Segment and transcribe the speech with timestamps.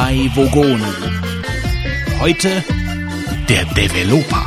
[0.00, 0.94] drei Vogonen.
[2.20, 2.64] Heute
[3.50, 4.46] der Developer.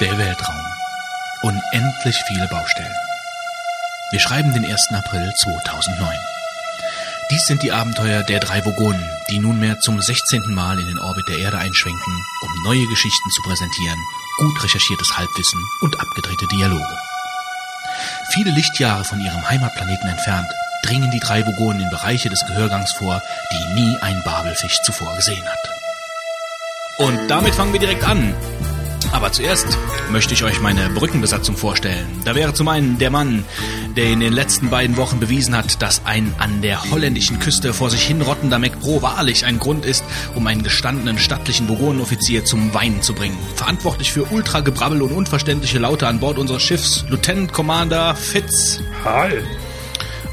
[0.00, 0.54] Der Weltraum.
[1.42, 2.92] Unendlich viele Baustellen.
[4.10, 4.88] Wir schreiben den 1.
[4.92, 6.31] April 2009.
[7.32, 10.52] Dies sind die Abenteuer der drei Vogonen, die nunmehr zum 16.
[10.52, 13.98] Mal in den Orbit der Erde einschwenken, um neue Geschichten zu präsentieren,
[14.36, 16.98] gut recherchiertes Halbwissen und abgedrehte Dialoge.
[18.34, 20.48] Viele Lichtjahre von ihrem Heimatplaneten entfernt
[20.84, 25.46] dringen die drei Vogonen in Bereiche des Gehörgangs vor, die nie ein Babelfisch zuvor gesehen
[25.48, 25.70] hat.
[26.98, 28.34] Und damit fangen wir direkt an.
[29.12, 29.66] Aber zuerst
[30.10, 32.06] möchte ich euch meine Brückenbesatzung vorstellen.
[32.24, 33.44] Da wäre zum einen der Mann,
[33.94, 37.90] der in den letzten beiden Wochen bewiesen hat, dass ein an der holländischen Küste vor
[37.90, 40.02] sich hinrottender McPro wahrlich ein Grund ist,
[40.34, 43.36] um einen gestandenen stattlichen Vogonenoffizier zum Weinen zu bringen.
[43.54, 48.80] Verantwortlich für Ultragebrabbel und unverständliche Laute an Bord unseres Schiffs, Lieutenant Commander Fitz.
[49.04, 49.42] Hi.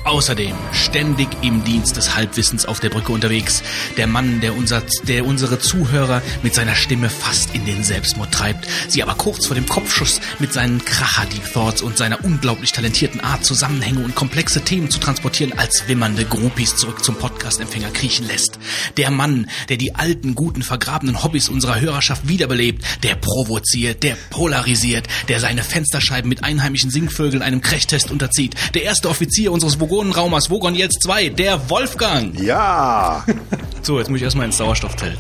[0.06, 3.62] Außerdem ständig im Dienst des Halbwissens auf der Brücke unterwegs.
[3.98, 8.68] Der Mann, der, unser, der unsere Zuhörer mit seiner Stimme fast in den Selbstmord treibt,
[8.88, 13.46] sie aber kurz vor dem Kopfschuss mit seinen Kracher-Deep Thoughts und seiner unglaublich talentierten Art,
[13.46, 18.58] Zusammenhänge und komplexe Themen zu transportieren, als wimmernde Groupies zurück zum Podcast-Empfänger kriechen lässt.
[18.98, 25.08] Der Mann, der die alten, guten, vergrabenen Hobbys unserer Hörerschaft wiederbelebt, der provoziert, der polarisiert,
[25.28, 30.76] der seine Fensterscheiben mit einheimischen Singvögeln einem Crashtest unterzieht, der erste Offizier unseres Vogonenraumers Vogon
[30.76, 32.40] jetzt 2, der Wolfgang.
[32.40, 33.26] Ja.
[33.82, 35.18] So, jetzt muss ich erstmal ins Sauerstoffzelt.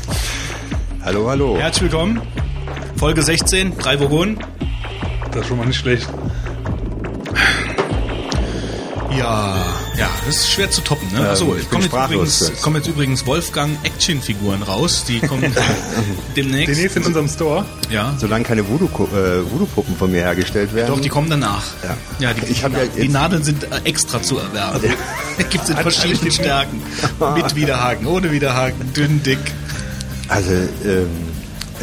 [1.04, 1.56] hallo, hallo.
[1.56, 2.20] Herzlich willkommen.
[2.96, 4.36] Folge 16, drei Vogonen.
[5.30, 6.06] Das ist schon mal nicht schlecht.
[9.18, 9.66] Ja,
[9.98, 11.28] ja, das ist schwer zu toppen, ne?
[11.30, 12.62] Achso, ich bin kommen jetzt, übrigens, jetzt.
[12.62, 15.42] kommen jetzt übrigens Wolfgang Actionfiguren raus, die kommen
[16.36, 16.68] demnächst.
[16.74, 17.64] Demnächst in unserem Store.
[17.90, 18.14] Ja.
[18.18, 20.88] Solange keine Voodoo- äh, Voodoo-Puppen von mir hergestellt werden.
[20.94, 21.64] Doch, die kommen danach.
[21.82, 21.96] Ja.
[22.28, 24.80] ja die, Ich hab ja die Nadeln sind äh, extra zu erwerben.
[25.50, 26.82] Gibt es in verschiedenen Stärken.
[27.34, 29.38] Mit Widerhaken, ohne Widerhaken, dünn, dick.
[30.28, 31.08] Also, ähm,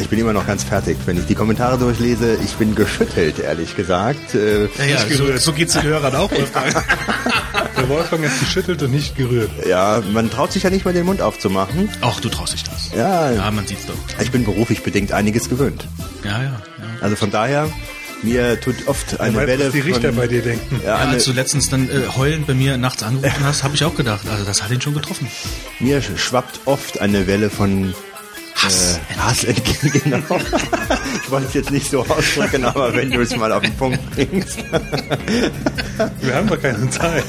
[0.00, 0.96] ich bin immer noch ganz fertig.
[1.06, 4.34] Wenn ich die Kommentare durchlese, ich bin geschüttelt, ehrlich gesagt.
[4.34, 5.40] Äh, Ja, ja, so, gerührt.
[5.40, 6.72] so geht's den Hörern auch, Wolfgang.
[7.76, 9.50] Der Wolfgang ist geschüttelt und nicht gerührt.
[9.66, 11.88] ja, man traut sich ja nicht mal den Mund aufzumachen.
[12.00, 12.90] Ach, du traust dich das.
[12.96, 13.94] Ja, Ja, man sieht's doch.
[14.20, 15.86] ich bin beruflich bedingt einiges gewöhnt.
[16.24, 16.60] Ja, ja, ja.
[17.00, 17.68] Also von daher,
[18.22, 20.80] mir tut oft eine Weil Welle was die Richter von, bei dir denken.
[20.84, 23.84] Ja, Ja, als du letztens dann äh, heulend bei mir nachts angerufen hast, habe ich
[23.84, 25.28] auch gedacht, also das hat ihn schon getroffen.
[25.78, 27.94] mir schwappt oft eine Welle von
[28.62, 28.98] Hass.
[28.98, 30.40] Äh, Hass entgegen, genau.
[31.22, 33.98] ich wollte es jetzt nicht so ausdrücken, aber wenn du es mal auf den Punkt
[34.10, 34.58] bringst.
[36.20, 37.24] Wir haben doch keine Zeit.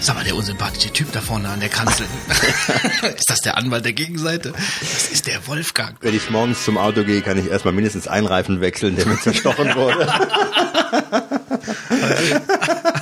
[0.00, 2.06] Sag mal, der unsympathische Typ da vorne an der Kanzel.
[3.16, 4.52] ist das der Anwalt der Gegenseite?
[4.80, 5.94] Das ist der Wolfgang.
[6.00, 9.20] Wenn ich morgens zum Auto gehe, kann ich erstmal mindestens einen Reifen wechseln, der mir
[9.20, 10.12] zerstochen wurde.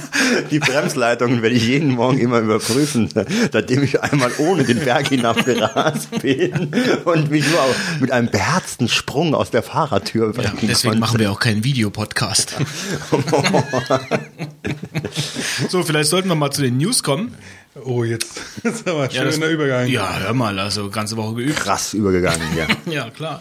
[0.50, 3.08] Die Bremsleitungen werde ich jeden Morgen immer überprüfen,
[3.52, 6.70] seitdem ich einmal ohne den Berg hinabgerast bin
[7.04, 7.60] und mich nur
[8.00, 11.00] mit einem beherzten Sprung aus der Fahrertür Ja, deswegen konnte.
[11.00, 12.56] machen wir auch keinen Videopodcast.
[15.68, 17.34] so, vielleicht sollten wir mal zu den News kommen.
[17.84, 19.86] Oh, jetzt das ist aber ein Ja, das- schöner Übergang.
[19.88, 21.56] Ja, hör mal, also ganze Woche geübt.
[21.56, 22.66] Krass übergegangen, ja.
[22.92, 23.40] Ja, klar.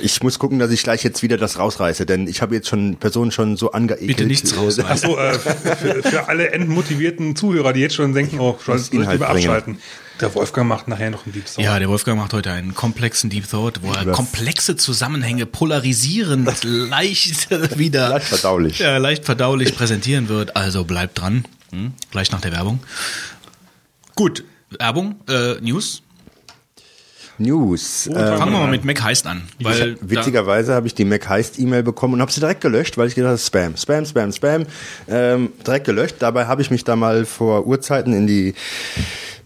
[0.00, 2.96] Ich muss gucken, dass ich gleich jetzt wieder das rausreiße, denn ich habe jetzt schon
[2.96, 4.06] Personen schon so angeekelt.
[4.08, 4.84] Bitte nichts rausreißen.
[4.88, 8.86] Ach so, äh, für, für alle endmotivierten Zuhörer, die jetzt schon denken, oh, schon muss
[8.86, 9.48] soll ich Inhalt lieber bringen.
[9.48, 9.78] abschalten.
[10.20, 11.64] Der Wolfgang macht nachher noch einen Deep Sound.
[11.64, 17.50] Ja, der Wolfgang macht heute einen komplexen Deep Thought, wo er komplexe Zusammenhänge polarisierend leicht
[17.78, 18.78] wieder Leicht verdaulich.
[18.78, 20.56] Ja, leicht verdaulich präsentieren wird.
[20.56, 21.44] Also bleibt dran.
[21.70, 21.92] Hm?
[22.10, 22.80] Gleich nach der Werbung.
[24.14, 26.02] Gut, Werbung, äh, News.
[27.38, 28.06] News.
[28.06, 29.42] Ähm, Fangen wir mal mit Mac Heist an.
[29.60, 33.08] Weil Witzigerweise habe ich die Mac Heist E-Mail bekommen und habe sie direkt gelöscht, weil
[33.08, 34.66] ich gedacht habe, Spam, Spam, Spam, Spam.
[35.08, 36.16] Ähm, direkt gelöscht.
[36.20, 38.54] Dabei habe ich mich da mal vor Urzeiten in die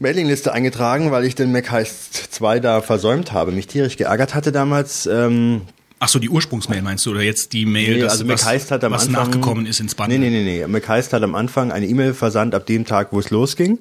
[0.00, 4.50] Mailingliste eingetragen, weil ich den Mac Heist 2 da versäumt habe, mich tierisch geärgert hatte
[4.50, 5.06] damals.
[5.06, 5.60] Ähm,
[5.98, 8.50] ach so, die Ursprungsmail meinst du oder jetzt die Mail, nee, das, also was, Mac
[8.50, 10.10] Heist hat am was Anfang nachgekommen ist ins Band?
[10.10, 10.66] Nee, nee, nee, nee.
[10.66, 13.78] Mac Heist hat am Anfang eine E-Mail versandt ab dem Tag, wo es losging.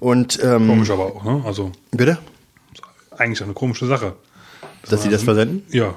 [0.00, 1.42] Und ähm, Komisch aber auch, ne?
[1.46, 2.18] Also, bitte,
[3.18, 4.14] eigentlich eine komische Sache.
[4.88, 5.64] dass sie das versenden?
[5.70, 5.94] Ja.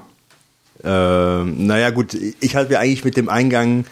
[0.84, 3.86] Ähm, naja, gut, ich hatte ja eigentlich mit dem Eingang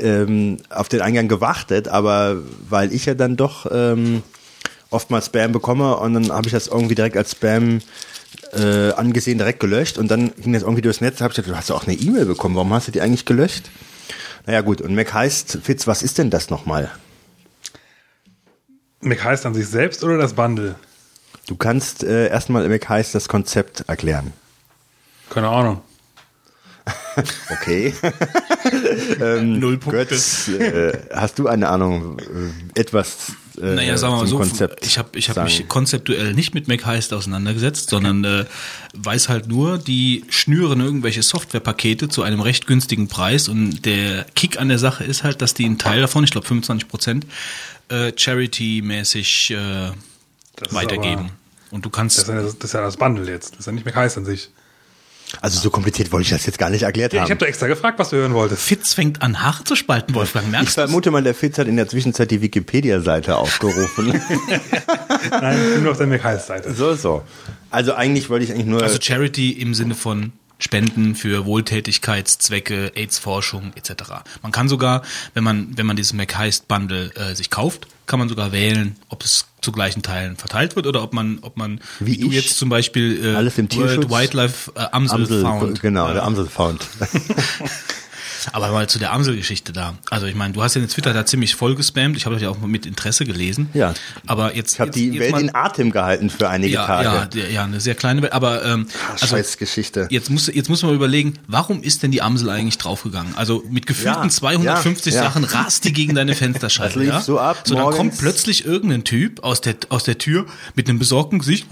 [0.00, 2.36] ähm, auf den Eingang gewartet, aber
[2.68, 4.22] weil ich ja dann doch ähm,
[4.90, 7.80] oftmals Spam bekomme und dann habe ich das irgendwie direkt als Spam
[8.52, 11.56] äh, angesehen, direkt gelöscht und dann ging das irgendwie durchs Netz, habe ich gesagt, du
[11.56, 13.70] hast auch eine E-Mail bekommen, warum hast du die eigentlich gelöscht?
[14.46, 16.90] Naja gut, und Mac heißt, Fitz, was ist denn das nochmal?
[19.00, 20.76] Mac heißt an sich selbst oder das Bundle?
[21.46, 24.32] Du kannst äh, erstmal McHeist das Konzept erklären.
[25.30, 25.80] Keine Ahnung.
[27.50, 27.94] Okay.
[29.20, 30.04] ähm, Null Punkte.
[30.06, 34.36] Götz, äh, hast du eine Ahnung, äh, etwas äh, Naja, sagen wir mal zum so,
[34.38, 35.46] Konzept ich habe ich hab sagen?
[35.46, 38.44] mich konzeptuell nicht mit MacHeist auseinandergesetzt, sondern äh,
[38.94, 44.60] weiß halt nur, die schnüren irgendwelche Softwarepakete zu einem recht günstigen Preis und der Kick
[44.60, 47.26] an der Sache ist halt, dass die einen Teil davon, ich glaube 25 Prozent,
[47.88, 49.92] äh, Charity-mäßig äh,
[50.56, 51.16] Das weitergeben.
[51.26, 51.30] aber-
[51.70, 53.52] Und du Das kannst ist, ja, das ist ja das Bundle jetzt.
[53.52, 54.50] Das ist ja nicht mehr heiß an sich.
[55.40, 57.30] Also so kompliziert wollte ich das jetzt gar nicht erklärt Ja, ich haben.
[57.30, 58.62] habe doch extra gefragt, was du hören wolltest.
[58.62, 60.44] Fitz fängt an, Haare zu spalten, Wolfgang.
[60.46, 60.82] ich Merkst du?
[60.82, 64.08] vermute mal, der Fitz hat in der Zwischenzeit die Wikipedia-Seite aufgerufen.
[65.30, 66.72] Nein, ich bin nur auf der McHeist-Seite.
[66.74, 67.22] so, so.
[67.70, 68.82] Also eigentlich wollte ich eigentlich nur...
[68.82, 73.92] Also Charity im Sinne von Spenden für Wohltätigkeitszwecke, AIDS-Forschung etc.
[74.42, 75.02] Man kann sogar,
[75.34, 79.22] wenn man wenn man dieses McHeist Bundle äh, sich kauft, kann man sogar wählen, ob
[79.24, 82.34] es zu gleichen Teilen verteilt wird oder ob man ob man Wie du ich.
[82.34, 83.70] jetzt zum Beispiel äh, Alles im.
[83.72, 85.80] World Wildlife äh, Amsel, Amsel, Found.
[85.82, 86.14] genau, Ja.
[86.14, 86.86] der Amsel Found.
[88.52, 89.94] Aber mal zu der Amsel-Geschichte da.
[90.10, 92.16] Also ich meine, du hast ja den Twitter da ziemlich voll gespammt.
[92.16, 93.68] Ich habe das ja auch mit Interesse gelesen.
[93.74, 93.94] Ja.
[94.26, 97.38] Aber jetzt Ich habe die jetzt Welt mal- in Atem gehalten für einige ja, Tage.
[97.40, 98.32] ja, ja, eine sehr kleine Welt.
[98.32, 100.06] Aber ähm, also Scheiß Geschichte.
[100.10, 103.34] Jetzt muss, jetzt muss man überlegen, warum ist denn die Amsel eigentlich draufgegangen?
[103.36, 105.22] Also mit gefühlten Ja, 250 ja.
[105.22, 106.88] Sachen rast die gegen deine Fensterscheibe.
[106.88, 107.20] Das lief ja?
[107.20, 107.96] so ab, So, dann morgens.
[107.98, 111.66] kommt plötzlich irgendein Typ aus der, aus der Tür mit einem besorgten Gesicht.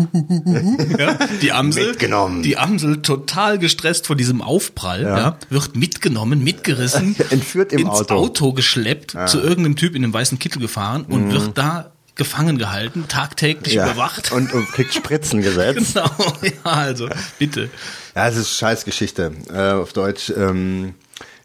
[0.98, 1.18] ja?
[1.42, 2.42] Die Amsel, Mitgenommen.
[2.42, 5.36] die Amsel total gestresst von diesem Aufprall, ja.
[5.50, 8.52] wird mitgenommen, mitgerissen, Entführt im ins Auto.
[8.52, 13.74] geschleppt, zu irgendeinem Typ in einem weißen Kittel gefahren und wird da gefangen gehalten, tagtäglich
[13.74, 13.78] Mhm.
[13.80, 13.86] Ja.
[13.86, 14.32] überwacht.
[14.32, 15.94] Und, und kriegt Spritzen gesetzt.
[15.94, 16.10] Genau,
[16.42, 17.08] ja, also
[17.38, 17.70] bitte.
[18.14, 19.32] Ja, es ist Scheißgeschichte.
[19.52, 20.32] Äh, auf Deutsch.
[20.36, 20.94] Ähm,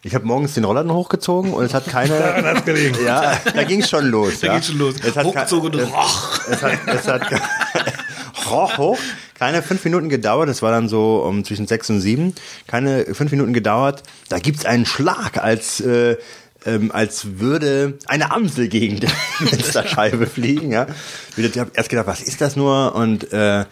[0.04, 2.10] ich habe morgens den Rollladen hochgezogen und es hat keine.
[2.20, 2.96] Daran hat's gelegen.
[3.04, 4.40] Ja, da ging es schon los.
[4.40, 4.54] Da ja.
[4.56, 4.96] geht's schon los.
[5.04, 6.40] Es hat, Hochgezogen und es, roch.
[6.50, 7.22] es hat, es hat
[8.50, 9.00] roch hoch.
[9.40, 12.36] Keine fünf Minuten gedauert, das war dann so um zwischen sechs und sieben.
[12.68, 14.04] Keine fünf Minuten gedauert.
[14.28, 16.18] Da gibt's einen Schlag, als äh,
[16.66, 20.72] ähm, als würde eine Amsel gegen die Fensterscheibe fliegen.
[20.72, 20.88] Ja,
[21.38, 22.96] ich habe erst gedacht, was ist das nur?
[22.96, 23.64] Und äh,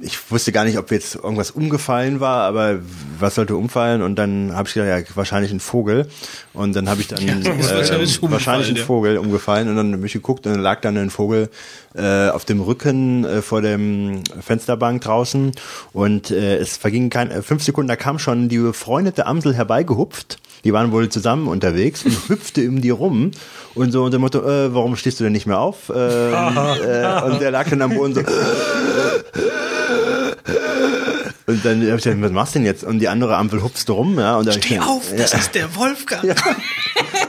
[0.00, 2.78] ich wusste gar nicht, ob jetzt irgendwas umgefallen war, aber
[3.18, 4.00] was sollte umfallen?
[4.00, 6.08] Und dann habe ich gedacht, ja, wahrscheinlich ein Vogel.
[6.54, 8.84] Und dann habe ich dann ist äh, wahrscheinlich ein ja.
[8.84, 9.68] Vogel umgefallen.
[9.68, 11.50] Und dann habe ich geguckt und dann lag dann ein Vogel
[11.94, 15.52] äh, auf dem Rücken äh, vor dem Fensterbank draußen.
[15.92, 20.38] Und äh, es vergingen kein, äh, fünf Sekunden, da kam schon die befreundete Amsel herbeigehupft.
[20.64, 23.32] Die waren wohl zusammen unterwegs und hüpfte um die rum
[23.74, 25.88] und so unter dem Motto, äh, warum stehst du denn nicht mehr auf?
[25.88, 25.92] Äh,
[26.32, 28.22] äh, und der lag dann am Boden so,
[31.46, 32.84] Und dann hab ich gedacht, was machst du denn jetzt?
[32.84, 34.36] Und die andere Ampel hupste rum, ja.
[34.36, 36.24] Und dann Steh gedacht, auf, das ja, ist der Wolfgang.
[36.24, 36.34] ja,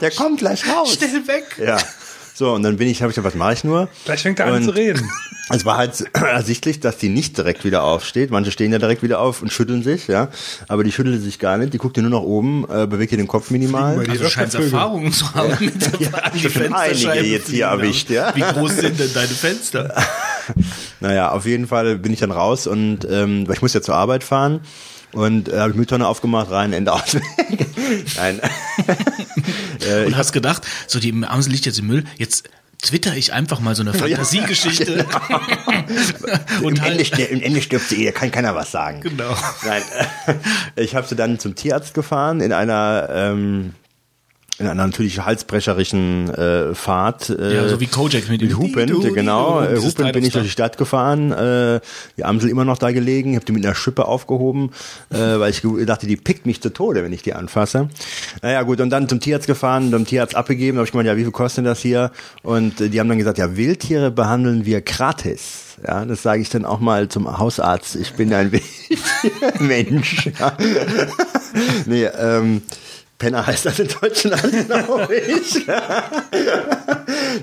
[0.00, 0.94] der kommt gleich raus.
[0.94, 1.44] Schnell weg.
[1.58, 1.78] Ja.
[2.36, 3.88] So, und dann bin ich, habe ich gedacht, was mache ich nur?
[4.04, 5.08] Gleich fängt er an Und zu reden.
[5.50, 8.30] Es war halt ersichtlich, dass die nicht direkt wieder aufsteht.
[8.30, 10.28] Manche stehen ja direkt wieder auf und schütteln sich, ja.
[10.66, 11.74] Aber die schüttelt sich gar nicht.
[11.74, 14.00] Die guckt nur nach oben, äh, bewegt hier den Kopf minimal.
[14.00, 14.54] Also du scheinst.
[14.54, 16.76] Erfahrungen zu haben mit der Ja, die Fensterscheibe
[17.12, 18.34] einige jetzt hier erwischt, ja.
[18.34, 19.94] Wie groß sind denn deine Fenster?
[21.04, 23.94] Naja, auf jeden Fall bin ich dann raus und ähm, weil ich muss ja zur
[23.94, 24.60] Arbeit fahren.
[25.12, 27.16] Und äh, habe ich Mülltonne aufgemacht, rein, Ende aus.
[28.16, 28.40] Nein.
[29.86, 32.48] äh, Und hast gedacht, so die Amsel liegt jetzt im Müll, jetzt
[32.82, 35.04] twitter ich einfach mal so eine Fantasiegeschichte.
[36.62, 39.00] Und Im, halt, Ende, stir- Im Ende stirbt sie eh, kann keiner was sagen.
[39.02, 39.36] Genau.
[39.64, 39.82] Nein,
[40.76, 43.74] ich habe sie dann zum Tierarzt gefahren in einer ähm,
[44.58, 47.28] in einer natürlich halsbrecherischen äh, Fahrt.
[47.30, 49.60] Äh, Ja, so wie Kojak mit dem Hupen, Didu, genau.
[49.62, 51.32] Didu, Äh, Hupen bin ich durch die Stadt gefahren.
[51.32, 51.80] Äh,
[52.16, 53.30] die Amsel immer noch da gelegen.
[53.30, 54.70] Ich habe die mit einer Schippe aufgehoben,
[55.10, 57.88] äh, weil ich dachte, die pickt mich zu Tode, wenn ich die anfasse.
[58.42, 60.76] Naja, gut, und dann zum Tierarzt gefahren, zum Tierarzt abgegeben.
[60.76, 62.12] Da habe ich gemeint, ja, wie viel kostet das hier?
[62.42, 65.62] Und äh, die haben dann gesagt, ja, Wildtiere behandeln wir gratis.
[65.84, 67.96] Ja, das sage ich dann auch mal zum Hausarzt.
[67.96, 68.52] Ich bin ein
[69.58, 70.30] Mensch.
[70.38, 70.56] Ja.
[71.86, 72.62] nee, ähm,
[73.18, 75.66] Penner heißt das in Deutschland, glaube ich.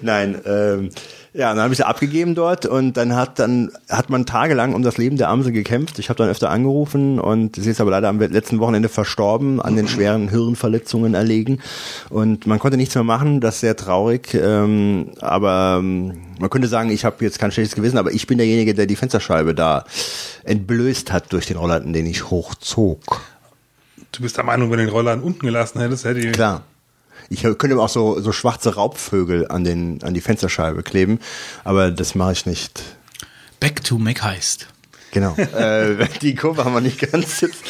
[0.01, 0.89] Nein, ähm,
[1.33, 4.83] ja, dann habe ich sie abgegeben dort und dann hat dann hat man tagelang um
[4.83, 5.97] das Leben der Amsel gekämpft.
[5.97, 9.77] Ich habe dann öfter angerufen und sie ist aber leider am letzten Wochenende verstorben, an
[9.77, 11.61] den schweren Hirnverletzungen erlegen
[12.09, 13.39] und man konnte nichts mehr machen.
[13.39, 17.75] Das ist sehr traurig, ähm, aber ähm, man könnte sagen, ich habe jetzt kein schlechtes
[17.75, 19.85] Gewissen, aber ich bin derjenige, der die Fensterscheibe da
[20.43, 23.21] entblößt hat durch den Rollladen, den ich hochzog.
[24.11, 26.31] Du bist der Meinung, wenn du den Roller unten gelassen hättest, hätte ich.
[26.33, 26.63] Klar.
[27.29, 31.19] Ich könnte auch so, so schwarze Raubvögel an, den, an die Fensterscheibe kleben,
[31.63, 32.83] aber das mache ich nicht.
[33.59, 34.67] Back to McHeist.
[35.11, 35.35] Genau.
[35.37, 37.63] äh, die Kurve haben wir nicht ganz jetzt.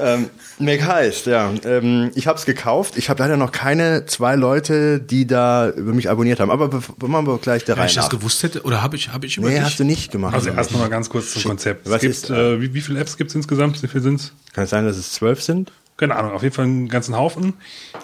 [0.00, 1.52] Ähm, Mac heißt, ja.
[1.64, 2.96] Ähm, ich habe es gekauft.
[2.96, 6.50] Ich habe leider noch keine zwei Leute, die da über mich abonniert haben.
[6.50, 6.68] Aber
[7.06, 9.36] machen wir gleich der Wenn Reihe ich das gewusst hätte, oder habe ich, habe ich
[9.36, 9.64] über Nee, dich?
[9.64, 10.34] hast du nicht gemacht.
[10.34, 11.86] Also erst noch mal ganz kurz zum Konzept.
[11.86, 13.82] Es Was gibt, ist, äh, wie, wie viele Apps gibt es insgesamt?
[13.82, 14.32] Wie viele sind's?
[14.52, 15.72] Kann es sein, dass es zwölf sind?
[15.96, 17.54] Keine Ahnung, auf jeden Fall einen ganzen Haufen.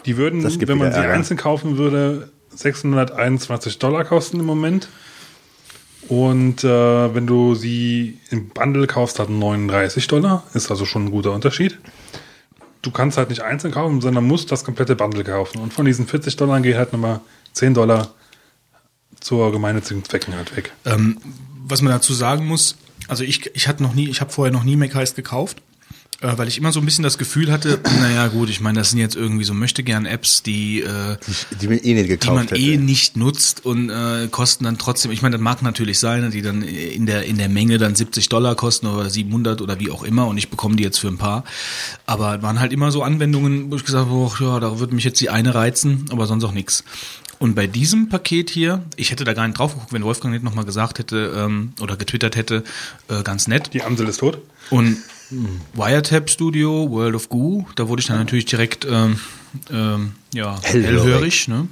[0.05, 1.13] Die würden, wenn man sie Ärger.
[1.15, 4.89] einzeln kaufen würde, 621 Dollar kosten im Moment.
[6.09, 10.45] Und äh, wenn du sie im Bundle kaufst, hat 39 Dollar.
[10.53, 11.79] Ist also schon ein guter Unterschied.
[12.83, 15.61] Du kannst halt nicht einzeln kaufen, sondern musst das komplette Bundle kaufen.
[15.61, 17.21] Und von diesen 40 Dollar geht halt nochmal
[17.55, 18.09] 10 Dollar
[19.21, 20.73] zur gemeinnützigen Zwecken halt weg.
[20.85, 21.19] Ähm,
[21.67, 22.77] was man dazu sagen muss,
[23.09, 25.63] also ich, ich hatte noch nie, ich habe vorher noch nie MacHeist gekauft,
[26.25, 28.91] äh, weil ich immer so ein bisschen das Gefühl hatte, naja gut, ich meine, das
[28.91, 31.17] sind jetzt irgendwie so möchte gern Apps, die äh,
[31.51, 32.61] Die, die man eh nicht die gekauft man hätte.
[32.61, 36.43] eh nicht nutzt und äh, kosten dann trotzdem, ich meine, das mag natürlich sein, die
[36.43, 40.03] dann in der, in der Menge dann 70 Dollar kosten oder 700 oder wie auch
[40.03, 41.45] immer und ich bekomme die jetzt für ein paar.
[42.07, 45.05] Aber waren halt immer so Anwendungen, wo ich gesagt habe, oh, ja, da würde mich
[45.05, 46.85] jetzt die eine reizen, aber sonst auch nix.
[47.39, 50.45] Und bei diesem Paket hier, ich hätte da gar nicht drauf geguckt, wenn Wolfgang nicht
[50.45, 52.63] nochmal gesagt hätte ähm, oder getwittert hätte,
[53.09, 53.75] äh, ganz nett.
[53.75, 54.39] Die Amsel ist tot.
[54.71, 54.97] Und
[55.75, 59.19] Wiretap Studio, World of Goo, da wurde ich dann natürlich direkt ähm,
[59.71, 61.01] ähm, ja, Hellhörig.
[61.03, 61.49] hellhörig.
[61.49, 61.69] Ne?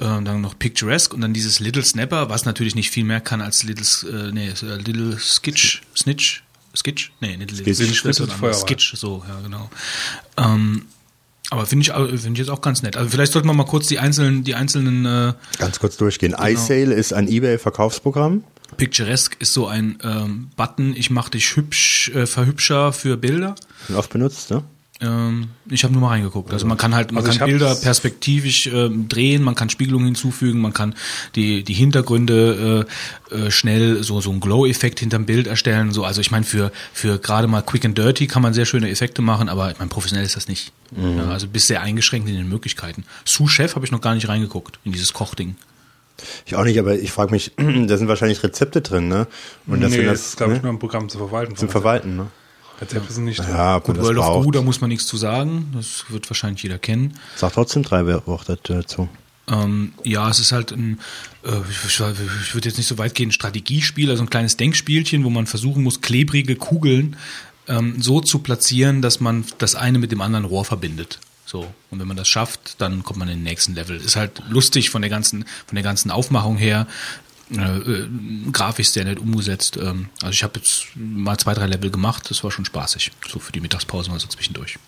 [0.00, 3.40] Ähm, dann noch Picturesque und dann dieses Little Snapper, was natürlich nicht viel mehr kann
[3.40, 6.42] als Little, äh, nee, äh, Little Skitch, Snitch,
[6.74, 7.12] Skitch?
[7.20, 8.02] Nee, nicht Little Skitch.
[8.66, 9.70] Skitch, so, ja, genau.
[10.36, 10.86] Ähm,
[11.50, 12.96] aber finde ich, au- finde ich jetzt auch ganz nett.
[12.96, 16.32] Also vielleicht sollten wir mal kurz die einzelnen, die einzelnen äh, Ganz kurz durchgehen.
[16.32, 16.46] Genau.
[16.48, 18.42] iSale ist ein Ebay-Verkaufsprogramm.
[18.76, 23.54] Picturesque ist so ein ähm, Button, ich mach dich hübsch, äh, verhübscher für Bilder.
[23.88, 24.62] Wird Oft benutzt, ne?
[25.02, 26.52] Ähm, ich habe nur mal reingeguckt.
[26.52, 30.60] Also man kann halt, man Also kann Bilder perspektivisch ähm, drehen, man kann Spiegelungen hinzufügen,
[30.60, 30.94] man kann
[31.34, 32.86] die die Hintergründe
[33.30, 35.92] äh, äh, schnell so so einen Glow-Effekt hinterm Bild erstellen.
[35.92, 38.90] So, also ich meine für für gerade mal Quick and Dirty kann man sehr schöne
[38.90, 40.72] Effekte machen, aber ich meine professionell ist das nicht.
[40.92, 41.18] Mhm.
[41.18, 43.04] Ja, also bist sehr eingeschränkt in den Möglichkeiten.
[43.24, 45.56] Sous Chef habe ich noch gar nicht reingeguckt in dieses Kochding.
[46.46, 49.26] Ich auch nicht, aber ich frage mich, da sind wahrscheinlich Rezepte drin, ne?
[49.66, 50.64] Und das nee, das das ist, glaube ich, ne?
[50.64, 51.56] nur ein Programm zu verwalten.
[51.56, 52.26] zum Verwalten, ne?
[52.80, 53.48] Rezepte sind nicht drin.
[53.50, 54.44] Ja, das World of.
[54.44, 55.72] Goo, da muss man nichts zu sagen.
[55.74, 57.14] Das wird wahrscheinlich jeder kennen.
[57.36, 59.08] Sag trotzdem drei Worte dazu.
[59.48, 61.00] Ähm, ja, es ist halt ein,
[61.44, 64.56] äh, ich, ich ich würde jetzt nicht so weit gehen, ein Strategiespiel, also ein kleines
[64.56, 67.16] Denkspielchen, wo man versuchen muss, klebrige Kugeln
[67.68, 71.18] ähm, so zu platzieren, dass man das eine mit dem anderen Rohr verbindet.
[71.52, 71.72] So.
[71.90, 73.98] Und wenn man das schafft, dann kommt man in den nächsten Level.
[73.98, 76.86] Ist halt lustig von der ganzen, von der ganzen Aufmachung her.
[77.54, 78.08] Äh, äh,
[78.50, 79.76] grafisch sehr nett umgesetzt.
[79.76, 83.12] Ähm, also ich habe jetzt mal zwei, drei Level gemacht, das war schon spaßig.
[83.28, 84.78] So für die Mittagspause mal so zwischendurch.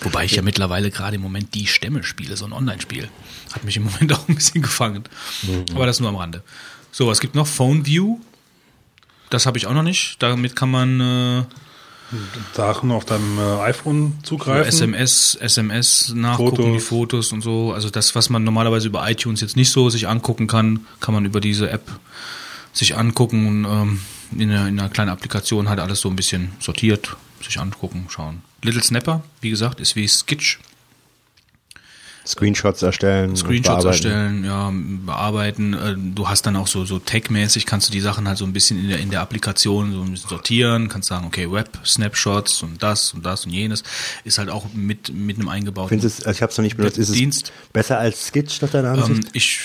[0.00, 3.08] Wobei ich ja mittlerweile gerade im Moment die Stämme spiele, so ein Online-Spiel.
[3.52, 5.04] Hat mich im Moment auch ein bisschen gefangen.
[5.72, 6.42] Aber das nur am Rande.
[6.90, 7.46] So, was gibt noch?
[7.46, 8.18] Phone View.
[9.30, 10.20] Das habe ich auch noch nicht.
[10.20, 11.44] Damit kann man äh,
[12.54, 14.68] Sachen auf deinem äh, iPhone so zugreifen.
[14.68, 16.72] SMS, SMS nachgucken, Fotos.
[16.72, 17.72] die Fotos und so.
[17.72, 21.24] Also das, was man normalerweise über iTunes jetzt nicht so sich angucken kann, kann man
[21.24, 21.86] über diese App
[22.72, 24.00] sich angucken und ähm,
[24.38, 28.42] in, einer, in einer kleinen Applikation halt alles so ein bisschen sortiert, sich angucken, schauen.
[28.62, 30.58] Little Snapper, wie gesagt, ist wie Skitch.
[32.28, 33.34] Screenshots erstellen.
[33.36, 33.88] Screenshots bearbeiten.
[33.88, 35.74] erstellen, ja, bearbeiten.
[35.74, 38.52] Äh, Du hast dann auch so, so Tag-mäßig, kannst du die Sachen halt so ein
[38.52, 42.62] bisschen in der, in der Applikation so ein bisschen sortieren, kannst sagen, okay, Web, Snapshots
[42.62, 43.82] und das und das und jenes.
[44.24, 46.76] Ist halt auch mit, mit einem eingebauten Findest du, also ich habe es noch nicht
[46.76, 47.52] benutzt, ist es Dienst.
[47.72, 49.24] besser als Skitch nach deiner Ansicht?
[49.24, 49.60] Ähm, ich,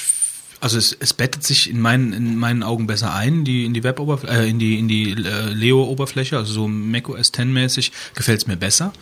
[0.64, 3.82] also es, es bettet sich in meinen, in meinen Augen besser ein, die, in die
[3.84, 8.56] äh, in die, in die äh, Leo-Oberfläche, also so macOS 10 mäßig, gefällt es mir
[8.56, 8.94] besser.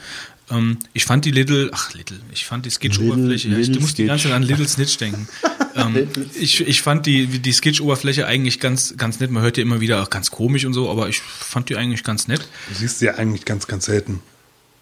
[0.52, 3.94] Ähm, ich fand die Little, ach Little, ich fand die Skitch-Oberfläche, ja, ich Little muss
[3.94, 5.28] die ganze Zeit an Little Snitch denken.
[5.76, 6.08] ähm,
[6.40, 9.32] ich, ich fand die, die Skitch-Oberfläche eigentlich ganz, ganz nett.
[9.32, 12.04] Man hört ja immer wieder, ach, ganz komisch und so, aber ich fand die eigentlich
[12.04, 12.42] ganz nett.
[12.70, 14.22] Du siehst sie ja eigentlich ganz, ganz selten.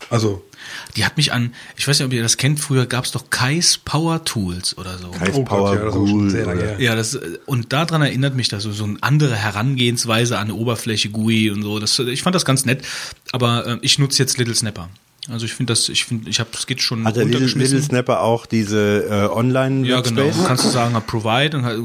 [0.10, 0.44] Also,
[0.96, 3.30] Die hat mich an, ich weiß nicht, ob ihr das kennt, früher gab es doch
[3.30, 5.12] Kai's Power Tools oder so.
[5.12, 6.82] Kai's oh Gott, Power ja, sehr lange oder- her.
[6.82, 11.10] Ja, das und daran erinnert mich das so so eine andere Herangehensweise an eine Oberfläche
[11.10, 11.80] GUI und so.
[11.80, 12.84] Das, ich fand das ganz nett,
[13.34, 14.90] aber äh, ich nutze jetzt Little Snapper.
[15.30, 17.46] Also ich finde das, ich finde, ich habe Skitch schon Hat der Little.
[17.46, 20.24] Little Snapper auch diese äh, online ja, genau.
[20.24, 20.48] Workspace?
[20.48, 21.80] Kannst du sagen, provide und halt,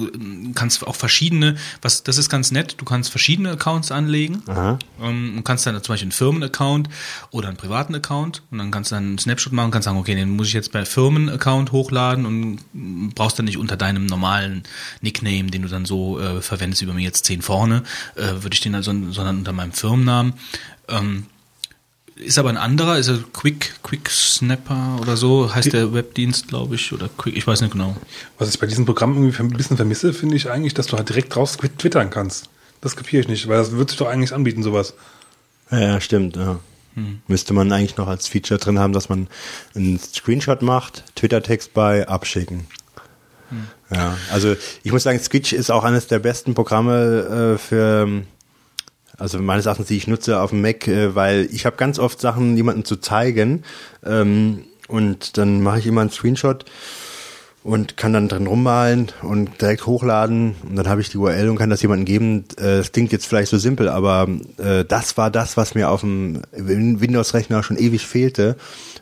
[0.55, 4.43] kannst auch verschiedene, was, das ist ganz nett, du kannst verschiedene Accounts anlegen.
[4.47, 4.79] Aha.
[5.03, 6.89] Ähm, und kannst dann zum Beispiel einen Firmenaccount
[7.31, 9.99] oder einen privaten Account und dann kannst du dann einen Snapshot machen und kannst sagen,
[9.99, 14.63] okay, den muss ich jetzt bei Firmenaccount hochladen und brauchst dann nicht unter deinem normalen
[15.01, 17.83] Nickname, den du dann so äh, verwendest, über mir jetzt 10 vorne,
[18.17, 20.35] äh, würde ich den also, sondern unter meinem Firmennamen.
[20.89, 21.27] Ähm,
[22.17, 26.77] ist aber ein anderer, ist er Quick, Quick Snapper oder so, heißt der Webdienst, glaube
[26.77, 27.97] ich, oder Quick, ich weiß nicht genau.
[28.39, 31.09] Was ich bei diesem Programm irgendwie ein bisschen vermisse, finde ich eigentlich, dass du halt
[31.09, 32.49] direkt draus twittern kannst.
[32.81, 34.95] Das kapiere ich nicht, weil das wird sich doch eigentlich anbieten, sowas.
[35.71, 36.37] Ja, ja, stimmt.
[36.37, 36.61] Ja.
[37.27, 39.27] Müsste man eigentlich noch als Feature drin haben, dass man
[39.75, 42.67] einen Screenshot macht, Twitter-Text bei, abschicken.
[43.91, 48.23] Ja, also ich muss sagen, Skitch ist auch eines der besten Programme äh, für,
[49.19, 52.21] also meines Erachtens, die ich nutze auf dem Mac, äh, weil ich habe ganz oft
[52.21, 53.63] Sachen jemandem zu zeigen
[54.05, 56.65] ähm, und dann mache ich immer einen Screenshot
[57.63, 61.57] und kann dann drin rummalen und direkt hochladen und dann habe ich die URL und
[61.57, 62.45] kann das jemandem geben.
[62.59, 64.29] Äh, Es klingt jetzt vielleicht so simpel, aber
[64.59, 68.57] äh, das war das, was mir auf dem Windows-Rechner schon ewig fehlte.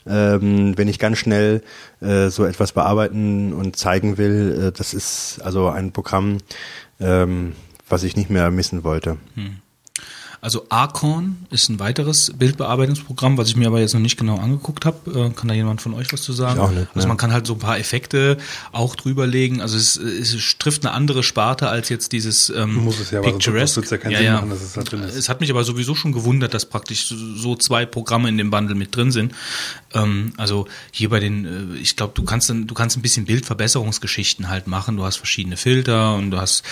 [0.06, 1.62] Ähm, wenn ich ganz schnell
[2.00, 6.38] äh, so etwas bearbeiten und zeigen will, äh, das ist also ein Programm,
[7.00, 7.52] ähm,
[7.88, 9.16] was ich nicht mehr missen wollte.
[10.44, 14.84] Also Archon ist ein weiteres Bildbearbeitungsprogramm, was ich mir aber jetzt noch nicht genau angeguckt
[14.84, 15.28] habe.
[15.28, 16.56] Äh, kann da jemand von euch was zu sagen?
[16.56, 17.10] Ich auch nicht, Also ne.
[17.10, 18.38] man kann halt so ein paar Effekte
[18.72, 19.60] auch drüberlegen.
[19.60, 23.76] Also es, es trifft eine andere Sparte als jetzt dieses ähm, Muss es ja, Picturesque.
[23.76, 25.14] wird's ja keinen Sinn machen, dass es da drin ist.
[25.14, 28.50] Es hat mich aber sowieso schon gewundert, dass praktisch so- so zwei Programme in dem
[28.50, 29.32] Bundle mit drin sind.
[29.94, 33.26] Ähm, also hier bei den, äh, ich glaube, du kannst dann, du kannst ein bisschen
[33.26, 34.96] Bildverbesserungsgeschichten halt machen.
[34.96, 36.64] Du hast verschiedene Filter und du hast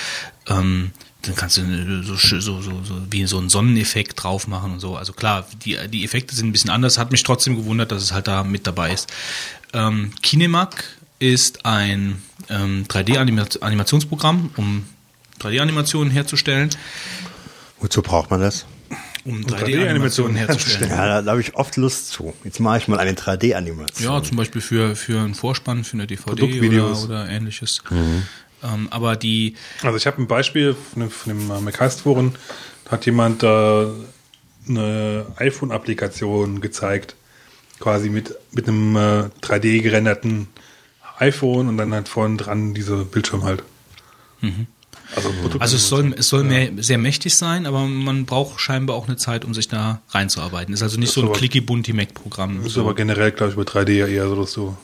[0.48, 0.90] ähm,
[1.22, 4.96] dann kannst du so, so, so, so wie so einen Sonneneffekt drauf machen und so.
[4.96, 6.98] Also klar, die, die Effekte sind ein bisschen anders.
[6.98, 9.08] Hat mich trotzdem gewundert, dass es halt da mit dabei ist.
[9.72, 10.84] Ähm, Kinemac
[11.18, 14.86] ist ein ähm, 3D-Animationsprogramm, um
[15.40, 16.70] 3D-Animationen herzustellen.
[17.80, 18.66] Wozu braucht man das?
[19.24, 20.90] Um 3D-Animationen 3D-Animationen herzustellen.
[20.90, 22.32] Ja, da, da habe ich oft Lust zu.
[22.44, 24.10] Jetzt mache ich mal eine 3D-Animation.
[24.10, 27.82] Ja, zum Beispiel für, für einen Vorspann, für eine DVD oder, oder ähnliches.
[28.62, 32.34] Ähm, aber die, Also ich habe ein Beispiel von dem, von dem äh, McHeist-Foren,
[32.84, 33.86] da hat jemand äh,
[34.68, 37.16] eine iPhone-Applikation gezeigt,
[37.78, 40.48] quasi mit, mit einem äh, 3D gerenderten
[41.18, 43.62] iPhone und dann halt vorne dran diese Bildschirm halt.
[45.14, 48.96] Also, Produkt- also es soll, es soll mehr, sehr mächtig sein, aber man braucht scheinbar
[48.96, 50.72] auch eine Zeit, um sich da reinzuarbeiten.
[50.72, 52.64] Ist also nicht Das so ein aber- clicky-bunty-Mac-Programm.
[52.64, 54.76] ist aber generell, glaube ich, bei 3D ja eher so, dass du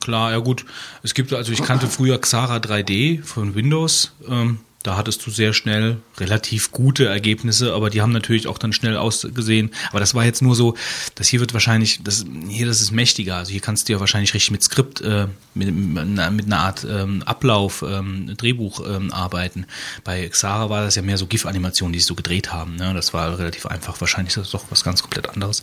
[0.00, 0.66] Klar, ja gut.
[1.02, 4.12] Es gibt, also ich kannte früher Xara 3D von Windows.
[4.28, 8.72] Ähm, da hattest du sehr schnell relativ gute Ergebnisse, aber die haben natürlich auch dann
[8.72, 9.70] schnell ausgesehen.
[9.90, 10.74] Aber das war jetzt nur so,
[11.14, 13.36] das hier wird wahrscheinlich, das, hier das ist mächtiger.
[13.36, 17.22] Also hier kannst du ja wahrscheinlich richtig mit Skript, äh, mit, mit einer Art ähm,
[17.22, 19.66] Ablauf, ähm, Drehbuch ähm, arbeiten.
[20.02, 22.74] Bei Xara war das ja mehr so GIF-Animationen, die sie so gedreht haben.
[22.76, 22.92] Ne?
[22.92, 24.00] Das war relativ einfach.
[24.00, 25.62] Wahrscheinlich ist das doch was ganz komplett anderes.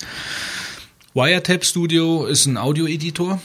[1.14, 3.42] Wiretap Studio ist ein Audio-Editor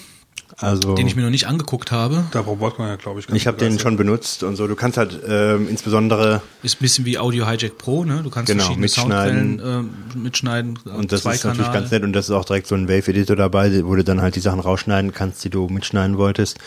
[0.59, 2.24] Also den ich mir noch nicht angeguckt habe.
[2.30, 4.66] da braucht man ja, glaube ich, ganz ich habe den schon benutzt und so.
[4.66, 8.20] Du kannst halt ähm, insbesondere Ist ein bisschen wie Audio Hijack Pro, ne?
[8.22, 9.59] Du kannst Genau, verschiedene mitschneiden.
[9.59, 10.78] Soundquellen äh, mitschneiden.
[10.85, 13.85] und das ist natürlich ganz nett und das ist auch direkt so ein Wave-Editor dabei,
[13.85, 16.59] wo du dann halt die Sachen rausschneiden kannst, die du mitschneiden wolltest.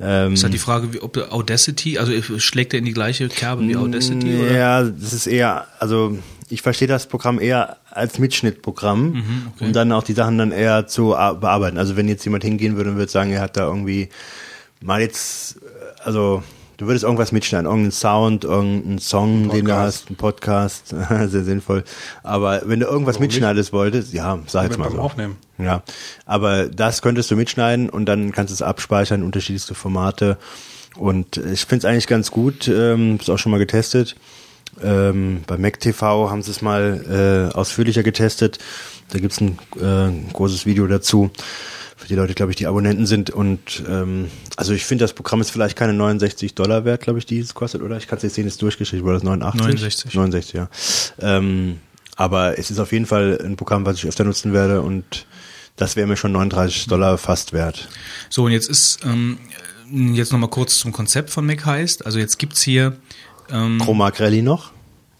[0.00, 3.28] Ähm, Ist halt die Frage, wie, ob der Audacity, also schlägt er in die gleiche
[3.28, 4.40] Kerbe wie Audacity?
[4.40, 4.52] Oder?
[4.56, 6.18] Ja, das ist eher, also
[6.52, 9.22] ich verstehe das Programm eher als Mitschnittprogramm, Mhm,
[9.54, 9.64] okay.
[9.66, 11.78] um dann auch die Sachen dann eher zu a- bearbeiten.
[11.78, 14.08] Also wenn jetzt jemand hingehen würde und würde sagen, er hat da irgendwie
[14.80, 16.42] mal jetzt, äh, also
[16.76, 20.88] du würdest irgendwas mitschneiden, irgendeinen Sound, irgendeinen Song, den du hast, einen Podcast,
[21.28, 21.84] sehr sinnvoll.
[22.22, 23.34] Aber wenn du irgendwas Warum nicht?
[23.36, 24.98] mitschneidest wolltest, ja, sag jetzt mal so.
[24.98, 25.36] Aufnehmen.
[25.58, 25.82] Ja,
[26.26, 30.38] aber das könntest du mitschneiden und dann kannst du es abspeichern, unterschiedlichste Formate.
[30.96, 34.16] Und ich finde es eigentlich ganz gut, ähm, ist auch schon mal getestet.
[34.82, 38.58] Ähm, bei MacTV haben sie es mal äh, ausführlicher getestet.
[39.10, 41.30] Da gibt's ein äh, großes Video dazu.
[41.96, 43.30] Für die Leute, glaube ich, die Abonnenten sind.
[43.30, 47.26] Und ähm, also ich finde, das Programm ist vielleicht keine 69 Dollar wert, glaube ich,
[47.26, 47.96] die es kostet, oder?
[47.96, 49.60] Ich kann es jetzt sehen, ist durchgeschrieben, oder das 89?
[49.60, 50.14] 69.
[50.14, 50.68] 69, ja.
[51.20, 51.78] Ähm,
[52.16, 55.26] aber es ist auf jeden Fall ein Programm, was ich öfter nutzen werde und
[55.76, 57.88] das wäre mir schon 39 Dollar fast wert.
[58.28, 59.38] So, und jetzt ist, ähm,
[59.90, 62.04] jetzt nochmal kurz zum Konzept von Mac heißt.
[62.04, 62.96] Also jetzt gibt's hier,
[63.52, 64.72] ähm, Chroma Grelli noch?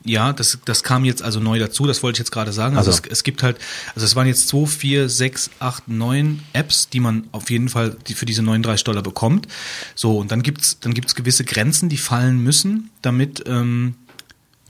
[0.05, 2.77] ja, das, das kam jetzt also neu dazu, das wollte ich jetzt gerade sagen.
[2.77, 3.03] Also Also.
[3.05, 3.59] es, es gibt halt,
[3.95, 7.97] also es waren jetzt 2, 4, 6, 8, 9 Apps, die man auf jeden Fall
[8.09, 9.47] die für diese 39 Dollar bekommt.
[9.95, 13.95] So, und dann gibt's dann gibt's gewisse Grenzen, die fallen müssen, damit ähm,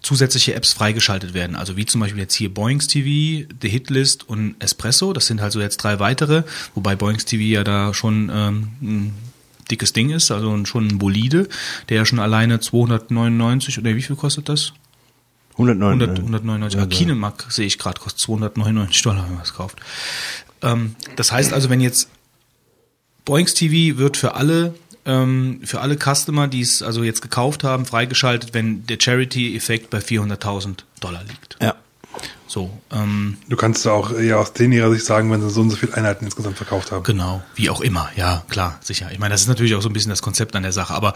[0.02, 1.56] zusätzliche Apps freigeschaltet werden.
[1.56, 5.12] Also wie zum Beispiel jetzt hier Boings TV, The Hitlist und Espresso.
[5.12, 6.42] Das sind halt so jetzt drei weitere,
[6.74, 9.12] wobei Boings TV ja da schon ähm,
[9.70, 11.48] dickes Ding ist, also schon ein Bolide,
[11.88, 14.72] der ja schon alleine 299 oder wie viel kostet das?
[15.52, 16.00] 109.
[16.00, 16.20] 100, ne?
[16.20, 16.78] 199.
[16.80, 19.80] Also, Also, Kinemark sehe ich gerade, kostet 299 Dollar, wenn man es kauft.
[20.62, 22.08] Ähm, das heißt also, wenn jetzt
[23.24, 27.86] Boings TV wird für alle ähm, für alle Customer, die es also jetzt gekauft haben,
[27.86, 31.56] freigeschaltet, wenn der Charity-Effekt bei 400.000 Dollar liegt.
[31.60, 31.74] Ja.
[32.46, 35.70] So, ähm, Du kannst auch eher aus denen ihrer Sicht sagen, wenn sie so und
[35.70, 37.02] so viele Einheiten insgesamt verkauft haben.
[37.02, 39.10] Genau, wie auch immer, ja, klar, sicher.
[39.10, 41.14] Ich meine, das ist natürlich auch so ein bisschen das Konzept an der Sache, aber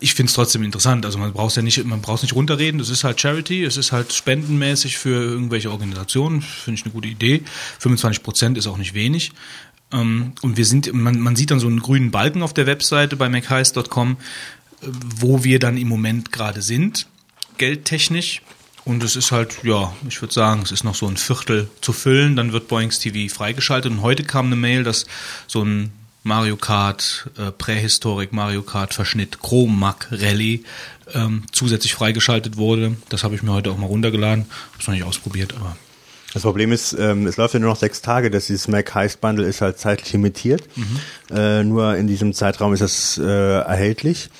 [0.00, 1.04] ich finde es trotzdem interessant.
[1.04, 3.92] Also man braucht ja nicht, man braucht nicht runterreden, es ist halt Charity, es ist
[3.92, 7.42] halt spendenmäßig für irgendwelche Organisationen, finde ich eine gute Idee.
[7.78, 9.32] 25 Prozent ist auch nicht wenig.
[9.92, 13.16] Ähm, und wir sind, man, man sieht dann so einen grünen Balken auf der Webseite
[13.16, 14.16] bei mcheist.com,
[14.80, 17.06] äh, wo wir dann im Moment gerade sind,
[17.58, 18.42] geldtechnisch.
[18.84, 21.92] Und es ist halt, ja, ich würde sagen, es ist noch so ein Viertel zu
[21.92, 23.92] füllen, dann wird Boeings TV freigeschaltet.
[23.92, 25.06] Und heute kam eine Mail, dass
[25.46, 25.92] so ein
[26.24, 30.64] Mario Kart, äh, Prähistorik, Mario Kart Verschnitt, Chrome Mac Rally
[31.14, 32.96] ähm, zusätzlich freigeschaltet wurde.
[33.08, 34.44] Das habe ich mir heute auch mal runtergeladen.
[34.44, 35.76] Habe es noch nicht ausprobiert, aber
[36.32, 39.20] Das Problem ist, ähm, es läuft ja nur noch sechs Tage, dass dieses Mac Heist
[39.20, 40.62] Bundle ist halt zeitlich limitiert.
[41.30, 44.30] Äh, nur in diesem Zeitraum ist es äh, erhältlich.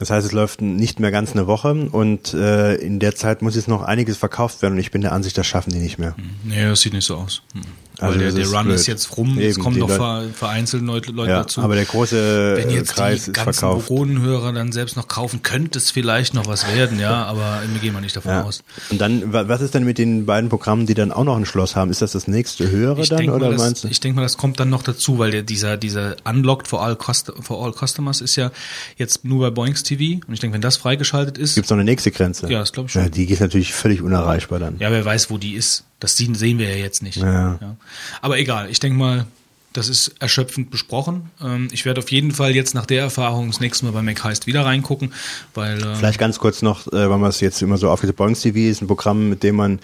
[0.00, 3.54] Das heißt, es läuft nicht mehr ganz eine Woche und äh, in der Zeit muss
[3.54, 6.16] jetzt noch einiges verkauft werden und ich bin der Ansicht, das schaffen die nicht mehr.
[6.42, 7.42] nee, das sieht nicht so aus.
[7.52, 7.60] Hm.
[8.00, 8.74] Also Weil der, der ist Run blöd.
[8.76, 11.60] ist jetzt rum, es Eben, kommen die noch Leute- ver, vereinzelt Leute, Ja, dazu.
[11.60, 13.90] aber der große Wenn jetzt Kreis die ganzen verkauft.
[13.90, 17.92] Vogonen-Hörer dann selbst noch kaufen, könnte es vielleicht noch was werden, ja, aber wir gehen
[17.92, 18.42] mal nicht davon Ja.
[18.44, 18.62] aus.
[18.90, 21.44] Und dann, wa- was ist denn mit den beiden Programmen, die dann auch noch ein
[21.46, 21.90] Schloss haben?
[21.90, 23.88] Ist das das nächste höhere Ich dann denke oder mal, meinst das, du?
[23.88, 26.96] ich denk mal, das kommt dann noch dazu, weil der, dieser, dieser Unlocked for all,
[26.96, 28.50] Cost, for all Customers ist ja
[28.96, 30.20] jetzt nur bei Boings TV.
[30.26, 32.50] Und ich denke, wenn das freigeschaltet ist, Gibt's noch eine nächste Grenze?
[32.50, 33.02] Ja, das glaub ich schon.
[33.02, 34.76] Ja, die ist natürlich völlig unerreichbar dann.
[34.78, 35.84] ja, wer weiß, wo die ist.
[36.00, 37.18] Das sehen, wir ja jetzt nicht.
[37.18, 37.76] Ja.
[38.20, 39.26] Aber egal, ich denke mal,
[39.72, 41.30] das ist erschöpfend besprochen.
[41.40, 44.46] Ähm, ich werde auf jeden Fall jetzt nach der Erfahrung das nächste Mal bei MacHeist
[44.46, 45.12] wieder reingucken,
[45.54, 48.40] weil äh, Vielleicht ganz kurz noch, äh, weil man es jetzt immer so aufgesetzt Boings
[48.40, 49.78] TV ist ein Programm, mit dem man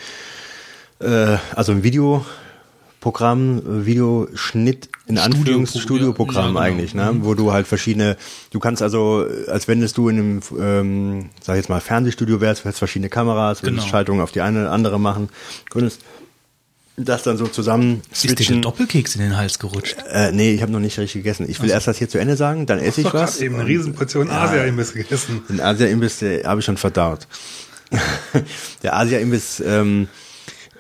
[0.99, 2.27] äh, also ein Videoprogramm,
[3.13, 6.61] äh, Videoschnitt in Anführungs ja, Studioprogramm ja, genau.
[6.61, 7.17] eigentlich, ne?
[7.21, 8.17] wo du halt verschiedene,
[8.51, 12.63] du kannst also, als wenn du in einem, ähm, sag ich jetzt mal, Fernsehstudio wärst,
[12.63, 13.91] du hättest verschiedene Kameras, würdest Genau.
[13.91, 15.29] Schaltungen auf die eine oder andere machen,
[15.71, 16.01] könntest
[16.99, 18.63] das dann so zusammen ist dir der switchen.
[18.63, 19.97] Doppelkeks in den Hals gerutscht.
[20.11, 21.47] Äh, nee, ich habe noch nicht richtig gegessen.
[21.49, 23.35] Ich will erst das hier zu Ende sagen, dann esse Ich ich habe was.
[23.35, 25.43] gerade eben eine Riesenportion Asia-Imbiss gegessen.
[25.49, 27.27] Den Asia-Imbiss habe ich schon verdaut.
[28.83, 30.09] Der Asia-Imbiss, ähm,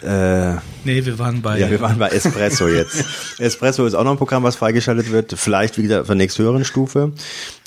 [0.02, 1.58] äh, Nee, wir waren bei.
[1.58, 3.04] ja, wir waren bei Espresso jetzt.
[3.38, 5.34] Espresso ist auch noch ein Programm, was freigeschaltet wird.
[5.36, 7.12] Vielleicht, wie gesagt, auf der nächsthöheren Stufe.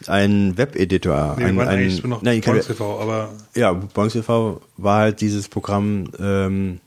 [0.08, 1.36] Ein Webeditor.
[1.38, 5.50] Nee, ein, ein, eigentlich noch nein, kein, TV, aber ja, Bonks TV war halt dieses
[5.50, 6.80] Programm, ähm,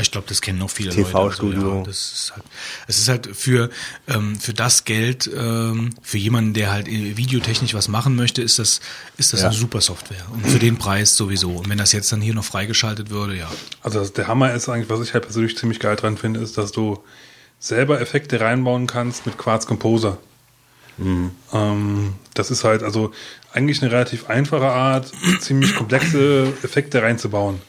[0.00, 1.60] Ich glaube, das kennen noch viele TV-Studio.
[1.60, 1.66] Leute.
[1.68, 2.44] Also, ja, das ist halt,
[2.86, 3.68] es ist halt für
[4.08, 8.58] ähm, für das Geld ähm, für jemanden, der halt äh, videotechnisch was machen möchte, ist
[8.58, 8.80] das
[9.18, 9.48] ist das Ja.
[9.48, 11.50] eine super Software und für den Preis sowieso.
[11.52, 13.50] Und wenn das jetzt dann hier noch freigeschaltet würde, ja.
[13.82, 16.56] Also das- der Hammer ist eigentlich, was ich halt persönlich ziemlich geil dran finde, ist,
[16.56, 17.02] dass du
[17.60, 20.18] selber Effekte reinbauen kannst mit Quartz Composer.
[21.52, 23.12] Ähm, das ist halt also
[23.52, 27.60] eigentlich eine relativ einfache Art, ziemlich komplexe Effekte reinzubauen.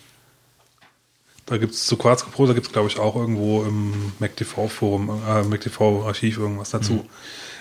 [1.46, 5.10] Da gibt es zu Quartz Composer gibt es glaube ich auch irgendwo im MacTV Forum,
[5.28, 7.06] äh, MacTV Archiv irgendwas dazu.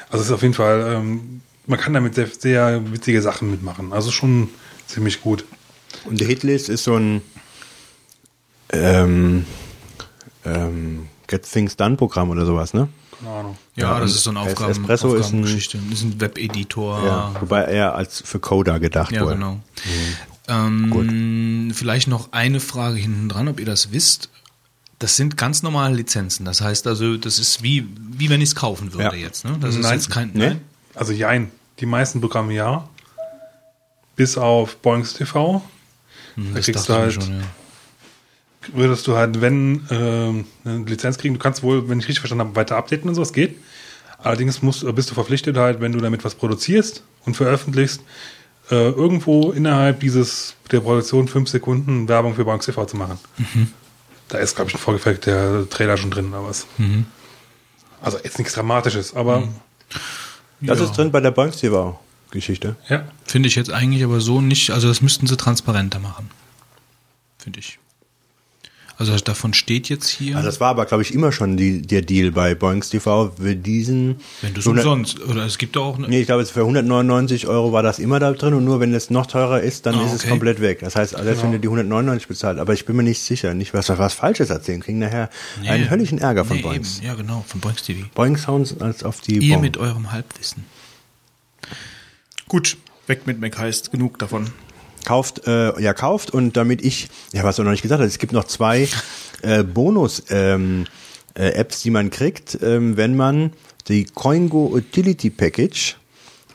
[0.09, 3.93] Also es ist auf jeden Fall, ähm, man kann damit sehr, sehr witzige Sachen mitmachen.
[3.93, 4.49] Also schon
[4.87, 5.45] ziemlich gut.
[6.05, 7.23] und der Hitlist ist so ein,
[8.73, 9.45] ähm,
[10.45, 12.89] ähm, Get Things Done Programm oder sowas, ne?
[13.19, 13.57] Keine Ahnung.
[13.77, 15.79] Ja, Ja, das ist so ein Es- Aufgaben, Espresso ist ein- Aufgabengeschichte.
[15.93, 17.05] ist ein Webeditor.
[17.05, 19.35] Ja, wobei er als für Coder gedacht Ja, wurde.
[19.35, 19.61] genau.
[20.53, 24.29] Ähm, vielleicht noch eine Frage hinten dran, ob ihr das wisst.
[24.99, 26.45] Das sind ganz normale Lizenzen.
[26.45, 29.23] Das heißt also, das ist wie, wie wenn ich es kaufen würde Ja.
[29.23, 29.45] jetzt.
[29.45, 29.57] Ne?
[29.61, 29.95] Das ist Nein.
[29.95, 30.31] jetzt kein.
[30.35, 30.47] Nee?
[30.49, 30.61] Nein?
[30.95, 32.89] Also jein, die meisten Programme ja.
[34.15, 35.63] Bis auf Boings TV.
[36.35, 37.41] Hm, Da das kriegst du halt, schon, ja.
[38.75, 42.45] würdest du halt, wenn ähm, eine Lizenz kriegen, du kannst wohl, wenn ich richtig verstanden
[42.47, 43.57] habe, weiter updaten und so, es geht.
[44.19, 48.03] Allerdings musst, bist du verpflichtet halt, wenn du damit was produzierst und veröffentlichst,
[48.73, 53.19] äh, irgendwo innerhalb dieses der Produktion fünf Sekunden Werbung für Boings TV zu machen.
[54.29, 56.67] Da ist, glaube ich, ein vorgefertigter Trailer schon drin oder was.
[58.01, 59.47] Also jetzt nichts Dramatisches, aber
[60.61, 60.85] Das Ja.
[60.87, 62.77] ist drin bei der Boings TV Geschichte.
[62.89, 63.05] ja.
[63.27, 64.71] Finde ich jetzt eigentlich aber so nicht.
[64.71, 66.31] Also das müssten sie transparenter machen.
[67.39, 67.79] Finde ich.
[68.99, 70.37] Also davon steht jetzt hier.
[70.37, 73.33] Also das war aber, glaube ich, immer schon die, der Deal bei Boings TV.
[73.37, 74.17] Für diesen.
[74.43, 75.21] wenn du es 100 umsonst.
[75.23, 75.97] Oder es gibt auch.
[75.99, 78.95] Eine, Nee, ich glaube, für 199 Euro war das immer da drin und nur wenn
[78.95, 80.29] es noch teurer ist, dann Ah, ist es okay.
[80.31, 80.81] komplett weg.
[80.81, 83.75] Das heißt, selbst wenn du die 199 bezahlt, aber ich bin mir nicht sicher, nicht
[83.75, 85.31] was was Falsches erzählen, kriegen nachher
[85.63, 85.69] Nee.
[85.71, 86.99] einen höllischen Ärger von nee, Boings.
[86.99, 87.07] eben.
[87.07, 88.07] Ja, genau, von Boings TV.
[88.15, 89.63] Boing Sounds als auf die Ihr Bon.
[89.63, 90.65] mit eurem Halbwissen.
[92.49, 92.77] Gut,
[93.07, 94.51] weg mit Mac heißt genug davon.
[95.05, 98.19] Kauft, äh, ja kauft und damit ich, ja was du noch nicht gesagt hast, es
[98.19, 98.89] gibt noch zwei
[99.43, 100.87] äh, Bonus ähm,
[101.35, 103.53] äh, Apps, die man kriegt, ähm, wenn man
[103.89, 105.97] die Coingo Utility Package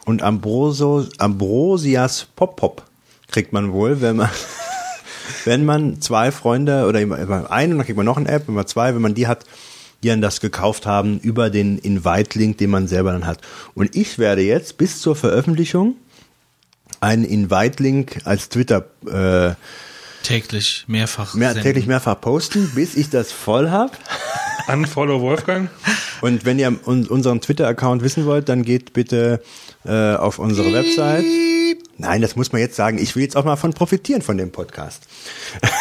[0.05, 2.83] und Ambroso, Ambrosias Pop Pop
[3.27, 4.29] kriegt man wohl, wenn man
[5.45, 8.67] wenn man zwei Freunde oder immer einen und dann kriegt man noch eine App, man
[8.67, 9.45] zwei, wenn man die hat,
[10.03, 13.39] die dann das gekauft haben über den Invite-Link, den man selber dann hat.
[13.73, 15.95] Und ich werde jetzt bis zur Veröffentlichung
[16.99, 19.53] einen Invite-Link als Twitter äh,
[20.23, 21.35] Täglich mehrfach.
[21.35, 21.63] mehr, senden.
[21.63, 23.93] täglich mehrfach posten, bis ich das voll habe.
[24.67, 25.69] Unfollow Wolfgang.
[26.21, 29.41] Und wenn ihr un unseren Twitter-Account wissen wollt, dann geht bitte
[29.85, 31.23] äh, auf unsere Website.
[31.97, 32.97] Nein, das muss man jetzt sagen.
[32.97, 35.07] Ich will jetzt auch mal von profitieren von dem Podcast.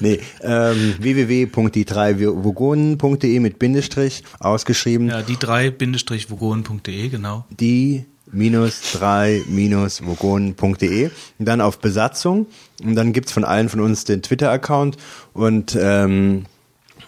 [0.00, 5.08] nee, ähm, www.die3vogonen.de mit Bindestrich ausgeschrieben.
[5.08, 7.46] Ja, die drei Bindestrich vogonen.de, genau.
[7.50, 12.46] die minus drei minus vogonen.de und dann auf Besatzung
[12.82, 14.96] und dann gibt's von allen von uns den Twitter-Account
[15.32, 16.46] und ähm,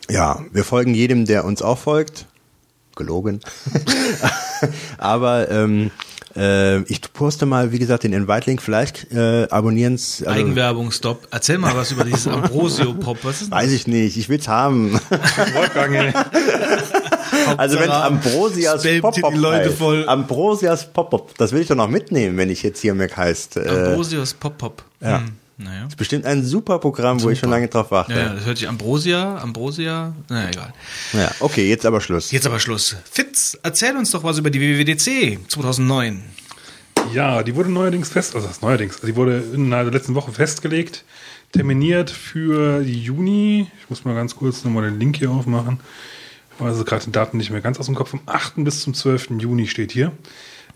[0.09, 2.27] ja, wir folgen jedem, der uns auch folgt.
[2.95, 3.41] Gelogen.
[4.99, 5.91] Aber ähm,
[6.37, 8.63] äh, ich poste mal, wie gesagt, den Invite-Link.
[8.63, 10.23] Vielleicht äh, abonnieren's.
[10.23, 11.29] Also, Eigenwerbung, stopp.
[11.31, 13.19] Erzähl mal was über dieses Ambrosio-Pop.
[13.23, 14.17] Was ist weiß ich nicht.
[14.17, 14.93] Ich will's haben.
[14.93, 16.15] Wolfgang.
[17.57, 19.79] Also wenn Ambrosias Pop-Up die Leute heißt.
[19.79, 20.09] voll.
[20.09, 21.35] Ambrosias Pop-Up.
[21.39, 23.57] Das will ich doch noch mitnehmen, wenn ich jetzt hier Mac heißt.
[23.57, 24.83] Äh, Ambrosios Pop-Pop.
[25.01, 25.19] Ja.
[25.19, 25.87] Hm, naja.
[25.87, 28.13] ist bestimmt ein super Programm, wo ich schon lange drauf warte.
[28.13, 30.73] Ja, das hört sich Ambrosia, Ambrosia, naja, egal.
[31.15, 32.31] Ja, okay, jetzt aber Schluss.
[32.31, 32.97] Jetzt aber Schluss.
[33.11, 36.23] Fitz, erzähl uns doch was über die WWDC 2009.
[37.15, 40.33] Ja, die wurde neuerdings fest, also das ist neuerdings, die wurde in der letzten Woche
[40.33, 41.05] festgelegt,
[41.53, 43.69] terminiert für Juni.
[43.81, 45.79] Ich muss mal ganz kurz nochmal den Link hier aufmachen.
[46.59, 48.11] Ich weiß gerade die Daten nicht mehr ganz aus dem Kopf.
[48.11, 48.55] Vom 8.
[48.57, 49.31] bis zum 12.
[49.39, 50.13] Juni steht hier.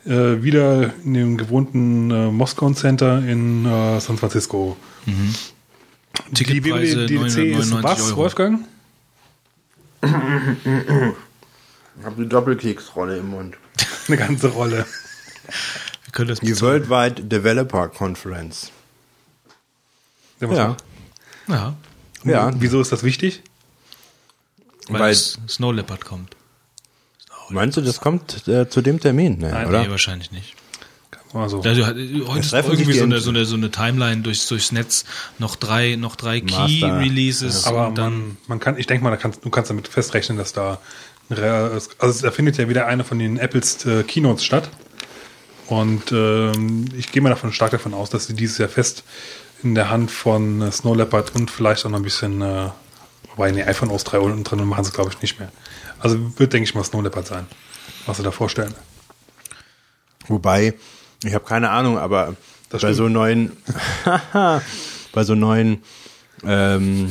[0.04, 4.76] Äh, wieder in dem gewohnten äh, Moscone Center in äh, San Francisco.
[6.34, 8.16] Ticketpreise die WWDC ist 999 was, Euro.
[8.16, 8.60] Wolfgang?
[12.00, 13.56] Ich habe die Doppelkeksrolle im Mund.
[14.08, 14.86] Eine ganze Rolle.
[16.04, 18.70] Wir können das Die Worldwide Developer Conference.
[20.40, 20.76] Ja, Ja.
[21.48, 21.74] Ja,
[22.24, 23.42] Ja, Wieso ist das wichtig?
[24.92, 26.36] Weil, Weil- Snow Leopard kommt.
[27.50, 29.38] meinst du, das kommt äh, zu dem Termin?
[29.38, 29.82] Nee, Nein, oder?
[29.82, 30.54] Nee, wahrscheinlich nicht.
[31.32, 35.04] Also, Also, heute ist irgendwie so eine, so, eine, so eine Timeline durchs, durchs Netz.
[35.38, 36.66] Noch drei, noch drei Master.
[36.66, 37.66] Key-Releases.
[37.66, 40.38] aber und dann man, man kann, ich denke mal, da kannst, du kannst damit festrechnen,
[40.38, 40.80] dass da,
[41.28, 44.70] also da findet ja wieder eine von den Apples äh, Keynotes statt.
[45.68, 49.04] Und ähm, ich gehe mal davon stark davon aus, dass sie dieses Jahr fest
[49.62, 52.70] in der Hand von äh, Snow Leopard und vielleicht auch noch ein bisschen, äh,
[53.34, 55.50] wobei, nee, iPhone OS 3 unten drin machen sie, glaube ich, nicht mehr.
[55.98, 57.46] Also wird, denke ich mal, Snow Leopard sein,
[58.06, 58.74] was sie da vorstellen.
[60.28, 60.74] Wobei,
[61.24, 62.36] ich habe keine Ahnung, aber
[62.70, 62.96] Das bei stimmt.
[62.96, 63.52] so neuen,
[65.12, 65.82] bei so neuen
[66.44, 67.10] ähm,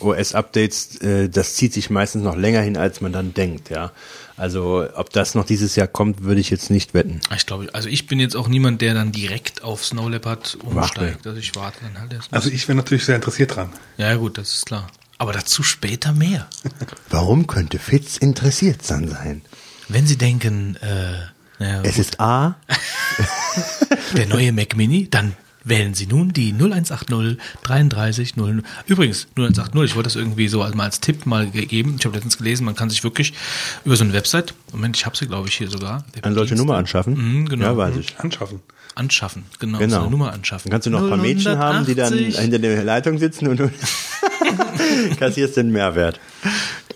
[0.00, 3.92] OS-Updates, äh, das zieht sich meistens noch länger hin, als man dann denkt, ja.
[4.36, 7.20] Also ob das noch dieses Jahr kommt, würde ich jetzt nicht wetten.
[7.34, 10.76] Ich glaube, also ich bin jetzt auch niemand, der dann direkt auf Snow Leopard Warte.
[11.00, 11.26] umsteigt.
[11.26, 12.32] Also ich warte dann halt erst.
[12.32, 13.72] Also ich wäre natürlich sehr interessiert dran.
[13.96, 14.86] ja, gut, das ist klar.
[15.18, 16.48] Aber dazu später mehr.
[17.10, 19.42] Warum könnte Fitz interessiert sein sein?
[19.88, 21.18] Wenn Sie denken, äh,
[21.58, 22.56] naja, Es ist A,
[24.16, 28.62] der neue Mac Mini, dann wählen Sie nun die 0180 33 00.
[28.86, 31.96] Übrigens, 0180, ich wollte das irgendwie so als, mal als Tipp mal gegeben.
[31.98, 33.32] Ich habe letztens gelesen, man kann sich wirklich
[33.84, 36.04] über so eine Website, Moment, ich habe sie glaube ich hier sogar.
[36.22, 37.14] eine solche Nummer anschaffen.
[37.14, 37.64] Mhm, genau.
[37.66, 38.18] Ja, weiß ich.
[38.20, 38.60] Anschaffen.
[38.98, 39.94] Anschaffen, genau, Genau.
[39.96, 40.70] so eine Nummer anschaffen.
[40.70, 42.38] Dann kannst du noch ein paar Mädchen haben, die dann 080.
[42.38, 43.70] hinter der Leitung sitzen und du
[45.18, 46.20] kassierst den Mehrwert.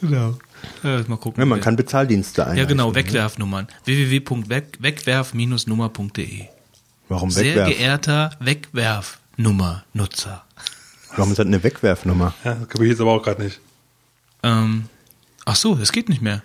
[0.00, 0.36] Genau.
[0.82, 1.40] Ja, mal gucken.
[1.40, 2.58] Ja, man kann Bezahldienste einrichten.
[2.58, 3.68] ja, genau, Wegwerfnummern.
[3.84, 6.44] www.wegwerf-nummer.de.
[7.08, 7.68] Warum Sehr Wegwerf?
[7.68, 10.44] geehrter Wegwerfnummer-Nutzer.
[11.16, 12.34] Warum ist das eine Wegwerfnummer?
[12.44, 13.60] Ja, das ich jetzt aber auch gerade nicht.
[14.42, 14.84] Ähm,
[15.44, 16.42] ach so, es geht nicht mehr.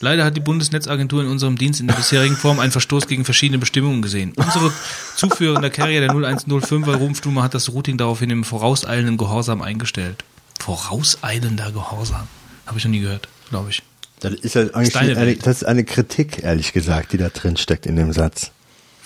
[0.00, 3.58] Leider hat die Bundesnetzagentur in unserem Dienst in der bisherigen Form einen Verstoß gegen verschiedene
[3.58, 4.32] Bestimmungen gesehen.
[4.36, 4.72] Unsere
[5.16, 10.24] zuführende Carrier der 0105er Rumpfnummer hat das Routing daraufhin im vorauseilenden Gehorsam eingestellt.
[10.60, 12.28] Vorauseilender Gehorsam.
[12.66, 13.82] Habe ich noch nie gehört, glaube ich.
[14.20, 15.46] Das ist ja eigentlich deine eine, Welt.
[15.46, 18.50] das ist eine Kritik, ehrlich gesagt, die da drin steckt in dem Satz.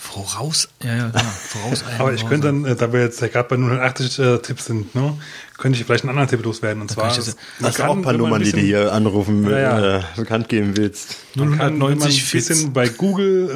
[0.03, 1.23] Voraus, ja, ja, klar.
[1.23, 4.65] Vorauseilender Aber ich könnte dann, äh, da wir jetzt ja gerade bei 080 äh, Tipps
[4.65, 5.17] sind, ne,
[5.57, 6.81] könnte ich vielleicht einen anderen Tipp loswerden.
[6.81, 8.91] Und zwar, kann ich das- Hast du auch kann, ein paar Nummern, die du hier
[8.91, 9.97] anrufen, Ja, ja.
[9.99, 11.15] Äh, bekannt geben willst?
[11.35, 13.49] Man kann, wenn man ein 090 bisschen bei Google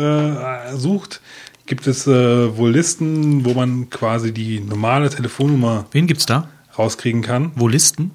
[0.71, 1.21] äh, sucht,
[1.65, 6.49] gibt es äh, wohl Listen, wo man quasi die normale Telefonnummer Wen gibt's da?
[6.77, 7.51] rauskriegen kann.
[7.55, 8.11] Wo Listen?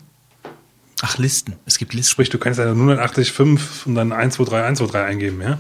[1.03, 1.57] Ach, Listen.
[1.66, 2.11] Es gibt Listen.
[2.12, 5.59] Sprich, du kannst ja 080 5 und dann 123 123 eingeben, ja.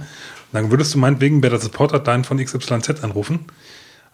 [0.52, 3.46] Dann würdest du meinetwegen bei der Support-Hotline von XYZ anrufen.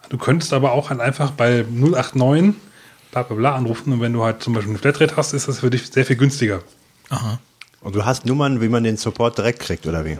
[0.08, 2.54] Du könntest aber auch halt einfach bei 089
[3.10, 5.60] bla bla bla anrufen und wenn du halt zum Beispiel eine Flatrate hast, ist das
[5.60, 6.62] für dich sehr viel günstiger.
[7.10, 7.38] Aha.
[7.80, 10.18] Und du hast Nummern, wie man den Support direkt kriegt, oder wie?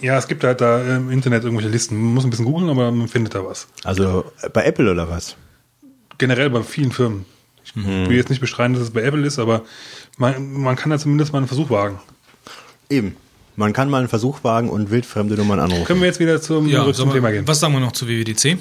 [0.00, 1.96] Ja, es gibt halt da im Internet irgendwelche Listen.
[1.96, 3.68] Man muss ein bisschen googeln, aber man findet da was.
[3.84, 5.36] Also äh, bei Apple oder was?
[6.18, 7.24] generell bei vielen Firmen.
[7.64, 8.08] Ich Mhm.
[8.08, 9.62] will jetzt nicht beschreiben, dass es bei Apple ist, aber
[10.18, 11.98] man, man kann da zumindest mal einen Versuch wagen.
[12.88, 13.16] Eben.
[13.56, 15.84] Man kann mal einen Versuch wagen und wildfremde Nummern anrufen.
[15.84, 17.46] Können wir jetzt wieder zum, Ja, zum Thema gehen?
[17.46, 18.58] was sagen wir noch zu WWDC?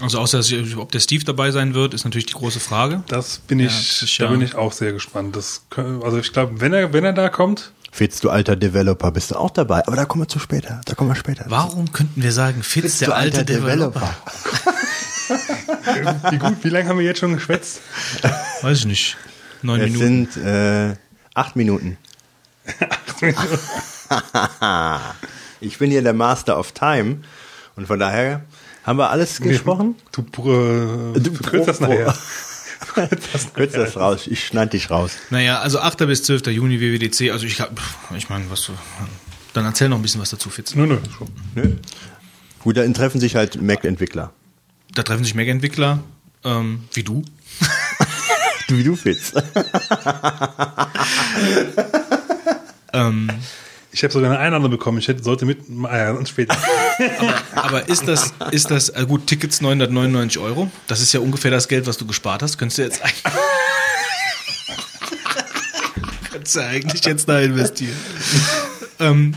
[0.00, 3.02] Also außer, dass ich- ob der Steve dabei sein wird, ist natürlich die große Frage.
[3.08, 5.34] Das bin Ja, ich, das da bin ich auch sehr gespannt.
[5.36, 5.62] Das,
[6.02, 9.36] also ich glaube, wenn er, wenn er da kommt, Fitz, du alter Developer, bist du
[9.36, 9.86] auch dabei.
[9.86, 10.82] Aber da kommen wir zu später.
[10.84, 11.46] Da kommen wir später.
[11.48, 14.14] Warum könnten wir sagen, Fitz, der du alte Developer?
[16.30, 17.80] wie gut, wie lange haben wir jetzt schon geschwätzt?
[18.62, 19.16] Weiß ich nicht.
[19.62, 20.28] Neun Es Minuten.
[20.34, 20.94] sind äh,
[21.34, 21.96] acht Minuten.
[25.60, 27.22] Ich bin hier der Master of Time
[27.76, 28.42] und von daher
[28.84, 29.94] haben wir alles gesprochen.
[30.12, 32.14] Du, äh, du verkürzt das nachher.
[33.54, 35.12] Kürz das raus, ich schneide dich raus.
[35.30, 35.98] Naja, also 8.
[36.06, 36.48] bis 12.
[36.48, 37.30] Juni WWDC.
[37.32, 37.80] Also ich, hab-
[38.14, 38.70] ich meine, was.
[39.54, 40.74] Dann erzähl noch ein bisschen was dazu, Fitz.
[40.74, 41.28] Nö, nö, schon.
[41.54, 41.72] Nö.
[42.62, 44.30] Gut, dann treffen sich halt Mac-Entwickler.
[44.94, 46.00] Da treffen sich Mac-Entwickler,
[46.44, 47.24] ähm, wie du.
[48.68, 49.32] Du wie du, Fitz.
[52.96, 53.30] Ähm,
[53.92, 54.98] Ich habe sogar eine Einladung bekommen.
[54.98, 56.54] Ich hätte, sollte mit, ah ja, und später.
[57.54, 60.70] aber ist das, ist das, äh, gut, Tickets 999 Euro.
[60.86, 62.58] Das ist ja ungefähr das Geld, was du gespart hast.
[62.58, 63.22] Könntest du jetzt eigentlich.
[66.30, 67.96] Könntest du eigentlich jetzt da investieren.
[69.00, 69.34] ähm,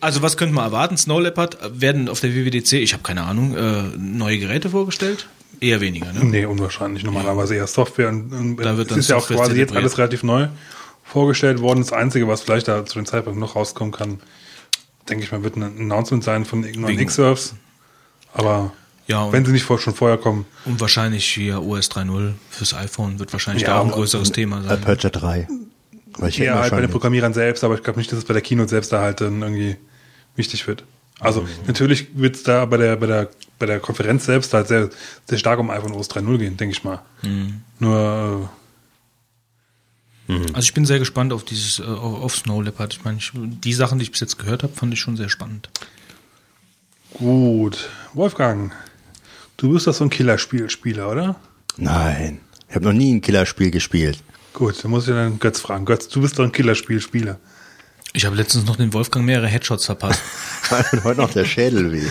[0.00, 0.96] also, was könnte man erwarten?
[0.96, 5.26] Snow Leopard werden auf der WWDC, ich habe keine Ahnung, äh, neue Geräte vorgestellt?
[5.60, 6.24] Eher weniger, ne?
[6.24, 7.04] nee, unwahrscheinlich.
[7.04, 8.08] Normalerweise eher Software.
[8.08, 9.76] Und, und Da wird es dann ist ja auch quasi jetzt zelebriert.
[9.76, 10.48] alles relativ neu
[11.10, 11.80] vorgestellt worden.
[11.80, 14.20] Das Einzige, was vielleicht da zu dem Zeitpunkt noch rauskommen kann,
[15.08, 17.54] denke ich mal, wird ein Announcement sein von irgendeinem X-Surfs.
[18.32, 18.72] Aber
[19.06, 23.18] Ja, wenn sie nicht vor, schon vorher kommen, Und wahrscheinlich hier OS 3.0 fürs iPhone
[23.18, 24.70] wird wahrscheinlich Ja, da auch ein größeres Thema sein.
[24.70, 25.48] Aperture 3.
[26.18, 28.20] Weil ich hätte eher halt bei den wahrscheinlich- Programmierern selbst, aber ich glaube nicht, dass
[28.20, 29.76] es bei der Keynote selbst da halt dann irgendwie
[30.36, 30.84] wichtig wird.
[31.18, 31.48] Also Mhm.
[31.66, 34.90] natürlich wird es da bei der, bei der, bei der Konferenz selbst halt sehr,
[35.28, 37.00] sehr stark um iPhone OS 3.0 gehen, denke ich mal.
[37.22, 37.62] Mhm.
[37.80, 38.48] Nur
[40.52, 42.92] Also ich bin sehr gespannt auf dieses äh, auf Snow Leopard.
[42.94, 45.28] Ich meine, ich, die Sachen, die ich bis jetzt gehört habe, fand ich schon sehr
[45.28, 45.68] spannend.
[47.14, 47.88] gut.
[48.14, 48.72] Wolfgang,
[49.56, 51.36] du bist doch so ein Killerspielspieler, oder?
[51.76, 52.40] Nein.
[52.68, 54.22] Ich habe noch nie ein Killerspiel gespielt.
[54.52, 55.84] Gut, dann muss ich dann Götz fragen.
[55.84, 57.38] Götz, du bist doch ein Killerspielspieler.
[58.12, 60.20] Ich habe letztens noch den Wolfgang mehrere Headshots verpasst.
[60.92, 62.02] Und heute noch der Schädel weh.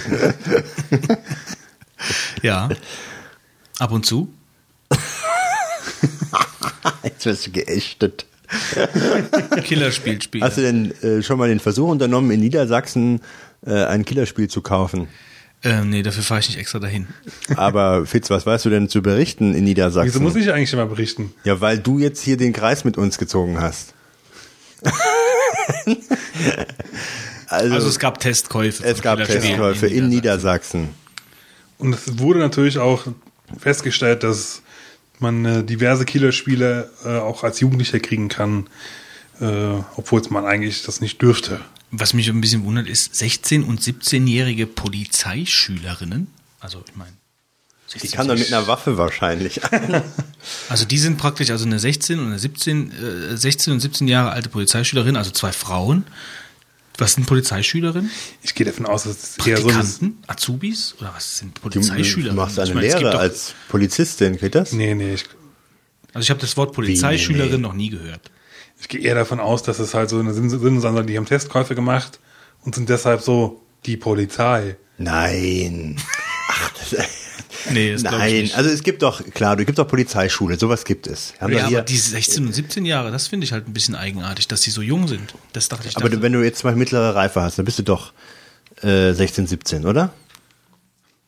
[2.42, 2.70] ja.
[3.80, 4.34] Ab und zu.
[7.04, 8.26] Jetzt wirst du geächtet.
[9.64, 10.46] Killerspielspieler.
[10.46, 13.22] Hast du denn äh, schon mal den Versuch unternommen, in Niedersachsen
[13.66, 15.08] äh, ein Killerspiel zu kaufen?
[15.62, 17.08] ähm, nee, dafür fahre ich nicht extra dahin.
[17.56, 20.14] Aber Fitz, was weißt du denn zu berichten in Niedersachsen?
[20.14, 21.34] Wieso muss ich eigentlich immer berichten?
[21.44, 23.94] Ja, weil du jetzt hier den Kreis mit uns gezogen hast.
[27.48, 28.84] also, Also es gab Testkäufe.
[28.84, 30.90] es gab Testkäufe in Niedersachsen.
[31.78, 33.08] Und es wurde natürlich auch
[33.58, 34.62] festgestellt, dass
[35.22, 38.68] man äh, diverse Killerspiele äh, auch als Jugendlicher kriegen kann,
[39.40, 39.46] äh,
[39.96, 41.62] obwohl man eigentlich das nicht dürfte.
[41.92, 46.28] Was mich ein bisschen wundert, ist 16- und 17-jährige Polizeischülerinnen.
[46.60, 47.14] Also ich meine.
[48.02, 49.62] Die kann doch mit einer Waffe wahrscheinlich.
[50.70, 52.92] Also die sind praktisch, also eine 16 und eine 17,
[53.34, 56.06] äh, 16 und 17 Jahre alte Polizeischülerin, also zwei Frauen.
[57.00, 58.12] Was sind Polizeischülerinnen?
[58.42, 60.18] Ich gehe davon aus, dass es eher so ein, Praktikanten?
[60.28, 60.96] Azubis?
[61.00, 62.36] Oder was sind Du Polizeischülerinnen?
[62.36, 64.74] machst eine Ich meine, Lehre als Polizistin, geht das?
[64.74, 65.26] Nee, nee, ich,
[66.14, 67.58] Also ich habe das Wort Polizeischülerin nee.
[67.68, 68.30] noch nie gehört.
[68.82, 72.20] ich gehe eher davon aus, dass es halt so eine sondern die haben Testkäufe gemacht
[72.64, 74.76] und sind deshalb so die Polizei.
[74.98, 75.96] Nein.
[76.50, 76.96] Ach, das,
[77.72, 78.56] Nee, das glaub ich Nein, nicht.
[78.56, 81.34] also es gibt doch, klar, du gibt doch Polizeischule, sowas gibt es.
[81.40, 83.96] Haben Ja, hier, aber diese 16 und 17 Jahre, das finde ich halt ein bisschen
[83.96, 85.34] eigenartig, dass die so jung sind.
[85.54, 85.96] Das dachte ich.
[85.98, 88.14] aber dachte, wenn du jetzt mal mittlere Reife hast, dann bist du doch
[88.82, 90.12] äh, 16, 17, oder?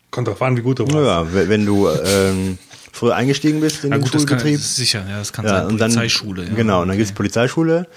[0.10, 1.34] Kommt drauf an, wie gut du warst.
[1.36, 2.58] Ja, wenn du ähm,
[2.92, 4.60] früher eingestiegen bist in na den gut, das kann Schulbetrieb.
[4.60, 5.68] das ist sicher, ja, das kann ja, sein.
[5.68, 6.44] und dann, Polizeischule.
[6.46, 6.54] ja.
[6.54, 6.98] Genau, und dann Okay.
[6.98, 7.88] gibt's Polizeischule.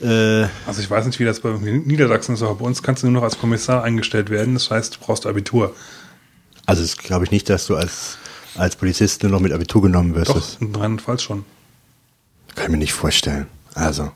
[0.00, 3.06] Äh, Also ich weiß nicht, wie das bei Niedersachsen ist, aber bei uns kannst du
[3.08, 4.54] nur noch als Kommissar eingestellt werden.
[4.54, 5.74] Das heißt, du brauchst Abitur.
[6.72, 8.16] Also es glaube ich nicht, dass du als,
[8.54, 10.30] als Polizist nur noch mit Abitur genommen wirst.
[10.30, 11.44] Doch, in Rheinland-Pfalz schon.
[12.54, 13.46] kann ich mir nicht vorstellen.
[13.74, 14.10] Also,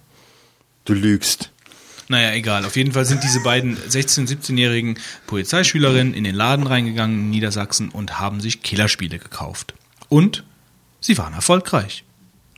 [0.86, 1.50] du lügst.
[2.08, 2.64] Naja, egal.
[2.64, 7.30] Auf jeden Fall sind diese beiden 16- und 17-jährigen Polizeischülerinnen in den Laden reingegangen in
[7.30, 9.74] Niedersachsen und haben sich Killerspiele gekauft.
[10.08, 10.42] Und
[11.00, 12.04] sie waren erfolgreich.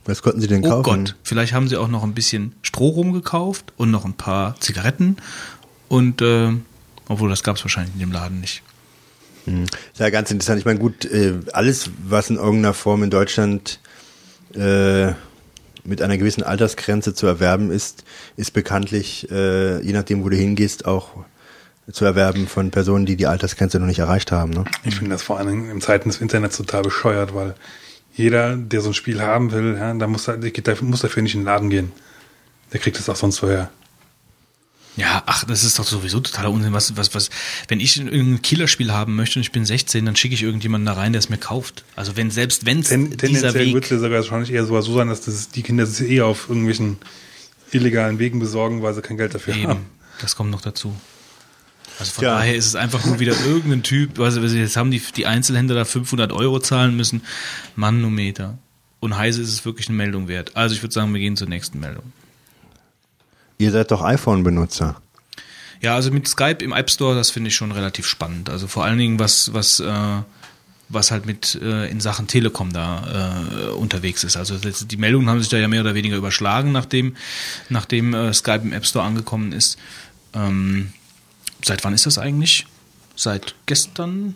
[0.05, 1.07] Was konnten sie denn Oh kaufen?
[1.07, 5.16] Gott, vielleicht haben sie auch noch ein bisschen Strohrum gekauft und noch ein paar Zigaretten.
[5.89, 6.53] Und, äh,
[7.09, 8.62] obwohl das gab es wahrscheinlich in dem Laden nicht.
[9.64, 10.59] Ist ja ganz interessant.
[10.59, 13.80] Ich meine, gut, äh, alles, was in irgendeiner Form in Deutschland
[14.55, 15.12] äh,
[15.84, 18.05] mit einer gewissen Altersgrenze zu erwerben ist,
[18.36, 21.24] ist bekanntlich, äh, je nachdem, wo du hingehst, auch
[21.90, 24.53] zu erwerben von Personen, die die Altersgrenze noch nicht erreicht haben.
[24.53, 24.64] Ne?
[24.84, 27.55] Ich finde das vor allem in Zeiten des Internets total bescheuert, weil
[28.12, 30.38] jeder, der so ein Spiel haben will, ja, da muss, er,
[30.82, 31.92] muss dafür nicht in den Laden gehen.
[32.72, 33.70] Der kriegt es auch sonst vorher.
[34.99, 36.72] Ja, ach, das ist doch sowieso totaler Unsinn.
[36.72, 37.30] Was, was, was,
[37.68, 40.94] wenn ich ein Killerspiel haben möchte und ich bin 16, dann schicke ich irgendjemanden da
[40.94, 41.84] rein, der es mir kauft.
[41.94, 44.80] Also wenn, selbst wenn es Ten, dieser tendenziell wird Weg, es sogar wahrscheinlich eher so
[44.80, 46.96] sein, dass das, die Kinder sich eh auf irgendwelchen
[47.70, 49.62] illegalen Wegen besorgen, weil sie kein Geld dafür haben.
[49.62, 49.86] eben,
[50.20, 50.94] das kommt noch dazu.
[52.01, 52.34] Also von Ja.
[52.38, 55.84] daher ist es einfach nur wieder irgendein Typ, also jetzt haben die, die Einzelhändler da
[55.84, 57.22] 500 Euro zahlen müssen.
[57.76, 58.59] Manometer.
[59.01, 60.57] Und heiße ist es wirklich eine Meldung wert.
[60.57, 62.12] Also ich würde sagen, wir gehen zur nächsten Meldung.
[63.59, 65.01] Ihr seid doch iPhone-Benutzer.
[65.81, 68.51] Ja, also mit Skype im App Store, das finde ich schon relativ spannend.
[68.51, 70.23] Also vor allen Dingen, was, was, äh,
[70.89, 74.37] was halt mit äh, in Sachen Telekom da äh, unterwegs ist.
[74.37, 77.17] Also das, die Meldungen haben sich da ja mehr oder weniger überschlagen, nachdem,
[77.69, 79.79] nachdem äh, Skype im App Store angekommen ist.
[80.35, 80.93] Ähm,
[81.65, 82.67] seit wann ist das eigentlich?
[83.15, 84.35] Seit gestern?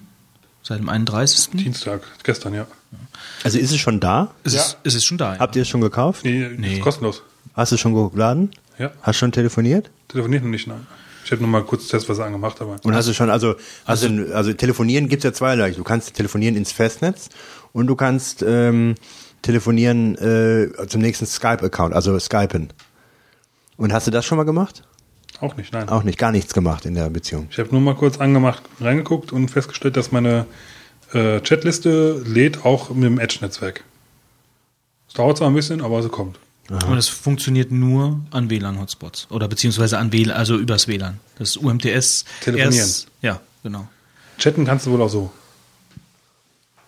[0.65, 1.51] Seit dem 31.
[1.55, 2.67] Dienstag, gestern, ja.
[3.43, 4.33] Also ist es schon da?
[4.45, 4.61] Ist, Ja.
[4.63, 5.35] es, ist es schon da?
[5.35, 5.41] Ja.
[5.41, 6.25] Habt ihr es schon gekauft?
[6.25, 6.75] Nee, Nee.
[6.75, 7.23] Ist kostenlos.
[7.55, 8.51] Hast du schon geladen?
[8.79, 8.93] Ja.
[9.03, 9.91] Hast du schon telefoniert?
[10.09, 10.87] Telefoniert noch nicht, nein.
[11.25, 12.79] Ich hätte noch mal kurz testweise angemacht, aber.
[12.83, 13.55] Und hast du schon, also,
[13.85, 15.71] also, also telefonieren gibt's ja zweierlei.
[15.71, 17.29] Du kannst telefonieren ins Festnetz
[17.73, 18.97] und du kannst ähm,
[19.43, 22.73] telefonieren äh, zum nächsten Skype-Account, also Skypen.
[23.77, 24.83] Und hast du das schon mal gemacht?
[25.41, 25.89] Auch nicht, nein.
[25.89, 27.49] Auch nicht, gar nichts gemacht in der Beziehung.
[27.51, 30.47] Ich habe nur mal kurz angemacht, reingeguckt und festgestellt, dass meine
[31.13, 33.85] äh, Chatliste lädt auch mit dem Edge-Netzwerk.
[35.09, 36.39] Es dauert zwar ein bisschen, aber sie kommt.
[36.71, 39.27] Und das funktioniert nur an WLAN-Hotspots.
[39.31, 41.19] Oder beziehungsweise an WLAN, also übers WLAN.
[41.39, 42.25] Das ist UMTS.
[42.41, 42.73] Telefonieren.
[42.75, 43.89] Erst, ja, genau.
[44.39, 45.31] Chatten kannst du wohl auch so.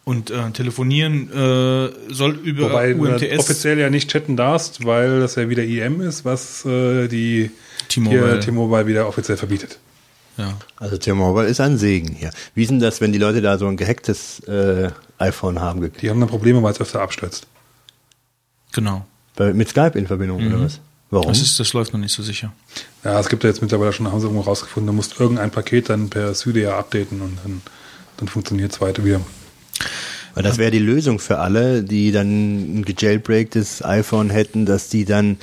[0.04, 3.38] Und äh, telefonieren äh, soll über Wobei du UMTS.
[3.38, 7.50] offiziell ja nicht chatten darfst, weil das ja wieder IM ist, was äh, die
[7.88, 9.78] T-Mobile wieder offiziell verbietet.
[10.36, 10.58] ja.
[10.76, 12.30] Also T-Mobile ist ein Segen hier.
[12.54, 15.90] Wie ist denn das, wenn die Leute da so ein gehacktes äh, iPhone haben?
[16.00, 17.46] Die haben dann Probleme, weil es öfter abstürzt.
[18.72, 19.06] Genau.
[19.36, 20.80] Bei, mit Skype in Verbindung oder was?
[21.10, 21.28] Warum?
[21.28, 22.52] Das, ist, das läuft noch nicht so sicher.
[23.04, 25.88] Ja, es gibt ja jetzt mittlerweile schon, haben sie irgendwo rausgefunden, da musst irgendein Paket
[25.90, 27.62] dann per Cydia updaten und dann,
[28.16, 29.20] dann funktioniert es weiter wieder.
[30.34, 35.04] Weil das wäre die Lösung für alle, die dann ein gejailbreaktes iPhone hätten, dass die
[35.04, 35.36] dann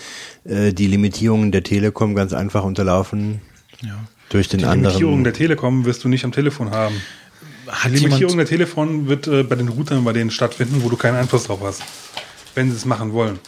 [0.43, 3.39] äh, die Limitierungen der Telekom ganz einfach unterlaufen
[3.81, 3.95] Ja.
[4.29, 4.83] durch den Die anderen.
[4.93, 6.95] Limitierung der Telekom wirst du nicht am Telefon haben.
[7.67, 10.97] Hat Die Limitierung der Telefon wird äh, bei den Routern bei denen stattfinden, wo du
[10.97, 11.83] keinen Einfluss drauf hast.
[12.53, 13.39] Wenn sie es machen wollen.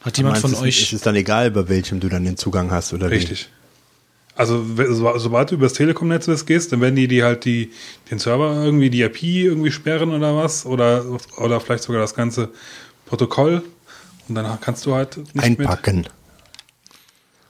[0.00, 0.80] Hat jemand Meinst von euch.
[0.82, 3.48] Ist es dann egal, bei welchem du dann den Zugang hast oder Richtig.
[4.36, 7.72] Also we- so, sobald du übers Telekom-Netz gehst, dann werden die, die halt die,
[8.10, 10.64] den Server irgendwie, die IP irgendwie sperren oder was.
[10.64, 11.04] Oder,
[11.38, 12.50] oder vielleicht sogar das ganze
[13.06, 13.64] Protokoll.
[14.28, 15.22] Und dann kannst du halt wie?
[15.34, 15.96] nicht Einpacken.
[16.02, 16.10] mit,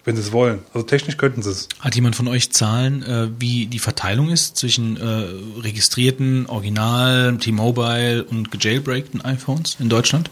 [0.04, 0.60] wenn sie es wollen.
[0.72, 1.68] Also technisch könnten sie es.
[1.80, 8.24] Hat jemand von euch Zahlen, äh, wie die Verteilung ist zwischen äh, registrierten, Original, T-Mobile
[8.24, 10.30] und gejailbreakten iPhones in Deutschland?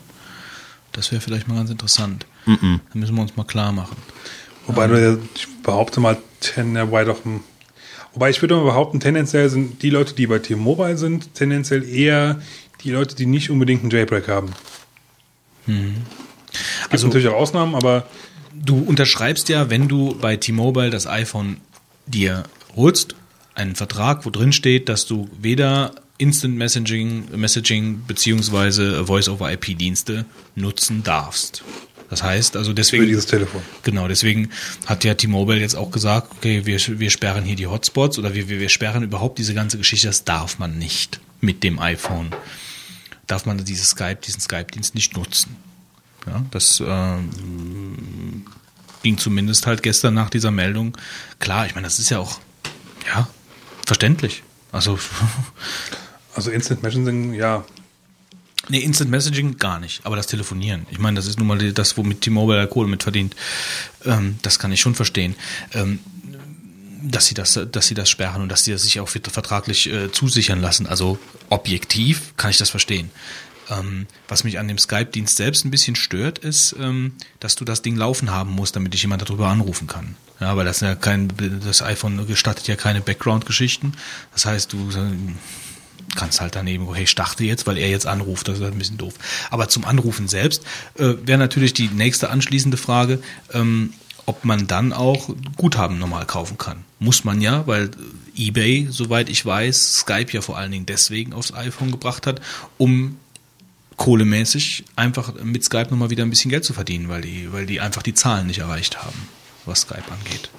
[0.96, 2.26] Das wäre vielleicht mal ganz interessant.
[2.46, 2.52] Da
[2.94, 3.96] müssen wir uns mal klar machen.
[4.66, 6.16] Wobei du, ja- ich behaupte mal,
[6.56, 7.40] wobei doch, hm.
[8.14, 12.40] wobei ich würde mal behaupten, tendenziell sind die Leute, die bei T-Mobile sind, tendenziell eher
[12.82, 14.52] die Leute, die nicht unbedingt einen Jailbreak haben.
[15.66, 18.06] Es gibt Also- natürlich auch Ausnahmen, aber
[18.58, 21.58] Du unterschreibst ja, wenn du bei T-Mobile das iPhone
[22.06, 22.44] dir
[22.74, 23.14] holst,
[23.54, 31.62] einen Vertrag, wo drin steht, dass du weder Instant Messaging, Messaging beziehungsweise Voice-over-IP-Dienste nutzen darfst.
[32.08, 33.62] Das heißt, also für deswegen, dieses Telefon.
[33.82, 34.50] genau, deswegen
[34.86, 38.48] hat ja T-Mobile jetzt auch gesagt, okay, wir, wir sperren hier die Hotspots oder wir,
[38.48, 42.30] wir, wir sperren überhaupt diese ganze Geschichte, das darf man nicht mit dem iPhone.
[43.26, 45.56] Darf man dieses Skype, diesen Skype-Dienst nicht nutzen.
[46.26, 48.46] Ja, das ähm,
[49.02, 50.96] ging zumindest halt gestern nach dieser Meldung.
[51.40, 52.38] Klar, ich meine, das ist ja auch,
[53.08, 53.28] ja,
[53.84, 54.42] verständlich.
[54.70, 54.98] Also,
[56.36, 57.64] Also Instant Messaging, ja,
[58.68, 60.86] nee, Instant Messaging gar nicht, aber das Telefonieren.
[60.90, 63.34] Ich meine, das ist nun mal das, womit T-Mobile ja Kohle mit verdient.
[64.04, 65.34] Ähm, das kann ich schon verstehen.
[65.72, 65.98] Ähm,
[67.02, 70.10] dass sie das, dass sie das sperren und dass sie das sich auch vertraglich äh,
[70.10, 70.86] zusichern lassen.
[70.86, 71.18] Also
[71.50, 73.10] objektiv kann ich das verstehen.
[73.68, 77.82] Ähm, was mich an dem Skype-Dienst selbst ein bisschen stört, ist, ähm, dass du das
[77.82, 80.16] Ding laufen haben musst, damit dich jemand darüber anrufen kann.
[80.40, 81.32] Ja, weil das ja kein,
[81.64, 83.92] das iPhone gestattet ja keine Background-Geschichten.
[84.32, 84.90] Das heißt, du
[86.16, 89.14] kannst halt daneben, hey, starte jetzt, weil er jetzt anruft, das ist ein bisschen doof.
[89.50, 90.64] Aber zum Anrufen selbst
[90.98, 93.20] äh, wäre natürlich die nächste anschließende Frage,
[93.52, 93.92] ähm,
[94.24, 96.84] ob man dann auch Guthaben normal kaufen kann.
[96.98, 97.90] Muss man ja, weil
[98.36, 102.40] eBay, soweit ich weiß, Skype ja vor allen Dingen deswegen aufs iPhone gebracht hat,
[102.76, 103.18] um
[103.96, 107.80] kohlemäßig einfach mit Skype nochmal wieder ein bisschen Geld zu verdienen, weil die, weil die
[107.80, 109.28] einfach die Zahlen nicht erreicht haben,
[109.64, 110.50] was Skype angeht.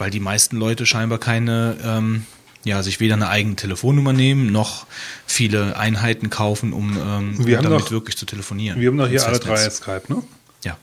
[0.00, 2.24] weil die meisten Leute scheinbar keine, ähm,
[2.64, 4.86] ja, sich weder eine eigene Telefonnummer nehmen, noch
[5.26, 8.80] viele Einheiten kaufen, um, ähm, Wir um haben damit doch- wirklich zu telefonieren.
[8.80, 10.22] Wir haben doch hier alle drei Skype, ne?
[10.64, 10.76] Ja,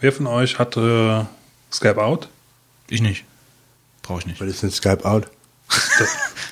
[0.00, 1.24] Wer von euch hat äh,
[1.72, 2.28] Skype Out?
[2.88, 3.24] ich nicht.
[4.02, 4.40] Brauche ich nicht.
[4.40, 5.28] Was ist denn Skype Out?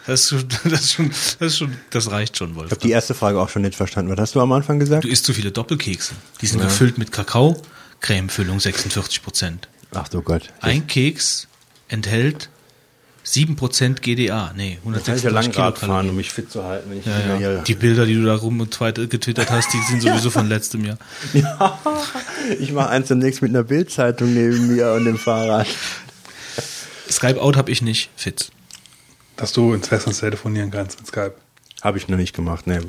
[0.06, 2.70] Das ist schon, das ist schon, das ist schon, das reicht schon, Ich Wolf.
[2.70, 4.12] habe die erste Frage auch schon nicht verstanden.
[4.12, 5.02] Was hast du am Anfang gesagt?
[5.02, 6.14] Du isst zu viele Doppelkekse.
[6.40, 7.60] Die sind gefüllt mit Kakao,
[8.00, 9.68] Cremefüllung 46 Prozent.
[9.92, 10.52] Ach du Gott.
[10.60, 11.48] Ein Keks
[11.88, 12.50] enthält
[13.26, 14.52] 7% GDA.
[14.56, 17.18] Nee, Kann ich ja 146 Langrad fahren, um mich fit zu halten, wenn ich Ja,
[17.28, 17.36] ja.
[17.36, 20.48] hier- Die Bilder, die du da rum und zweit getwittert hast, die sind sowieso von
[20.48, 20.98] letztem Jahr.
[21.32, 21.78] Ja,
[22.60, 25.66] ich mache eins demnächst mit einer Bildzeitung neben mir und dem Fahrrad.
[27.10, 28.10] Skype Out habe ich nicht.
[28.16, 28.50] Fit.
[29.36, 31.34] Dass du ins Festnetz telefonieren kannst in Skype.
[31.82, 32.80] Habe ich noch nicht gemacht, ne.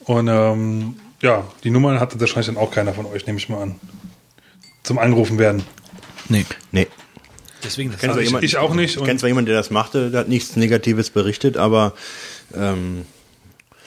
[0.00, 3.62] Und ähm, ja, die Nummern hatte wahrscheinlich dann auch keiner von euch, nehme ich mal
[3.62, 3.76] an.
[4.82, 5.62] Zum Angerufen werden.
[6.28, 6.44] Nee.
[6.72, 6.88] Nee.
[7.64, 10.20] Deswegen, das ich- jemanden- ich auch nicht Ich kenne zwar jemanden, der das machte, der
[10.20, 11.92] hat nichts Negatives berichtet, aber
[12.54, 13.02] ähm,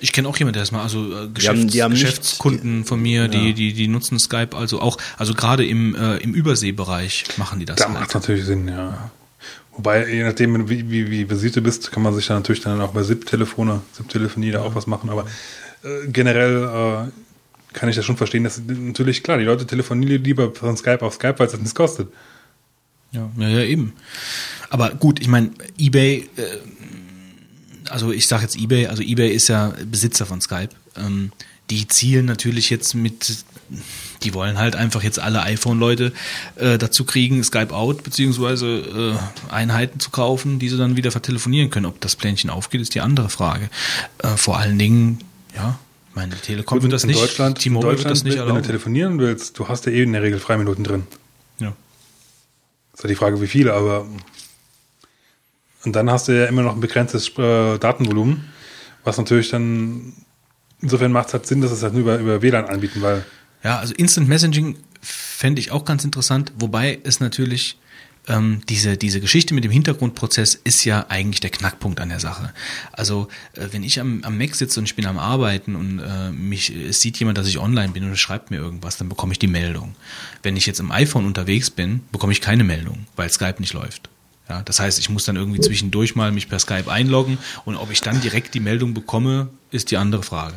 [0.02, 2.84] Ich kenne auch jemanden, der das mal, also äh, Geschäfts haben- die haben nicht- Geschäftskunden
[2.84, 7.24] von mir, die, die, die nutzen Skype, also auch, also gerade im, äh, im Überseebereich
[7.38, 7.78] machen die das.
[7.78, 8.00] Da halt.
[8.02, 9.12] macht natürlich Sinn, ja.
[9.72, 12.80] Wobei, je nachdem, wie, wie, wie versiert du bist, kann man sich dann natürlich dann
[12.82, 15.10] auch bei SIP-Telefone, SIP-Telefonie da auch was machen.
[15.10, 15.26] Aber
[15.84, 20.54] äh, generell äh, kann ich das schon verstehen, dass natürlich, klar, die Leute telefonieren lieber
[20.54, 22.08] von Skype auf Skype, weil es das nichts kostet.
[23.16, 23.94] Ja, ja, ja, eben.
[24.70, 29.74] Aber gut, ich meine, eBay, äh, also ich sage jetzt eBay, also eBay ist ja
[29.90, 30.70] Besitzer von Skype.
[30.98, 31.32] Ähm,
[31.70, 33.44] die zielen natürlich jetzt mit,
[34.24, 36.12] die wollen halt einfach jetzt alle iPhone-Leute
[36.58, 39.18] äh, dazu kriegen, Skype out, beziehungsweise
[39.50, 41.86] äh, Einheiten zu kaufen, die sie dann wieder vertelefonieren können.
[41.86, 43.70] Ob das Plänchen aufgeht, ist die andere Frage.
[44.20, 45.20] Äh, vor allen Dingen,
[45.56, 45.80] ja,
[46.14, 48.48] meine Telekom wird das in nicht, Deutschland, in T-Mobile wird Deutschland das nicht wenn du
[48.48, 48.66] erlauben.
[48.68, 51.04] telefonieren willst, du hast ja eh in der Regel Freiminuten drin.
[52.96, 54.08] Ist ja die Frage, wie viele, aber
[55.84, 58.46] und dann hast du ja immer noch ein begrenztes äh, Datenvolumen,
[59.04, 60.14] was natürlich dann
[60.82, 63.26] insofern macht es halt Sinn, dass es halt nur über, über WLAN anbieten, weil
[63.64, 67.78] Ja, also Instant Messaging fände ich auch ganz interessant, wobei es natürlich
[68.28, 72.54] ähm, diese, diese Geschichte mit dem Hintergrundprozess ist ja eigentlich der Knackpunkt an der Sache.
[72.92, 76.32] Also äh, wenn ich am, am Mac sitze und ich bin am Arbeiten und äh,
[76.32, 79.40] mich es sieht jemand, dass ich online bin und schreibt mir irgendwas, dann bekomme ich
[79.40, 79.96] die Meldung.
[80.44, 84.10] Wenn ich jetzt im iPhone unterwegs bin, bekomme ich keine Meldung, weil Skype nicht läuft.
[84.50, 87.92] Ja, das heißt, ich muss dann irgendwie zwischendurch mal mich per Skype einloggen und ob
[87.92, 90.56] ich dann direkt die Meldung bekomme, ist die andere Frage.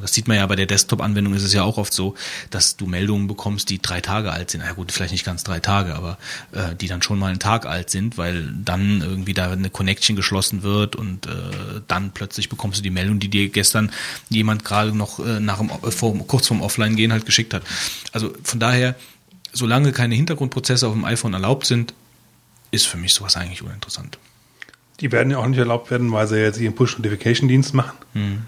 [0.00, 2.14] Das sieht man ja bei der Desktop-Anwendung ist es ja auch oft so,
[2.50, 4.62] dass du Meldungen bekommst, die drei Tage alt sind.
[4.64, 6.18] Na gut, vielleicht nicht ganz drei Tage, aber
[6.52, 10.16] äh, die dann schon mal einen Tag alt sind, weil dann irgendwie da eine Connection
[10.16, 11.30] geschlossen wird und äh,
[11.86, 13.92] dann plötzlich bekommst du die Meldung, die dir gestern
[14.28, 17.62] jemand gerade noch äh, nach dem, äh, vor, kurz vorm Offline-Gehen halt geschickt hat.
[18.12, 18.96] Also von daher,
[19.52, 21.94] solange keine Hintergrundprozesse auf dem iPhone erlaubt sind,
[22.70, 24.18] ist für mich sowas eigentlich uninteressant.
[25.00, 27.96] die werden ja auch nicht erlaubt werden, weil sie jetzt ihren Push-Notification-Dienst machen.
[28.14, 28.42] Hm.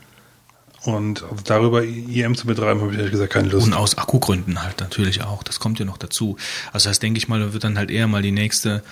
[0.85, 3.67] Und also darüber IM zu betreiben, habe ich ehrlich gesagt keine Lust.
[3.67, 5.43] Und aus Akkugründen halt natürlich auch.
[5.43, 6.37] Das kommt ja noch dazu.
[6.73, 8.83] Also das denke ich mal, wird dann halt eher mal die nächste,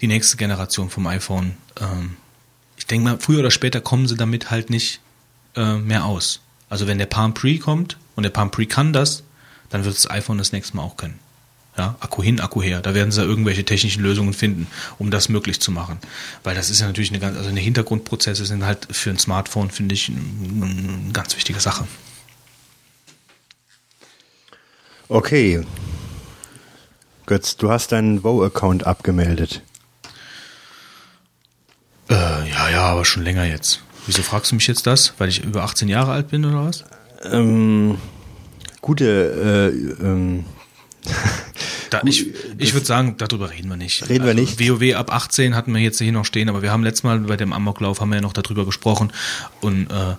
[0.00, 1.56] die nächste Generation vom iPhone.
[1.80, 2.16] Ähm,
[2.76, 5.00] ich denke mal, früher oder später kommen sie damit halt nicht
[5.54, 6.40] äh, mehr aus.
[6.68, 9.22] Also wenn der Palm Pre kommt und der Palm Pre kann das,
[9.70, 11.18] dann wird das iPhone das nächste Mal auch können.
[11.78, 12.80] Ja, Akku hin, Akku her.
[12.80, 14.66] Da werden sie irgendwelche technischen Lösungen finden,
[14.98, 15.98] um das möglich zu machen.
[16.42, 19.70] Weil das ist ja natürlich eine ganz, also eine Hintergrundprozesse sind halt für ein Smartphone,
[19.70, 21.86] finde ich, eine ganz wichtige Sache.
[25.08, 25.64] Okay.
[27.26, 29.62] Götz, du hast deinen Wo-Account abgemeldet.
[32.08, 32.14] Äh,
[32.48, 33.82] ja, ja, aber schon länger jetzt.
[34.06, 35.12] Wieso fragst du mich jetzt das?
[35.18, 36.84] Weil ich über 18 Jahre alt bin oder was?
[37.24, 37.98] Ähm,
[38.80, 40.44] gute, äh, ähm,
[41.90, 42.26] Da, ich
[42.58, 44.08] ich würde sagen, darüber reden wir nicht.
[44.08, 44.58] Reden wir also, nicht?
[44.58, 47.36] WoW ab 18 hatten wir jetzt hier noch stehen, aber wir haben letztes Mal bei
[47.36, 49.12] dem Amoklauf haben wir ja noch darüber gesprochen
[49.60, 50.16] und äh, äh,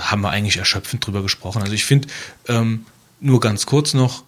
[0.00, 1.62] haben wir eigentlich erschöpfend drüber gesprochen.
[1.62, 2.08] Also ich finde,
[2.48, 2.86] ähm,
[3.20, 4.24] nur ganz kurz noch,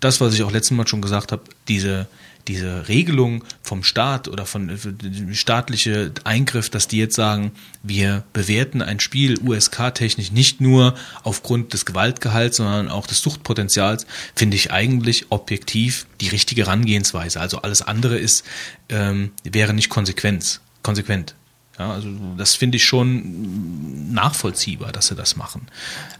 [0.00, 2.06] das, was ich auch letztes Mal schon gesagt habe, diese,
[2.48, 8.82] diese Regelung vom Staat oder von äh, staatliche Eingriff, dass die jetzt sagen, wir bewerten
[8.82, 15.26] ein Spiel USK-technisch nicht nur aufgrund des Gewaltgehalts, sondern auch des Suchtpotenzials, finde ich eigentlich
[15.30, 17.40] objektiv die richtige Herangehensweise.
[17.40, 18.44] Also alles andere ist,
[18.88, 21.34] ähm, wäre nicht Konsequenz, konsequent.
[21.78, 25.66] Ja, also das finde ich schon nachvollziehbar, dass sie das machen.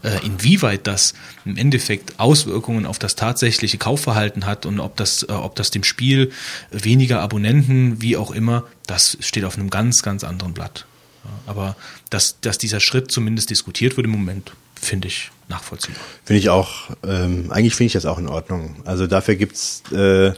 [0.03, 1.13] Äh, inwieweit das
[1.45, 5.83] im Endeffekt Auswirkungen auf das tatsächliche Kaufverhalten hat und ob das, äh, ob das dem
[5.83, 6.31] Spiel
[6.71, 10.85] weniger Abonnenten, wie auch immer, das steht auf einem ganz, ganz anderen Blatt.
[11.23, 11.77] Ja, aber
[12.09, 16.01] dass, dass dieser Schritt zumindest diskutiert wird im Moment, finde ich nachvollziehbar.
[16.25, 18.75] Finde ich auch, ähm, eigentlich finde ich das auch in Ordnung.
[18.83, 20.33] Also dafür gibt's äh,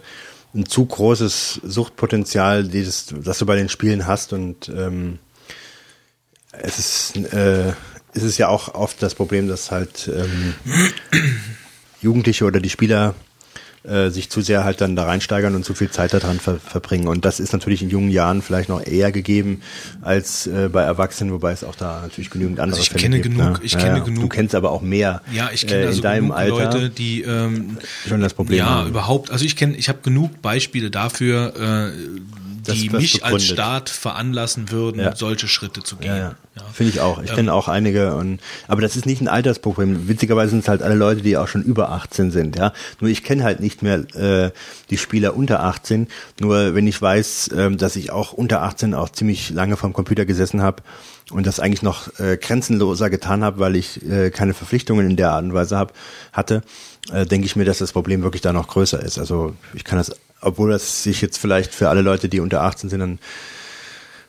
[0.57, 4.33] ein zu großes Suchtpotenzial, dieses, das du bei den Spielen hast.
[4.33, 5.19] Und ähm,
[6.51, 7.73] es ist, äh,
[8.13, 10.55] es ist ja auch oft das Problem, dass halt ähm,
[12.01, 13.13] Jugendliche oder die Spieler
[13.87, 17.07] äh, sich zu sehr halt dann da reinsteigern und zu viel Zeit daran ver verbringen.
[17.07, 19.61] Und das ist natürlich in jungen Jahren vielleicht noch eher gegeben
[20.01, 23.21] als äh, bei Erwachsenen, wobei es auch da natürlich genügend andere Also ich Fälle kenne
[23.21, 23.35] gibt.
[23.35, 23.59] genug- ne?
[23.63, 26.23] ich kenne Du genug- kennst aber auch mehr Ja, ich kenne äh, also in deinem
[26.25, 27.77] genug Alter Leute, die ähm,
[28.07, 28.89] schon das Problem ja haben.
[28.89, 29.31] überhaupt.
[29.31, 31.91] Also ich kenne, ich habe genug Beispiele dafür, äh,
[32.67, 33.45] die mich als.
[33.45, 35.15] Staat veranlassen würden, Ja.
[35.15, 36.09] solche Schritte zu gehen.
[36.09, 36.35] Ja, ja.
[36.73, 37.21] Finde ich auch.
[37.21, 40.07] Ich kenne auch einige und aber das ist nicht ein Altersproblem.
[40.07, 42.73] Witzigerweise sind es halt alle Leute, die auch schon über 18 sind, ja.
[42.99, 44.51] Nur ich kenne halt nicht mehr äh,
[44.89, 46.07] die Spieler unter 18.
[46.39, 50.25] Nur wenn ich weiß, ähm, dass ich auch unter 18 auch ziemlich lange vorm Computer
[50.25, 50.81] gesessen habe
[51.31, 55.31] und das eigentlich noch äh, grenzenloser getan habe, weil ich äh, keine Verpflichtungen in der
[55.31, 55.93] Art und Weise hab,
[56.33, 56.61] hatte,
[57.11, 59.19] äh, denke ich mir, dass das Problem wirklich da noch größer ist.
[59.19, 60.11] Also ich kann das,
[60.41, 63.19] obwohl das sich jetzt vielleicht für alle Leute, die unter 18 sind, dann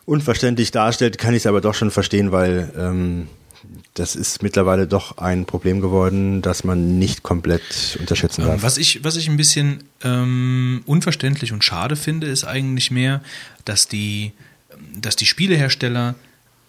[0.07, 3.29] unverständlich darstellt, kann ich es aber doch schon verstehen, weil ähm,
[3.95, 8.63] das ist mittlerweile doch ein Problem geworden, das man nicht komplett unterschätzen Ähm, darf.
[8.63, 13.21] Was ich, was ich ein bisschen ähm, unverständlich und schade finde, ist eigentlich mehr,
[13.65, 14.33] dass die,
[14.95, 16.15] dass die Spielehersteller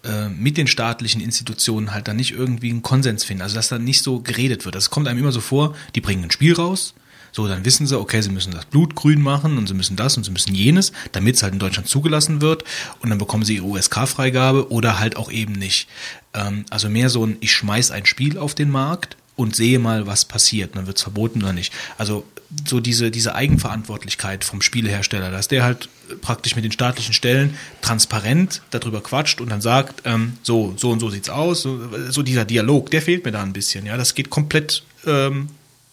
[0.02, 3.42] äh, mit den staatlichen Institutionen halt dann nicht irgendwie einen Konsens finden.
[3.42, 4.74] Also dass da nicht so geredet wird.
[4.74, 6.94] Das kommt einem immer so vor, die bringen ein Spiel raus,
[7.32, 10.16] so dann wissen sie, okay, sie müssen das Blut grün machen und sie müssen das
[10.16, 12.64] und sie müssen jenes, damit es halt in Deutschland zugelassen wird
[13.00, 15.88] und dann bekommen sie ihre USK-Freigabe oder halt auch eben nicht.
[16.34, 20.06] Ähm, also mehr so ein, ich schmeiß ein Spiel auf den Markt und sehe mal,
[20.06, 20.76] was passiert.
[20.76, 21.72] Dann wird es verboten oder nicht.
[21.96, 22.24] Also
[22.66, 25.88] so diese, diese Eigenverantwortlichkeit vom Spielehersteller, dass der halt
[26.20, 31.00] praktisch mit den staatlichen Stellen transparent darüber quatscht und dann sagt, ähm, so, so und
[31.00, 31.62] so sieht's aus.
[31.62, 33.86] So, so dieser Dialog, der fehlt mir da ein bisschen.
[33.86, 35.48] Ja, das geht komplett ähm,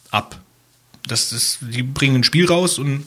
[0.10, 0.42] ab.
[1.08, 3.06] Das ist, die bringen ein Spiel raus und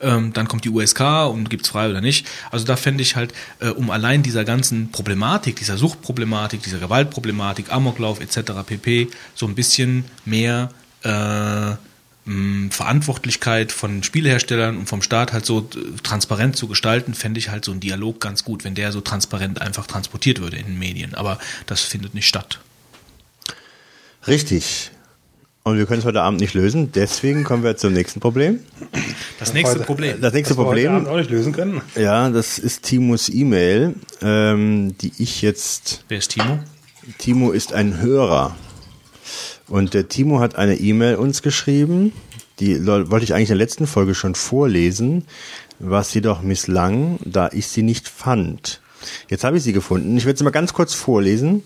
[0.00, 1.00] ähm, dann kommt die USK
[1.30, 2.26] und gibt's frei oder nicht.
[2.50, 7.72] Also da fände ich halt, äh, um allein dieser ganzen Problematik, dieser Suchtproblematik, dieser Gewaltproblematik,
[7.72, 8.52] Amoklauf etc.
[8.66, 9.08] pp.
[9.34, 10.70] so ein bisschen mehr
[11.02, 11.72] äh,
[12.24, 17.48] mh, Verantwortlichkeit von Spieleherstellern und vom Staat halt so äh, transparent zu gestalten, fände ich
[17.48, 20.78] halt so ein Dialog ganz gut, wenn der so transparent einfach transportiert würde in den
[20.78, 21.14] Medien.
[21.14, 22.60] Aber das findet nicht statt.
[24.26, 24.90] Richtig.
[25.66, 28.60] Und wir können es heute Abend nicht lösen, deswegen kommen wir zum nächsten Problem.
[29.40, 30.20] Das nächste heute- Problem.
[30.20, 31.80] Das nächste Das wir heute Problem, Abend auch nicht lösen können.
[31.96, 36.58] ja, das ist Timos E-Mail, ähm, die ich jetzt Wer ist Timo?
[37.16, 38.54] Timo ist ein Hörer.
[39.66, 42.12] Und der Timo hat eine E-Mail uns geschrieben,
[42.60, 45.24] die wollte ich eigentlich in der letzten Folge schon vorlesen,
[45.78, 48.82] was jedoch misslang, da ich sie nicht fand.
[49.30, 50.14] Jetzt habe ich sie gefunden.
[50.18, 51.62] Ich werde sie mal ganz kurz vorlesen.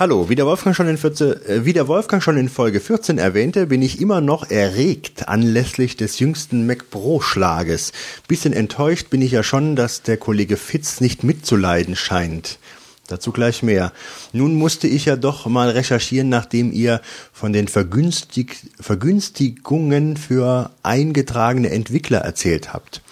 [0.00, 3.18] Hallo, wie der, Wolfgang schon in 14, äh, wie der Wolfgang schon in Folge 14
[3.18, 7.90] erwähnte, bin ich immer noch erregt anlässlich des jüngsten Mac Pro Schlages.
[8.28, 12.60] Bisschen enttäuscht bin ich ja schon, dass der Kollege Fitz nicht mitzuleiden scheint.
[13.08, 13.92] Dazu gleich mehr.
[14.32, 17.00] Nun musste ich ja doch mal recherchieren, nachdem ihr
[17.32, 23.02] von den Vergünstig Vergünstigungen für eingetragene Entwickler erzählt habt.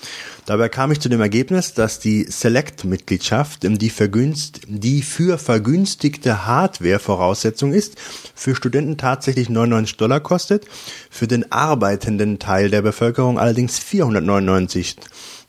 [0.47, 7.01] Dabei kam ich zu dem Ergebnis, dass die Select-Mitgliedschaft die, vergünst, die für vergünstigte Hardware
[7.01, 7.97] Voraussetzung ist,
[8.35, 10.65] für Studenten tatsächlich 99 Dollar kostet,
[11.11, 14.97] für den arbeitenden Teil der Bevölkerung allerdings 499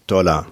[0.08, 0.48] Dollar.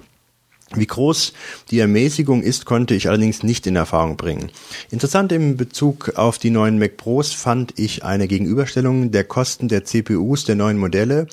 [0.75, 1.33] Wie groß
[1.71, 4.51] die Ermäßigung ist, konnte ich allerdings nicht in Erfahrung bringen.
[4.91, 9.85] Interessant im Bezug auf die neuen Mac Pros fand ich eine Gegenüberstellung der Kosten der
[9.85, 11.27] CPUs der neuen Modelle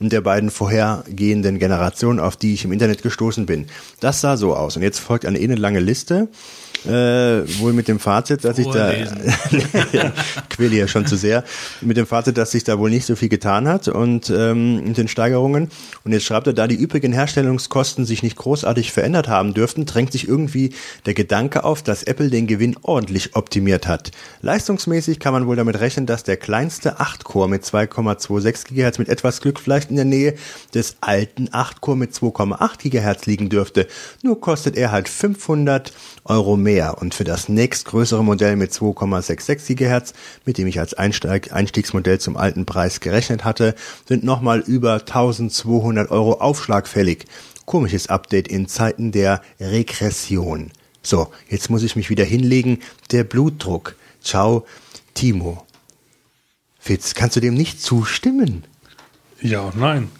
[0.00, 3.66] und der beiden vorhergehenden Generationen, auf die ich im Internet gestoßen bin.
[4.00, 4.76] Das sah so aus.
[4.76, 6.28] Und jetzt folgt eine elendlange Liste.
[6.88, 8.90] Äh, wohl mit dem Fazit, dass ich da
[9.92, 10.10] ja,
[10.48, 11.44] quäle ja schon zu sehr,
[11.82, 14.96] mit dem Fazit, dass sich da wohl nicht so viel getan hat und ähm, mit
[14.96, 15.70] den Steigerungen.
[16.04, 20.12] Und jetzt schreibt er, da die übrigen Herstellungskosten sich nicht großartig verändert haben dürften, drängt
[20.12, 20.72] sich irgendwie
[21.04, 24.10] der Gedanke auf, dass Apple den Gewinn ordentlich optimiert hat.
[24.40, 29.42] Leistungsmäßig kann man wohl damit rechnen, dass der kleinste 8-Core mit 2,26 GHz mit etwas
[29.42, 30.36] Glück vielleicht in der Nähe
[30.72, 33.86] des alten 8-Core mit 2,8 GHz liegen dürfte.
[34.22, 35.92] Nur kostet er halt 500
[36.24, 40.12] Euro mehr und für das nächstgrößere Modell mit 2,66 GHz,
[40.44, 43.74] mit dem ich als Einsteig Einstiegsmodell zum alten Preis gerechnet hatte,
[44.06, 47.26] sind nochmal über 1200 Euro Aufschlag fällig.
[47.66, 50.70] Komisches Update in Zeiten der Regression.
[51.02, 52.80] So, jetzt muss ich mich wieder hinlegen.
[53.10, 53.96] Der Blutdruck.
[54.22, 54.64] Ciao,
[55.14, 55.66] Timo.
[56.78, 58.64] Fitz, kannst du dem nicht zustimmen?
[59.40, 60.10] Ja und nein.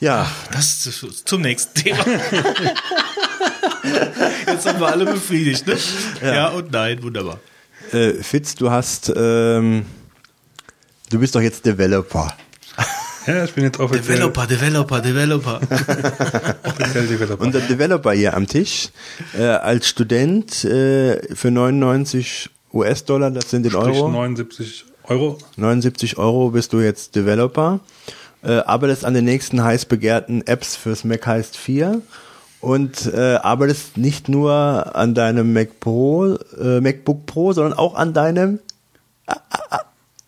[0.00, 2.04] Ja, Das ist zum nächsten Thema.
[4.46, 5.76] Jetzt haben wir alle befriedigt, ne?
[6.22, 7.38] Ja, und nein, wunderbar.
[7.92, 9.84] äh, Fitz, du hast, ähm,
[11.10, 12.32] du bist doch jetzt Developer.
[13.24, 15.60] Ja, ich bin jetzt offiziell, Developer, Developer, Developer.
[16.64, 17.44] offiziell Developer.
[17.44, 18.88] Und der Developer hier am Tisch,
[19.38, 25.38] äh, als Student äh, für 99 US-Dollar, das sind in Euro, 79 Euro.
[25.56, 27.78] 79 Euro bist du jetzt Developer,
[28.42, 32.02] äh, arbeitest an den nächsten heiß begehrten Apps fürs Mac Heist 4
[32.62, 38.14] und äh, arbeitest nicht nur an deinem Mac Pro, äh, MacBook Pro, sondern auch an
[38.14, 38.60] deinem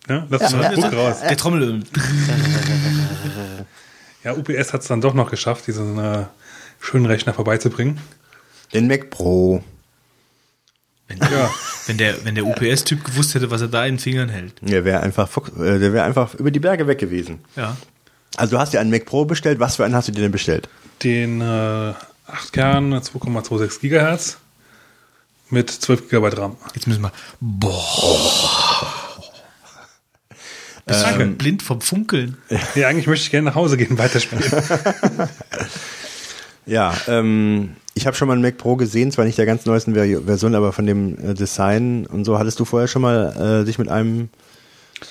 [0.08, 1.16] Ja, lass ja, mal Buch raus.
[1.26, 1.82] Der Trommel.
[4.22, 6.24] Ja, UPS hat es dann doch noch geschafft, diesen äh,
[6.80, 7.98] schönen Rechner vorbeizubringen.
[8.72, 9.62] den Mac Pro.
[11.08, 11.50] Wenn, Ja.
[11.86, 14.54] wenn der, wenn der UPS-Typ gewusst hätte, was er da in den Fingern hält.
[14.62, 15.28] Der wäre einfach,
[15.58, 17.40] äh, der wäre einfach über die Berge weg gewesen.
[17.56, 17.76] Ja.
[18.36, 19.60] Also du hast dir einen Mac Pro bestellt.
[19.60, 20.68] Was für einen hast du dir denn bestellt?
[21.02, 21.92] Den äh,
[22.26, 24.38] 8 Kern 2,26 Gigahertz
[25.50, 26.56] mit 12 GB RAM.
[26.74, 27.12] Jetzt müssen wir.
[27.40, 29.04] Boah.
[30.86, 32.36] Bist du schon blind vom Funkeln?
[32.74, 34.44] Ja, eigentlich möchte ich gerne nach Hause gehen weiterspielen.
[36.66, 39.94] Ja, ähm, ich habe schon mal einen Mac Pro gesehen, zwar nicht der ganz neuesten
[39.94, 42.38] Ver Version, aber von dem äh, Design und so.
[42.38, 44.30] Hattest du vorher schon mal äh, dich mit einem,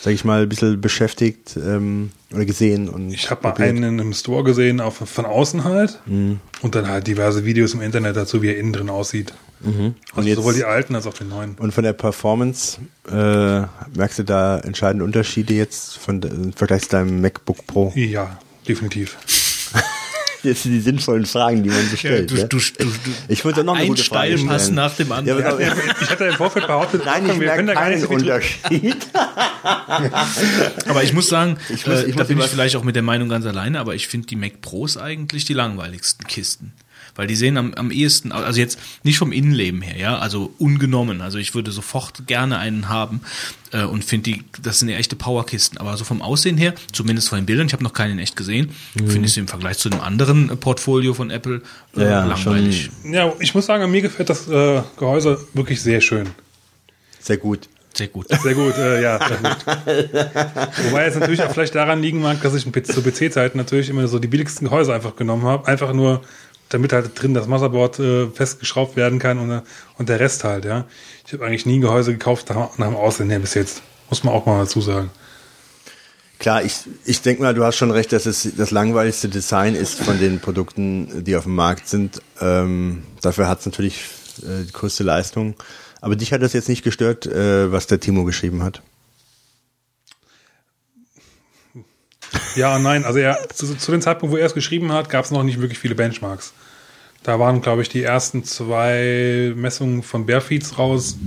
[0.01, 2.89] sag ich mal, ein bisschen beschäftigt ähm, oder gesehen?
[2.89, 5.99] Und Ich habe mal einen im Store gesehen, auf, von außen halt.
[6.05, 6.39] Mhm.
[6.61, 9.33] Und dann halt diverse Videos im Internet dazu, wie er innen drin aussieht.
[9.63, 11.55] Und Also jetzt- sowohl die alten als auch die neuen.
[11.57, 13.13] Und von der Performance äh,
[13.97, 17.93] merkst du da entscheidende Unterschiede jetzt von de- im Vergleich zu deinem MacBook Pro?
[17.95, 18.37] Ja,
[18.67, 19.17] definitiv.
[20.53, 22.29] Das sind die sinnvollen Fragen, die man so stellt.
[22.29, 22.47] du, ne?
[22.47, 22.89] du, du, du,
[23.29, 24.73] Ich würde noch eine ein gute Frage stellen.
[24.75, 25.39] nach dem anderen.
[25.41, 25.61] Ja, aber-
[26.01, 28.97] Ich hatte im Vorfeld behauptet, Nein, ich wir können da gar nicht so Unterschied.
[30.87, 32.95] Aber ich muss sagen, Ich muss- äh, ich da muss bin ich vielleicht auch mit
[32.95, 36.73] der Meinung ganz alleine, aber ich finde die Mac Pros eigentlich die langweiligsten Kisten.
[37.15, 41.21] Weil die sehen am, am ehesten, also jetzt nicht vom Innenleben her, ja, also ungenommen.
[41.21, 43.21] Also ich würde sofort gerne einen haben
[43.71, 45.77] äh, und finde die, das sind ja echte Powerkisten.
[45.77, 48.35] Aber so vom Aussehen her, zumindest von den Bildern, ich habe noch keinen in echt
[48.35, 51.61] gesehen, finde ich sie im Vergleich zu einem anderen äh, Portfolio von Apple
[51.95, 52.09] äh, Mhm.
[52.09, 52.89] Ja, langweilig.
[53.03, 56.29] Ja, ich muss sagen, mir gefällt das äh, Gehäuse wirklich sehr schön.
[57.19, 57.69] Sehr gut.
[57.93, 58.27] Sehr gut.
[58.29, 59.65] Sehr gut, äh, ja, sehr gut.
[60.89, 64.17] Wobei es natürlich auch vielleicht daran liegen mag, dass ich zu PC-Zeiten natürlich immer so
[64.17, 65.67] die billigsten Gehäuse einfach genommen habe.
[65.67, 66.21] Einfach nur,
[66.69, 69.61] damit halt drin das Motherboard äh, festgeschraubt werden kann und,
[69.97, 70.85] und der Rest halt, ja.
[71.25, 73.81] Ich habe eigentlich nie ein Gehäuse gekauft nach, nach dem Aussehen her bis jetzt.
[74.09, 75.09] Muss man auch mal dazu sagen.
[76.39, 79.99] Klar, ich, ich denke mal, du hast schon recht, dass es das langweiligste Design ist
[80.01, 82.21] von den Produkten, die auf dem Markt sind.
[82.41, 84.01] Ähm, dafür hat es natürlich
[84.41, 85.55] äh, die größte Leistung.
[86.01, 88.81] Aber dich hat das jetzt nicht gestört, äh, was der Timo geschrieben hat.
[92.55, 95.31] Ja, nein, also er, zu, zu dem Zeitpunkt, wo er es geschrieben hat, gab es
[95.31, 96.53] noch nicht wirklich viele Benchmarks.
[97.23, 101.17] Da waren, glaube ich, die ersten zwei Messungen von Barefeeds raus.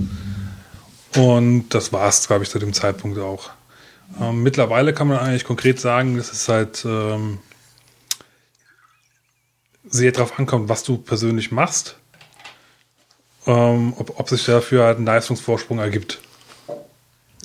[1.15, 3.49] Und das war es, glaube ich, zu dem Zeitpunkt auch.
[4.21, 7.39] Ähm, mittlerweile kann man eigentlich konkret sagen, dass es halt ähm,
[9.89, 11.97] sehr darauf ankommt, was du persönlich machst.
[13.47, 16.19] Ähm, ob, ob sich dafür halt ein Leistungsvorsprung ergibt.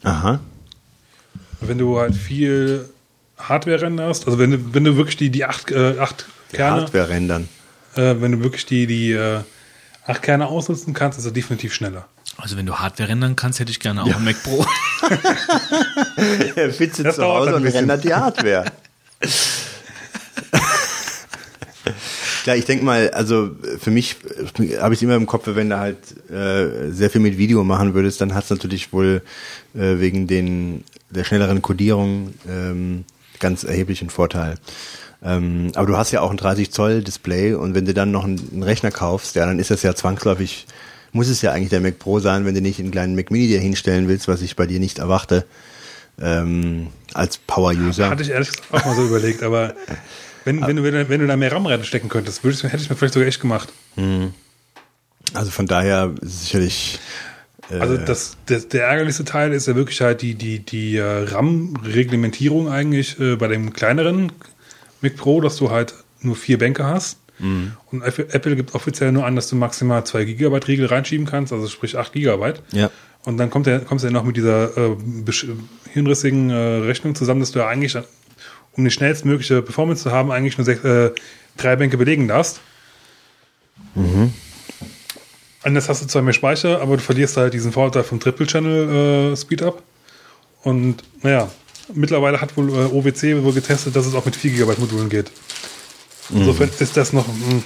[0.03, 0.41] Aha.
[1.61, 2.89] Wenn du halt viel
[3.49, 7.09] Hardware renderst, also wenn du, wenn du wirklich die, die acht, äh, acht Kerne, Hardware
[7.09, 7.49] rendern.
[7.95, 9.41] äh, wenn du wirklich die, die äh,
[10.07, 12.07] acht Kerne ausnutzen kannst, ist er definitiv schneller.
[12.39, 14.65] Also wenn du Hardware rendern kannst, hätte ich gerne auch einen Mac Pro.
[16.57, 18.65] Er sitzt zu Hause ein und rendert die Hardware.
[22.45, 24.17] Klar, ich denke mal, also für mich
[24.81, 25.99] habe ich immer im Kopf, wenn du halt
[26.31, 29.23] äh, sehr viel mit Video machen würdest, dann hat es natürlich wohl
[29.75, 33.05] äh, wegen den der schnelleren Codierung ähm,
[33.43, 34.55] ganz erheblichen Vorteil.
[35.23, 38.25] Ähm, aber du hast ja auch ein 30 Zoll Display und wenn du dann noch
[38.25, 40.67] einen, einen Rechner kaufst, ja, dann ist das ja zwangsläufig,
[41.13, 43.47] muss es ja eigentlich der Mac Pro sein, wenn du nicht einen kleinen Mac Mini
[43.47, 45.45] dir hinstellen willst, was ich bei dir nicht erwarte
[46.21, 48.09] ähm, als Power-User.
[48.11, 49.75] Hatte ich ehrlich gesagt auch mal so überlegt, aber
[50.45, 52.83] wenn, wenn, du, wenn, du- wenn du da mehr RAM reinstecken könntest, würde ich, hätte
[52.83, 53.69] ich mir vielleicht sogar echt gemacht.
[55.35, 56.99] Also von daher sicherlich
[57.71, 62.69] Also das, das, der ärgerlichste Teil ist ja wirklich halt die, die, die äh, RAM-Reglementierung
[62.69, 64.33] eigentlich äh, bei dem kleineren
[65.01, 67.19] Mac Pro, dass du halt nur vier Bänke hast.
[67.91, 71.67] Und Apple gibt offiziell nur an, dass du maximal zwei Gigabyte Riegel reinschieben kannst, also
[71.67, 72.63] sprich acht Gigabyte.
[72.73, 72.91] Ja.
[73.25, 74.97] Und dann kommt der, kommst du ja noch mit dieser äh,
[75.93, 77.97] hirnrissigen äh, Rechnung zusammen, dass du ja eigentlich,
[78.73, 81.11] um die schnellstmögliche Performance zu haben, eigentlich nur sechs, äh,
[81.57, 82.61] drei Bänke belegen darfst.
[83.95, 84.33] Und
[85.65, 89.33] das hast du zwar mehr Speicher, aber du verlierst halt diesen Vorteil vom Triple Channel
[89.33, 89.83] äh, Speedup.
[90.63, 91.51] Und naja,
[91.95, 95.31] mittlerweile hat wohl äh, OWC wohl getestet, dass es auch mit 4 GB Modulen geht.
[96.31, 97.27] Insofern ist das noch.
[97.27, 97.63] Mh,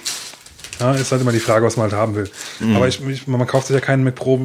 [0.81, 2.31] ja, ist halt immer die Frage, was man halt haben will.
[2.75, 4.41] Aber ich, ich, man kauft sich ja keinen Mac Pro.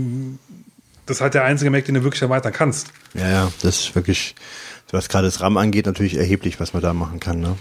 [1.05, 2.87] Das ist halt der einzige Mac, den du wirklich erweitern kannst.
[3.13, 4.35] Ja, ja, das ist wirklich,
[4.91, 7.39] was gerade das RAM angeht, natürlich erheblich, was man da machen kann.
[7.39, 7.57] Ne?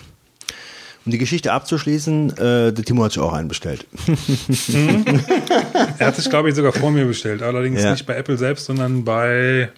[1.06, 3.86] Um die Geschichte abzuschließen, äh, der Timo hat sich auch einen bestellt.
[5.98, 7.42] Er hat sich, glaube ich, sogar vor mir bestellt.
[7.42, 7.92] Allerdings Ja.
[7.92, 9.70] nicht bei Apple selbst, sondern bei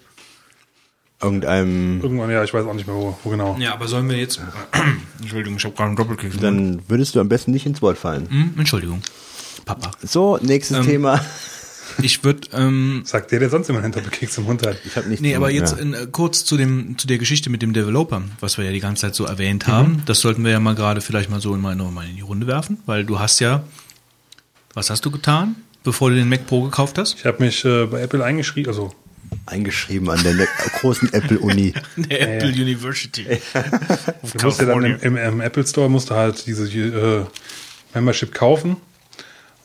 [1.22, 3.56] Irgendeinem, irgendwann, ja, ich weiß auch nicht mehr, wo, wo genau.
[3.60, 4.40] Ja, aber sollen wir jetzt.
[5.20, 6.36] Entschuldigung, ich habe gerade einen Doppelkeks.
[6.40, 8.28] dann würdest du am besten nicht ins Wort fallen.
[8.28, 9.00] Hm, Entschuldigung.
[9.64, 9.92] Papa.
[10.02, 11.20] So, nächstes Ähm, Thema.
[12.00, 12.48] Ich würde.
[12.52, 14.78] Ähm, Sagt der, der sonst immer einen Doppelkeks im Mund hat.
[14.84, 15.60] Ich habe nicht Nee, aber ja.
[15.60, 18.72] jetzt in, äh, kurz zu dem zu der Geschichte mit dem Developer, was wir ja
[18.72, 20.02] die ganze Zeit so erwähnt haben.
[20.06, 22.46] Das sollten wir ja mal gerade vielleicht mal so in meine, mal in die Runde
[22.46, 23.64] werfen, weil du hast ja,
[24.74, 27.16] was hast du getan, bevor du den Mac Pro gekauft hast?
[27.18, 28.94] Ich habe mich äh, bei Apple eingeschrieben, also
[29.46, 30.46] eingeschrieben an der
[30.80, 31.72] großen Apple-Uni.
[31.96, 33.24] Der Apple University.
[33.24, 37.24] du musst ja dann im, im, im Apple Store musst du halt diese äh,
[37.94, 38.76] Membership kaufen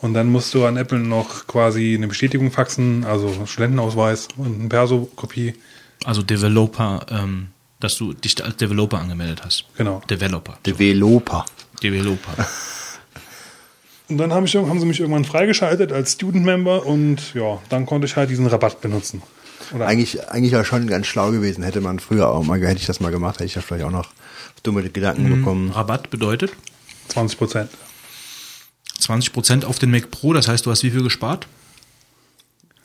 [0.02, 4.60] und dann musst du an Apple noch quasi eine Bestätigung faxen, also einen Studentenausweis und
[4.60, 5.56] eine Perso-Kopie.
[6.06, 7.48] Also Developer, ähm,
[7.80, 9.66] dass du dich als Developer angemeldet hast.
[9.76, 10.02] Genau.
[10.10, 10.58] Developer.
[10.66, 11.46] Developer.
[11.82, 12.48] Developer.
[14.10, 18.08] Und dann haben, ich, haben sie mich irgendwann freigeschaltet als Student-Member und ja, dann konnte
[18.08, 19.22] ich halt diesen Rabatt benutzen.
[19.76, 21.62] Oder Eigentlich, eigentlich ja schon ganz schlau gewesen.
[21.62, 23.92] Hätte man früher auch mal, hätte ich das mal gemacht, hätte ich ja vielleicht auch
[23.92, 24.12] noch
[24.64, 25.72] dumme Gedanken bekommen.
[25.72, 26.54] Rabatt bedeutet
[27.10, 27.70] 20 Prozent.
[29.02, 31.48] 20% auf den Mac Pro, das heißt, du hast wie viel gespart?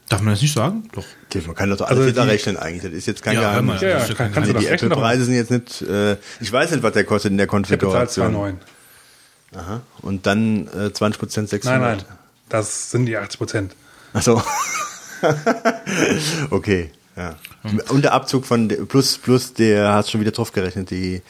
[0.08, 0.88] Darf man das nicht sagen?
[0.92, 1.04] Doch.
[1.46, 2.82] Man kann das doch alles Also wieder rechnen eigentlich.
[2.82, 3.80] Das ist jetzt kein Ja, Geheimnis.
[3.80, 4.66] Ja, ja, ja kann, du Die.
[4.66, 8.34] Apple-Preise sind jetzt nicht, äh, ich weiß nicht, was der kostet in der Der Konfiguration.
[8.34, 8.54] 2,9.
[9.56, 9.80] Aha.
[10.02, 11.80] Und dann äh, 20 Prozent 600.
[11.80, 12.18] Nein, nein,
[12.50, 13.76] das sind die 80 Prozent.
[14.12, 14.42] Achso.
[16.50, 17.36] okay, ja.
[17.88, 21.22] Und der Abzug von, plus, plus der, hast schon wieder drauf gerechnet, die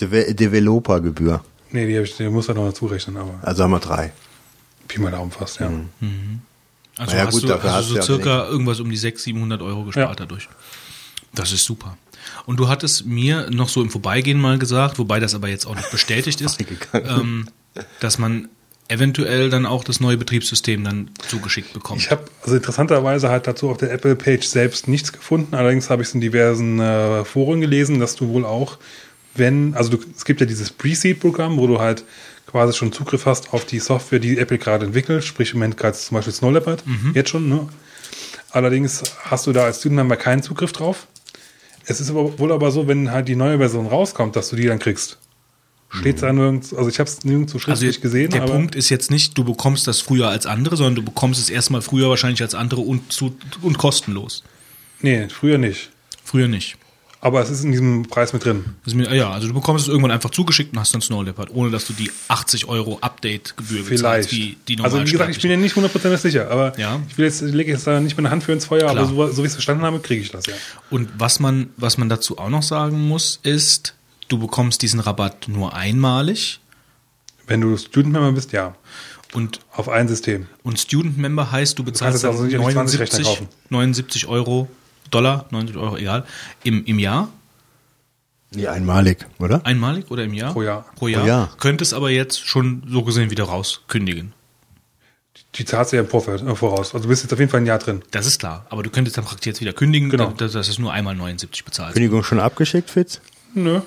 [0.00, 1.42] Deve Developer-Gebühr.
[1.72, 4.12] Nee, die, ich, die muss er noch dazu rechnen, aber Also haben wir drei.
[4.88, 5.66] Pi mal Daumen fast, ja.
[5.66, 8.80] Also Na ja, hast gut, du, dafür hast hast du du so ja circa irgendwas
[8.80, 10.26] um die 600, 700 Euro gespart Ja.
[10.26, 10.48] dadurch.
[11.34, 11.96] Das ist super.
[12.44, 15.74] Und du hattest mir noch so im Vorbeigehen mal gesagt, wobei das aber jetzt auch
[15.74, 16.58] nicht bestätigt ist,
[16.92, 17.48] ähm,
[18.00, 18.48] dass man
[18.88, 22.00] eventuell dann auch das neue Betriebssystem dann zugeschickt bekommt.
[22.02, 25.54] Ich habe also interessanterweise halt dazu auf der Apple-Page selbst nichts gefunden.
[25.54, 28.78] Allerdings habe ich es in diversen äh, Foren gelesen, dass du wohl auch,
[29.34, 32.04] wenn, also du, es gibt ja dieses Pre-Seed-Programm, wo du halt
[32.46, 35.96] quasi schon Zugriff hast auf die Software, die Apple gerade entwickelt, sprich im Moment gerade
[35.96, 37.68] zum Beispiel Snow Leopard, jetzt schon, ne?
[38.50, 41.06] Allerdings hast du da als Student-Member keinen Zugriff drauf.
[41.86, 44.66] Es ist aber wohl aber so, wenn halt die neue Version rauskommt, dass du die
[44.66, 45.18] dann kriegst.
[45.94, 49.36] Steht da nirgends, also ich habe es nirgendwo schriftlich gesehen, der Punkt ist jetzt nicht,
[49.36, 52.80] du bekommst das früher als andere, sondern du bekommst es erstmal früher wahrscheinlich als andere
[52.80, 54.42] und, zu, und kostenlos.
[55.02, 55.90] nee, früher nicht.
[56.24, 56.78] Früher nicht.
[57.24, 58.64] Aber es ist in diesem Preis mit drin.
[58.84, 61.70] Mir, ja, also du bekommst es irgendwann einfach zugeschickt und hast dann Snow Leopard, ohne
[61.70, 65.56] dass du die 80 Euro Update-Gebühr bezahlst, wie die also wie gesagt, ich bin ja
[65.56, 67.00] nicht hundertprozentig sicher, aber Ja.
[67.08, 68.96] ich will jetzt, lege jetzt da nicht meine Hand für ins Feuer, Klar.
[68.96, 70.54] aber so, so wie ich es verstanden habe, kriege ich das ja.
[70.90, 73.94] Und was man, was man dazu auch noch sagen muss, ist,
[74.26, 76.58] du bekommst diesen Rabatt nur einmalig
[77.46, 78.74] Wenn du Student Member bist, ja.
[79.32, 80.48] und, Auf ein System.
[80.64, 83.48] und Student Member heißt, du bezahlst kannst also dann nicht 20 Rechner 79, kaufen.
[83.68, 84.68] 79 Euro,
[85.12, 86.24] Dollar, 79 Euro, egal,
[86.64, 87.28] im, im Jahr,
[88.54, 89.64] Nee, einmalig, oder?
[89.64, 90.52] einmalig oder im Jahr?
[90.52, 90.84] Pro Jahr.
[90.96, 91.20] Pro Jahr.
[91.22, 91.50] Pro Jahr.
[91.58, 94.34] Könntest aber jetzt schon so gesehen wieder rauskündigen.
[95.54, 96.92] Die zahlst du ja im Vorfeld, äh, voraus.
[96.94, 98.02] Also du bist jetzt auf jeden Fall ein Jahr drin.
[98.10, 98.66] Das ist klar.
[98.68, 100.32] Aber du könntest dann praktisch jetzt wieder kündigen, Genau.
[100.32, 101.94] dass, dass es nur einmal 79 bezahlt.
[101.94, 103.22] Kündigung schon abgeschickt, Fitz?
[103.54, 103.80] Nö.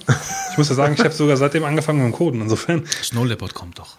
[0.52, 2.42] Ich muss ja sagen, ich habe sogar seitdem angefangen mit dem Coden.
[2.42, 2.86] Insofern.
[3.04, 3.98] Snow Leopard kommt doch.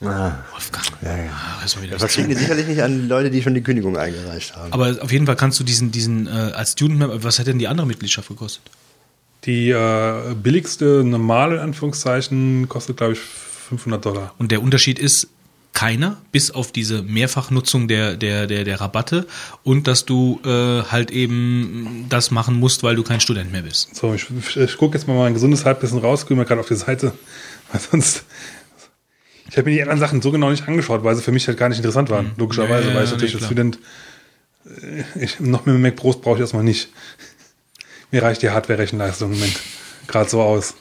[0.00, 0.86] Ah, Wolfgang.
[1.02, 1.30] ja, ja.
[1.32, 1.60] Ah,
[1.98, 4.72] Das die sicherlich nicht an Leute, die schon die Kündigung eingereicht haben.
[4.72, 7.58] Aber auf jeden Fall kannst du diesen, diesen äh, als Student Member, was hat denn
[7.58, 8.62] die andere Mitgliedschaft gekostet?
[9.44, 14.34] Die äh, billigste normale, in Anführungszeichen, kostet, glaube ich, 500 Dollar.
[14.38, 15.28] Und der Unterschied ist
[15.72, 19.26] keiner, bis auf diese Mehrfachnutzung der, der, der, der Rabatte
[19.62, 23.94] und dass du äh, halt eben das machen musst, weil du kein Student mehr bist.
[23.94, 26.68] So, ich, ich, ich gucke jetzt mal mein gesundes Halbwissen raus, gucke mal gerade auf
[26.68, 27.12] die Seite,
[27.72, 28.24] weil sonst.
[29.50, 31.58] Ich habe mir die anderen Sachen so genau nicht angeschaut, weil sie für mich halt
[31.58, 32.32] gar nicht interessant waren.
[32.36, 33.46] Logischerweise, Ja, weil ich natürlich nee, als.
[33.46, 33.78] Student
[34.66, 36.88] äh, ich, noch mit dem Mac Pros brauche ich erstmal nicht.
[38.10, 39.58] Mir reicht die Hardware-Rechenleistung im Moment
[40.06, 40.74] gerade so aus.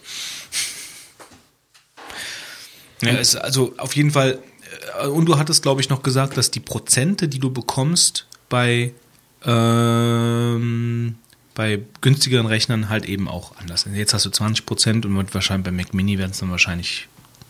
[3.01, 4.39] Ja, es, also auf jeden Fall,
[4.99, 8.93] äh, und du hattest, glaube ich, noch gesagt, dass die Prozente, die du bekommst bei,
[9.45, 11.15] ähm,
[11.53, 13.95] bei günstigeren Rechnern halt eben auch anders sind.
[13.95, 17.07] Jetzt hast du 20 Prozent und wahrscheinlich bei Mac Mini werden es dann wahrscheinlich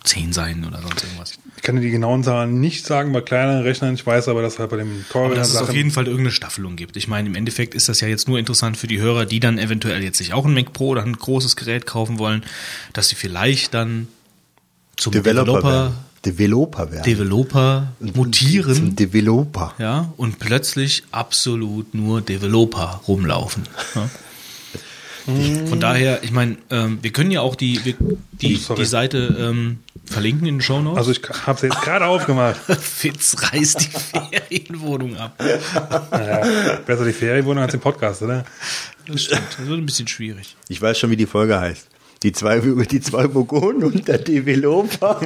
[0.08, 1.34] 10 sein oder sonst irgendwas.
[1.56, 3.94] Ich kann dir die genauen Zahlen nicht sagen bei kleineren Rechnern.
[3.94, 6.32] Ich weiß aber, dass halt bei dem Aber teuren dass es auf jeden Fall irgendeine
[6.32, 6.98] Staffelung gibt.
[6.98, 9.58] Ich meine, im Endeffekt ist das ja jetzt nur interessant für die Hörer, die dann
[9.58, 12.44] eventuell jetzt sich auch ein Mac Pro oder ein großes Gerät kaufen wollen,
[12.94, 14.08] dass sie vielleicht dann
[14.96, 15.94] zum Developer Developer, werden.
[16.26, 17.04] Developer werden.
[17.04, 18.76] Developer mutieren.
[18.76, 19.74] Zum Developer.
[19.78, 23.64] ja, und plötzlich absolut nur Developer rumlaufen.
[23.96, 24.10] Ja.
[25.28, 27.96] Von daher, ich meine, ähm, wir können ja auch die, wir,
[28.32, 30.98] die, Oh, die Seite ähm, verlinken in den Show Notes.
[31.00, 32.56] Also ich habe sie jetzt gerade aufgemacht.
[32.82, 35.38] Fitz reißt die Ferienwohnung ab.
[36.86, 38.46] Besser die Ferienwohnung als den Podcast, oder?
[39.06, 39.42] Das stimmt.
[39.58, 40.56] Das wird ein bisschen schwierig.
[40.70, 41.88] Ich weiß schon, wie die Folge heißt.
[42.24, 45.20] Die zwei, die zwei Vogonen und der Developer.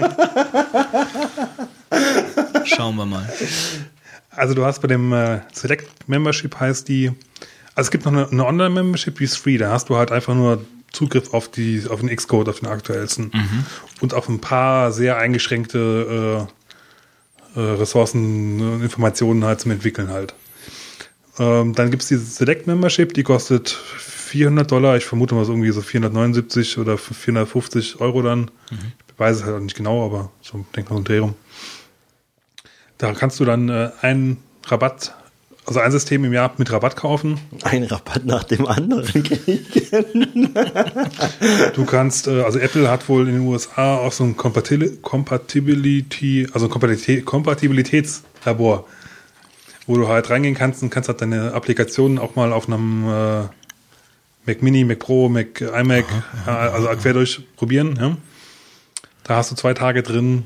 [2.65, 3.31] Schauen wir mal.
[4.31, 7.11] Also du hast bei dem äh, Select Membership heißt die,
[7.75, 9.57] also es gibt noch eine, eine Online-Membership, die ist free.
[9.57, 13.31] Da hast du halt einfach nur Zugriff auf die, auf den Xcode, auf den aktuellsten
[14.01, 16.47] und auf ein paar sehr eingeschränkte
[17.55, 20.33] äh, äh, Ressourcen und Informationen halt zum Entwickeln halt.
[21.39, 24.97] Ähm, dann gibt es diese Select Membership, die kostet 400 Dollar.
[24.97, 28.51] Ich vermute mal so irgendwie so 479 oder 450 Euro dann.
[29.07, 31.35] Ich weiß es halt auch nicht genau, aber so denk mal so ein Dreh rum.
[32.97, 35.15] Da kannst du dann äh, einen Rabatt,
[35.65, 37.39] also ein System im Jahr mit Rabatt kaufen.
[37.63, 40.53] Ein Rabatt nach dem anderen kriegen.
[41.75, 46.67] Du kannst, äh, also Apple hat wohl in den USA auch so ein Compatibility, also
[46.67, 48.87] Kompatili- Kompatibilitätslabor,
[49.87, 53.41] wo du halt reingehen kannst und kannst halt deine Applikationen auch mal auf einem äh,
[54.45, 56.05] Mac Mini, Mac Pro, Mac iMac,
[56.47, 57.97] äh, also quer durch probieren.
[57.99, 58.17] Ja?
[59.23, 60.45] Da hast du zwei Tage drin.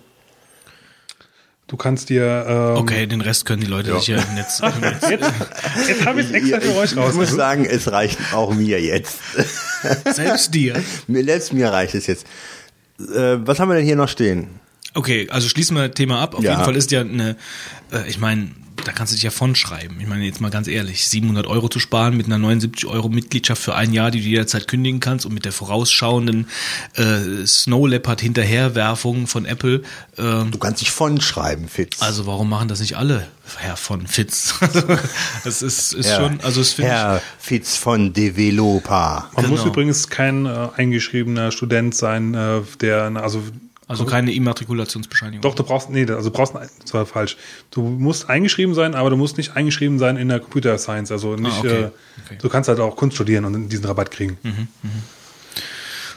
[1.68, 4.60] Du kannst dir ähm, Okay, den Rest können die Leute sich ja im Netz.
[4.60, 5.10] Im Netz
[5.88, 7.32] Jetzt habe ich es extra für euch Ich muss raus.
[7.32, 9.18] sagen, es reicht auch mir jetzt.
[10.14, 10.76] selbst dir.
[11.08, 12.28] Mir, selbst mir reicht es jetzt.
[13.00, 14.60] Äh, was haben wir denn hier noch stehen?
[14.94, 16.36] Okay, also schließen wir das Thema ab.
[16.36, 16.52] Auf Ja.
[16.52, 17.36] jeden Fall ist ja eine,
[17.92, 18.52] äh, ich meine,
[18.84, 19.98] da kannst du dich ja von schreiben.
[20.00, 23.62] Ich meine, jetzt mal ganz ehrlich, 700 Euro zu sparen mit einer 79 Euro Mitgliedschaft
[23.62, 26.48] für ein Jahr, die du jederzeit kündigen kannst und mit der vorausschauenden
[26.96, 29.84] äh, Snow Leopard Hinterherwerfung von Apple.
[30.18, 32.02] ähm, Du kannst dich von schreiben, Fitz.
[32.02, 34.56] also warum machen das nicht alle, Herr von Fitz?
[35.44, 36.18] das ist, ist Ja.
[36.18, 39.30] schon, also es finde ich, Herr Fitz von Developer.
[39.36, 39.72] Man muss Genau.
[39.72, 43.44] übrigens kein äh, eingeschriebener Student sein, äh, der, also
[43.88, 45.42] also keine Immatrikulationsbescheinigung.
[45.42, 47.38] Doch, du brauchst, nee, also du brauchst, das war falsch.
[47.72, 51.12] Du musst eingeschrieben sein, aber du musst nicht eingeschrieben sein in der Computer Science.
[51.12, 51.82] Also nicht, Ah, okay.
[51.84, 51.90] äh,
[52.26, 52.38] Okay.
[52.42, 54.38] du kannst halt auch Kunst studieren und diesen Rabatt kriegen.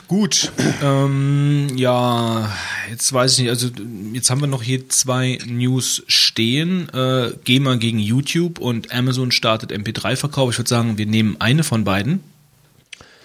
[0.06, 0.52] Gut,
[0.82, 2.50] ähm, ja,
[2.90, 3.68] jetzt weiß ich nicht, also
[4.14, 6.88] jetzt haben wir noch hier zwei News stehen.
[6.94, 10.50] Äh, GEMA gegen YouTube und Amazon startet MP3-Verkauf.
[10.52, 12.20] Ich würde sagen, wir nehmen eine von beiden.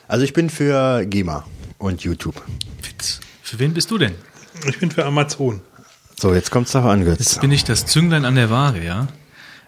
[0.10, 1.46] Also ich bin für GEMA
[1.78, 2.44] und YouTube.
[2.82, 3.22] Fitz.
[3.42, 4.16] Für wen bist du denn?
[4.68, 5.62] Ich bin für Amazon.
[6.20, 7.20] So, jetzt kommt's doch an, Götz.
[7.20, 9.08] Jetzt bin ich das Zünglein an der Waage, ja.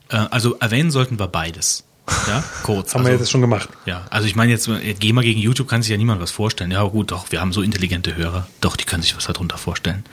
[0.10, 1.84] Äh, also erwähnen sollten wir beides.
[2.28, 2.94] Ja, kurz.
[2.94, 3.70] Haben wir also, jetzt schon gemacht.
[3.86, 6.72] Ja, also ich meine jetzt, äh, GEMA gegen YouTube kann sich ja niemand was vorstellen.
[6.72, 8.48] Ja gut, doch, wir haben so intelligente Hörer.
[8.62, 10.04] Doch, die können sich was darunter vorstellen.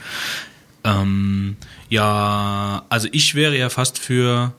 [0.85, 1.57] Ähm,
[1.89, 4.53] ja, also ich wäre ja fast für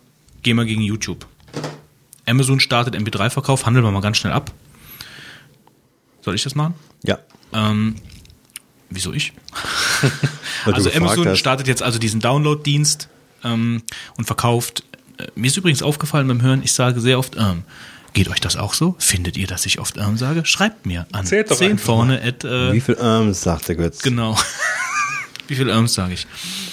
[0.44, 1.26] GEMA gegen YouTube.
[2.26, 4.52] Amazon startet MP3-Verkauf, handeln wir mal ganz schnell ab.
[6.22, 6.76] Soll ich das machen?
[7.04, 7.20] Ja.
[7.52, 7.96] Ähm,
[8.94, 9.34] wieso ich?
[10.66, 11.40] Also Amazon hast.
[11.40, 13.10] startet jetzt also diesen Download-Dienst
[13.44, 13.84] ähm,
[14.16, 14.84] und verkauft.
[15.18, 17.64] Äh, mir ist übrigens aufgefallen beim Hören, ich sage sehr oft ähm.
[18.14, 18.96] Geht euch das auch so?
[19.00, 20.46] Findet ihr, dass ich oft ähm sage?
[20.46, 21.26] Schreibt mir an.
[21.26, 24.02] Zählt doch 10 einfach vorne at, äh, Wie viel Arms, sagt der Götz.
[24.04, 24.38] genau.
[25.48, 26.26] Wie viel Irms sage ich?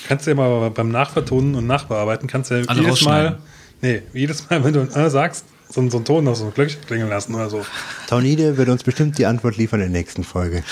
[0.07, 3.39] Kannst du ja mal beim Nachvertonen und Nachbearbeiten, kannst du ja Alle jedes Mal,
[3.81, 6.55] nee, jedes Mal, wenn du ein äh sagst, so, so einen Ton noch so ein
[6.55, 7.65] Glöckchen klingeln lassen oder so.
[8.07, 10.63] Taunide wird uns bestimmt die Antwort liefern in der nächsten Folge.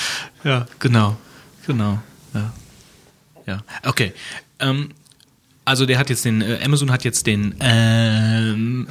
[0.44, 1.16] Ja, genau.
[1.68, 2.00] Genau.
[2.32, 2.52] Ja.
[3.46, 3.62] Ja.
[3.84, 4.12] Okay.
[4.58, 4.88] Ähm,
[5.66, 8.88] also der hat jetzt den, äh, Amazon hat jetzt den ähm,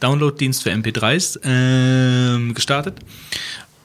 [0.00, 2.98] Download-Dienst für MP3s ähm, gestartet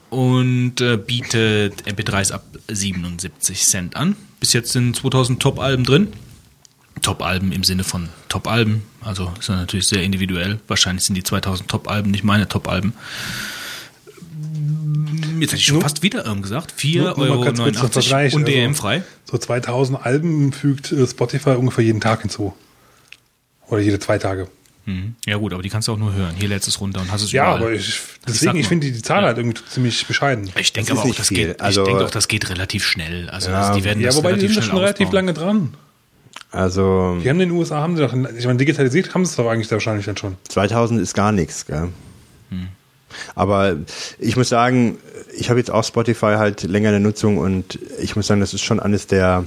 [0.08, 4.16] und äh, bietet MP3s ab 77 Cent an.
[4.40, 6.08] Bis jetzt sind 2000 Top-Alben drin.
[7.02, 10.60] Top-Alben im Sinne von Top-Alben, also ist natürlich sehr individuell.
[10.66, 12.94] Wahrscheinlich sind die 2000 Top-Alben nicht meine Top-Alben.
[15.40, 16.74] Jetzt hätte ich schon Nur- fast wieder ähm gesagt.
[16.84, 19.02] Nur- nur mal ganz kurz zum 4,89 Vergleich, und also- DM-frei.
[19.30, 22.54] So 2000 Alben fügt äh, Spotify ungefähr jeden Tag hinzu.
[23.68, 24.48] Oder jede zwei Tage.
[24.86, 25.14] Mhm.
[25.26, 26.34] Ja gut, aber die kannst du auch nur hören.
[26.36, 27.62] Hier lädst du es runter und hast es Ja, überall.
[27.62, 28.68] aber ich, deswegen, ich mal.
[28.68, 29.26] finde die, die Zahl Ja.
[29.28, 30.50] halt irgendwie ziemlich bescheiden.
[30.58, 31.36] Ich denke Das aber auch, das viel.
[31.48, 33.28] geht, Also- ich denke auch, das geht relativ schnell.
[33.30, 33.68] Also Ja.
[33.68, 35.74] das, die werden Ja, das wobei die relativ sind schnell schon relativ lange dran.
[36.50, 39.36] Also Die haben in den USA, haben sie doch, ich meine, digitalisiert haben sie es
[39.36, 40.36] doch eigentlich wahrscheinlich dann schon.
[40.48, 41.90] 2000 ist gar nichts, gell?
[42.50, 42.68] Hm.
[43.34, 43.76] Aber
[44.18, 44.98] ich muss sagen,
[45.36, 48.54] ich habe jetzt auch Spotify halt länger in der Nutzung und ich muss sagen, das
[48.54, 49.46] ist schon eines der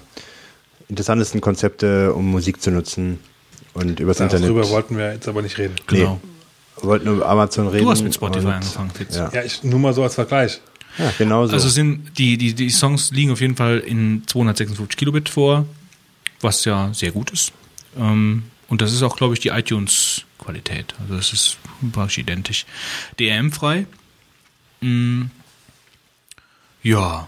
[0.89, 3.19] interessantesten Konzepte, um Musik zu nutzen
[3.73, 4.45] und übers Internet.
[4.45, 5.75] Darüber wollten wir jetzt aber nicht reden.
[5.87, 6.19] Genau.
[6.81, 7.85] Wir wollten über Amazon reden.
[7.85, 9.15] Du hast mit Spotify und- angefangen, Fitz.
[9.15, 10.59] Ja, Ja, ich, nur mal so als Vergleich.
[10.97, 11.53] ja genau so.
[11.53, 15.65] Also sind die, die, die Songs liegen auf jeden Fall in 256 Kilobit vor,
[16.41, 17.51] was ja sehr gut ist.
[17.97, 20.93] Ähm, und das ist auch, glaube ich, die iTunes-Qualität.
[21.01, 21.57] Also das ist
[21.91, 22.65] praktisch identisch.
[23.19, 23.85] DRM-frei.
[24.81, 25.23] Mm,
[26.81, 27.27] Ja,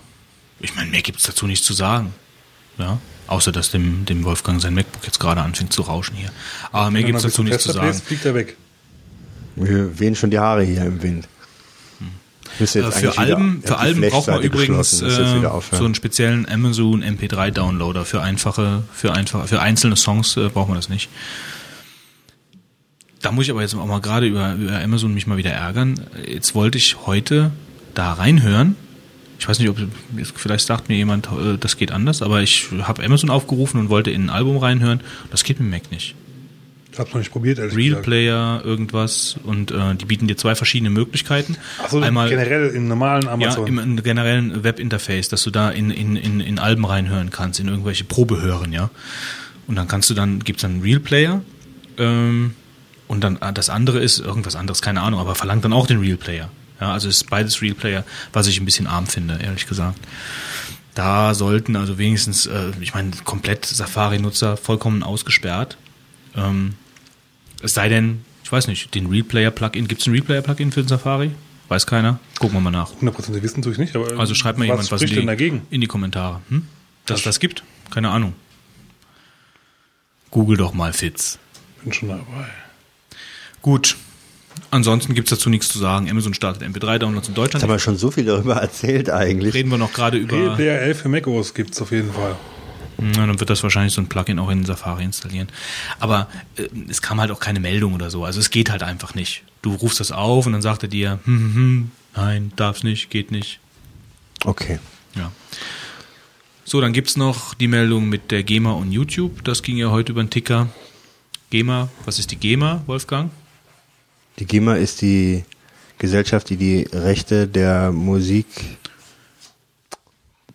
[0.59, 2.13] ich meine, mehr gibt's dazu nicht zu sagen.
[2.77, 6.29] Ja, außer dass dem, dem Wolfgang sein MacBook jetzt gerade anfängt zu rauschen hier.
[6.71, 7.87] Aber mehr noch ein dazu nicht zu sagen.
[7.87, 8.57] bläst, fliegt er weg.
[9.55, 11.27] Wir wehen schon die Haare hier im Wind.
[12.59, 15.83] Jetzt Äh, für wieder- Alben, ja, für Alben braucht man übrigens jetzt wieder äh, so
[15.85, 20.77] einen speziellen Amazon MP3 Downloader für einfache, für einfache, für einzelne Songs äh, braucht man
[20.77, 21.09] das nicht.
[23.25, 25.99] Da muss ich aber jetzt auch mal gerade über, über Amazon mich mal wieder ärgern.
[26.27, 27.49] Jetzt wollte ich heute
[27.95, 28.75] da reinhören.
[29.39, 29.79] Ich weiß nicht, ob
[30.35, 34.11] vielleicht sagt mir jemand, äh, das geht anders, aber ich habe Amazon aufgerufen und wollte
[34.11, 35.01] in ein Album reinhören.
[35.31, 36.13] Das geht mit Mac nicht.
[36.91, 38.05] Ich hab's noch nicht probiert, ehrlich Real gesagt.
[38.05, 41.57] Player, irgendwas und äh, die bieten dir zwei verschiedene Möglichkeiten.
[41.83, 43.63] Achso, generell im normalen Amazon.
[43.65, 47.59] Ja, im, im generellen Webinterface, dass du da in, in, in, in Alben reinhören kannst,
[47.59, 48.91] in irgendwelche Probehören, ja.
[49.65, 51.41] Und dann kannst du dann, gibt's dann einen Real Player,
[51.97, 52.53] ähm,
[53.07, 55.99] und dann ah, das andere ist irgendwas anderes, keine Ahnung, aber verlangt dann auch den
[55.99, 56.49] Real Player.
[56.81, 58.03] Ja, also ist beides Real Player,
[58.33, 59.97] was ich ein bisschen arm finde, ehrlich gesagt.
[60.93, 65.77] Da sollten also wenigstens, äh, ich meine, komplett Safari-Nutzer vollkommen ausgesperrt.
[66.35, 66.75] Ähm,
[67.61, 70.71] es sei denn, ich weiß nicht, den Real Player Plugin, gibt's ein Real Player Plugin
[70.71, 71.31] für den Safari?
[71.67, 72.19] Weiß keiner.
[72.39, 72.91] Gucken wir mal nach.
[73.01, 75.61] 100% wissen tue ich nicht, aber Also schreibt mal jemand was in die, denn dagegen?
[75.69, 76.41] in die Kommentare.
[76.49, 76.67] Hm?
[77.05, 77.63] Dass das gibt?
[77.89, 78.33] Keine Ahnung.
[80.31, 81.39] Google doch mal Fitz.
[81.83, 82.47] Bin schon dabei.
[83.65, 83.95] Gut.
[84.69, 86.07] Ansonsten gibt's dazu nichts zu sagen.
[86.07, 87.63] Amazon startet MP3-Downloads in Jetzt Deutschland.
[87.63, 89.55] haben wir schon so viel darüber erzählt eigentlich.
[89.55, 90.55] Reden wir noch gerade über.
[90.55, 92.35] Player 11 für macOS gibt's auf jeden Fall.
[92.99, 95.47] Ja, dann wird das wahrscheinlich so ein Plugin auch in Safari installieren.
[95.99, 98.23] Aber äh, es kam halt auch keine Meldung oder so.
[98.23, 99.41] Also es geht halt einfach nicht.
[99.63, 103.09] Du rufst das auf und dann sagt er dir, hm, hm, hm, nein, darf's nicht,
[103.09, 103.59] geht nicht.
[104.43, 104.77] Okay.
[105.15, 105.31] Ja.
[106.65, 109.43] So, dann gibt's noch die Meldung mit der GEMA und YouTube.
[109.43, 110.67] Das ging ja heute über den Ticker.
[111.49, 113.31] GEMA, was ist die GEMA, Wolfgang?
[114.39, 115.45] Die GEMA ist die
[115.97, 118.47] Gesellschaft, die die Rechte der Musik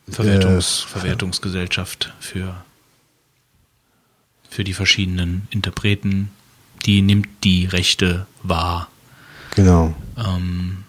[0.08, 2.64] Verwertungs, Verwertungsgesellschaft für,
[4.48, 6.30] für die verschiedenen Interpreten.
[6.84, 8.88] Die nimmt die Rechte wahr.
[9.54, 9.94] Genau.
[10.16, 10.84] Ähm,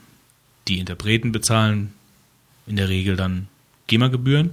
[0.67, 1.93] die Interpreten bezahlen
[2.67, 3.47] in der Regel dann
[3.87, 4.51] GEMA-Gebühren.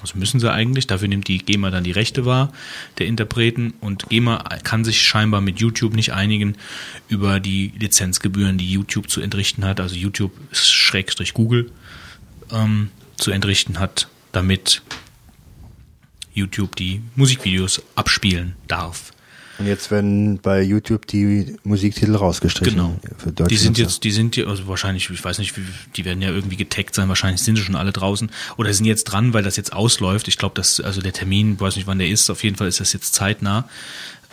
[0.00, 0.86] Das müssen sie eigentlich.
[0.86, 2.52] Dafür nimmt die GEMA dann die Rechte wahr
[2.98, 3.74] der Interpreten.
[3.80, 6.56] Und GEMA kann sich scheinbar mit YouTube nicht einigen
[7.08, 9.80] über die Lizenzgebühren, die YouTube zu entrichten hat.
[9.80, 11.70] Also YouTube Schrägstrich Google
[12.52, 14.82] ähm, zu entrichten hat, damit
[16.32, 19.12] YouTube die Musikvideos abspielen darf.
[19.58, 22.76] Und jetzt werden bei YouTube die Musiktitel rausgestrichen.
[22.76, 22.96] Genau.
[23.18, 23.82] Für Die sind Nutzer.
[23.82, 25.62] jetzt, die sind ja, also wahrscheinlich, ich weiß nicht, wie-
[25.96, 29.04] die werden ja irgendwie getaggt sein, wahrscheinlich sind sie schon alle draußen oder sind jetzt
[29.04, 30.28] dran, weil das jetzt ausläuft.
[30.28, 32.68] Ich glaube, dass, also der Termin, ich weiß nicht, wann der ist, auf jeden Fall
[32.68, 33.68] ist das jetzt zeitnah,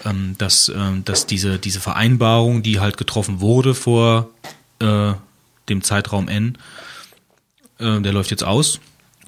[0.05, 4.30] ähm, dass, ähm, dass diese, diese Vereinbarung, die halt getroffen wurde vor
[4.80, 5.13] äh,
[5.69, 6.57] dem Zeitraum N,
[7.80, 8.80] äh, der läuft jetzt aus.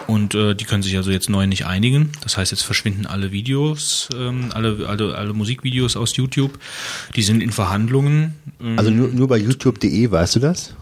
[0.05, 2.11] Und äh, die können sich also jetzt neu nicht einigen.
[2.21, 6.59] Das heißt, jetzt verschwinden alle Videos, ähm, alle, alle, alle Musikvideos aus YouTube.
[7.15, 8.35] Die sind in Verhandlungen.
[8.61, 10.75] Ähm, Also nur, nur bei youtube.de, weißt du das?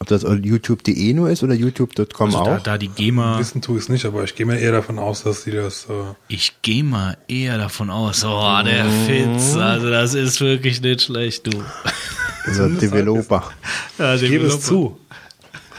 [0.00, 2.62] Ob das youtube.de nur ist oder youtube.com also da, auch?
[2.62, 5.22] da die GEMA, Wissen tue ich es nicht, aber ich gehe mir eher davon aus,
[5.22, 5.84] dass die das.
[5.88, 11.02] Äh, ich gehe mal eher davon aus, oh, der Fitz, also das ist wirklich nicht
[11.02, 11.62] schlecht, du.
[12.46, 13.52] also Developer.
[13.98, 14.98] Ja, ich gebe es zu.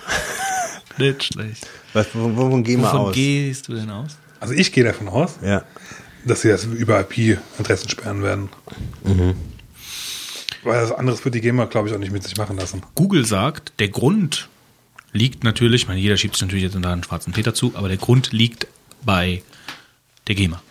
[1.00, 1.68] Nicht schlecht.
[1.94, 3.16] Was, wo- wovon gehen wir Wovon aus?
[3.16, 4.12] gehst du denn aus?
[4.40, 5.64] Also ich gehe davon aus, Ja.
[6.26, 8.50] dass sie das über IP-Adressen sperren werden.
[10.64, 12.82] Weil das anderes wird die GEMA, glaube ich, auch nicht mit sich machen lassen.
[12.96, 14.48] Google sagt, der Grund
[15.12, 17.88] liegt natürlich, ich meine, jeder schiebt sich natürlich jetzt da einen schwarzen Peter zu, aber
[17.90, 18.68] der Grund liegt
[19.04, 19.44] bei
[20.28, 20.62] der GEMA.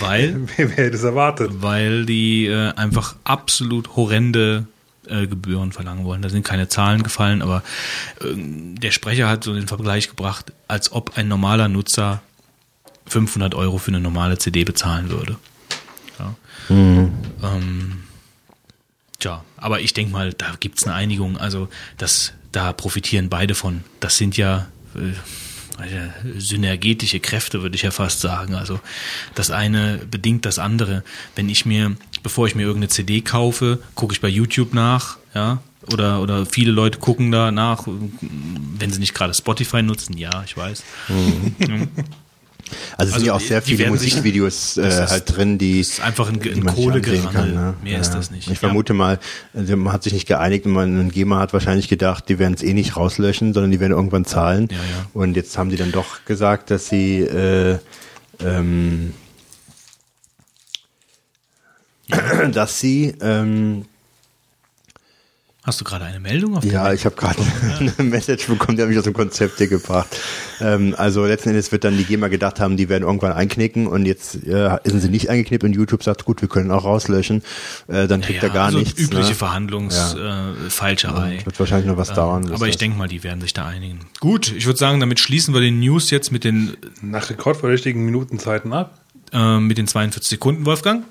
[0.00, 1.50] Weil Wer, wer hätte es erwartet?
[1.60, 4.66] weil die äh, einfach absolut horrende
[5.08, 6.22] äh, Gebühren verlangen wollen.
[6.22, 7.62] Da sind keine Zahlen gefallen, aber
[8.20, 12.22] äh, der Sprecher hat so den Vergleich gebracht, als ob ein normaler Nutzer
[13.06, 15.36] 500 Euro für eine normale CD bezahlen würde.
[16.18, 16.34] Ja.
[16.68, 18.02] Ähm,
[19.18, 21.36] tja, aber ich denke mal, da gibt's eine Einigung.
[21.36, 21.68] Also
[21.98, 23.84] das, da profitieren beide von.
[24.00, 25.12] Das sind ja äh,
[25.78, 28.54] äh, synergetische Kräfte, würde ich ja fast sagen.
[28.54, 28.80] Also
[29.34, 31.04] das eine bedingt das andere.
[31.34, 31.96] Wenn ich mir,
[32.26, 35.58] bevor ich mir irgendeine CD kaufe, gucke ich bei YouTube nach, ja,
[35.92, 40.56] oder, oder viele Leute gucken da nach, wenn sie nicht gerade Spotify nutzen, ja, ich
[40.56, 40.82] weiß.
[41.08, 41.84] Also
[42.98, 45.78] es Also sind ja auch die- sehr die viele Musikvideos äh, ist- halt drin, die
[45.78, 47.52] Das ist einfach ein, die ein man sich ansehen Kohlegerangel.
[47.54, 47.74] ne?
[47.84, 48.50] Mehr ist das nicht.
[48.50, 49.20] Ich vermute mal,
[49.54, 52.64] also man hat sich nicht geeinigt und man GEMA hat wahrscheinlich gedacht, die werden es
[52.64, 54.66] eh nicht rauslöschen, sondern die werden irgendwann zahlen.
[54.72, 54.82] Ja, ja.
[55.14, 57.78] Und jetzt haben sie dann doch gesagt, dass sie äh,
[58.44, 59.12] ähm,
[62.52, 63.84] dass sie ähm,
[65.66, 67.42] Hast du gerade eine Meldung auf Ja, ich habe gerade
[67.80, 70.16] eine Message bekommen, die hat mich aus dem Konzept hier gebracht.
[70.60, 74.06] Ähm, also letzten Endes wird dann die GEMA gedacht haben, die werden irgendwann einknicken und
[74.06, 77.42] jetzt äh, sind sie nicht eingeknickt und YouTube sagt, gut, wir können auch rauslöschen.
[77.88, 79.00] Äh, dann kriegt ja, er gar also nichts.
[79.00, 79.34] Übliche ne?
[79.34, 81.34] Verhandlungsfalscherei.
[81.40, 82.42] Ja, wird wahrscheinlich noch was dauern.
[82.42, 83.98] bis Aber ich denke mal, die werden sich da einigen.
[84.20, 88.72] Gut, ich würde sagen, damit schließen wir den News jetzt mit den, Nach rekordverdächtigen Minutenzeiten
[88.72, 89.00] ab.
[89.32, 91.02] äh, mit den 42 Sekunden, Wolfgang.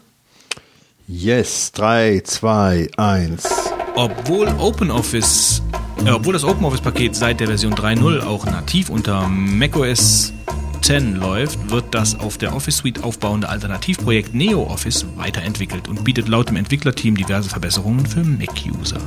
[1.07, 3.48] Yes, drei, zwei, eins.
[3.94, 5.61] Obwohl OpenOffice,
[6.03, 10.34] äh, obwohl das OpenOffice-Paket seit der Version 3.0 auch nativ unter macOS
[10.82, 16.49] 10 läuft, wird das auf der Office Suite aufbauende Alternativprojekt NeoOffice weiterentwickelt und bietet laut
[16.49, 18.99] dem Entwicklerteam diverse Verbesserungen für Mac-User.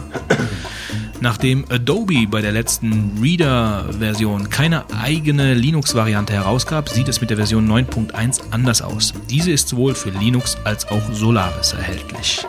[1.21, 7.69] Nachdem Adobe bei der letzten Reader-Version keine eigene Linux-Variante herausgab, sieht es mit der Version
[7.69, 9.13] 9.1 anders aus.
[9.29, 12.47] Diese ist sowohl für Linux als auch Solaris erhältlich.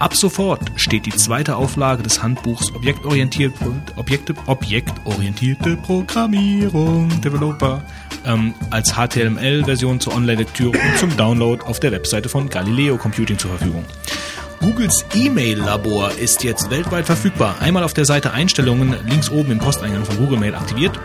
[0.00, 7.82] Ab sofort steht die zweite Auflage des Handbuchs Objektorientierte, Objekte, Objektorientierte Programmierung Developer
[8.26, 13.50] ähm, als HTML-Version zur Online-Lektüre und zum Download auf der Webseite von Galileo Computing zur
[13.50, 13.84] Verfügung.
[14.60, 17.56] Googles E-Mail-Labor ist jetzt weltweit verfügbar.
[17.60, 21.00] Einmal auf der Seite Einstellungen links oben im Posteingang von Google Mail aktiviert,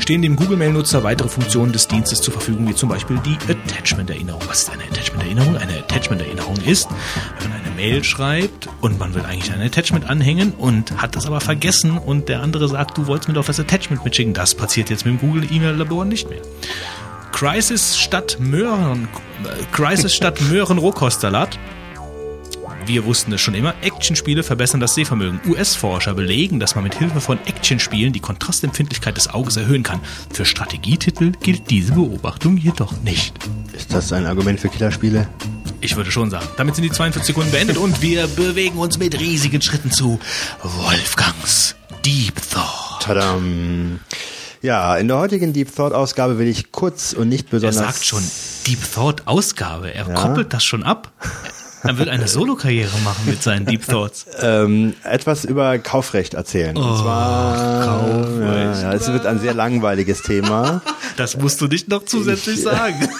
[0.00, 4.42] stehen dem Google Mail-Nutzer weitere Funktionen des Dienstes zur Verfügung, wie zum Beispiel die Attachment-Erinnerung.
[4.48, 5.56] Was ist eine Attachment-Erinnerung?
[5.56, 6.88] Eine Attachment-Erinnerung ist,
[7.38, 11.26] wenn man eine Mail schreibt und man will eigentlich ein Attachment anhängen und hat das
[11.26, 14.34] aber vergessen und der andere sagt, du wolltest mir doch das Attachment mitschicken.
[14.34, 16.42] Das passiert jetzt mit dem Google E-Mail-Labor nicht mehr.
[17.30, 19.08] Crisis statt Möhren,
[19.44, 21.56] äh, Crisis statt Möhren-Rohkostsalat.
[22.86, 25.40] Wir wussten es schon immer, Actionspiele verbessern das Sehvermögen.
[25.46, 30.00] US-Forscher belegen, dass man mit Hilfe von Actionspielen die Kontrastempfindlichkeit des Auges erhöhen kann.
[30.32, 33.34] Für Strategietitel gilt diese Beobachtung jedoch nicht.
[33.72, 35.28] Ist das ein Argument für Killerspiele?
[35.82, 36.46] Ich würde schon sagen.
[36.56, 40.18] Damit sind die 42 Sekunden beendet und wir bewegen uns mit riesigen Schritten zu
[40.62, 43.02] Wolfgangs Deep Thought.
[43.02, 44.00] Tadam.
[44.62, 47.76] Ja, in der heutigen Deep Thought Ausgabe will ich kurz und nicht Er besonders.
[47.76, 48.22] sagt schon
[48.66, 49.94] Deep Thought Ausgabe.
[49.94, 51.12] Er koppelt das schon ab.
[51.82, 54.26] Er will eine Solokarriere machen mit seinen Deep Thoughts.
[54.42, 56.76] ähm, etwas über Kaufrecht erzählen.
[56.76, 58.82] und zwar, Oh, Kaufrecht.
[58.82, 60.82] Ja, ja, es wird ein sehr langweiliges Thema.
[61.16, 63.06] Das musst du nicht noch zusätzlich sagen.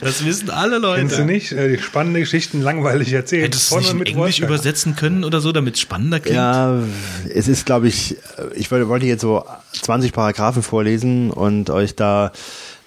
[0.00, 1.24] Das wissen alle Kennst du Leute.
[1.32, 1.52] nicht?
[1.52, 3.46] Äh, die spannende Geschichten langweilig erzählt.
[3.46, 4.50] Hättest du nicht in mit Englisch Wolfgang.
[4.50, 6.36] übersetzen können oder so, damit es spannender klingt?
[6.36, 6.78] Ja,
[7.34, 8.16] es ist, glaube ich,
[8.54, 12.30] ich wollte wollte jetzt so 20 Paragraphen vorlesen und euch da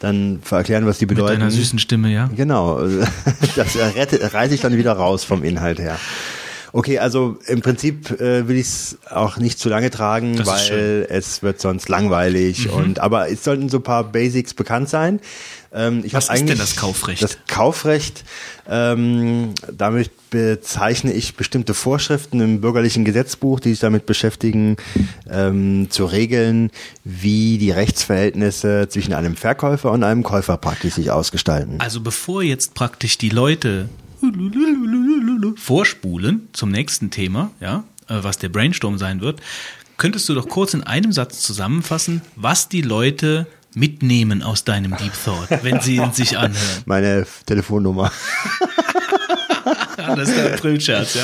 [0.03, 1.39] dann erklären, was die Mit bedeuten.
[1.39, 2.30] deiner süßen Stimme, ja?
[2.35, 2.81] Genau,
[3.55, 5.97] das reiße ich dann wieder raus vom Inhalt her.
[6.75, 11.01] Okay, also im Prinzip äh, will ich es auch nicht zu lange tragen, Das weil.
[11.01, 11.05] Mhm.
[11.09, 15.19] es wird sonst langweilig und aber es sollten so ein paar Basics bekannt sein.
[15.74, 17.24] Ähm, ich Was ist denn das Kaufrecht?
[17.24, 18.24] Das Kaufrecht,
[18.70, 24.78] ähm, damit bezeichne ich bestimmte Vorschriften im bürgerlichen Gesetzbuch, die sich damit beschäftigen,
[25.30, 26.70] ähm, zu regeln,
[27.04, 31.80] wie die Rechtsverhältnisse zwischen einem Verkäufer und einem Käufer praktisch sich ausgestalten.
[31.80, 33.90] Also bevor jetzt praktisch die Leute
[35.56, 39.41] vorspulen zum nächsten Thema, ja, äh, was der Brainstorm sein wird,
[39.98, 45.14] könntest du doch kurz in einem Satz zusammenfassen, was die Leute mitnehmen aus deinem Deep
[45.26, 46.84] Thought, wenn sie ihn sich anhören.
[46.86, 48.12] Meine Telefonnummer.
[50.07, 51.17] Ja, das ist der Aprilscherz,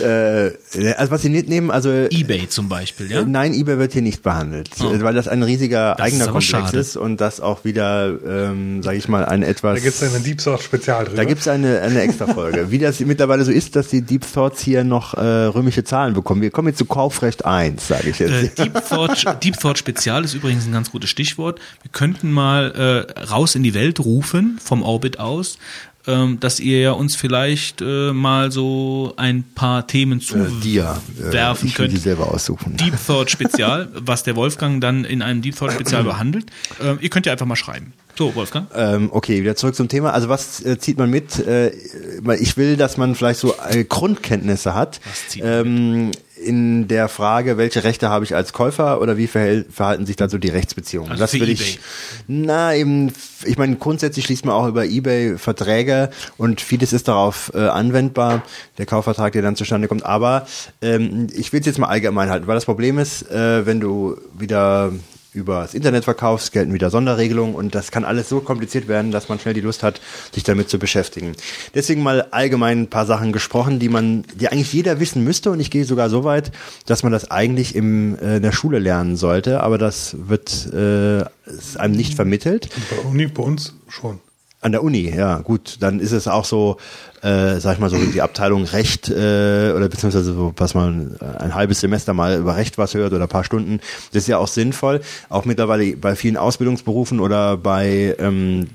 [0.00, 0.06] ja.
[0.06, 0.52] äh,
[0.96, 3.24] also was sie mitnehmen, also Ebay zum Beispiel, ja.
[3.24, 4.92] Nein, eBay wird hier nicht behandelt, Oh.
[5.00, 6.78] weil das ein riesiger Das eigener ist Komplex schade.
[6.78, 9.76] ist und das auch wieder, ähm, sage ich mal, ein etwas.
[9.78, 11.16] Da gibt es eine Deep Source Spezial drüber.
[11.16, 12.70] Da gibt's eine, eine extra Folge.
[12.70, 16.42] Wie das mittlerweile so ist, dass die Deep Thoughts hier noch äh, römische Zahlen bekommen.
[16.42, 18.30] Wir kommen jetzt zu Kaufrecht 1, sage ich jetzt.
[18.58, 21.58] Äh, Deep, Thought, Deep Thought Spezial ist übrigens ein ganz gutes Stichwort.
[21.82, 25.58] Wir könnten mal äh, raus in die Welt rufen, vom Orbit aus,
[26.06, 30.22] ähm, dass ihr ja uns vielleicht äh, mal so ein paar Themen Äh.
[30.22, 31.98] Äh, zuwerfen will die könnt.
[31.98, 32.76] selber aussuchen.
[32.76, 36.46] Deep Thought Spezial, was der Wolfgang dann in einem Deep Thought Spezial behandelt.
[36.82, 37.92] Ähm, ihr könnt ja einfach mal schreiben.
[38.18, 38.68] So, Wolfgang.
[38.74, 40.12] Ähm, okay, wieder zurück zum Thema.
[40.12, 41.38] Also was äh, zieht man mit?
[41.38, 41.72] Äh,
[42.40, 47.08] ich will, dass man vielleicht so äh, Grundkenntnisse hat Was zieht man ähm, in der
[47.08, 51.10] Frage, welche Rechte habe ich als Käufer oder wie verhalten sich da so die Rechtsbeziehungen?
[51.10, 51.52] Also das will eBay.
[51.52, 51.78] ich.
[52.26, 53.12] Na eben,
[53.44, 58.42] ich meine grundsätzlich schließt man auch über eBay Verträge und vieles ist darauf äh, anwendbar,
[58.78, 60.04] der Kaufvertrag, der dann zustande kommt.
[60.04, 60.46] Aber
[60.82, 64.16] ähm, ich will es jetzt mal allgemein halten, weil das Problem ist, äh, wenn du
[64.38, 64.92] wieder
[65.36, 69.28] über das Internet verkaufst, gelten wieder Sonderregelungen und das kann alles so kompliziert werden, dass
[69.28, 70.00] man schnell die Lust hat,
[70.32, 71.32] sich damit zu beschäftigen.
[71.74, 75.60] Deswegen mal allgemein ein paar Sachen gesprochen, die man, die eigentlich jeder wissen müsste und
[75.60, 76.50] ich gehe sogar so weit,
[76.86, 81.24] dass man das eigentlich im, äh, in der Schule lernen sollte, aber das wird äh,
[81.78, 82.68] einem nicht vermittelt.
[82.90, 84.20] Bei Uni, bei uns schon.
[84.62, 85.76] An der Uni, ja, gut.
[85.80, 86.78] Dann ist es auch so,
[87.22, 91.54] äh, sag ich mal so, die Abteilung Recht äh, oder beziehungsweise so, was man ein
[91.54, 93.80] halbes Semester mal über Recht was hört oder ein paar Stunden.
[94.12, 95.02] Das ist ja auch sinnvoll.
[95.28, 98.68] Auch mittlerweile bei vielen Ausbildungsberufen oder bei, ähm,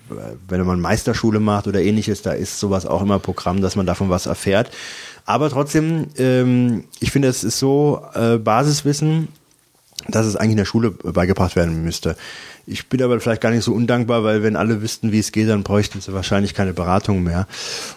[0.48, 4.10] wenn man Meisterschule macht oder ähnliches, da ist sowas auch immer Programm, dass man davon
[4.10, 4.70] was erfährt.
[5.26, 9.30] Aber trotzdem, ähm, ich finde, es ist so äh, Basiswissen,
[10.08, 12.16] dass es eigentlich in der Schule beigebracht werden müsste.
[12.68, 15.50] Ich bin aber vielleicht gar nicht so undankbar, weil wenn alle wüssten, wie es geht,
[15.50, 17.48] dann bräuchten sie wahrscheinlich keine Beratung mehr.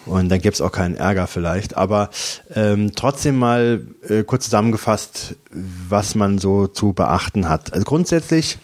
[0.05, 1.77] Und dann gäbe es auch keinen Ärger vielleicht.
[1.77, 2.09] Aber
[2.53, 7.73] ähm, trotzdem mal äh, kurz zusammengefasst, was man so zu beachten hat.
[7.73, 8.57] Also grundsätzlich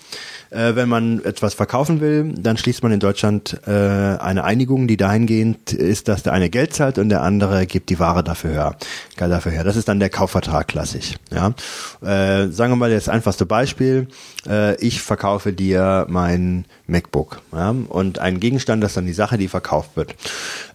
[0.51, 4.97] äh, wenn man etwas verkaufen will, dann schließt man in Deutschland äh, eine Einigung, die
[4.97, 8.75] dahingehend ist, dass der eine Geld zahlt und der andere gibt die Ware dafür her.
[9.17, 9.63] Dafür her.
[9.63, 11.13] Das ist dann der Kaufvertrag klassisch.
[11.31, 11.53] Ja?
[12.01, 14.07] Äh, sagen wir mal das einfachste Beispiel.
[14.49, 17.69] Äh, ich verkaufe dir mein MacBook ja?
[17.69, 20.15] und ein Gegenstand, das ist dann die Sache, die verkauft wird.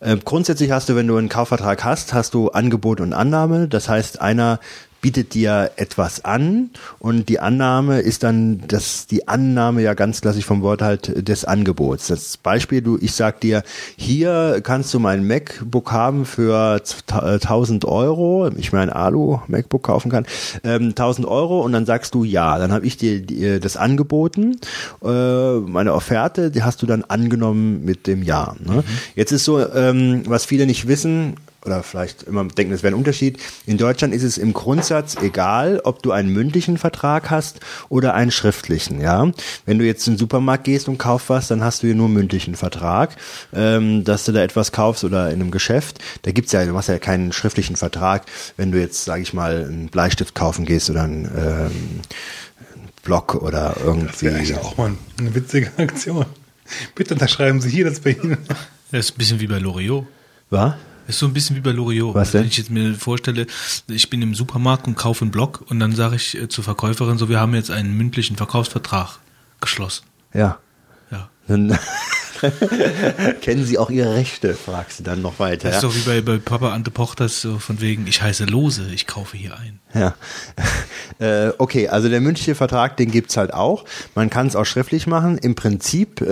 [0.00, 3.66] Äh, grundsätzlich hast du, wenn du einen Kaufvertrag hast, hast du Angebot und Annahme.
[3.68, 4.60] Das heißt, einer
[5.06, 10.44] bietet dir etwas an und die Annahme ist dann das die Annahme ja ganz klassisch
[10.44, 12.08] vom Wort halt des Angebots.
[12.08, 13.62] Das Beispiel, du ich sag dir,
[13.96, 20.26] hier kannst du mein MacBook haben für 1000 Euro, ich mein Alu MacBook kaufen kann,
[20.64, 24.56] ähm, 1000 Euro und dann sagst du ja, dann habe ich dir, dir das angeboten,
[25.04, 28.56] äh, meine Offerte, die hast du dann angenommen mit dem Ja.
[28.58, 28.78] Ne?
[28.78, 28.82] Mhm.
[29.14, 31.36] Jetzt ist so, ähm, was viele nicht wissen,
[31.66, 33.38] oder vielleicht immer denken, es wäre ein Unterschied.
[33.66, 38.30] In Deutschland ist es im Grundsatz egal, ob du einen mündlichen Vertrag hast oder einen
[38.30, 39.00] schriftlichen.
[39.00, 39.30] Ja,
[39.66, 42.08] wenn du jetzt in den Supermarkt gehst und kaufst was, dann hast du hier nur
[42.08, 43.16] mündlichen Vertrag,
[43.52, 45.98] ähm, dass du da etwas kaufst oder in einem Geschäft.
[46.22, 48.24] Da gibt's ja, du hast ja keinen schriftlichen Vertrag,
[48.56, 52.00] wenn du jetzt, sage ich mal, einen Bleistift kaufen gehst oder einen ähm,
[53.02, 54.26] Block oder irgendwie.
[54.26, 56.26] Das wäre auch mal eine witzige Aktion.
[56.94, 58.38] Bitte unterschreiben Sie hier das bei Ihnen.
[58.90, 60.06] Das ist ein bisschen wie bei Loriot.
[60.50, 60.74] Was?
[61.06, 62.14] Ist so ein bisschen wie bei Loriot.
[62.14, 62.42] Was denn?
[62.42, 63.46] Wenn ich jetzt mir vorstelle,
[63.88, 67.18] ich bin im Supermarkt und kaufe einen Block und dann sage ich äh, zur Verkäuferin
[67.18, 69.18] so, wir haben jetzt einen mündlichen Verkaufsvertrag
[69.60, 70.06] geschlossen.
[70.34, 70.58] Ja.
[71.10, 71.30] Ja.
[71.46, 71.78] Dann
[73.40, 75.68] kennen Sie auch Ihre Rechte, fragst du dann noch weiter.
[75.68, 78.88] Das ist doch wie bei, bei Papa Ante Pochters, so von wegen, ich heiße Lose,
[78.94, 79.80] ich kaufe hier ein.
[79.94, 80.14] Ja.
[81.18, 83.86] Äh, okay, also der mündliche Vertrag, den gibt's halt auch.
[84.14, 85.38] Man kann es auch schriftlich machen.
[85.38, 86.26] Im Prinzip äh,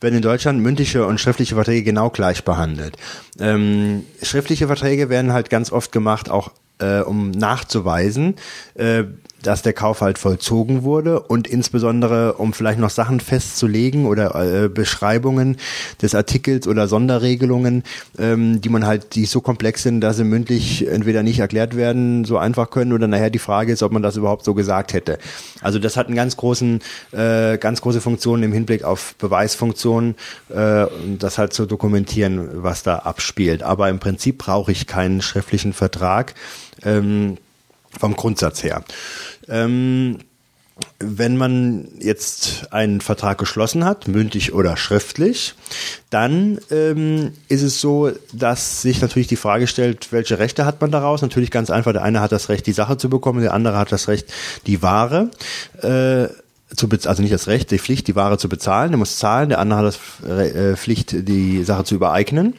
[0.00, 2.96] werden in Deutschland mündliche und schriftliche Verträge genau gleich behandelt.
[3.38, 6.50] Ähm, schriftliche Verträge werden halt ganz oft gemacht, auch
[6.80, 8.34] äh, um nachzuweisen,
[8.74, 9.04] äh,
[9.42, 14.68] dass der Kauf halt vollzogen wurde und insbesondere um vielleicht noch Sachen festzulegen oder äh,
[14.68, 15.56] Beschreibungen
[16.02, 17.84] des Artikels oder Sonderregelungen,
[18.18, 22.24] ähm, die man halt, die so komplex sind, dass sie mündlich entweder nicht erklärt werden,
[22.24, 25.18] so einfach können oder nachher die Frage ist, ob man das überhaupt so gesagt hätte.
[25.60, 26.80] Also das hat einen ganz großen,
[27.12, 30.16] äh, ganz große Funktion im Hinblick auf Beweisfunktionen,
[30.48, 30.86] äh,
[31.18, 33.62] das halt zu dokumentieren, was da abspielt.
[33.62, 36.34] Aber im Prinzip brauche ich keinen schriftlichen Vertrag.
[36.84, 37.38] Ähm,
[37.98, 38.82] vom Grundsatz her.
[39.48, 40.18] Ähm,
[41.00, 45.54] wenn man jetzt einen Vertrag geschlossen hat, mündlich oder schriftlich,
[46.10, 50.90] dann ähm, ist es so, dass sich natürlich die Frage stellt, welche Rechte hat man
[50.90, 51.22] daraus?
[51.22, 53.90] Natürlich ganz einfach, der eine hat das Recht, die Sache zu bekommen, der andere hat
[53.90, 54.32] das Recht,
[54.66, 55.30] die Ware.
[55.82, 56.28] Äh,
[56.76, 59.58] zu also nicht das Recht, die Pflicht, die Ware zu bezahlen, der muss zahlen, der
[59.58, 62.54] andere hat das äh, Pflicht, die Sache zu übereignen.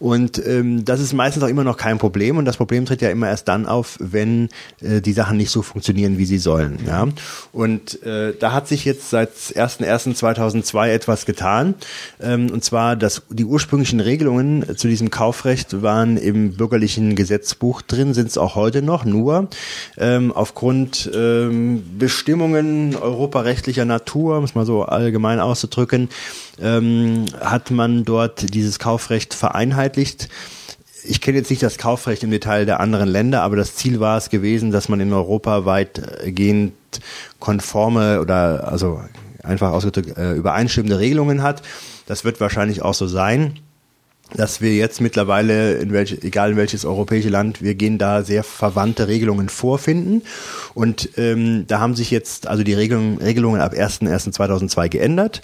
[0.00, 3.10] Und ähm, das ist meistens auch immer noch kein Problem und das Problem tritt ja
[3.10, 4.48] immer erst dann auf, wenn
[4.80, 6.80] äh, die Sachen nicht so funktionieren, wie sie sollen.
[6.84, 7.06] Ja?
[7.52, 11.74] Und äh, da hat sich jetzt seit 1.1.2002 etwas getan
[12.20, 18.14] ähm, und zwar, dass die ursprünglichen Regelungen zu diesem Kaufrecht waren im bürgerlichen Gesetzbuch drin,
[18.14, 19.48] sind es auch heute noch, nur
[19.96, 26.08] ähm, aufgrund ähm, Bestimmungen Europa rechtlicher Natur, muss man so allgemein auszudrücken,
[26.60, 30.28] ähm, hat man dort dieses Kaufrecht vereinheitlicht.
[31.06, 34.16] Ich kenne jetzt nicht das Kaufrecht im Detail der anderen Länder, aber das Ziel war
[34.16, 36.72] es gewesen, dass man in Europa weitgehend
[37.40, 39.00] konforme oder also
[39.42, 41.62] einfach ausgedrückt äh, übereinstimmende Regelungen hat.
[42.06, 43.60] Das wird wahrscheinlich auch so sein
[44.32, 48.42] dass wir jetzt mittlerweile, in welch, egal in welches europäische Land, wir gehen da sehr
[48.42, 50.22] verwandte Regelungen vorfinden.
[50.74, 55.42] Und ähm, da haben sich jetzt also die Regelungen, Regelungen ab 1.1.2002 geändert.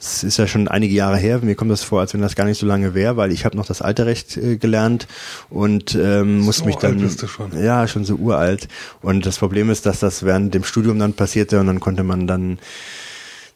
[0.00, 1.40] Es ist ja schon einige Jahre her.
[1.42, 3.56] Mir kommt das vor, als wenn das gar nicht so lange wäre, weil ich habe
[3.58, 5.06] noch das alte Recht äh, gelernt
[5.50, 7.62] und ähm, muss so mich dann schon.
[7.62, 8.68] ja schon so uralt.
[9.02, 12.26] Und das Problem ist, dass das während dem Studium dann passierte und dann konnte man
[12.26, 12.58] dann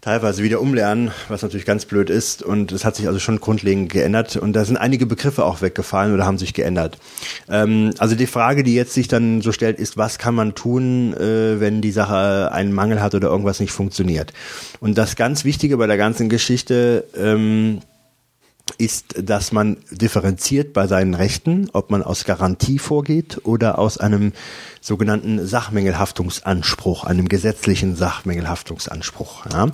[0.04, 2.42] teilweise wieder umlernen, was natürlich ganz blöd ist.
[2.42, 4.36] Und es hat sich also schon grundlegend geändert.
[4.36, 6.98] Und da sind einige Begriffe auch weggefallen oder haben sich geändert.
[7.48, 11.14] Ähm, also die Frage, die jetzt sich dann so stellt, ist, was kann man tun,
[11.14, 14.34] äh, wenn die Sache einen Mangel hat oder irgendwas nicht funktioniert?
[14.78, 17.80] Und das ganz Wichtige bei der ganzen Geschichte, ähm,
[18.78, 24.32] ist, dass man differenziert bei seinen Rechten, ob man aus Garantie vorgeht oder aus einem
[24.80, 29.46] sogenannten Sachmängelhaftungsanspruch, einem gesetzlichen Sachmängelhaftungsanspruch.
[29.52, 29.68] Ja.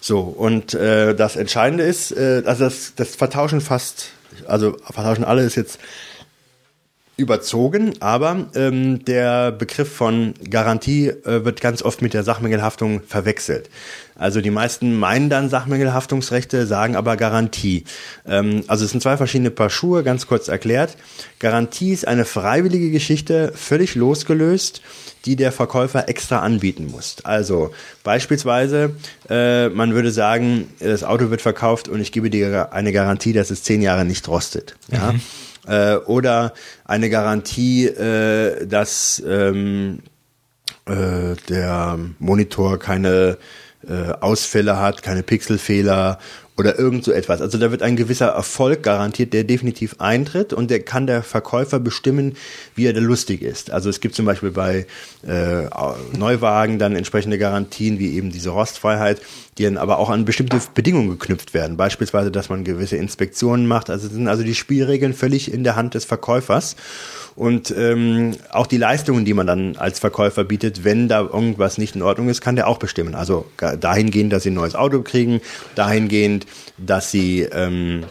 [0.00, 4.08] So, und äh, das Entscheidende ist, äh, also das, das vertauschen fast,
[4.46, 5.78] also vertauschen alle ist jetzt
[7.16, 13.68] überzogen, aber ähm, der Begriff von Garantie äh, wird ganz oft mit der Sachmängelhaftung verwechselt.
[14.14, 17.84] Also die meisten meinen dann Sachmängelhaftungsrechte, sagen aber Garantie.
[18.26, 20.96] Ähm, also es sind zwei verschiedene Paar Schuhe, ganz kurz erklärt.
[21.38, 24.80] Garantie ist eine freiwillige Geschichte, völlig losgelöst,
[25.26, 27.16] die der Verkäufer extra anbieten muss.
[27.24, 27.72] Also
[28.04, 28.96] beispielsweise,
[29.28, 33.50] äh, man würde sagen, das Auto wird verkauft und ich gebe dir eine Garantie, dass
[33.50, 34.76] es zehn Jahre nicht rostet.
[34.90, 35.12] Ja?
[35.12, 35.20] Mhm
[35.66, 36.52] äh, oder
[36.84, 40.00] eine Garantie, äh, dass ähm,
[40.86, 43.38] äh, der Monitor keine
[43.86, 46.18] äh, Ausfälle hat, keine Pixelfehler
[46.56, 47.40] oder irgend so etwas.
[47.40, 51.80] Also da wird ein gewisser Erfolg garantiert, der definitiv eintritt und der kann der Verkäufer
[51.80, 52.36] bestimmen,
[52.74, 53.70] wie er da lustig ist.
[53.70, 54.86] Also es gibt zum Beispiel bei
[55.26, 55.64] äh,
[56.16, 59.20] Neuwagen dann entsprechende Garantien, wie eben diese Rostfreiheit,
[59.58, 61.76] die dann aber auch an bestimmte Bedingungen geknüpft werden.
[61.76, 63.90] Beispielsweise, dass man gewisse Inspektionen macht.
[63.90, 66.76] Also sind also die Spielregeln völlig in der Hand des Verkäufers
[67.34, 71.94] und ähm, auch die Leistungen, die man dann als Verkäufer bietet, wenn da irgendwas nicht
[71.96, 73.14] in Ordnung ist, kann der auch bestimmen.
[73.14, 75.40] Also dahingehend, dass sie ein neues Auto kriegen,
[75.74, 76.46] dahingehend,
[76.78, 78.04] dass sie ähm,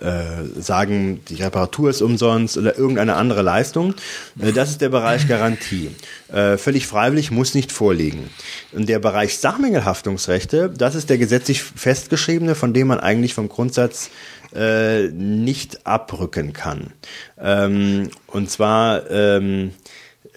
[0.00, 3.94] äh, sagen, die Reparatur ist umsonst oder irgendeine andere Leistung.
[4.40, 5.90] Äh, das ist der Bereich Garantie.
[6.32, 8.30] Äh, völlig freiwillig muss nicht vorliegen.
[8.72, 14.10] Und der Bereich Sachmängelhaftungsrechte, das ist der gesetzlich festgeschriebene, von dem man eigentlich vom Grundsatz
[14.52, 16.92] nicht abrücken kann.
[17.40, 19.70] Ähm, und zwar ähm,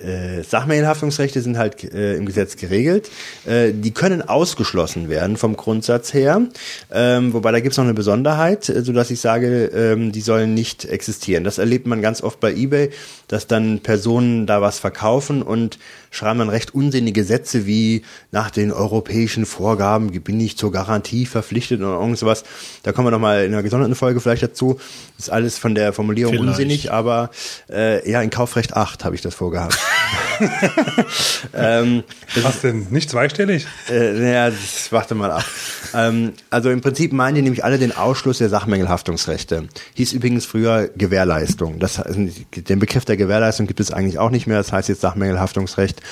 [0.02, 3.10] äh, Sachmängelhaftungsrechte sind halt äh, im Gesetz geregelt.
[3.46, 6.42] Äh, die können ausgeschlossen werden vom Grundsatz her,
[6.92, 10.54] ähm, wobei da gibt es noch eine Besonderheit, äh, sodass ich sage, ähm, die sollen
[10.54, 11.44] nicht existieren.
[11.44, 12.90] Das erlebt man ganz oft bei eBay,
[13.28, 15.80] dass dann Personen da was verkaufen und
[16.14, 21.82] schreiben dann recht unsinnige Sätze wie nach den europäischen Vorgaben bin ich zur Garantie verpflichtet
[21.82, 22.44] oder irgend sowas.
[22.84, 24.80] Da kommen wir nochmal in einer gesonderten Folge vielleicht dazu.
[25.18, 26.50] Das ist alles von der Formulierung vielleicht.
[26.50, 27.32] unsinnig, aber
[27.70, 29.78] äh, ja, in Kaufrecht 8 habe ich das vorgehabt.
[31.54, 32.04] ähm,
[32.42, 32.88] Was denn?
[32.92, 33.66] Nicht zweistellig?
[33.90, 35.46] Äh, naja, das warte mal ab.
[35.96, 39.68] ähm, also im Prinzip meinen die nämlich alle den Ausschluss der Sachmängelhaftungsrechte.
[39.96, 41.80] Hieß übrigens früher Gewährleistung.
[41.80, 42.00] Das,
[42.56, 44.58] den Begriff der Gewährleistung gibt es eigentlich auch nicht mehr.
[44.58, 46.03] Das heißt jetzt Sachmängelhaftungsrecht.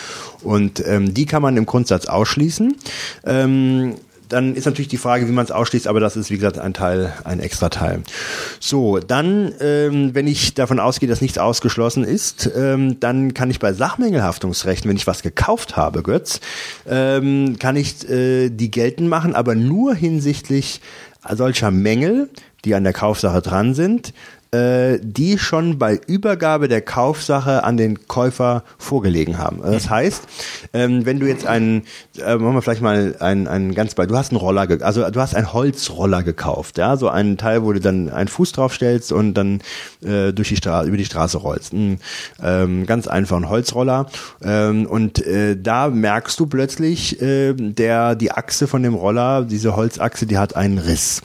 [0.44, 2.76] Und ähm, die kann man im Grundsatz ausschließen.
[3.26, 3.96] Ähm,
[4.32, 6.74] dann ist natürlich die Frage, wie man es ausschließt, aber das ist, wie gesagt, ein
[6.74, 8.02] Teil, ein extra Teil.
[8.60, 13.60] So, dann, ähm, wenn ich davon ausgehe, dass nichts ausgeschlossen ist, ähm, dann kann ich
[13.60, 16.40] bei Sachmängelhaftungsrechten, wenn ich was gekauft habe, Götz,
[16.88, 20.82] ähm, kann ich äh, die geltend machen, aber nur hinsichtlich
[21.30, 22.30] solcher Mängel,
[22.64, 24.14] die an der Kaufsache dran sind,
[24.54, 29.62] die schon bei Übergabe der Kaufsache an den Käufer vorgelegen haben.
[29.62, 30.24] Das heißt,
[30.74, 31.84] ähm, wenn du jetzt einen,
[32.18, 35.22] äh, machen wir vielleicht mal einen, einen ganz bei, du hast einen Roller, also du
[35.22, 39.14] hast einen Holzroller gekauft, ja, so einen Teil, wo du dann einen Fuß drauf stellst
[39.14, 39.62] und dann
[40.04, 41.72] äh, durch die Straße, über die Straße rollst.
[41.72, 42.00] Ein
[42.44, 44.08] ähm, ganz einfachen Holzroller.
[44.44, 49.78] Ähm, und äh, da merkst du plötzlich, äh, der, die Achse von dem Roller, diese
[49.78, 51.22] Holzachse, die hat einen Riss.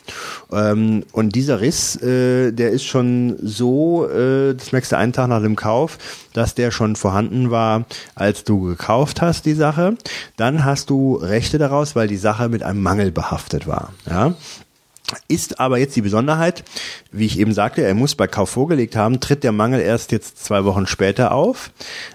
[0.52, 5.28] Ähm, und dieser Riss, äh, der ist schon so, äh, das merkst du einen Tag
[5.28, 5.98] nach dem Kauf,
[6.32, 7.84] dass der schon vorhanden war,
[8.14, 9.96] als du gekauft hast, die Sache.
[10.36, 13.92] Dann hast du Rechte daraus, weil die Sache mit einem Mangel behaftet war.
[14.08, 14.34] Ja?
[15.28, 16.64] Ist aber jetzt die Besonderheit,
[17.12, 20.44] wie ich eben sagte, er muss bei Kauf vorgelegt haben, tritt der Mangel erst jetzt
[20.44, 21.70] zwei Wochen später auf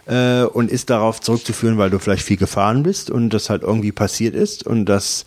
[0.08, 3.94] äh, und ist darauf zurückzuführen, weil du vielleicht viel gefahren bist und das halt irgendwie
[3.94, 5.26] passiert ist und das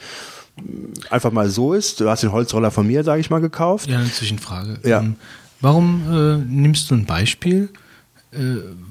[1.11, 2.01] einfach mal so ist.
[2.01, 3.89] Du hast den Holzroller von mir, sage ich mal, gekauft.
[3.89, 4.79] Ja, eine Zwischenfrage.
[4.85, 5.01] Ja.
[5.01, 5.17] Ähm,
[5.61, 7.71] warum äh, nimmst du ein Beispiel,
[8.33, 8.39] äh,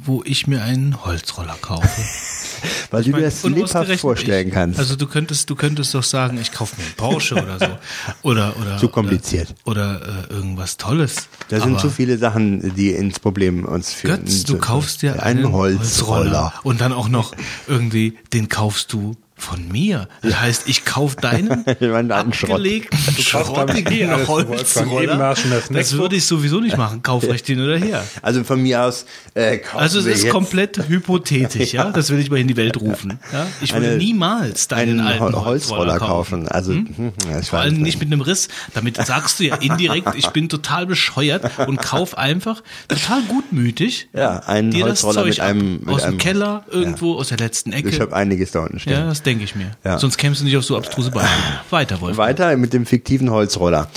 [0.03, 1.87] wo ich mir einen Holzroller kaufe?
[2.91, 4.79] Weil ich du dir das lebhaft vorstellen ich, kannst.
[4.79, 7.77] Also du könntest, du könntest doch sagen, ich kaufe mir einen Porsche oder so.
[8.21, 8.77] Oder, oder.
[8.77, 9.53] Zu kompliziert.
[9.65, 11.27] Oder, oder äh, irgendwas Tolles.
[11.49, 14.23] Da sind zu viele Sachen, die ins Problem uns führen.
[14.23, 16.19] Götz, du kaufst dir einen, einen Holzroller.
[16.19, 16.53] Holzroller.
[16.63, 17.33] Und dann auch noch
[17.67, 20.07] irgendwie, den kaufst du von mir.
[20.21, 21.65] Das heißt, ich kaufe deinen
[22.11, 25.35] abgelegten, schrottigen Holzroller.
[25.69, 27.01] Das würde ich sowieso nicht machen.
[27.01, 28.03] Kaufrecht hin oder her.
[28.21, 31.91] Also von mir aus äh, Also es ist komplett hypothetisch, ja.
[31.91, 33.19] Das will ich mal in die Welt rufen.
[33.31, 33.47] Ja?
[33.61, 36.47] Ich würde niemals deinen alten Holzroller kaufen.
[36.47, 36.87] Also hm?
[36.95, 38.49] hm ja, vor allem nicht mit einem Riss.
[38.73, 44.39] Damit sagst du ja indirekt, ich bin total bescheuert und kauf einfach total gutmütig ja,
[44.39, 47.71] einen dir Holzroller das Zeug mit einem mit aus dem Keller irgendwo aus der letzten
[47.71, 47.89] Ecke.
[47.89, 48.93] Ich habe einiges da unten stehen.
[48.93, 49.71] Ja, das denke ich mir.
[49.83, 49.97] Ja.
[49.97, 51.59] Sonst kämst du nicht auf so abstruse Beispiele.
[51.69, 52.17] Weiter, Wolf.
[52.17, 53.87] Weiter mit dem fiktiven Holzroller.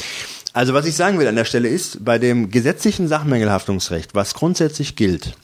[0.52, 4.96] Also was ich sagen will an der Stelle ist, bei dem gesetzlichen Sachmängelhaftungsrecht, was grundsätzlich
[4.96, 5.34] gilt,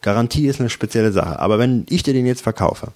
[0.00, 2.92] Garantie ist eine spezielle Sache, aber wenn ich dir den jetzt verkaufe,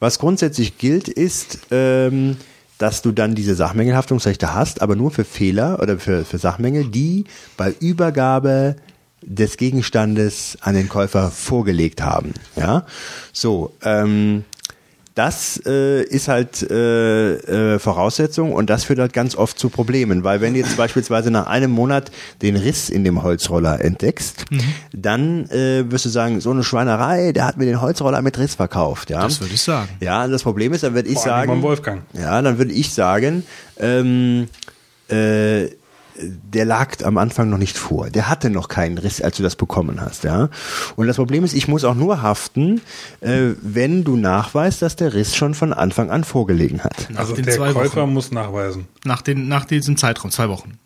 [0.00, 2.38] was grundsätzlich gilt, ist, ähm,
[2.78, 7.24] dass du dann diese Sachmängelhaftungsrechte hast, aber nur für Fehler oder für, für Sachmängel, die
[7.56, 8.76] bei Übergabe
[9.22, 12.32] des Gegenstandes an den Käufer vorgelegt haben.
[12.56, 12.86] Ja,
[13.32, 13.74] so.
[13.82, 14.44] Ähm,
[15.16, 20.24] das äh, ist halt äh, äh, Voraussetzung und das führt halt ganz oft zu Problemen,
[20.24, 22.12] weil wenn du jetzt beispielsweise nach einem Monat
[22.42, 24.60] den Riss in dem Holzroller entdeckst, mhm.
[24.92, 28.56] dann äh, wirst du sagen, so eine Schweinerei, der hat mir den Holzroller mit Riss
[28.56, 29.08] verkauft.
[29.08, 29.22] Ja?
[29.22, 29.88] Das würde ich sagen.
[30.00, 32.02] Ja, das Problem ist, dann würde ich Vor sagen, Wolfgang.
[32.12, 33.46] ja, dann würde ich sagen,
[33.78, 34.48] ähm,
[35.08, 35.68] äh,
[36.22, 38.10] der lag am Anfang noch nicht vor.
[38.10, 40.48] Der hatte noch keinen Riss, als du das bekommen hast, ja.
[40.96, 42.80] Und das Problem ist, ich muss auch nur haften,
[43.20, 47.10] äh, wenn du nachweist, dass der Riss schon von Anfang an vorgelegen hat.
[47.10, 48.12] Nach Also den der zwei Käufer Wochen.
[48.14, 48.86] muss nachweisen.
[49.04, 50.78] Nach, den, nach diesem Zeitraum, zwei Wochen.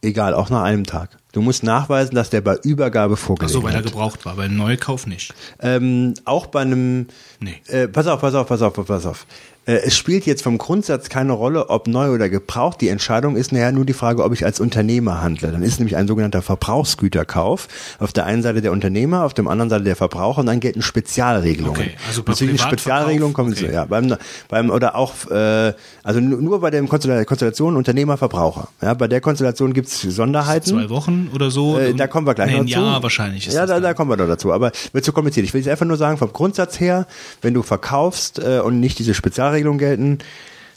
[0.00, 1.10] Egal, auch nach einem Tag.
[1.32, 4.56] Du musst nachweisen, dass der bei Übergabe Ach vorgelegen so, weil er gebraucht war, beim
[4.56, 5.34] Neukauf nicht.
[5.60, 7.08] Ähm, auch bei einem,
[7.40, 7.56] Nee.
[7.66, 9.26] äh, pass auf, pass auf, pass auf, pass auf.
[9.68, 12.80] Äh, es spielt jetzt vom Grundsatz keine Rolle, ob neu oder gebraucht.
[12.80, 15.52] Die Entscheidung ist nachher nur die Frage, ob ich als Unternehmer handle.
[15.52, 17.68] Dann ist nämlich ein sogenannter Verbrauchsgüterkauf.
[17.98, 20.80] Auf der einen Seite der Unternehmer, auf der anderen Seite der Verbraucher und dann gelten
[20.80, 21.78] Spezialregelungen.
[21.80, 23.66] Okay, also bei Bezüglich Spezialregelungen kommen okay.
[23.66, 24.16] so, ja, beim,
[24.48, 28.68] beim, oder auch, äh, also nu- nur bei der Konstella- Konstellation Unternehmer-Verbraucher.
[28.80, 30.70] Ja, bei der Konstellation gibt's Sonderheiten.
[30.70, 31.78] Zwei Wochen oder so.
[31.78, 32.68] Äh, da kommen wir gleich nee, dazu.
[32.68, 34.50] Jahr wahrscheinlich ist ja, da, da kommen wir noch dazu.
[34.52, 35.44] Aber wird zu kompliziert.
[35.44, 37.06] Ich will jetzt einfach nur sagen, vom Grundsatz her,
[37.42, 40.18] wenn du verkaufst äh, und nicht diese Spezialregelungen gelten,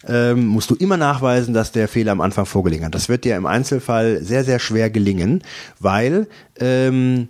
[0.07, 2.95] ähm, musst du immer nachweisen, dass der Fehler am Anfang vorgelegen hat.
[2.95, 5.43] Das wird dir im Einzelfall sehr, sehr schwer gelingen,
[5.79, 6.27] weil
[6.59, 7.27] ähm,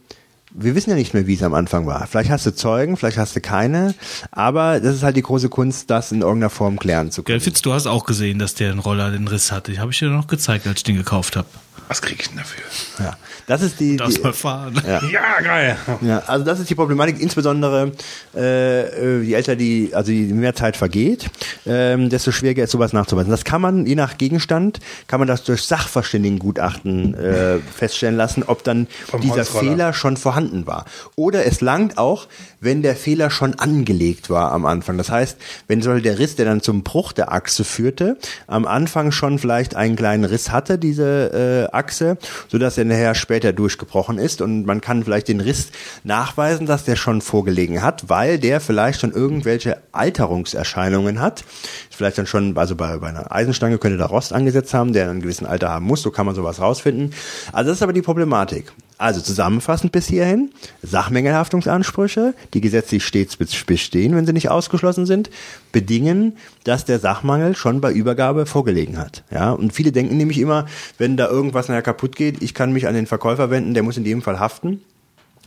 [0.54, 2.08] wir wissen ja nicht mehr, wie es am Anfang war.
[2.08, 3.94] Vielleicht hast du Zeugen, vielleicht hast du keine,
[4.32, 7.40] aber das ist halt die große Kunst, das in irgendeiner Form klären zu können.
[7.40, 9.78] Gell, Fitz, du hast auch gesehen, dass der einen Roller den Riss hatte.
[9.80, 11.48] Habe ich dir noch gezeigt, als ich den gekauft habe.
[11.92, 12.64] Was krieg ich denn dafür?
[13.00, 13.18] Ja.
[13.48, 14.82] Das ist die, Darfst die mal fahren.
[14.88, 15.04] Ja.
[15.12, 15.76] Ja, geil.
[16.00, 17.92] Ja, also das ist die Problematik, insbesondere
[18.34, 21.30] äh, äh, je älter die, also je mehr Zeit vergeht,
[21.66, 23.30] ähm, desto schwieriger ist sowas nachzuweisen.
[23.30, 28.64] Das kann man, je nach Gegenstand, kann man das durch Sachverständigengutachten äh, feststellen lassen, ob
[28.64, 29.44] dann Vom dieser.
[29.44, 30.86] Fehler schon vorhanden war.
[31.18, 32.28] Oder es langt auch,
[32.62, 34.98] wenn der Fehler schon angelegt war am Anfang.
[34.98, 35.38] Das heißt,
[35.68, 39.76] wenn soll der Riss, der dann zum Bruch der Achse führte, am Anfang schon vielleicht
[39.76, 44.82] einen kleinen Riss hatte, diese äh, Achse, sodass er nachher später durchgebrochen ist und man
[44.82, 45.72] kann vielleicht den Riss
[46.04, 51.44] nachweisen, dass der schon vorgelegen hat, weil der vielleicht schon irgendwelche Alterungserscheinungen hat.
[51.90, 55.22] Vielleicht dann schon, also bei, bei einer Eisenstange könnte da Rost angesetzt haben, der einen
[55.22, 57.14] gewissen Alter haben muss, so kann man sowas rausfinden.
[57.52, 58.72] Also das ist aber die Problematik.
[59.02, 60.52] Also zusammenfassend bis hierhin,
[60.84, 65.32] Sachmängelhaftungsansprüche, die gesetzlich stets bestehen, wenn sie nicht ausgeschlossen sind,
[65.72, 69.24] bedingen, dass der Sachmangel schon bei Übergabe vorgelegen hat.
[69.32, 70.68] Ja, und viele denken nämlich immer,
[71.00, 73.98] wenn da irgendwas nachher kaputt geht, ich kann mich an den Verkäufer wenden, der muss
[73.98, 74.82] in jedem Fall haften.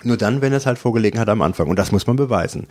[0.03, 1.69] Nur dann, wenn es halt vorgelegen hat am Anfang.
[1.69, 2.67] Und das muss man beweisen.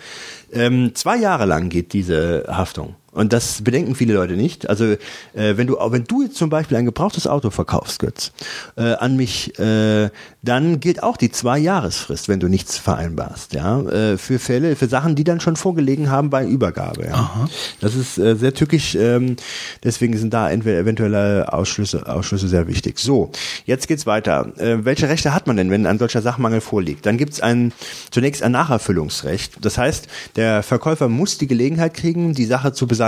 [0.51, 2.95] Ähm, zwei Jahre lang geht diese Haftung.
[3.13, 4.69] Und das bedenken viele Leute nicht.
[4.69, 4.97] Also äh,
[5.33, 8.31] wenn du, wenn du jetzt zum Beispiel ein gebrauchtes Auto verkaufst, Götz,
[8.75, 10.09] äh, an mich, äh,
[10.41, 14.87] dann gilt auch die zwei Jahresfrist, wenn du nichts vereinbarst, ja, äh, für Fälle, für
[14.87, 17.05] Sachen, die dann schon vorgelegen haben bei Übergabe.
[17.05, 17.13] Ja.
[17.13, 17.49] Aha.
[17.81, 18.95] Das ist äh, sehr tückisch.
[18.95, 19.35] Ähm,
[19.83, 22.97] deswegen sind da eventuelle Ausschlüsse, Ausschlüsse sehr wichtig.
[22.99, 23.31] So,
[23.65, 24.51] jetzt geht's weiter.
[24.57, 27.05] Äh, welche Rechte hat man denn, wenn ein solcher Sachmangel vorliegt?
[27.05, 27.73] Dann gibt's ein
[28.09, 29.57] zunächst ein Nacherfüllungsrecht.
[29.61, 33.02] Das heißt, der Verkäufer muss die Gelegenheit kriegen, die Sache zu beseitigen.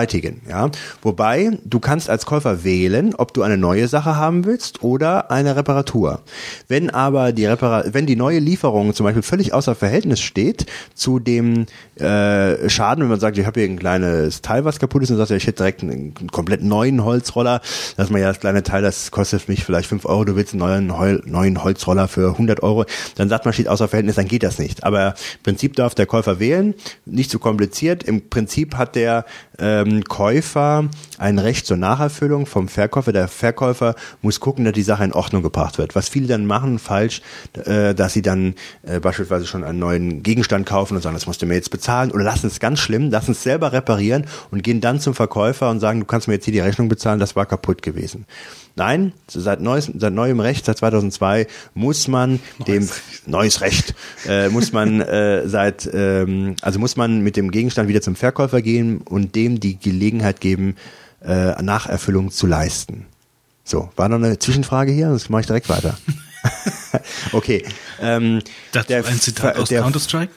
[0.50, 0.70] Ja,
[1.02, 5.56] wobei du kannst als Käufer wählen, ob du eine neue Sache haben willst oder eine
[5.56, 6.22] Reparatur.
[6.68, 11.20] Wenn aber die Repara wenn die neue Lieferung zum Beispiel völlig außer Verhältnis steht zu
[11.20, 11.66] dem
[11.96, 15.18] äh, Schaden, wenn man sagt, ich habe hier ein kleines Teil, was kaputt ist, und
[15.18, 17.62] sagt, ja, ich hätte direkt einen, einen komplett neuen Holzroller,
[17.98, 20.60] dass man ja das kleine Teil, das kostet mich vielleicht fünf Euro, du willst einen
[20.60, 22.86] neuen, Hol neuen Holzroller für 100 Euro,
[23.16, 24.84] dann sagt man, steht außer Verhältnis, dann geht das nicht.
[24.84, 26.74] Aber im Prinzip darf der Käufer wählen,
[27.06, 28.04] nicht zu kompliziert.
[28.04, 29.26] Im Prinzip hat der
[29.86, 33.12] ähm, Käufer ein Recht zur Nacherfüllung vom Verkäufer.
[33.12, 35.96] Der Verkäufer muss gucken, dass die Sache in Ordnung gebracht wird.
[35.96, 37.22] Was viele dann machen falsch,
[37.66, 41.42] äh, dass sie dann äh, beispielsweise schon einen neuen Gegenstand kaufen und sagen, das musst
[41.42, 44.82] du mir jetzt bezahlen oder lassen es ganz schlimm, lassen es selber reparieren und gehen
[44.82, 47.46] dann zum Verkäufer und sagen, du kannst mir jetzt hier die Rechnung bezahlen, das war
[47.46, 48.26] kaputt gewesen.
[48.78, 52.90] Nein, seit, neues, seit neuem Recht, seit 2002 muss man dem
[53.26, 53.96] neues Recht
[54.28, 58.62] äh, muss man äh, seit ähm, also muss man mit dem Gegenstand wieder zum Verkäufer
[58.62, 60.76] gehen und dem die Gelegenheit geben,
[61.24, 63.06] äh, Nacherfüllung zu leisten.
[63.64, 65.10] So, war noch eine Zwischenfrage hier?
[65.10, 65.98] Das mache ich direkt weiter.
[67.32, 67.64] okay.
[68.02, 68.42] Ähm,
[68.72, 70.32] Dazu der ein Zitat aus Counter-Strike?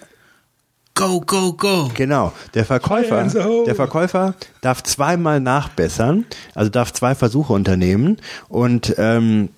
[0.98, 1.88] Go, go, go.
[1.94, 2.32] Genau.
[2.54, 3.22] Der Verkäufer,
[3.64, 6.26] der Verkäufer darf zweimal nachbessern,
[6.56, 8.16] also darf zwei Versuche unternehmen
[8.48, 9.50] und ähm,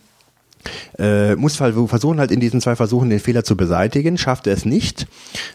[0.99, 4.55] äh, muss ver- versuchen halt in diesen zwei Versuchen den Fehler zu beseitigen, schafft er
[4.55, 5.07] es nicht?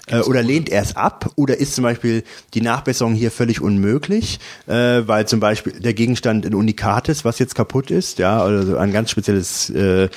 [0.07, 1.31] Äh, oder lehnt er es ab?
[1.35, 2.23] Oder ist zum Beispiel
[2.53, 7.39] die Nachbesserung hier völlig unmöglich, äh, weil zum Beispiel der Gegenstand ein Unikat ist, was
[7.39, 10.09] jetzt kaputt ist, ja, oder so ein ganz spezielles, äh,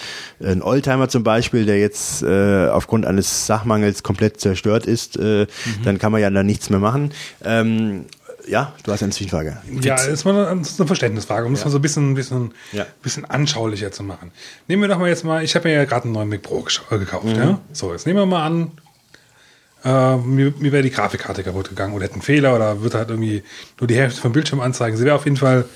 [0.42, 5.46] ein Oldtimer zum Beispiel, der jetzt äh, aufgrund eines Sachmangels komplett zerstört ist, äh,
[5.84, 7.12] dann kann man ja da nichts mehr machen.
[7.44, 8.06] Ähm,
[8.48, 9.58] ja, du hast eine Zwischenfrage.
[9.80, 12.14] Ja, das ist mal eine, das ist eine Verständnisfrage, um das mal so ein bisschen,
[12.14, 12.86] bisschen, Ja.
[13.02, 14.32] bisschen anschaulicher zu machen.
[14.66, 16.64] Nehmen wir doch mal jetzt mal, ich habe mir ja gerade einen neuen Mac Pro
[16.90, 17.36] äh, gekauft.
[17.36, 17.60] Ja?
[17.72, 18.72] So, jetzt nehmen wir mal an,
[19.84, 23.10] äh, mir, mir wäre die Grafikkarte kaputt gegangen oder hätte einen Fehler oder wird halt
[23.10, 23.42] irgendwie
[23.78, 24.96] nur die Hälfte vom Bildschirm anzeigen.
[24.96, 25.66] Sie wäre auf jeden Fall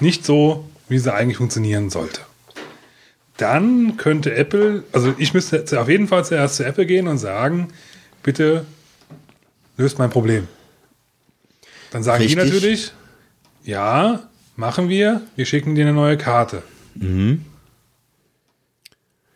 [0.00, 2.20] nicht so, wie sie eigentlich funktionieren sollte.
[3.36, 7.68] Dann könnte Apple, also ich müsste auf jeden Fall zuerst zu Apple gehen und sagen,
[8.22, 8.64] bitte
[9.76, 10.48] löst mein Problem.
[11.92, 12.52] Dann sagen die Richtig.
[12.52, 12.92] natürlich,
[13.64, 14.20] ja,
[14.56, 16.62] machen wir, wir schicken dir eine neue Karte.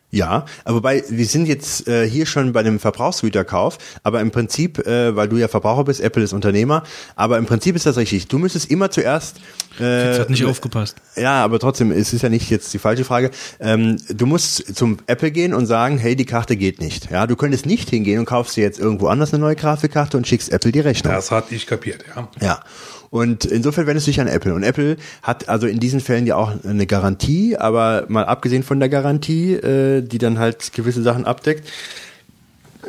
[0.09, 4.79] Ja, aber bei, wir sind jetzt äh, hier schon bei dem Verbrauchsgüterkauf, aber im Prinzip,
[4.87, 6.83] äh, weil du ja Verbraucher bist, Apple ist Unternehmer,
[7.17, 8.29] aber im Prinzip ist das richtig.
[8.29, 9.37] Du müsstest immer zuerst
[9.79, 10.95] äh, Jetzt hat nicht aufgepasst.
[11.17, 13.31] Ja, aber trotzdem, es ist ja nicht jetzt die falsche Frage.
[13.59, 17.11] Ähm, du musst zum Apple gehen und sagen, hey, die Karte geht nicht.
[17.11, 20.25] Ja, du könntest nicht hingehen und kaufst dir jetzt irgendwo anders eine neue Grafikkarte und
[20.25, 21.13] schickst Apple die Rechnung.
[21.13, 22.29] Das hat ich kapiert, ja.
[22.41, 22.59] Ja.
[23.09, 24.53] Und insofern wendest du dich an Apple.
[24.53, 28.79] Und Apple hat also in diesen Fällen ja auch eine Garantie, aber mal abgesehen von
[28.79, 31.67] der Garantie, äh, die dann halt gewisse Sachen abdeckt,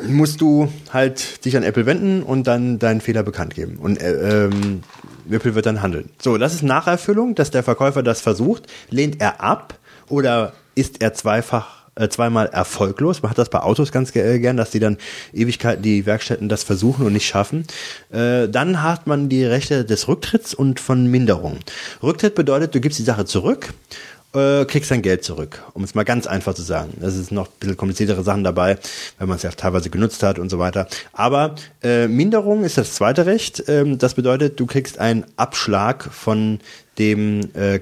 [0.07, 3.77] musst du halt dich an Apple wenden und dann deinen Fehler bekannt geben.
[3.77, 4.81] Und äh, ähm,
[5.29, 6.09] Apple wird dann handeln.
[6.21, 8.67] So, das ist Nacherfüllung, dass der Verkäufer das versucht.
[8.89, 9.77] Lehnt er ab
[10.07, 13.21] oder ist er zweifach äh, zweimal erfolglos.
[13.21, 14.97] Man hat das bei Autos ganz äh, gern, dass die dann
[15.33, 17.65] Ewigkeiten die Werkstätten das versuchen und nicht schaffen.
[18.11, 21.59] Äh, dann hat man die Rechte des Rücktritts und von Minderung.
[22.01, 23.73] Rücktritt bedeutet, du gibst die Sache zurück
[24.33, 26.93] äh, kriegst dein Geld zurück, um es mal ganz einfach zu sagen.
[26.99, 28.77] Das ist noch ein bisschen kompliziertere Sachen dabei,
[29.17, 30.87] weil man es ja teilweise genutzt hat und so weiter.
[31.13, 33.63] Aber äh, Minderung ist das zweite Recht.
[33.67, 36.59] Ähm, das bedeutet, du kriegst einen Abschlag von
[36.99, 37.79] dem äh,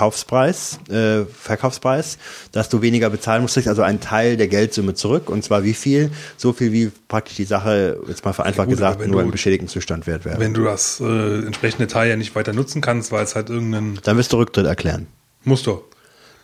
[0.00, 2.18] Verkaufspreis, äh, Verkaufspreis,
[2.52, 5.30] dass du weniger bezahlen musst, kriegst also einen Teil der Geldsumme zurück.
[5.30, 6.10] Und zwar wie viel?
[6.36, 9.26] So viel, wie praktisch die Sache, jetzt mal vereinfacht gut, aber gesagt, wenn nur du-
[9.26, 10.38] im beschädigten Zustand wert wäre.
[10.40, 13.98] Wenn du das äh, entsprechende Teil ja nicht weiter nutzen kannst, weil es halt irgendein
[14.02, 15.06] Dann wirst du Rücktritt erklären.
[15.46, 15.82] Musst du.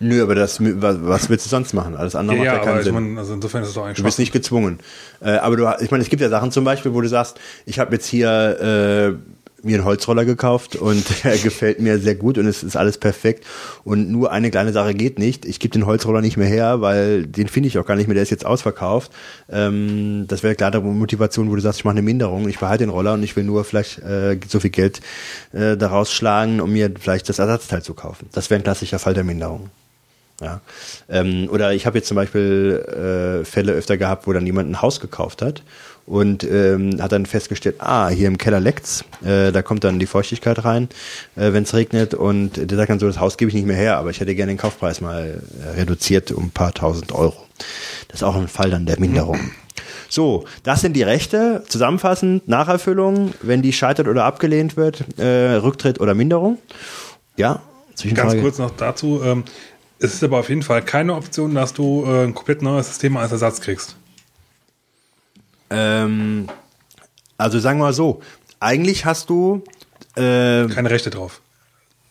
[0.01, 1.95] Nö, aber das, was willst du sonst machen?
[1.97, 2.95] Alles andere Ja, macht ja, ja keinen aber ich Sinn.
[2.95, 4.81] meine, also insofern ist es doch eigentlich Du bist nicht gezwungen.
[5.21, 7.79] Äh, aber du, ich meine, es gibt ja Sachen zum Beispiel, wo du sagst, ich
[7.79, 12.47] habe jetzt hier äh, mir einen Holzroller gekauft und der gefällt mir sehr gut und
[12.47, 13.45] es ist alles perfekt
[13.85, 15.45] und nur eine kleine Sache geht nicht.
[15.45, 18.15] Ich gebe den Holzroller nicht mehr her, weil den finde ich auch gar nicht mehr,
[18.15, 19.13] der ist jetzt ausverkauft.
[19.51, 22.91] Ähm, das wäre klare Motivation, wo du sagst, ich mache eine Minderung, ich behalte den
[22.91, 25.01] Roller und ich will nur vielleicht äh, so viel Geld
[25.53, 28.29] äh, daraus schlagen, um mir vielleicht das Ersatzteil zu kaufen.
[28.33, 29.71] Das wäre ein klassischer Fall der Minderung.
[30.41, 30.61] Ja.
[31.09, 34.83] Ähm, oder ich habe jetzt zum Beispiel äh, Fälle öfter gehabt, wo dann jemand ein
[34.83, 35.63] Haus gekauft hat
[36.07, 40.07] und ähm, hat dann festgestellt, ah, hier im Keller leckt's, äh, da kommt dann die
[40.07, 40.89] Feuchtigkeit rein,
[41.37, 43.77] äh, wenn es regnet und der sagt dann so, das Haus gebe ich nicht mehr
[43.77, 47.47] her, aber ich hätte gerne den Kaufpreis mal äh, reduziert um ein paar tausend Euro.
[48.09, 49.39] Das ist auch ein Fall dann der Minderung.
[50.09, 51.65] So, das sind die Rechte.
[51.67, 56.59] Zusammenfassend, Nacherfüllung, wenn die scheitert oder abgelehnt wird, äh, Rücktritt oder Minderung.
[57.39, 57.63] Ja,
[58.15, 59.23] Ganz kurz noch dazu.
[59.25, 59.45] Ähm,
[59.99, 63.17] es ist aber auf jeden Fall keine Option, dass du äh, ein komplett neues System
[63.17, 63.97] als Ersatz kriegst.
[65.73, 66.49] Ähm,
[67.39, 68.21] also sagen wir mal so,
[68.61, 69.65] eigentlich hast du,
[70.17, 71.41] äh, Keine Rechte drauf.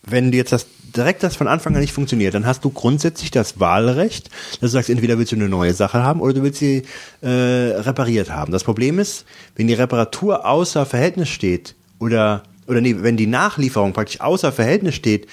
[0.02, 3.30] wenn du jetzt das direkt das von Anfang an nicht funktioniert, dann hast du grundsätzlich
[3.30, 6.58] das Wahlrecht, dass du sagst, entweder willst du eine neue Sache haben oder du willst
[6.58, 6.82] sie
[7.22, 8.52] äh, repariert haben.
[8.52, 9.24] Das Problem ist,
[9.56, 14.94] wenn die Reparatur außer Verhältnis steht oder oder nee, wenn die Nachlieferung praktisch außer Verhältnis
[14.94, 15.28] steht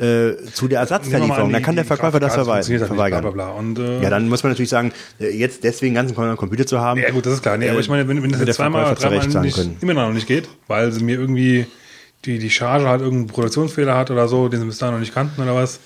[0.00, 3.20] äh, zu der Ersatzteillieferung, dann die- kann der Verkäufer das verweigern.
[3.20, 3.48] Bla, bla.
[3.50, 6.80] Und, äh, ja, dann muss man natürlich sagen, äh, jetzt deswegen ganz einen Computer zu
[6.80, 7.00] haben.
[7.00, 7.56] Ja gut, das ist klar.
[7.58, 9.76] Nee, aber ich meine, wenn, wenn das jetzt zweimal dreimal nicht, können.
[9.80, 11.66] immer noch nicht geht, weil sie mir irgendwie
[12.24, 15.14] die, die Charge halt irgendeinen Produktionsfehler hat oder so, den sie bis dahin noch nicht
[15.14, 15.80] kannten oder was.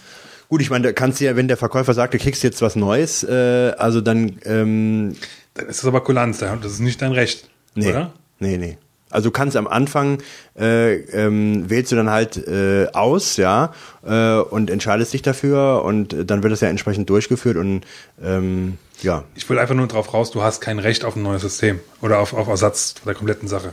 [0.48, 2.76] Gut, ich meine, da kannst du ja, wenn der Verkäufer sagt, du kriegst jetzt was
[2.76, 5.14] Neues, äh, also dann, ähm,
[5.54, 8.12] Dann ist das aber Kulanz, da- das ist nicht dein Recht, nee, oder?
[8.40, 8.78] nee, nee.
[9.14, 10.18] Also du kannst am Anfang
[10.58, 13.72] äh, ähm, wählst du dann halt äh, aus, ja,
[14.04, 17.82] äh, und entscheidest dich dafür und dann wird das ja entsprechend durchgeführt und
[18.22, 21.42] ähm, ja, Ich will einfach nur drauf raus, du hast kein Recht auf ein neues
[21.42, 23.72] System oder auf, auf Ersatz der kompletten Sache.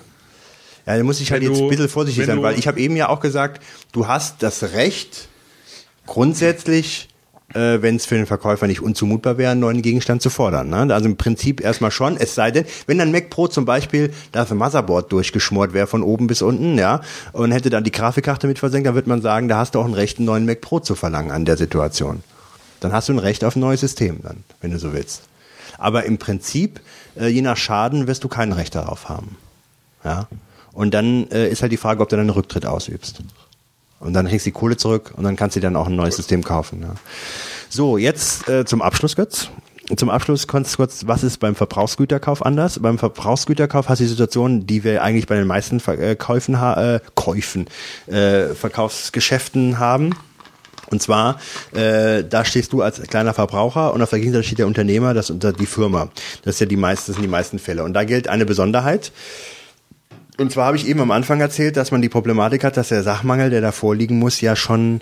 [0.86, 2.80] Ja, da muss ich halt Wenn jetzt du- ein bisschen vorsichtig sein, weil ich habe
[2.80, 3.62] eben ja auch gesagt,
[3.92, 5.28] du hast das Recht,
[6.08, 7.08] grundsätzlich
[7.54, 10.70] äh, wenn es für den Verkäufer nicht unzumutbar wäre, einen neuen Gegenstand zu fordern.
[10.70, 10.94] Ne?
[10.94, 14.52] Also im Prinzip erstmal schon, es sei denn, wenn dann Mac Pro zum Beispiel das
[14.52, 17.02] Motherboard durchgeschmort wäre von oben bis unten, ja,
[17.34, 19.86] und hätte dann die Grafikkarte mit versenkt, dann würde man sagen, da hast du auch
[19.86, 22.24] ein Recht, einen neuen Mac Pro zu verlangen an der Situation.
[22.80, 25.24] Dann hast du ein Recht auf ein neues System dann, wenn du so willst.
[25.78, 26.80] Aber im Prinzip,
[27.20, 29.38] äh, je nach Schaden, wirst du kein Recht darauf haben.
[30.04, 30.28] Ja.
[30.74, 33.22] Und dann äh, ist halt die Frage, ob du dann einen Rücktritt ausübst.
[34.02, 35.96] Und dann kriegst du die Kohle zurück und dann kannst du dir dann auch ein
[35.96, 36.82] neues System kaufen.
[36.82, 36.96] Ja.
[37.70, 39.50] So, jetzt äh, zum Abschluss, Götz.
[39.96, 42.80] Zum Abschluss kurz, kurz, was ist beim Verbrauchsgüterkauf anders?
[42.80, 46.56] Beim Verbrauchsgüterkauf hast du die Situation, die wir eigentlich bei den meisten Ver äh, Käufen,
[46.56, 47.68] äh, Käufen,
[48.08, 50.16] äh, Verkaufsgeschäften haben.
[50.92, 51.40] Und zwar,
[51.74, 55.30] äh, da stehst du als kleiner Verbraucher und auf der Gegenseite steht der Unternehmer, das
[55.30, 56.10] unter die Firma.
[56.44, 57.84] Das ist ja die meisten, das sind die meisten Fälle.
[57.84, 59.12] Und da gilt eine Besonderheit.
[60.42, 63.04] Und zwar habe ich eben am Anfang erzählt, dass man die Problematik hat, dass der
[63.04, 65.02] Sachmangel, der da vorliegen muss, ja schon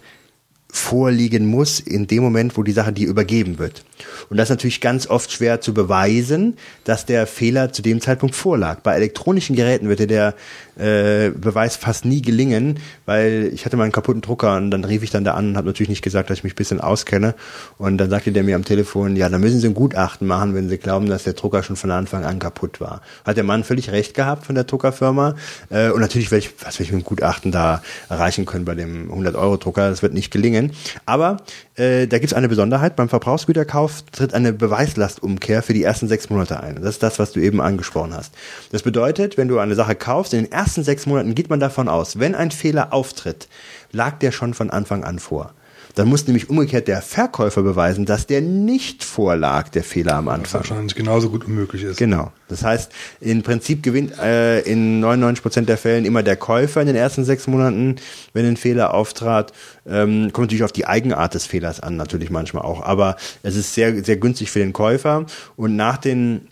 [0.70, 3.84] vorliegen muss in dem Moment, wo die Sache dir übergeben wird.
[4.30, 8.36] Und das ist natürlich ganz oft schwer zu beweisen, dass der Fehler zu dem Zeitpunkt
[8.36, 8.80] vorlag.
[8.82, 10.34] Bei elektronischen Geräten dir der
[10.80, 15.04] äh, Beweis fast nie gelingen, weil ich hatte mal einen kaputten Drucker und dann rief
[15.04, 17.36] ich dann da an und habe natürlich nicht gesagt, dass ich mich ein bisschen auskenne.
[17.78, 20.70] Und dann sagte der mir am Telefon, ja, da müssen Sie ein Gutachten machen, wenn
[20.70, 23.02] Sie glauben, dass der Drucker schon von Anfang an kaputt war.
[23.26, 25.36] Hat der Mann völlig recht gehabt von der Druckerfirma.
[25.70, 29.12] Äh, und natürlich, welch, was will ich mit dem Gutachten da erreichen können bei dem
[29.12, 30.72] 100-Euro-Drucker, das wird nicht gelingen.
[31.06, 31.38] Aber
[31.76, 32.96] äh, da gibt es eine Besonderheit.
[32.96, 36.76] Beim Verbrauchsgüterkauf tritt eine Beweislastumkehr für die ersten sechs Monate ein.
[36.76, 38.34] Das ist das, was du eben angesprochen hast.
[38.72, 41.60] Das bedeutet, wenn du eine Sache kaufst, in den ersten ersten sechs Monaten geht man
[41.60, 43.48] davon aus, wenn ein Fehler auftritt,
[43.91, 45.53] lag der schon von Anfang an vor.
[45.95, 50.61] Dann muss nämlich umgekehrt der Verkäufer beweisen, dass der nicht vorlag, der Fehler am Anfang.
[50.61, 51.98] Was wahrscheinlich genauso gut unmöglich ist.
[51.98, 52.32] Genau.
[52.48, 52.91] Das heißt,
[53.22, 57.26] im Prinzip gewinnt äh, in 99 Prozent der Fällen immer der Käufer in den ersten
[57.26, 57.98] sechs Monaten,
[58.34, 59.53] wenn ein Fehler auftrat.
[59.88, 62.82] Ähm, kommt natürlich auf die Eigenart des Fehlers an, natürlich manchmal auch.
[62.84, 65.26] Aber es ist sehr, sehr günstig für den Käufer.
[65.56, 66.48] Und nach den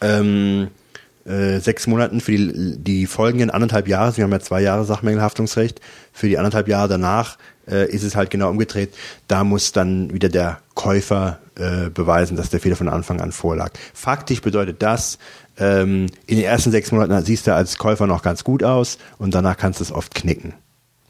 [0.00, 0.68] ähm,
[1.24, 5.80] äh, sechs Monaten für die, die folgenden anderthalb Jahre, wir haben ja zwei Jahre Sachmängelhaftungsrecht,
[6.12, 7.38] für die anderthalb Jahre danach
[7.68, 8.94] äh, ist es halt genau umgedreht.
[9.28, 13.72] Da muss dann wieder der Käufer äh, beweisen, dass der Fehler von Anfang an vorlag.
[13.92, 15.18] Faktisch bedeutet das,
[15.58, 19.34] ähm, in den ersten sechs Monaten siehst du als Käufer noch ganz gut aus und
[19.34, 20.54] danach kannst du es oft knicken.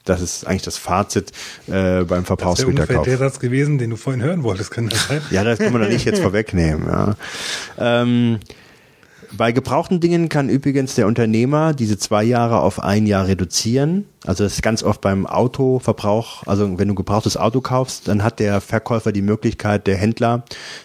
[0.04, 1.32] Das ist eigentlich das Fazit
[1.66, 2.86] äh, beim Verbrauchsgüterkauf.
[2.86, 5.22] Das wäre der Satz gewesen, den du vorhin hören wolltest, kann das sein?
[5.30, 6.86] ja, das kann man doch nicht jetzt vorwegnehmen.
[6.86, 7.16] Ja.
[7.78, 8.38] Ähm,
[9.36, 14.06] bei gebrauchten Dingen kann übrigens der Unternehmer diese zwei Jahre auf ein Jahr reduzieren.
[14.26, 18.40] Also das ist ganz oft beim Autoverbrauch, also wenn du gebrauchtes Auto kaufst, dann hat
[18.40, 20.44] der Verkäufer die Möglichkeit, der Händler,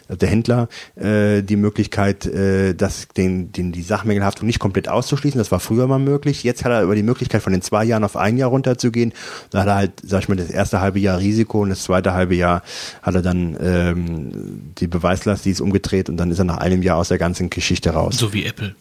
[0.10, 5.38] der Händler äh, die Möglichkeit, äh, das, den, den, die Sachmängelhaftung nicht komplett auszuschließen.
[5.38, 6.44] Das war früher mal möglich.
[6.44, 9.14] Jetzt hat er aber die Möglichkeit, von den zwei Jahren auf ein Jahr runterzugehen.
[9.52, 12.14] Da hat er halt, sag ich mal, das erste halbe Jahr Risiko und das zweite
[12.14, 12.62] halbe Jahr
[13.02, 16.82] hat er dann ähm, die Beweislast, die ist umgedreht und dann ist er nach einem
[16.82, 18.18] Jahr aus der ganzen Geschichte raus.
[18.18, 18.76] So wie Apple.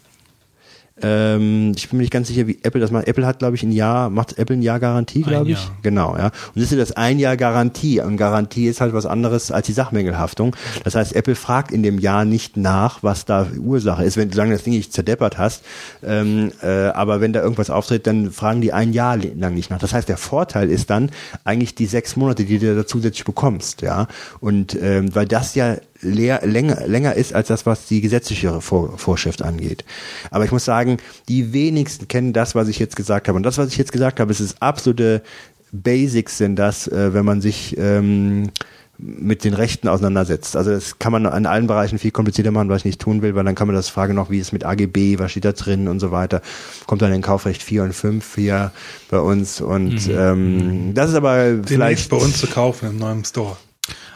[1.02, 3.06] Ähm, ich bin mir nicht ganz sicher, wie Apple das macht.
[3.06, 5.62] Apple hat, glaube ich, ein Jahr, macht Apple ein Jahr Garantie, glaube ich.
[5.62, 5.76] Jahr.
[5.82, 6.26] Genau, ja.
[6.26, 8.00] Und das ist das ein Jahr Garantie.
[8.00, 10.56] Und Garantie ist halt was anderes als die Sachmängelhaftung.
[10.84, 14.16] Das heißt, Apple fragt in dem Jahr nicht nach, was da Ursache ist.
[14.16, 15.64] Wenn du sagen, das Ding nicht zerdeppert hast,
[16.04, 19.78] ähm, äh, aber wenn da irgendwas auftritt, dann fragen die ein Jahr lang nicht nach.
[19.78, 21.10] Das heißt, der Vorteil ist dann
[21.44, 24.06] eigentlich die sechs Monate, die du da zusätzlich bekommst, ja.
[24.40, 28.98] Und ähm, weil das ja leer, länger, länger ist als das, was die gesetzliche Vor
[28.98, 29.84] Vorschrift angeht.
[30.30, 30.98] Aber ich muss sagen,
[31.28, 33.36] die wenigsten kennen das, was ich jetzt gesagt habe.
[33.36, 35.22] Und das, was ich jetzt gesagt habe, ist das absolute
[35.70, 38.50] Basics sind das, äh, wenn man sich ähm,
[38.98, 40.56] mit den Rechten auseinandersetzt.
[40.56, 43.34] Also das kann man in allen Bereichen viel komplizierter machen, was ich nicht tun will,
[43.34, 45.86] weil dann kann man das Frage noch, wie ist mit AGB, was steht da drin
[45.86, 46.42] und so weiter.
[46.86, 48.72] Kommt dann in Kaufrecht 4 und 5 hier
[49.08, 50.14] bei uns und mhm.
[50.18, 53.56] ähm, das ist aber Demnächst vielleicht bei uns zu kaufen im neuen Store.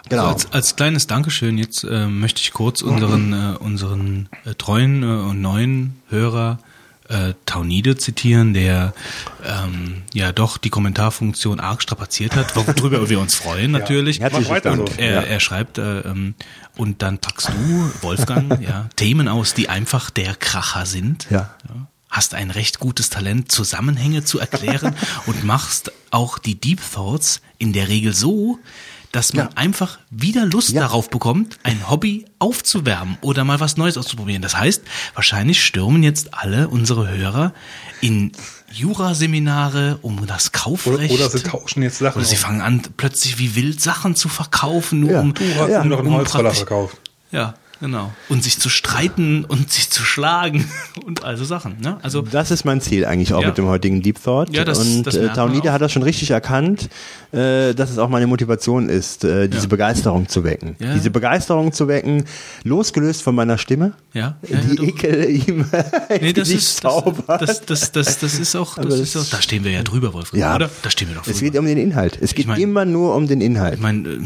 [0.08, 0.24] Genau.
[0.24, 5.02] Also als, als kleines Dankeschön jetzt äh, möchte ich kurz unseren äh, unseren äh, treuen
[5.02, 6.58] äh, und neuen Hörer
[7.08, 8.94] äh, Taunide zitieren, der
[9.44, 14.18] ähm, ja doch die Kommentarfunktion arg strapaziert hat, worüber wir uns freuen natürlich.
[14.18, 16.34] Ja, herzlich und er, er schreibt äh, ähm,
[16.76, 21.26] und dann packst du Wolfgang ja Themen aus, die einfach der Kracher sind.
[21.30, 21.54] Ja.
[21.68, 24.94] ja hast ein recht gutes Talent, Zusammenhänge zu erklären
[25.26, 28.58] und machst auch die Deep Thoughts in der Regel so,
[29.12, 29.52] dass man ja.
[29.56, 30.80] einfach wieder Lust ja.
[30.80, 34.40] darauf bekommt, ein Hobby aufzuwärmen oder mal was Neues auszuprobieren.
[34.42, 34.82] Das heißt,
[35.14, 37.52] wahrscheinlich stürmen jetzt alle unsere Hörer
[38.00, 38.32] in
[38.72, 41.12] Juraseminare um das Kaufrecht.
[41.12, 42.18] Oder, oder, sie tauschen jetzt Sachen.
[42.18, 45.20] Oder sie fangen an, plötzlich wie wild Sachen zu verkaufen, nur ja.
[45.20, 45.84] um, du hast ja.
[45.84, 46.96] noch einen Holzroller verkauft.
[47.30, 47.54] Ja.
[47.82, 48.12] Genau.
[48.28, 50.64] Und sich zu streiten und sich zu schlagen
[51.04, 51.80] und also Sachen.
[51.80, 51.98] Ne?
[52.02, 53.48] Also Das ist mein Ziel eigentlich auch Ja.
[53.48, 54.54] mit dem heutigen Deep Thought.
[54.54, 56.88] Ja, das- und das äh, Taunide hat das schon richtig erkannt,
[57.32, 59.68] äh, dass es auch meine Motivation ist, äh, diese Ja.
[59.68, 60.76] Begeisterung zu wecken.
[60.78, 60.94] Ja.
[60.94, 62.24] Diese Begeisterung zu wecken,
[62.62, 65.64] losgelöst von meiner Stimme, ja, die du- Ekel ihm
[66.20, 67.42] Nee, das ist zaubert.
[67.42, 70.40] das, das, das, das ist auch, das ist auch, da stehen wir ja drüber, Wolfgang,
[70.40, 70.54] Ja.
[70.54, 70.70] oder?
[70.82, 71.50] Da stehen wir doch es drüber.
[71.50, 72.16] geht um den Inhalt.
[72.20, 73.74] Es geht mein- immer nur um den Inhalt.
[73.74, 74.20] ich meine, äh,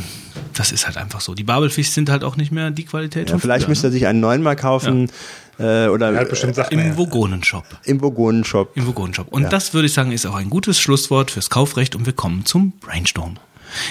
[0.59, 1.35] das ist halt einfach so.
[1.35, 3.91] Die Babelfisch sind halt auch nicht mehr die Qualität Ja, von vielleicht früher, müsste er
[3.91, 5.11] sich einen neuen mal kaufen
[5.59, 6.79] äh, oder Er hat bestimmt Sachen.
[6.79, 6.97] Im.
[6.97, 7.65] Vogonenshop.
[7.85, 8.77] im Vogonenshop.
[8.77, 9.29] Im Vogonenshop.
[9.29, 12.45] Und das würde ich sagen, ist auch ein gutes Schlusswort fürs Kaufrecht und wir kommen
[12.45, 13.37] zum Brainstorm.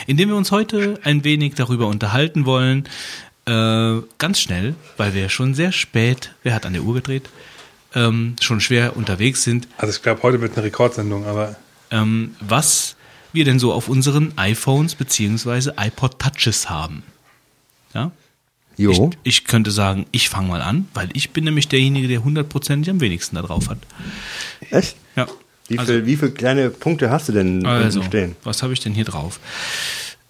[0.08, 2.86] Indem wir uns heute ein wenig darüber unterhalten wollen,
[3.46, 7.30] äh, ganz schnell, weil wir schon sehr spät, wer hat an der Uhr gedreht,
[7.94, 11.56] ähm, schon schwer unterwegs sind, Also ich glaube, heute wird eine Rekordsendung, aber
[11.92, 12.95] ähm, was
[13.36, 17.04] wir denn so auf unseren iPhones beziehungsweise iPod Touches haben.
[17.94, 18.12] Ja?
[18.78, 19.10] Ich, Jo.
[19.24, 23.00] ich könnte sagen, ich fange mal an, weil ich bin nämlich derjenige, der hundertprozentig am
[23.00, 23.78] wenigsten da drauf hat.
[24.70, 24.98] Echt?
[25.16, 25.28] Ja.
[25.68, 28.36] Wie, Also- viel, wie viele kleine Punkte hast du denn Also, stehen?
[28.44, 29.40] was habe ich denn hier drauf?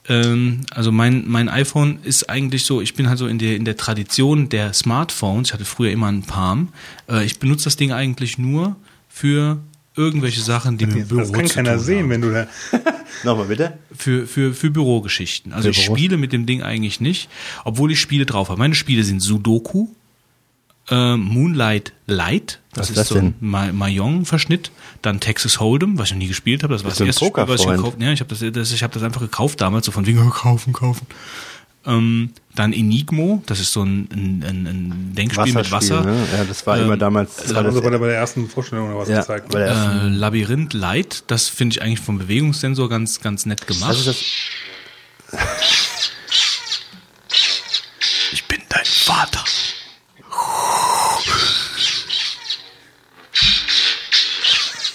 [0.07, 3.65] Ähm, also mein, mein iPhone ist eigentlich so, ich bin halt so in der, in
[3.65, 6.69] der Tradition der Smartphones, ich hatte früher immer einen Palm,
[7.09, 8.75] äh, ich benutze das Ding eigentlich nur
[9.09, 9.57] für
[9.95, 12.09] irgendwelche Sachen, die mit dem Büro das kann zu keiner tun sehen, haben.
[12.09, 12.47] wenn du da.
[13.23, 13.77] Nochmal bitte.
[13.95, 15.53] Für, für, für Bürogeschichten.
[15.53, 15.97] Also Für ich Büros?
[15.99, 17.29] spiele mit dem Ding eigentlich nicht,
[17.63, 18.59] obwohl ich Spiele drauf habe.
[18.59, 19.87] Meine Spiele sind Sudoku,
[20.89, 25.97] äh, Moonlight Light, das Was ist ist das so ein Ma- Mahjong-Verschnitt, dann Texas Hold'em,
[25.97, 28.11] was ich noch nie gespielt habe, das war das erste Spiel, was ich gekauft Ja,
[28.11, 31.07] ich habe das, das, ich hab das einfach gekauft damals, so von wegen, kaufen, kaufen.
[31.87, 36.03] Ähm, dann Enigmo, das ist so ein, ein, ein, ein Denkspiel mit Wasser.
[36.03, 36.15] Ne?
[36.35, 37.35] Ja, das war Ähm, immer damals.
[37.35, 39.49] Das Das war haben sie bei der, bei der ersten Vorstellung oder was ja, gezeigt.
[39.51, 39.99] bei der ersten.
[39.99, 43.91] Äh, Labyrinth Light, das finde ich eigentlich vom Bewegungssensor ganz, ganz nett gemacht.
[44.07, 44.15] das?
[48.31, 49.43] Ich bin dein Vater.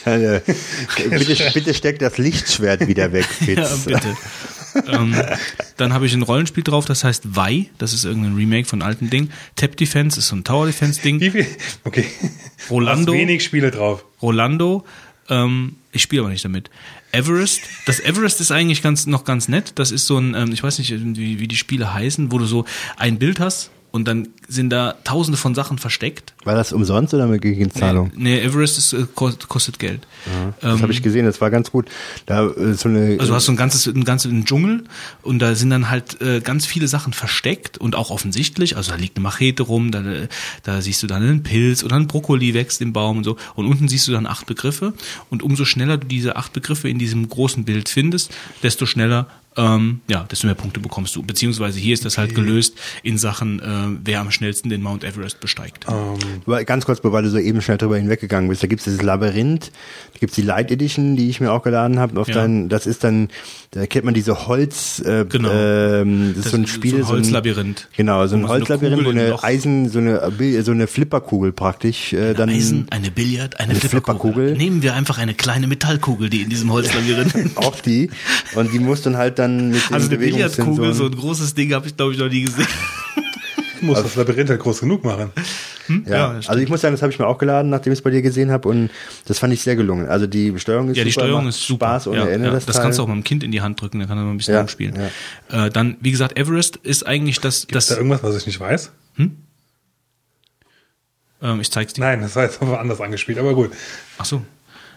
[0.05, 3.59] Bitte, bitte steck das Lichtschwert wieder weg, Fitz.
[3.59, 4.17] Ja, bitte.
[4.87, 5.15] Ähm,
[5.77, 9.11] dann habe ich ein Rollenspiel drauf, das heißt Vi, das ist irgendein Remake von alten
[9.11, 9.31] Ding.
[9.57, 11.21] Tap Defense ist so ein Tower Defense Ding.
[11.21, 11.47] Wie viel?
[11.85, 12.07] Okay.
[12.71, 13.13] Rolando.
[13.13, 14.05] Hast wenig Spiele drauf.
[14.23, 14.85] Rolando,
[15.29, 16.71] ähm, ich spiele aber nicht damit.
[17.13, 19.73] Everest, das Everest ist eigentlich ganz, noch ganz nett.
[19.77, 22.47] Das ist so ein, ähm, ich weiß nicht, wie, wie die Spiele heißen, wo du
[22.47, 22.65] so
[22.97, 26.35] ein Bild hast und dann sind da tausende von Sachen versteckt.
[26.45, 28.13] War das umsonst oder mit gegen Zahlung?
[28.17, 30.07] Nee, Everest ist, äh, kostet, Geld.
[30.61, 31.89] Das habe ich gesehen, das war ganz gut.
[32.27, 34.85] Da äh, so eine Also du hast so ein ganzes, ein ganzes einen Dschungel
[35.23, 38.77] und da sind dann halt äh, ganz viele Sachen versteckt und auch offensichtlich.
[38.77, 40.03] Also da liegt eine Machete rum, da,
[40.63, 43.37] da siehst du dann einen Pilz oder ein Brokkoli wächst im Baum und so.
[43.55, 44.95] Und unten siehst du dann acht Begriffe.
[45.31, 49.27] Und umso schneller du diese acht Begriffe in diesem großen Bild findest, desto schneller,
[49.57, 51.23] ähm, ja, desto mehr Punkte bekommst du.
[51.23, 55.41] Beziehungsweise hier ist das halt gelöst in Sachen, äh, wer am schnellsten den Mount Everest
[55.41, 55.89] besteigt.
[55.89, 58.63] Aber Ganz kurz, weil du so eben schnell drüber hinweggegangen bist.
[58.63, 59.73] Da gibt es dieses Labyrinth,
[60.13, 62.15] da gibt es die Light Edition, die ich mir auch geladen habe.
[62.15, 62.35] Ja.
[62.35, 63.29] dein, das ist dann,
[63.73, 65.49] da kennt man diese Holz, äh, Genau.
[65.53, 66.91] ähm, das, ist so ein ist Spiel.
[66.91, 67.89] so ein Holzlabyrinth.
[67.97, 70.33] genau, so ein man so eine Holzlabyrinth, wo eine Eisen, so eine,
[70.65, 74.33] so eine Flipperkugel praktisch, äh, dann Eisen, eine Billard, eine, Eine Flipperkugel.
[74.33, 74.57] Flipperkugel.
[74.57, 78.11] Nehmen wir einfach eine kleine Metallkugel, die in diesem Holzlabyrinth auch die.
[78.57, 81.87] Und die muss dann halt dann mit Also eine Billardkugel, so ein großes Ding, habe
[81.87, 82.67] ich glaube ich noch nie gesehen.
[83.81, 85.31] Du musst das Labyrinth halt groß genug machen.
[85.89, 87.99] Ja, Ja, das also ich muss sagen, das habe ich mir auch geladen, nachdem ich
[87.99, 88.91] es bei dir gesehen habe und
[89.27, 90.07] das fand ich sehr gelungen.
[90.09, 91.87] Also die Steuerung ist Ja, die super, Steuerung macht ist super.
[91.87, 92.47] Spaß ohne ja, Ende.
[92.49, 92.53] ja.
[92.53, 92.85] das Das, Teil.
[92.85, 94.37] kannst du auch mal dem Kind in die Hand drücken, dann kann er mal ein
[94.37, 94.95] bisschen Ja, rumspielen.
[95.51, 98.61] Äh, dann, wie gesagt, Everest ist eigentlich das, Ist da das irgendwas, was ich nicht
[98.61, 98.93] weiß?
[101.43, 102.03] ähm, ich zeig's dir.
[102.03, 103.73] Nein, das war jetzt aber anders angespielt, aber gut.
[104.19, 104.43] Ach so.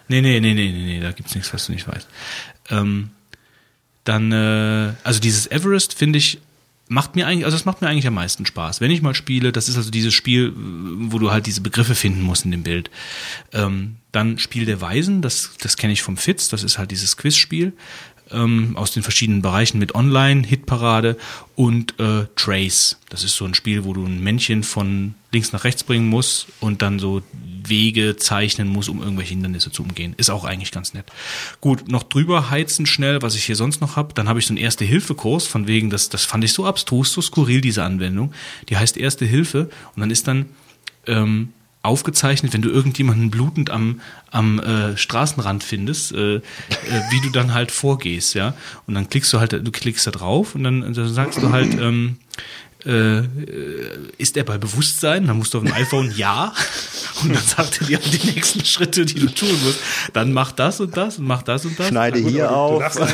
[0.10, 2.08] Nee, nee, nee, nee, nee, nee, da gibt's nichts, was du nicht weißt.
[2.70, 3.12] Ähm,
[4.04, 6.40] dann, äh, also dieses Everest finde ich,
[6.88, 8.82] macht mir eigentlich, also es macht mir eigentlich am meisten Spaß.
[8.82, 12.22] Wenn ich mal spiele, das ist also dieses Spiel, wo du halt diese Begriffe finden
[12.22, 12.92] musst in dem Bild.
[13.52, 17.18] Ähm, dann Spiel der Weisen, das, das kenne ich vom Fitz, das ist halt dieses
[17.18, 17.74] Quizspiel
[18.32, 21.18] ähm, aus den verschiedenen Bereichen mit Online, Hitparade
[21.56, 22.98] und äh, Trace.
[23.10, 26.48] Das ist so ein Spiel, wo du ein Männchen von links nach rechts bringen musst
[26.60, 27.22] und dann so
[27.68, 30.14] Wege zeichnen muss, um irgendwelche Hindernisse zu umgehen.
[30.18, 31.06] Ist auch eigentlich ganz nett.
[31.62, 34.14] Gut, noch drüber heizen schnell, was ich hier sonst noch habe.
[34.14, 37.22] Dann habe ich so einen Erste-Hilfe-Kurs, von wegen, das, das fand ich so abstrus, so
[37.22, 38.34] skurril, diese Anwendung.
[38.70, 40.46] Die heißt Erste Hilfe und dann ist dann
[41.08, 41.50] ähm,
[41.84, 44.00] aufgezeichnet, wenn du irgendjemanden blutend am,
[44.32, 46.42] am äh, Straßenrand findest, äh, äh,
[47.12, 48.56] wie du dann halt vorgehst, ja.
[48.88, 51.74] Und dann klickst du halt, du klickst da drauf und dann, dann sagst du halt,
[51.74, 52.18] ähm,
[52.86, 53.24] äh, äh,
[54.18, 55.28] ist er bei Bewusstsein?
[55.28, 56.54] Dann musst du auf dem iPhone ja.
[57.24, 59.80] Und dann sagt er dir die nächsten Schritte, die du tun musst.
[60.14, 61.88] Dann mach das und das und mach das und das.
[61.88, 62.74] Schneide Gut, hier auf.
[62.96, 63.00] Du darfst,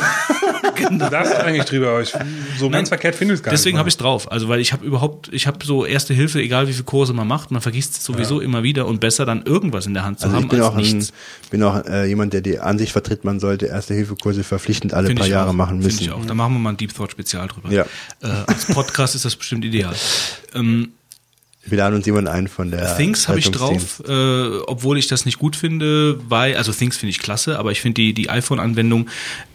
[0.90, 2.12] Du darfst eigentlich drüber, aber ich,
[2.58, 4.30] so ganz verkehrt finde ich es gar Deswegen habe ich drauf.
[4.30, 7.26] Also weil ich habe überhaupt, ich habe so Erste Hilfe, egal wie viele Kurse man
[7.28, 10.26] macht, man vergisst es sowieso immer wieder und besser dann irgendwas in der Hand zu
[10.26, 11.12] Also ich haben bin als auch, ein, nichts.
[11.50, 15.26] bin auch äh, jemand, der die Ansicht vertritt, man sollte Erste-Hilfe-Kurse verpflichtend alle Find paar
[15.26, 15.54] ich Jahre auch.
[15.54, 16.00] machen müssen.
[16.00, 16.24] Ich auch.
[16.24, 17.70] Da machen wir mal ein Deep Thought Spezial drüber.
[17.70, 17.84] Ja.
[18.22, 19.94] Äh, als Podcast ist das bestimmt ideal.
[20.54, 20.92] Ähm,
[21.66, 25.26] Wir laden uns jemand ein von der Things habe ich drauf, äh, obwohl ich das
[25.26, 29.08] nicht gut finde, weil, also Things finde ich klasse, aber ich finde die, die iPhone-Anwendung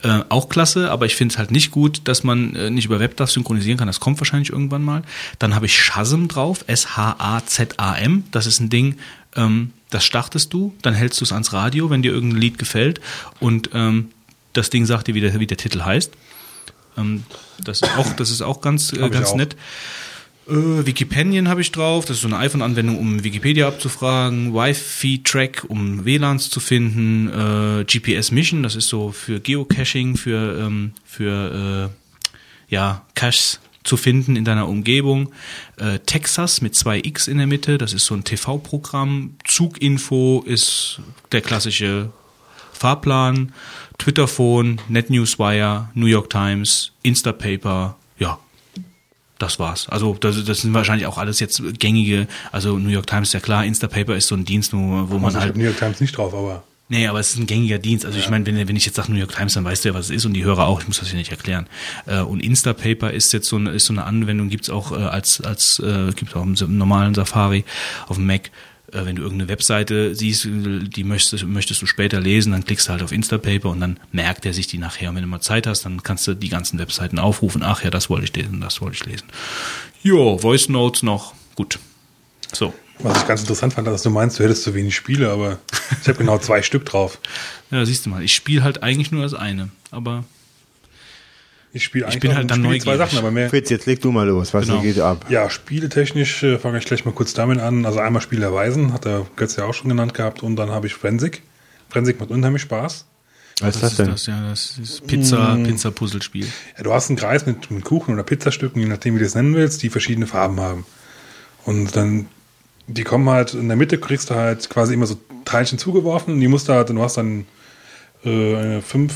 [0.03, 2.99] äh, auch klasse, aber ich finde es halt nicht gut, dass man äh, nicht über
[2.99, 3.87] WebDAV synchronisieren kann.
[3.87, 5.01] Das kommt wahrscheinlich irgendwann mal.
[5.39, 8.23] Dann habe ich Shazam drauf, S-H-A-Z-A-M.
[8.31, 8.97] Das ist ein Ding,
[9.35, 13.01] ähm, das startest du, dann hältst du es ans Radio, wenn dir irgendein Lied gefällt
[13.39, 14.11] und ähm,
[14.53, 16.11] das Ding sagt dir, wie der, wie der Titel heißt.
[16.97, 17.23] Ähm,
[17.63, 19.35] das ist auch, das ist auch ganz, äh, ganz auch.
[19.35, 19.55] nett.
[20.47, 22.05] Äh, Wikipedian habe ich drauf.
[22.05, 24.53] Das ist so eine iPhone-Anwendung, um Wikipedia abzufragen.
[24.53, 27.29] Wi-Fi-Track, um WLANs zu finden.
[27.29, 33.97] Äh, GPS Mission, das ist so für Geocaching, für, ähm, für äh, ja, Caches zu
[33.97, 35.31] finden in deiner Umgebung.
[35.77, 39.35] Äh, Texas mit zwei X in der Mitte, das ist so ein TV-Programm.
[39.45, 40.99] Zuginfo ist
[41.31, 42.09] der klassische
[42.75, 43.51] Fahrplan.
[43.97, 48.39] Twitterphone, NetNewsWire, New York Times, Instapaper, ja,
[49.39, 49.87] das war's.
[49.89, 53.39] Also das, das sind wahrscheinlich auch alles jetzt gängige, also New York Times ist ja
[53.39, 56.17] klar, Instapaper ist so ein Dienst, wo, wo man Also halt New York Times nicht
[56.17, 58.05] drauf, aber Nee, aber es ist ein gängiger Dienst.
[58.05, 59.95] Also ich meine, wenn, wenn ich jetzt sage New York Times, dann weißt du ja,
[59.95, 60.81] was es ist und die Hörer auch.
[60.81, 61.65] Ich muss das hier nicht erklären.
[62.05, 65.41] Äh, und Instapaper ist jetzt so eine, ist so eine Anwendung, gibt's auch äh, als
[65.41, 67.65] als äh, gibt's auch im, im normalen Safari
[68.07, 68.51] auf dem Mac.
[68.91, 72.91] Äh, wenn du irgendeine Webseite siehst, die möchtest, möchtest du später lesen, dann klickst du
[72.91, 75.09] halt auf Instapaper und dann merkt er sich die nachher.
[75.09, 77.63] Und wenn du mal Zeit hast, dann kannst du die ganzen Webseiten aufrufen.
[77.63, 79.27] Ach ja, das wollte ich lesen, das wollte ich lesen.
[80.03, 81.33] Jo, Voice Notes noch.
[81.55, 81.79] Gut.
[82.53, 82.73] So.
[82.99, 85.59] was ich ganz interessant fand, dass du meinst, du hättest zu wenig Spiele, aber
[86.01, 87.19] ich habe genau zwei Stück drauf.
[87.71, 88.21] Ja, siehst du mal.
[88.21, 89.69] Ich spiele halt eigentlich nur das eine.
[89.89, 90.23] Aber
[91.75, 93.11] Ich spiele eigentlich bin halt dann spiele zwei neugierig.
[93.11, 93.49] Sachen, aber mehr.
[93.49, 94.81] Fritz, jetzt leg du mal los, was Genau.
[94.81, 95.25] geht ab?
[95.27, 97.85] Ja, spieletechnisch äh, fange ich gleich mal kurz damit an.
[97.85, 100.87] Also einmal Spiel Weisen, hat der Götz ja auch schon genannt gehabt, und dann habe
[100.87, 101.43] ich Forensic.
[101.89, 103.05] Forensic macht unheimlich Spaß.
[103.59, 104.13] Was ist das das denn?
[104.15, 104.49] ist das, ja.
[104.49, 106.47] Das ist Pizza, Pizza-Puzzlespiel.
[106.77, 109.35] Ja, du hast einen Kreis mit, mit Kuchen oder Pizzastücken, je nachdem, wie du es
[109.35, 110.85] nennen willst, die verschiedene Farben haben.
[111.65, 112.27] Und dann,
[112.87, 116.39] die kommen halt, in der Mitte kriegst du halt quasi immer so Teilchen zugeworfen und
[116.39, 117.45] die musst du halt, du hast dann
[118.23, 119.13] äh, fünf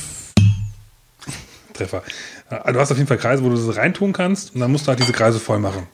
[1.73, 2.03] Treffer.
[2.49, 4.85] Äh, Du hast auf jeden Fall Kreise, wo du das reintun kannst und dann musst
[4.85, 5.87] du halt diese Kreise voll machen.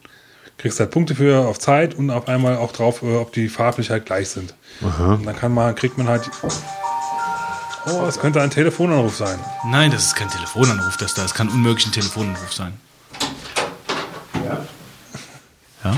[0.57, 3.89] Kriegst halt Punkte für auf Zeit und auf einmal auch drauf, äh, ob die farblich
[3.89, 4.55] halt gleich sind.
[4.81, 6.29] Und dann kann man, kriegt man halt.
[7.87, 9.37] Oh, es könnte ein Telefonanruf sein.
[9.67, 11.23] Nein, das ist kein Telefonanruf, das da.
[11.23, 12.73] Es kann unmöglich ein Telefonanruf sein.
[15.83, 15.95] Ja.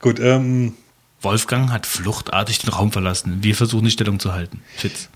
[0.00, 0.74] Gut, ähm,
[1.20, 3.38] Wolfgang hat fluchtartig den Raum verlassen.
[3.42, 4.62] Wir versuchen die Stellung zu halten.
[4.76, 5.08] Fitz.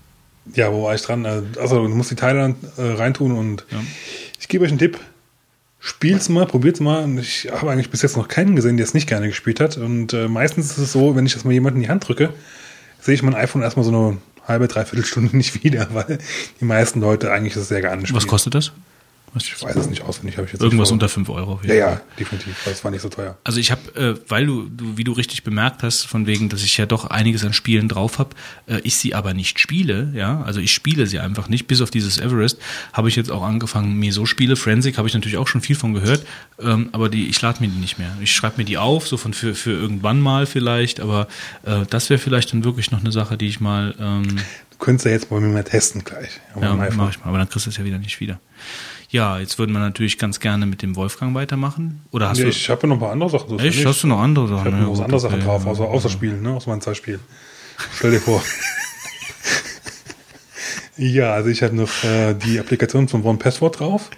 [0.53, 1.25] Ja, wo war ich dran?
[1.25, 3.79] Äh, Also, du musst die Teile äh, reintun und Ja.
[4.39, 4.99] ich gebe euch einen Tipp.
[5.79, 7.03] Spielt's mal, probiert's mal.
[7.03, 9.77] Und ich habe eigentlich bis jetzt noch keinen gesehen, der es nicht gerne gespielt hat.
[9.77, 12.33] Und äh, meistens ist es so, wenn ich das mal jemandem in die Hand drücke,
[13.01, 14.17] sehe ich mein iPhone erstmal so eine
[14.47, 16.19] halbe, dreiviertel Stunde nicht wieder, weil
[16.59, 18.15] die meisten Leute eigentlich das sehr gerne spielen.
[18.17, 18.71] Was kostet das?
[19.35, 21.25] Ich weiß es nicht auswendig, habe ich jetzt Irgendwas unter vor.
[21.25, 21.59] 5 Euro.
[21.63, 22.55] Ja, ja, definitiv.
[22.65, 23.37] Das war nicht so teuer.
[23.43, 26.63] Also ich habe, äh, weil du, du, wie du richtig bemerkt hast, von wegen, dass
[26.63, 28.31] ich ja doch einiges an Spielen drauf habe,
[28.67, 31.89] äh, ich sie aber nicht spiele, ja, also ich spiele sie einfach nicht, bis auf
[31.89, 32.59] dieses Everest,
[32.93, 35.75] habe ich jetzt auch angefangen, mir so Spiele, Forensic habe ich natürlich auch schon viel
[35.75, 36.25] von gehört,
[36.59, 38.15] ähm, aber die, ich lade mir die nicht mehr.
[38.21, 41.27] Ich schreibe mir die auf, so von für, für irgendwann mal vielleicht, aber
[41.63, 44.37] äh, das wäre vielleicht dann wirklich noch eine Sache, die ich mal, ähm,
[44.71, 46.41] Du könntest ja jetzt mal mit mir testen gleich.
[46.55, 46.97] ja, meinem iPhone.
[46.97, 48.39] mach ich mal, aber dann kriegst du es ja wieder nicht wieder.
[49.13, 52.01] Ja, jetzt würden wir natürlich ganz gerne mit dem Wolfgang weitermachen.
[52.09, 52.49] Oder hast Ja, du.
[52.49, 53.47] ich habe ja noch ein paar andere Sachen.
[53.47, 53.85] so ja Echt?
[53.85, 54.57] Hast du noch andere Sachen?
[54.61, 55.71] Ich habe Ja, noch gut, andere okay, Sachen drauf, ja.
[55.71, 56.49] außer, außer Spielen, ne?
[56.53, 57.19] aus meinen zwei Spielen.
[57.95, 58.41] Stell dir vor.
[60.97, 64.09] ja, also ich habe noch äh, die Applikation von One Password drauf,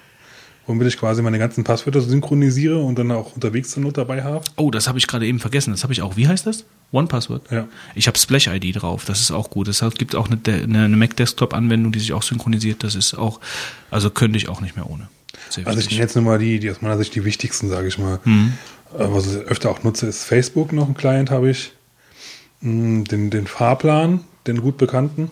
[0.68, 4.44] womit ich quasi meine ganzen Passwörter synchronisiere und dann auch unterwegs zur Not dabei habe.
[4.56, 5.72] Oh, das habe ich gerade eben vergessen.
[5.72, 6.18] Das habe ich auch.
[6.18, 6.66] Wie heißt das?
[6.92, 7.44] One Password?
[7.52, 7.68] Ja.
[7.94, 9.06] Ich habe Splash ID drauf.
[9.06, 9.68] Das ist auch gut.
[9.68, 12.84] Es gibt auch eine, eine, eine Mac Desktop Anwendung, die sich auch synchronisiert.
[12.84, 13.40] Das ist auch,
[13.92, 15.10] also könnte ich auch nicht mehr ohne.
[15.50, 17.88] Sehr Also ich nehme jetzt nur mal die, die aus meiner Sicht die wichtigsten, sage
[17.88, 18.20] ich mal.
[18.24, 18.54] Mhm.
[18.94, 21.74] Äh, was ich öfter auch nutze, ist Facebook noch ein Client habe ich.
[22.62, 25.32] Mm, Den, den Fahrplan, den gut bekannten.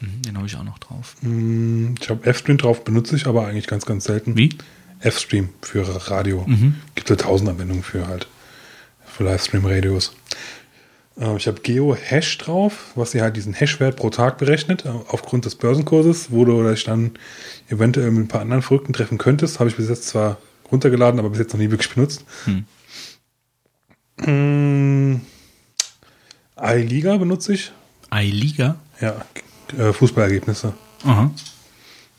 [0.00, 1.16] Mhm, Den habe ich auch noch drauf.
[1.22, 4.36] Mm, Ich habe F-Stream drauf, benutze ich aber eigentlich ganz, ganz selten.
[4.36, 4.50] Wie?
[5.00, 6.44] F-Stream für Radio.
[6.46, 6.76] Mhm.
[6.94, 8.26] Gibt ja tausend Anwendungen für halt.
[9.06, 10.14] Für Livestream-Radios.
[11.18, 15.44] Äh, Ich habe Geo-Hash drauf, was dir halt diesen Hash-Wert pro Tag berechnet, äh, aufgrund
[15.44, 17.12] des Börsenkurses, wo du dich dann
[17.68, 19.58] eventuell mit ein paar anderen Verrückten treffen könntest.
[19.60, 20.38] Habe ich bis jetzt zwar
[20.70, 22.24] runtergeladen, aber bis jetzt noch nie wirklich benutzt.
[22.44, 22.64] Hm.
[24.18, 25.20] Mm,
[26.62, 27.72] iLiga benutze ich.
[28.12, 28.76] iLiga?
[29.00, 29.24] Ja,
[29.78, 30.72] äh, Fußballergebnisse.
[31.04, 31.30] Aha.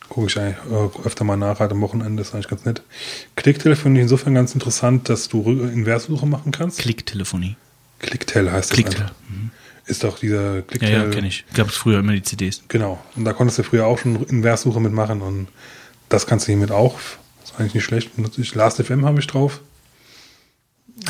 [0.09, 2.81] gucke ich eigentlich äh, öfter mal nach, halt am Wochenende, ist eigentlich ganz nett.
[3.35, 6.79] Klicktel finde ich insofern ganz interessant, dass du Inverssuche machen kannst.
[6.79, 7.55] Klicktelefonie.
[7.99, 9.01] Klicktel heißt das Klicktel.
[9.03, 9.15] einfach.
[9.85, 10.91] Ist doch dieser Ja, Klicktel.
[10.91, 11.45] ja, kenne ich.
[11.53, 12.63] Gab es früher immer die CDs.
[12.67, 12.99] Genau.
[13.15, 15.47] Und da konntest du früher auch schon Inverssuche mitmachen und
[16.09, 16.99] das kannst du hiermit auch.
[17.43, 18.09] Ist eigentlich nicht schlecht.
[18.37, 19.61] Ich Last.fm habe ich drauf.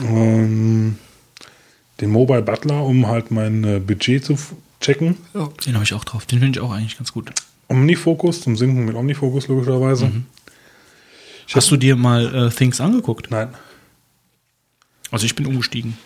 [0.02, 0.98] Ähm,
[2.00, 4.38] den Mobile Butler, um halt mein äh, Budget zu
[4.82, 5.18] checken.
[5.66, 6.26] Den habe ich auch drauf.
[6.26, 7.32] Den finde ich auch eigentlich ganz gut.
[7.68, 10.08] Omnifocus, zum Sinken mit Omnifocus logischerweise.
[10.08, 10.26] Mhm.
[11.54, 13.30] Hast du dir mal äh, Things angeguckt?
[13.32, 13.50] Nein.
[15.10, 15.98] Also ich bin umgestiegen.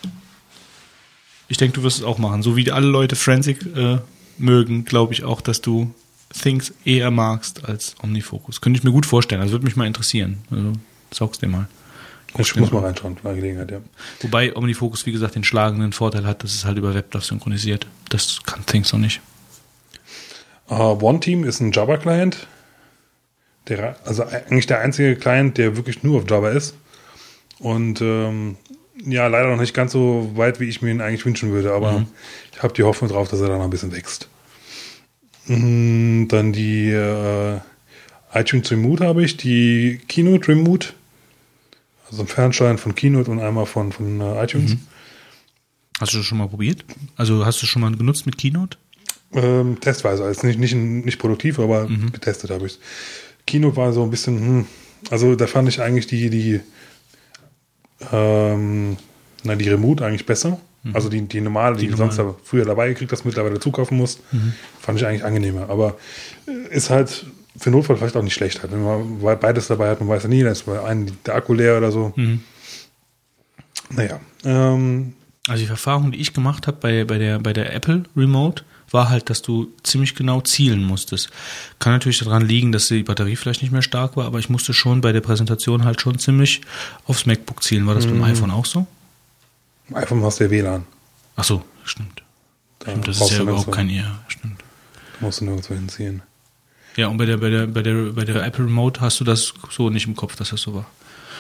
[1.48, 2.42] Ich denke, du wirst es auch machen.
[2.42, 4.00] So wie alle Leute Forensic äh,
[4.38, 5.94] mögen, glaube ich auch, dass du
[6.34, 8.62] Things eher magst als Omnifocus.
[8.62, 9.42] Könnte ich mir gut vorstellen.
[9.42, 10.40] Also würde mich mal interessieren.
[10.50, 10.74] Also
[11.12, 11.68] saug's dir mal.
[12.38, 13.80] Ich muss mal reinschauen, bei Gelegenheit, ja.
[14.22, 17.88] Wobei Omnifocus, wie gesagt, den schlagenden Vorteil hat, dass es halt über WebDAV synchronisiert.
[18.10, 19.22] Das kann Things noch nicht.
[20.70, 22.48] Uh, OneTeam ist ein Java-Client.
[23.68, 26.76] Der, also eigentlich der einzige Client, der wirklich nur auf Java ist.
[27.60, 28.58] Und ähm,
[29.04, 32.06] ja, leider noch nicht ganz so weit, wie ich mir ihn eigentlich wünschen würde, aber
[32.54, 34.30] ich habe die Hoffnung drauf, dass er da noch ein bisschen wächst.
[35.48, 37.60] Mm, Dann die äh,
[38.34, 40.90] iTunes Remote habe ich, die Keynote Remote.
[42.10, 44.78] Also ein Fernsteuern von Keynote und einmal von, von äh, iTunes.
[46.00, 46.86] Hast du das schon mal probiert?
[47.16, 48.78] Also hast du schon mal genutzt mit Keynote?
[49.34, 52.80] Ähm, testweise, also nicht, nicht, nicht produktiv, aber getestet habe ich
[53.46, 54.66] Keynote war so ein bisschen, hm,
[55.10, 56.62] also da fand ich eigentlich die, die,
[58.12, 58.98] ähm,
[59.44, 60.60] na, die Remote eigentlich besser.
[60.94, 64.20] Also die, die normale, die, du sonst früher dabei gekriegt hast, mittlerweile zukaufen musst,
[64.80, 65.68] fand ich eigentlich angenehmer.
[65.70, 65.98] Aber
[66.48, 67.26] äh, ist halt
[67.58, 68.62] für Notfall vielleicht auch nicht schlecht.
[68.62, 68.72] Halt.
[68.72, 71.54] Wenn man beides dabei hat, man weiß ja nie, da ist bei einem der Akku
[71.54, 72.14] leer oder so.
[73.92, 75.14] Naja, ähm,
[75.48, 79.10] Also die Erfahrung, die ich gemacht habe bei, bei, der, bei der Apple Remote, war
[79.10, 81.30] halt, dass du ziemlich genau zielen musstest.
[81.80, 84.74] Kann natürlich daran liegen, dass die Batterie vielleicht nicht mehr stark war, aber ich musste
[84.74, 86.62] schon bei der Präsentation halt schon ziemlich
[87.06, 87.88] aufs MacBook zielen.
[87.88, 88.88] War das beim iPhone auch so?
[89.90, 90.86] im iPhone hast du ja WLAN.
[91.36, 92.24] Ach so, stimmt.
[92.80, 94.62] Da stimmt das ist brauchst ja du überhaupt kein Ja, stimmt.
[95.20, 96.22] Da musst du nirgendwo hinziehen.
[96.96, 99.54] Ja, und bei der, bei der, bei der, bei der Apple Remote hast du das
[99.70, 100.86] so nicht im Kopf, dass das so war.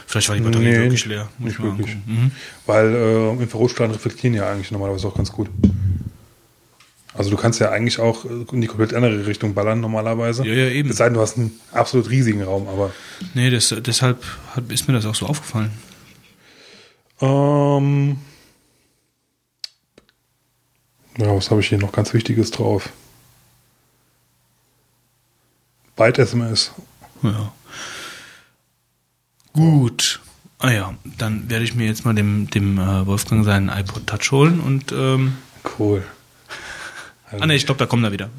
[0.08, 1.30] Vielleicht war die Batterie Nee, wirklich leer.
[1.40, 1.96] Muss nicht ich mal wirklich.
[2.06, 2.32] Mhm.
[2.66, 5.50] Weil äh, Infrarotstrahlen reflektieren ja eigentlich normalerweise auch ganz gut.
[7.14, 10.46] Also du kannst ja eigentlich auch äh, in die komplett andere Richtung ballern normalerweise.
[10.46, 10.90] Ja, ja, eben.
[10.90, 12.92] Es sei denn, du hast einen absolut riesigen Raum, aber
[13.34, 14.24] Nee, das, deshalb
[14.56, 15.72] hat, ist mir das auch so aufgefallen.
[17.22, 18.18] ähm,
[21.18, 22.90] ja, was habe ich hier noch ganz Wichtiges drauf?
[25.96, 26.72] Byte SMS.
[27.24, 27.52] Ja.
[29.54, 30.20] Gut.
[30.60, 34.32] Ah ja, dann werde ich mir jetzt mal dem, dem äh, Wolfgang seinen iPod Touch
[34.32, 35.38] holen und ähm,
[35.80, 36.04] Cool.
[37.32, 38.30] ah ne, ich glaube, da kommt er wieder.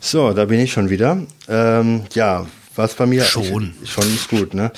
[0.00, 1.18] So, da bin ich schon wieder.
[1.48, 2.46] Ähm, ja,
[2.76, 3.74] was bei mir Schon.
[3.82, 4.70] Ich, schon ist gut, ne?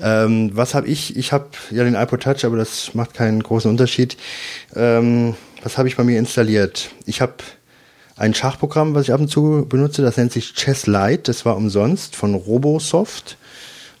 [0.00, 1.16] Ähm, was habe ich?
[1.16, 4.16] Ich habe ja den iPod Touch, aber das macht keinen großen Unterschied.
[4.74, 6.90] Ähm, was habe ich bei mir installiert?
[7.06, 7.34] Ich habe
[8.16, 11.22] ein Schachprogramm, was ich ab und zu benutze, das nennt sich Chess Lite.
[11.24, 13.36] Das war umsonst von Robosoft.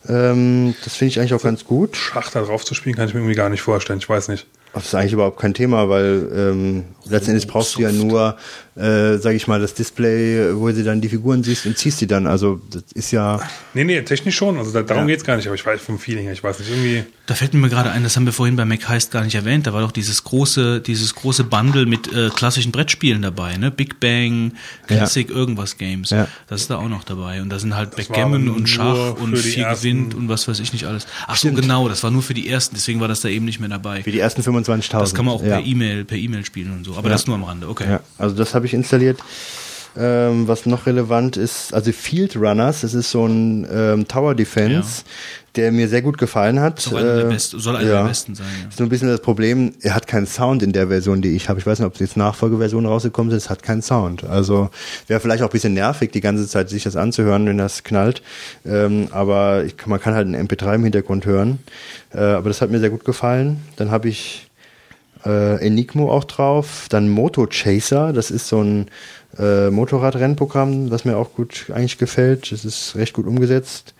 [0.08, 1.96] Ähm, das finde ich eigentlich auch ganz gut.
[1.96, 3.98] Schach da drauf zu spielen, kann ich mir irgendwie gar nicht vorstellen.
[3.98, 4.46] Ich weiß nicht.
[4.72, 8.36] Das ist eigentlich überhaupt kein Thema, weil ähm, letztendlich brauchst du ja nur,
[8.76, 12.06] äh, sage ich mal, das Display, wo du dann die Figuren siehst und ziehst die
[12.06, 12.26] dann.
[12.26, 13.40] Also das ist ja,
[13.72, 14.58] Nee, nee, technisch schon.
[14.58, 15.14] Also da, darum Ja.
[15.14, 17.04] geht's gar nicht, aber ich weiß vom Feeling her, ich weiß nicht, irgendwie.
[17.26, 19.66] Da fällt mir gerade ein, das haben wir vorhin bei Mac Heist gar nicht erwähnt.
[19.66, 23.70] Da war doch dieses große, dieses große Bundle mit äh, klassischen Brettspielen dabei, ne?
[23.70, 24.52] Big Bang,
[24.86, 26.10] Classic, irgendwas Games.
[26.10, 26.28] Ja.
[26.48, 27.40] Das ist da auch noch dabei.
[27.40, 30.58] Und da sind halt aber Backgammon und Schach für und viel Gewinn und was weiß
[30.60, 31.06] ich nicht alles.
[31.26, 31.62] Ach so, Stimmt.
[31.62, 34.04] genau, das war nur für die ersten, deswegen war das da eben nicht mehr dabei.
[34.04, 34.98] wie die ersten 25.000.
[34.98, 35.56] Das kann man auch ja.
[35.56, 36.92] per E-Mail, per E-Mail spielen und so.
[36.96, 37.14] Aber Ja.
[37.14, 37.84] das nur am Rande, okay.
[37.88, 39.18] Ja, also das habe ich installiert.
[39.96, 45.04] Ähm, was noch relevant ist, also Field Runners, das ist so ein ähm, Tower Defense,
[45.54, 46.80] der mir sehr gut gefallen hat.
[46.80, 48.02] Ist auch einer der Äh, besten, soll einer ja.
[48.02, 48.46] der besten sein.
[48.60, 48.68] Ja.
[48.70, 51.48] Ist nur ein bisschen das Problem, er hat keinen Sound in der Version, die ich
[51.48, 51.60] habe.
[51.60, 54.24] Ich weiß nicht, ob es jetzt Nachfolgeversionen rausgekommen sind, es hat keinen Sound.
[54.24, 54.68] Also
[55.06, 58.20] wäre vielleicht auch ein bisschen nervig, die ganze Zeit sich das anzuhören, wenn das knallt.
[58.66, 61.60] Ähm, aber ich, man kann halt einen MP3 im Hintergrund hören.
[62.12, 63.60] Äh, aber das hat mir sehr gut gefallen.
[63.76, 64.48] Dann habe ich
[65.24, 66.86] äh, Enigmo auch drauf.
[66.88, 68.88] Dann Moto Chaser, das ist so ein
[69.38, 72.52] äh, Motorradrennprogramm, was mir auch gut eigentlich gefällt.
[72.52, 73.94] Das ist recht gut umgesetzt.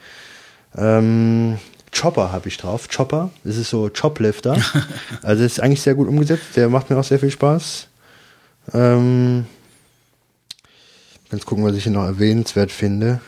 [0.77, 1.59] Ähm,
[1.97, 2.89] Chopper habe ich drauf.
[2.95, 4.53] Chopper, das ist so Choplifter.
[5.23, 6.57] also das ist eigentlich sehr gut umgesetzt.
[6.57, 7.89] Der macht mir auch sehr viel Spaß.
[8.73, 9.47] Ähm,
[11.31, 13.21] ganz gucken, was ich hier noch erwähnenswert finde.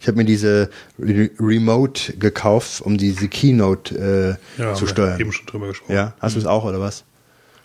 [0.00, 5.18] Ich habe mir diese Re Remote gekauft, um diese Keynote äh, Ja, zu steuern.
[5.20, 5.92] eben schon drüber gesprochen.
[5.94, 7.04] Ja, hast du es auch oder was?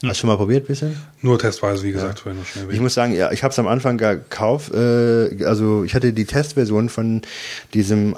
[0.04, 0.96] Hast du schon mal probiert bisschen?
[1.22, 4.74] Nur testweise, wie gesagt, schnell Ich muss sagen, ja, ich habe es am Anfang gekauft.
[4.74, 7.22] Äh, also ich hatte die Testversion von
[7.74, 8.16] diesem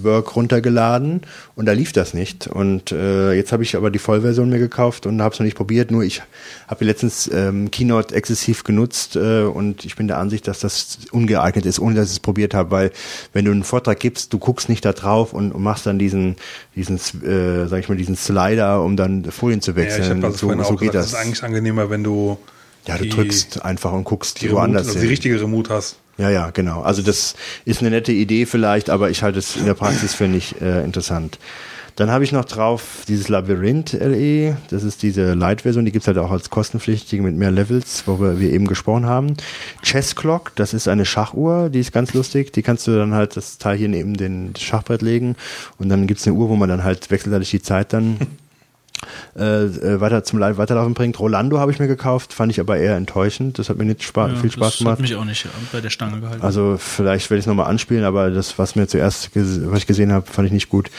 [0.00, 1.22] iWork runtergeladen
[1.56, 2.46] und da lief das nicht.
[2.46, 5.56] Und äh, jetzt habe ich aber die Vollversion mir gekauft und habe es noch nicht
[5.56, 5.90] probiert.
[5.90, 6.22] Nur ich
[6.66, 11.66] habe letztens ähm, Keynote exzessiv genutzt äh, und ich bin der Ansicht, dass das ungeeignet
[11.66, 12.90] ist, ohne dass ich es probiert habe, weil
[13.32, 16.36] wenn du einen Vortrag gibst, du guckst nicht da drauf und, und machst dann diesen,
[16.74, 20.22] diesen, äh, sag ich mal, diesen Slider, um dann Folien zu Ja, ich wechseln.
[20.22, 21.10] habe das so so geht das.
[21.10, 22.38] das ist eigentlich angenehmer, wenn du
[22.86, 25.02] ja, du drückst einfach und guckst die, woanders Remote, also hin.
[25.02, 25.96] die richtige Remote hast.
[26.18, 26.82] Ja, ja, genau.
[26.82, 30.26] Also das ist eine nette Idee vielleicht, aber ich halte es in der Praxis für
[30.26, 31.38] nicht äh, interessant.
[31.94, 34.56] Dann habe ich noch drauf dieses Labyrinth LE.
[34.70, 38.52] Das ist diese Light-Version, die gibt's halt auch als kostenpflichtige mit mehr Levels, worüber wir
[38.52, 39.36] eben gesprochen haben.
[39.82, 42.52] Chess Clock, das ist eine Schachuhr, die ist ganz lustig.
[42.52, 45.34] Die kannst du dann halt das Teil hier neben den Schachbrett legen
[45.78, 48.18] und dann gibt's eine Uhr, wo man dann halt wechselseitig die Zeit dann
[49.38, 51.18] äh, äh, weiter zum Weiterlaufen bringt.
[51.18, 53.58] Rolando habe ich mir gekauft, fand ich aber eher enttäuschend.
[53.58, 54.92] Das hat mir nicht spa Ja, viel Spaß das gemacht.
[54.92, 56.42] hat mich auch nicht äh, bei der Stange gehalten.
[56.42, 60.12] Also vielleicht werde ich es nochmal anspielen, aber das, was mir zuerst, was ich gesehen
[60.12, 60.90] habe, fand ich nicht gut.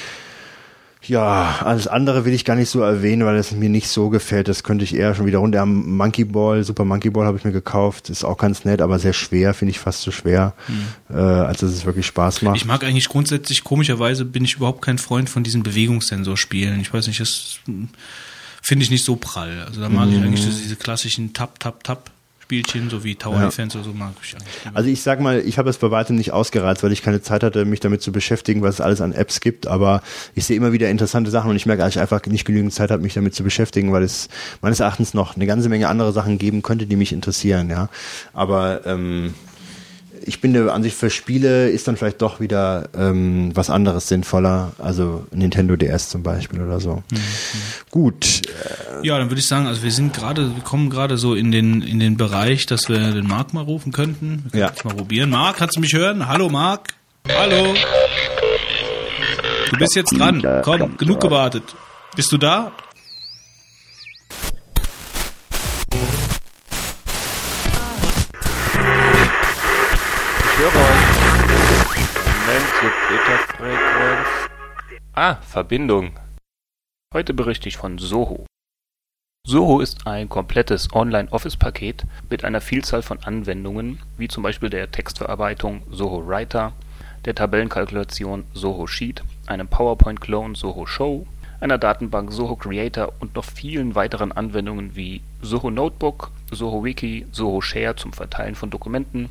[1.03, 4.49] Ja, alles andere will ich gar nicht so erwähnen, weil es mir nicht so gefällt.
[4.49, 5.65] Das könnte ich eher schon wieder runter.
[5.65, 8.09] Monkey Ball, Super Monkey Ball habe ich mir gekauft.
[8.09, 10.53] Ist auch ganz nett, aber sehr schwer, finde ich fast zu schwer,
[11.09, 12.57] äh, als dass es wirklich Spaß macht.
[12.57, 16.81] Ich mag eigentlich grundsätzlich, komischerweise bin ich überhaupt kein Freund von diesen Bewegungssensorspielen.
[16.81, 17.87] Ich weiß nicht, das hm,
[18.61, 19.63] finde ich nicht so prall.
[19.65, 22.11] Also da mag ich eigentlich diese klassischen Tap, Tap, Tap
[22.49, 23.45] Spielchen, so wie Tower Ja.
[23.45, 24.75] Defense oder so, mag ich eigentlich.
[24.75, 27.43] Also ich sag mal, ich habe es bei weitem nicht ausgereizt, weil ich keine Zeit
[27.43, 29.67] hatte, mich damit zu beschäftigen, was es alles an Apps gibt.
[29.67, 30.01] Aber
[30.33, 32.89] ich sehe immer wieder interessante Sachen und ich merke, dass ich einfach nicht genügend Zeit
[32.89, 34.29] habe, mich damit zu beschäftigen, weil es
[34.63, 37.69] meines Erachtens noch eine ganze Menge andere Sachen geben könnte, die mich interessieren.
[37.69, 37.87] Ja,
[38.33, 39.35] aber ähm,
[40.25, 44.71] ich bin der Ansicht, für Spiele ist dann vielleicht doch wieder ähm, was anderes sinnvoller.
[44.77, 47.03] Also Nintendo DS zum Beispiel oder so.
[47.91, 48.41] Gut,
[49.03, 51.81] Ja, dann würde ich sagen, also wir sind gerade, wir kommen gerade so in den,
[51.81, 54.45] in den Bereich, dass wir den Marc mal rufen könnten.
[54.51, 54.83] Wir können Ja.
[54.89, 55.29] mal probieren.
[55.29, 56.27] Marc, kannst du mich hören?
[56.27, 56.93] Hallo Marc.
[57.27, 57.73] Hallo.
[59.71, 60.43] Du bist jetzt dran.
[60.63, 61.63] Komm, genug gewartet.
[62.15, 62.71] Bist du da?
[72.81, 74.27] Hier Beta-Frequenz.
[75.13, 76.11] Ah, Verbindung.
[77.13, 78.45] Heute berichte ich von Soho.
[79.45, 85.81] Soho ist ein komplettes Online-Office-Paket mit einer Vielzahl von Anwendungen, wie zum Beispiel der Textverarbeitung
[85.91, 86.71] Soho Writer,
[87.25, 91.27] der Tabellenkalkulation Soho Sheet, einem PowerPoint-Clone Soho Show,
[91.59, 97.59] einer Datenbank Soho Creator und noch vielen weiteren Anwendungen wie Soho Notebook, Soho Wiki, Soho
[97.59, 99.29] Share zum Verteilen von Dokumenten,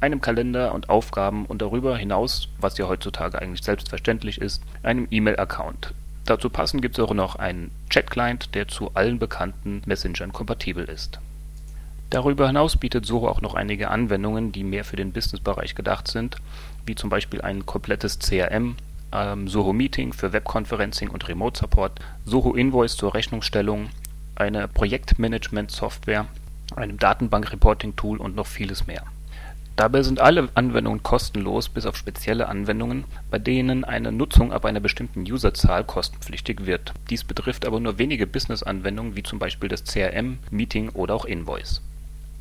[0.00, 5.94] einem Kalender und Aufgaben und darüber hinaus, was ja heutzutage eigentlich selbstverständlich ist, einem E-Mail-Account.
[6.26, 11.18] Dazu passend gibt es auch noch einen Chat-Client, der zu allen bekannten Messengern kompatibel ist.
[12.10, 16.36] Darüber hinaus bietet Soho auch noch einige Anwendungen, die mehr für den Businessbereich gedacht sind,
[16.84, 18.76] wie zum Beispiel ein komplettes CRM,
[19.12, 23.90] ähm, Soho Meeting für Webconferencing und Remote Support, Soho Invoice zur Rechnungsstellung,
[24.34, 26.26] eine Projektmanagement-Software,
[26.74, 29.04] einem Datenbank-Reporting-Tool und noch vieles mehr.
[29.76, 34.80] Dabei sind alle Anwendungen kostenlos, bis auf spezielle Anwendungen, bei denen eine Nutzung ab einer
[34.80, 36.92] bestimmten Userzahl kostenpflichtig wird.
[37.08, 41.80] Dies betrifft aber nur wenige Business-Anwendungen wie zum Beispiel das CRM, Meeting oder auch Invoice.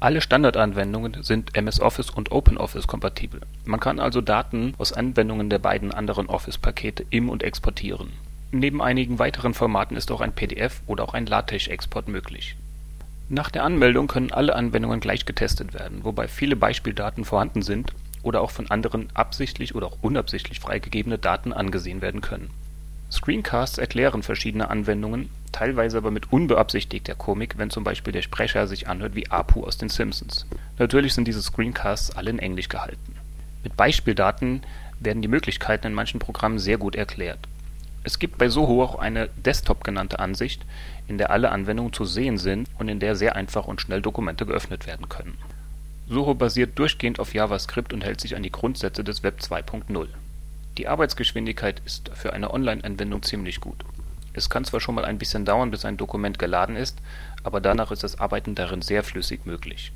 [0.02, 3.42] Alle Standardanwendungen sind MS Office und OpenOffice kompatibel.
[3.66, 8.14] Man kann also Daten aus Anwendungen der beiden anderen Office-Pakete im- und exportieren.
[8.52, 12.56] Neben einigen weiteren Formaten ist auch ein PDF oder auch ein LaTeX-Export möglich.
[13.32, 17.94] Nach der Anmeldung können alle Anwendungen gleich getestet werden, wobei viele Beispieldaten vorhanden sind
[18.24, 22.50] oder auch von anderen absichtlich oder auch unabsichtlich freigegebene Daten angesehen werden können.
[23.12, 28.88] Screencasts erklären verschiedene Anwendungen, teilweise aber mit unbeabsichtigter Komik, wenn zum Beispiel der Sprecher sich
[28.88, 30.48] anhört wie Apu aus den Simpsons.
[30.80, 33.16] Natürlich sind diese Screencasts alle in Englisch gehalten.
[33.64, 34.64] Mit Beispieldaten
[35.00, 37.40] werden die Möglichkeiten in manchen Programmen sehr gut erklärt.
[38.04, 40.66] Es gibt bei Soho auch eine Desktop genannte Ansicht,
[41.08, 44.46] in der alle Anwendungen zu sehen sind und in der sehr einfach und schnell Dokumente
[44.46, 45.38] geöffnet werden können.
[46.08, 50.08] Soho basiert durchgehend auf JavaScript und hält sich an die Grundsätze des Web 2.0.
[50.78, 53.84] Die Arbeitsgeschwindigkeit ist für eine Online-Anwendung ziemlich gut.
[54.34, 56.98] Es kann zwar schon mal ein bisschen dauern, bis ein Dokument geladen ist,
[57.44, 59.92] aber danach ist das Arbeiten darin sehr flüssig möglich.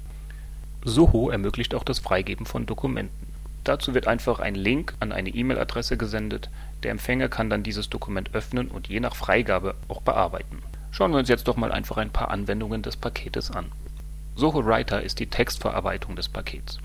[0.83, 3.32] Soho ermöglicht auch das Freigeben von Dokumenten.
[3.63, 6.49] Dazu wird einfach ein Link an eine E-Mail-Adresse gesendet,
[6.83, 10.61] der Empfänger kann dann dieses Dokument öffnen und je nach Freigabe auch bearbeiten.
[10.91, 13.71] Schauen wir uns jetzt doch mal einfach ein paar Anwendungen des Paketes an.
[14.35, 16.79] Soho Writer ist die Textverarbeitung des Pakets.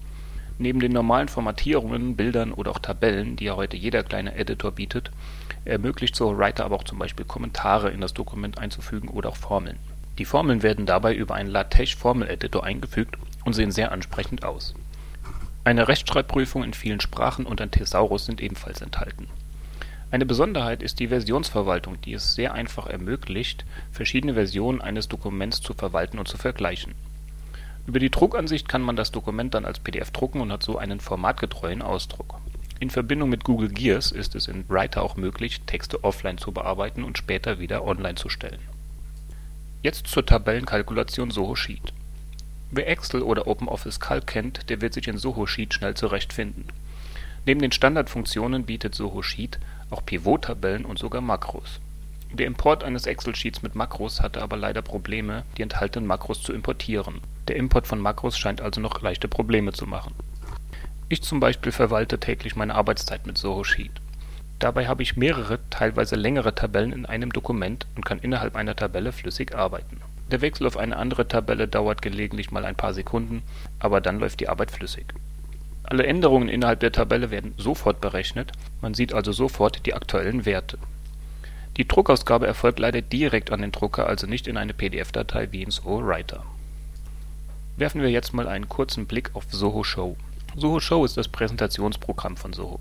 [0.58, 5.10] Neben den normalen Formatierungen, Bildern oder auch Tabellen, die ja heute jeder kleine Editor bietet,
[5.64, 9.78] ermöglicht Soho Writer aber auch zum Beispiel Kommentare in das Dokument einzufügen oder auch Formeln.
[10.18, 14.74] Die Formeln werden dabei über einen LaTeX-Formeleditor eingefügt und sehen sehr ansprechend aus.
[15.68, 19.28] Eine Rechtschreibprüfung in vielen Sprachen und ein Thesaurus sind ebenfalls enthalten.
[20.10, 25.74] Eine Besonderheit ist die Versionsverwaltung, die es sehr einfach ermöglicht, verschiedene Versionen eines Dokuments zu
[25.74, 26.94] verwalten und zu vergleichen.
[27.86, 31.00] Über die Druckansicht kann man das Dokument dann als PDF drucken und hat so einen
[31.00, 32.40] formatgetreuen Ausdruck.
[32.80, 37.04] In Verbindung mit Google Gears ist es in Writer auch möglich, Texte offline zu bearbeiten
[37.04, 38.62] und später wieder online zu stellen.
[39.82, 41.92] Jetzt zur Tabellenkalkulation Soho Sheet.
[42.70, 46.64] Wer Excel oder OpenOffice Calc kennt, der wird sich in Soho Sheet schnell zurechtfinden.
[47.46, 49.58] Neben den Standardfunktionen bietet Soho Sheet
[49.90, 51.80] auch Pivot-Tabellen und sogar Makros.
[52.32, 57.22] Der Import eines Excel-Sheets mit Makros hatte aber leider Probleme, die enthaltenen Makros zu importieren.
[57.48, 60.14] Der Import von Makros scheint also noch leichte Probleme zu machen.
[61.08, 63.92] Ich zum Beispiel verwalte täglich meine Arbeitszeit mit Soho Sheet.
[64.58, 69.12] Dabei habe ich mehrere, teilweise längere Tabellen in einem Dokument und kann innerhalb einer Tabelle
[69.12, 70.02] flüssig arbeiten.
[70.30, 73.42] Der Wechsel auf eine andere Tabelle dauert gelegentlich mal ein paar Sekunden,
[73.78, 75.06] aber dann läuft die Arbeit flüssig.
[75.84, 78.52] Alle Änderungen innerhalb der Tabelle werden sofort berechnet,
[78.82, 80.78] man sieht also sofort die aktuellen Werte.
[81.78, 85.70] Die Druckausgabe erfolgt leider direkt an den Drucker, also nicht in eine PDF-Datei wie in
[85.70, 86.44] Soho Writer.
[87.78, 90.16] Werfen wir jetzt mal einen kurzen Blick auf Soho Show.
[90.56, 92.80] Soho Show ist das Präsentationsprogramm von Soho.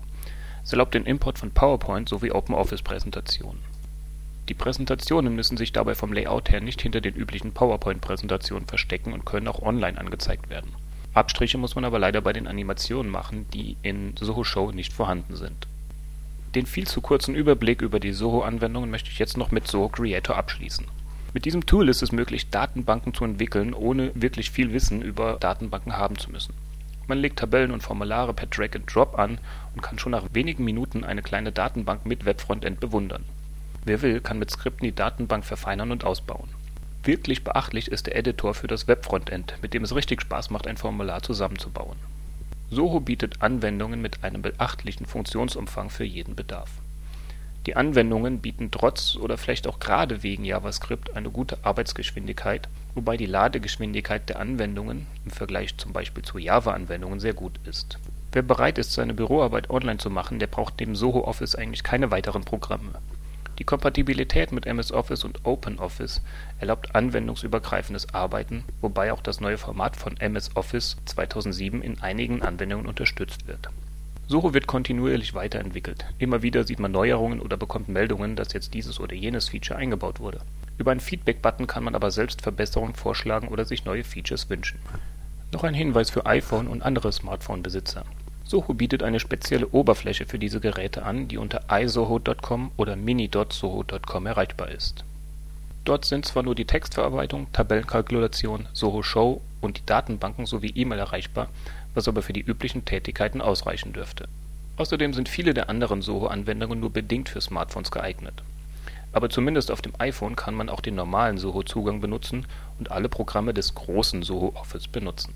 [0.64, 3.67] Es erlaubt den Import von PowerPoint sowie OpenOffice-Präsentationen.
[4.48, 9.24] Die Präsentationen müssen sich dabei vom Layout her nicht hinter den üblichen PowerPoint-Präsentationen verstecken und
[9.24, 10.72] können auch online angezeigt werden
[11.18, 15.34] Abstriche muss man aber leider bei den Animationen machen, die in Soho Show nicht vorhanden
[15.34, 15.66] sind.
[16.54, 20.36] Den viel zu kurzen Überblick über die Soho-Anwendungen möchte ich jetzt noch mit Soho Creator
[20.36, 20.86] abschließen.
[21.34, 25.96] Mit diesem Tool ist es möglich, Datenbanken zu entwickeln, ohne wirklich viel Wissen über Datenbanken
[25.96, 26.54] haben zu müssen.
[27.06, 29.38] Man legt Tabellen und Formulare per Drag and Drop an
[29.74, 33.24] und kann schon nach wenigen Minuten eine kleine Datenbank mit Webfrontend bewundern.
[33.84, 36.48] Wer will, kann mit Skripten die Datenbank verfeinern und ausbauen.
[37.04, 40.76] Wirklich beachtlich ist der Editor für das Webfrontend, mit dem es richtig Spaß macht, ein
[40.76, 41.96] Formular zusammenzubauen.
[42.70, 46.70] Soho bietet Anwendungen mit einem beachtlichen Funktionsumfang für jeden Bedarf.
[47.66, 53.26] Die Anwendungen bieten trotz oder vielleicht auch gerade wegen JavaScript eine gute Arbeitsgeschwindigkeit, wobei die
[53.26, 57.98] Ladegeschwindigkeit der Anwendungen im Vergleich zum Beispiel zu Java-Anwendungen sehr gut ist.
[58.32, 62.10] Wer bereit ist, seine Büroarbeit online zu machen, der braucht neben Soho Office eigentlich keine
[62.10, 62.92] weiteren Programme
[63.58, 66.22] die Kompatibilität mit MS Office und OpenOffice
[66.60, 72.86] erlaubt anwendungsübergreifendes Arbeiten, wobei auch das neue Format von MS Office 2007 in einigen Anwendungen
[72.86, 73.68] unterstützt wird.
[74.28, 76.04] Soho wird kontinuierlich weiterentwickelt.
[76.18, 80.20] Immer wieder sieht man Neuerungen oder bekommt Meldungen, dass jetzt dieses oder jenes Feature eingebaut
[80.20, 80.40] wurde.
[80.76, 84.78] Über einen Feedback-Button kann man aber selbst Verbesserungen vorschlagen oder sich neue Features wünschen.
[85.50, 88.04] Noch ein Hinweis für iPhone und andere Smartphone-Besitzer
[88.48, 94.70] Soho bietet eine spezielle Oberfläche für diese Geräte an, die unter isoho.com oder mini.soho.com erreichbar
[94.70, 95.04] ist.
[95.84, 101.50] Dort sind zwar nur die Textverarbeitung, Tabellenkalkulation, Soho Show und die Datenbanken sowie E-Mail erreichbar,
[101.92, 104.28] was aber für die üblichen Tätigkeiten ausreichen dürfte.
[104.78, 108.42] Außerdem sind viele der anderen Soho-Anwendungen nur bedingt für Smartphones geeignet.
[109.12, 112.46] Aber zumindest auf dem iPhone kann man auch den normalen Soho-Zugang benutzen
[112.78, 115.34] und alle Programme des großen Soho Office benutzen.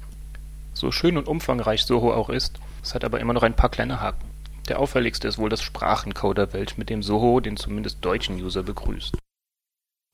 [0.72, 4.00] So schön und umfangreich Soho auch ist, es hat aber immer noch ein paar kleine
[4.00, 4.30] Haken.
[4.68, 9.16] Der auffälligste ist wohl das Sprachencoder-Welt, mit dem Soho den zumindest deutschen User begrüßt.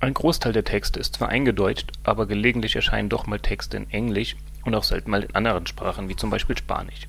[0.01, 4.37] Ein Großteil der Texte ist zwar eingedeutscht, aber gelegentlich erscheinen doch mal Texte in Englisch
[4.65, 7.09] und auch selten mal in anderen Sprachen, wie zum Beispiel Spanisch.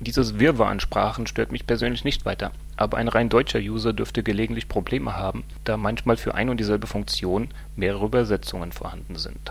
[0.00, 4.22] Dieses Wirrwarr an Sprachen stört mich persönlich nicht weiter, aber ein rein deutscher User dürfte
[4.22, 9.50] gelegentlich Probleme haben, da manchmal für ein und dieselbe Funktion mehrere Übersetzungen vorhanden sind.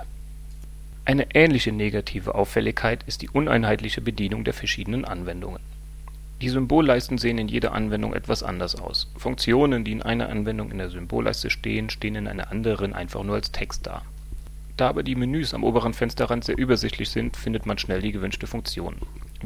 [1.08, 5.62] Eine ähnliche negative Auffälligkeit ist die uneinheitliche Bedienung der verschiedenen Anwendungen.
[6.42, 9.10] Die Symbolleisten sehen in jeder Anwendung etwas anders aus.
[9.16, 13.36] Funktionen, die in einer Anwendung in der Symbolleiste stehen, stehen in einer anderen einfach nur
[13.36, 14.02] als Text da.
[14.76, 18.46] Da aber die Menüs am oberen Fensterrand sehr übersichtlich sind, findet man schnell die gewünschte
[18.46, 18.98] Funktion.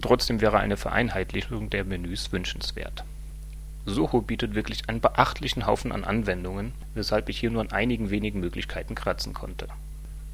[0.02, 3.04] Trotzdem wäre eine Vereinheitlichung der Menüs wünschenswert.
[3.86, 8.40] Soho bietet wirklich einen beachtlichen Haufen an Anwendungen, weshalb ich hier nur an einigen wenigen
[8.40, 9.68] Möglichkeiten kratzen konnte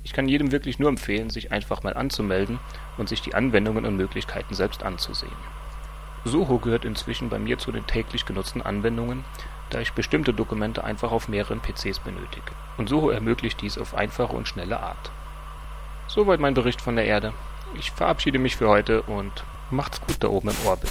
[0.07, 2.59] ich kann jedem wirklich nur empfehlen, sich einfach mal anzumelden
[2.97, 5.35] und sich die Anwendungen und Möglichkeiten selbst anzusehen.
[6.23, 9.25] Soho gehört inzwischen bei mir zu den täglich genutzten Anwendungen,
[9.69, 12.53] da ich bestimmte Dokumente einfach auf mehreren PCs benötige.
[12.77, 15.11] Und Soho ermöglicht dies auf einfache und schnelle Art.
[16.07, 17.34] Soweit mein Bericht von der Erde.
[17.77, 20.89] Ich verabschiede mich für heute und macht's gut da oben im Orbit.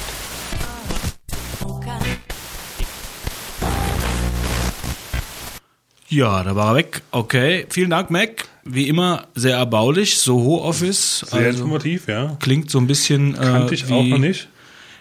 [6.08, 7.02] Ja, da war er weg.
[7.10, 8.48] Okay, vielen Dank, Mac.
[8.64, 11.20] Wie immer sehr erbaulich, Soho Office.
[11.20, 12.36] Sehr also, informativ, ja.
[12.40, 13.34] Klingt so ein bisschen.
[13.34, 14.48] Kannte äh, ich wie, auch noch nicht.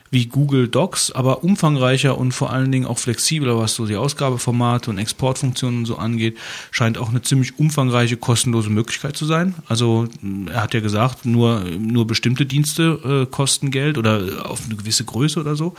[0.10, 4.90] wie Google Docs, aber umfangreicher und vor allen Dingen auch flexibler, was so die Ausgabeformate
[4.90, 6.38] und Exportfunktionen und so angeht,
[6.72, 9.54] scheint auch eine ziemlich umfangreiche, kostenlose Möglichkeit zu sein.
[9.68, 10.08] Also
[10.52, 15.06] er hat ja gesagt, nur, nur bestimmte Dienste äh, kosten Geld oder auf eine gewisse
[15.06, 15.76] Größe oder so.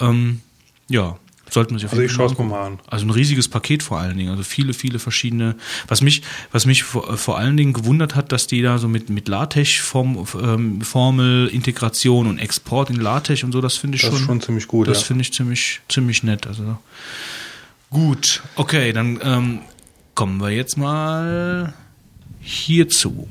[0.00, 0.40] Ähm,
[0.88, 1.16] ja,
[1.50, 2.78] sollten wir sich auf Also jeden ich Fall schaue es mal an.
[2.86, 5.56] also ein riesiges Paket vor allen Dingen, also viele, viele verschiedene.
[5.86, 6.22] Was mich,
[6.52, 9.74] was mich vor, vor allen Dingen gewundert hat, dass die da so mit mit LaTeX
[9.76, 10.80] Form, ähm,
[11.52, 14.66] Integration und Export in LaTeX und so, das finde ich Das schon, ist schon ziemlich
[14.68, 15.06] gut, Das ja.
[15.06, 16.46] finde ich ziemlich ziemlich nett.
[16.46, 16.78] Also
[17.90, 19.60] gut, okay, dann ähm,
[20.14, 21.74] kommen wir jetzt mal
[22.40, 23.28] hierzu.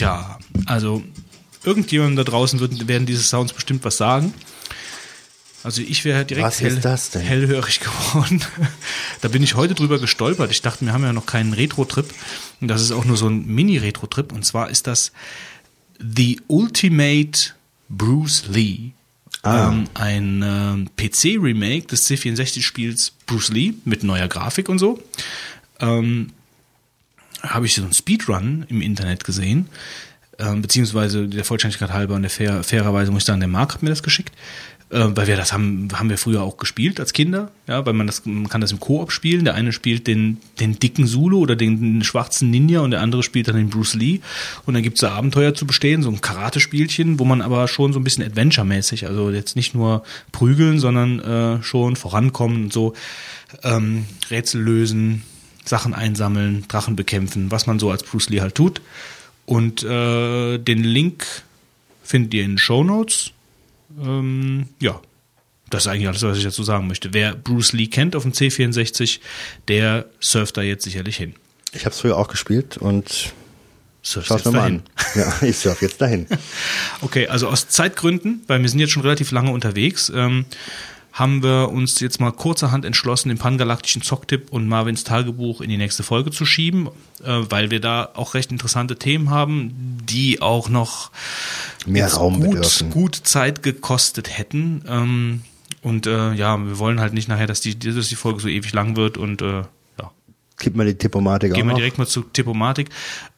[0.00, 1.02] Tja, also
[1.62, 4.32] irgendjemand da draußen wird, werden diese Sounds bestimmt was sagen.
[5.62, 6.58] Also ich wäre direkt
[7.12, 7.20] denn?
[7.20, 7.80] hellhörig
[8.14, 8.40] geworden.
[9.20, 10.50] da bin ich heute drüber gestolpert.
[10.52, 12.06] Ich dachte, wir haben ja noch keinen Retro-Trip.
[12.62, 14.32] Und das ist auch nur so ein Mini-Retro-Trip.
[14.32, 15.12] Und zwar ist das
[15.98, 17.50] The Ultimate
[17.90, 18.92] Bruce Lee.
[19.42, 19.68] Ah.
[19.68, 24.98] Ähm, ein ähm, PC-Remake des C64-Spiels Bruce Lee mit neuer Grafik und so.
[25.78, 26.32] Ähm,
[27.42, 29.68] habe ich so einen Speedrun im Internet gesehen,
[30.38, 33.82] ähm, beziehungsweise der Vollständigkeit halber und der fair, fairerweise muss ich sagen, der Marc hat
[33.82, 34.34] mir das geschickt,
[34.90, 38.06] äh, weil wir das haben, haben wir früher auch gespielt als Kinder, ja, weil man
[38.06, 39.44] das, man kann das im Koop spielen.
[39.44, 43.22] Der eine spielt den, den dicken Zulu oder den, den schwarzen Ninja und der andere
[43.22, 44.20] spielt dann den Bruce Lee.
[44.66, 48.00] Und dann gibt's da Abenteuer zu bestehen, so ein Karate-Spielchen, wo man aber schon so
[48.00, 50.02] ein bisschen Adventure-mäßig, also jetzt nicht nur
[50.32, 52.94] prügeln, sondern äh, schon vorankommen und so
[53.62, 55.22] ähm, Rätsel lösen,
[55.64, 58.80] Sachen einsammeln, Drachen bekämpfen, was man so als Bruce Lee halt tut.
[59.46, 61.26] Und äh, den Link
[62.02, 63.32] findet ihr in den Show Notes.
[64.00, 65.00] Ähm, ja,
[65.70, 67.12] das ist eigentlich alles, was ich dazu sagen möchte.
[67.12, 69.20] Wer Bruce Lee kennt auf dem C64,
[69.68, 71.34] der surft da jetzt sicherlich hin.
[71.72, 73.32] Ich habe es früher auch gespielt und
[74.02, 74.82] Surft schau es jetzt mir mal an.
[75.14, 76.26] Ja, ich surf jetzt dahin.
[77.02, 80.44] Okay, also aus Zeitgründen, weil wir sind jetzt schon relativ lange unterwegs, ähm,
[81.12, 85.76] haben wir uns jetzt mal kurzerhand entschlossen, den pangalaktischen Zocktipp und Marvins Tagebuch in die
[85.76, 86.88] nächste Folge zu schieben,
[87.22, 91.10] äh, weil wir da auch recht interessante Themen haben, die auch noch
[91.86, 92.90] Mehr Raum gut, bedürfen.
[92.90, 94.84] gut Zeit gekostet hätten.
[94.86, 95.42] Ähm,
[95.82, 98.72] und äh, ja, wir wollen halt nicht nachher, dass die, dass die Folge so ewig
[98.72, 99.62] lang wird und äh,
[100.62, 102.90] Gib mal die Tippomatik Gehen wir direkt mal zu Tippomatik.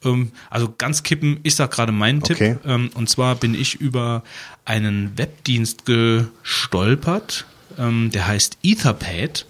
[0.04, 2.54] Ähm, also ganz kippen ist da gerade mein Okay.
[2.54, 2.60] Tipp.
[2.66, 4.24] Ähm, und zwar bin ich über
[4.64, 7.46] einen Webdienst gestolpert,
[7.78, 9.46] ähm, der heißt Etherpad.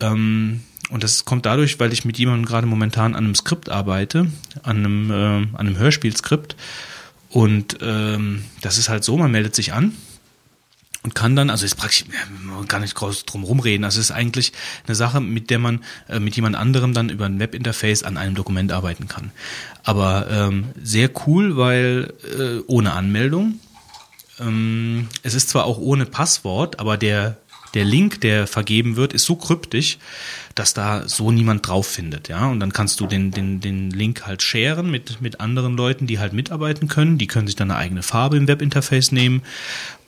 [0.00, 4.26] Ähm, und das kommt dadurch, weil ich mit jemandem gerade momentan an einem Skript arbeite,
[4.62, 6.56] an einem, äh, einem Hörspielskript.
[7.30, 9.92] Und ähm, das ist halt so, man meldet sich an
[11.04, 12.04] und kann dann, also ist praktisch
[12.68, 13.84] gar nicht groß drum rumreden.
[13.84, 14.52] Also es ist eigentlich
[14.86, 18.34] eine Sache, mit der man äh, mit jemand anderem dann über ein Webinterface an einem
[18.34, 19.30] Dokument arbeiten kann.
[19.82, 23.60] Aber ähm, sehr cool, weil äh, ohne Anmeldung.
[24.40, 27.36] Ähm, es ist zwar auch ohne Passwort, aber der
[27.74, 29.98] der Link, der vergeben wird, ist so kryptisch,
[30.54, 32.48] dass da so niemand drauf findet, ja.
[32.48, 36.18] Und dann kannst du den, den, den Link halt sharen mit, mit anderen Leuten, die
[36.18, 37.18] halt mitarbeiten können.
[37.18, 39.42] Die können sich dann eine eigene Farbe im Webinterface nehmen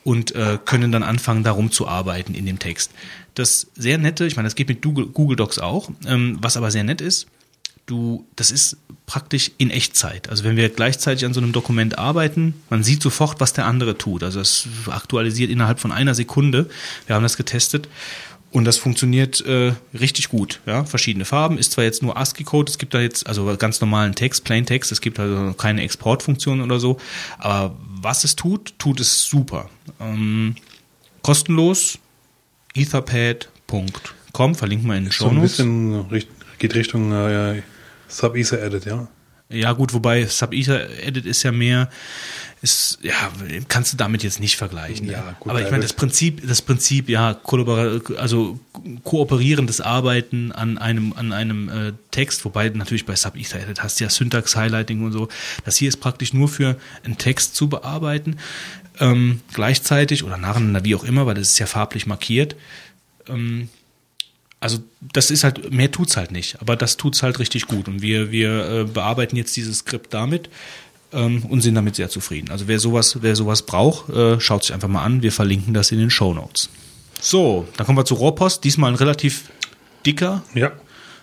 [0.04, 2.92] und äh, können dann anfangen, darum zu arbeiten in dem Text.
[3.34, 6.70] Das sehr nette, ich meine, das geht mit Google, Google Docs auch, ähm, was aber
[6.70, 7.26] sehr nett ist,
[7.86, 8.76] du, das ist
[9.06, 10.28] praktisch in Echtzeit.
[10.28, 13.96] Also wenn wir gleichzeitig an so einem Dokument arbeiten, man sieht sofort, was der andere
[13.96, 14.22] tut.
[14.22, 16.68] Also es aktualisiert innerhalb von einer Sekunde.
[17.06, 17.88] Wir haben das getestet
[18.50, 20.60] und das funktioniert äh, richtig gut.
[20.66, 21.58] Ja, verschiedene Farben.
[21.58, 24.90] Ist zwar jetzt nur ASCII-Code, es gibt da jetzt also ganz normalen Text, Plain Text.
[24.90, 26.98] Es gibt also keine Exportfunktion oder so.
[27.38, 29.70] Aber was es tut, tut es super.
[30.00, 30.56] Ähm,
[31.22, 31.98] kostenlos.
[32.74, 36.06] Etherpad.com verlinken wir in den So ein Show bisschen
[36.58, 37.62] geht Richtung äh,
[38.08, 39.08] Sub-Ether Edit, ja.
[39.48, 41.88] Ja, gut, wobei Sub-Ether Edit ist ja mehr,
[42.62, 43.14] ist, ja,
[43.68, 45.06] kannst du damit jetzt nicht vergleichen.
[45.06, 47.38] Ja, Ja, gut, Aber ich meine, das Prinzip, das Prinzip, ja,
[48.16, 48.58] also
[49.04, 54.04] kooperierendes Arbeiten an einem, an einem äh, Text, wobei natürlich bei Sub-Ether Edit hast du
[54.04, 55.28] ja Syntax-Highlighting und so.
[55.64, 58.38] Das hier ist praktisch nur für einen Text zu bearbeiten,
[58.98, 62.56] ähm, gleichzeitig oder nacheinander, wie auch immer, weil das ist ja farblich markiert.
[63.28, 63.68] Ähm,
[64.66, 67.88] also das ist halt, mehr tut's halt nicht, aber das tut's halt richtig gut.
[67.88, 70.50] Und wir, wir äh, bearbeiten jetzt dieses Skript damit
[71.12, 72.50] ähm, und sind damit sehr zufrieden.
[72.50, 75.22] Also wer sowas, wer sowas braucht, äh, schaut sich einfach mal an.
[75.22, 76.68] Wir verlinken das in den Show Notes.
[77.20, 78.62] So, dann kommen wir zu Rohrpost.
[78.64, 79.44] Diesmal ein relativ
[80.04, 80.72] dicker, Ja,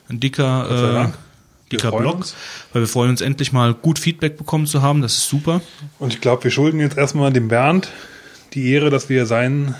[0.09, 2.35] ein dicker, äh, dicker Block, uns.
[2.71, 5.01] weil wir freuen uns endlich mal gut Feedback bekommen zu haben.
[5.01, 5.61] Das ist super.
[5.99, 7.89] Und ich glaube, wir schulden jetzt erstmal dem Bernd
[8.53, 9.75] die Ehre, dass wir sein,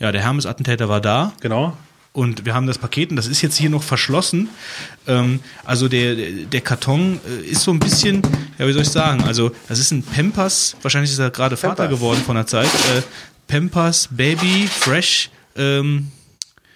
[0.00, 1.32] Ja, der Hermes-Attentäter war da.
[1.40, 1.76] genau,
[2.12, 4.48] Und wir haben das Paket, und das ist jetzt hier noch verschlossen.
[5.06, 8.22] Ähm, also der, der- der Karton äh, ist so ein bisschen,
[8.58, 11.74] ja, wie soll ich sagen, also das ist ein Pampers, wahrscheinlich ist er gerade Vater
[11.84, 11.90] Pampers.
[11.98, 12.66] geworden von der Zeit.
[12.66, 13.02] Äh,
[13.46, 16.10] Pampers Baby Fresh ähm,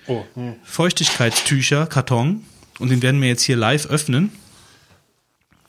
[0.07, 0.55] oh, hm.
[0.65, 2.45] Feuchtigkeitstücher, Karton.
[2.79, 4.33] Und den werden wir jetzt hier live öffnen.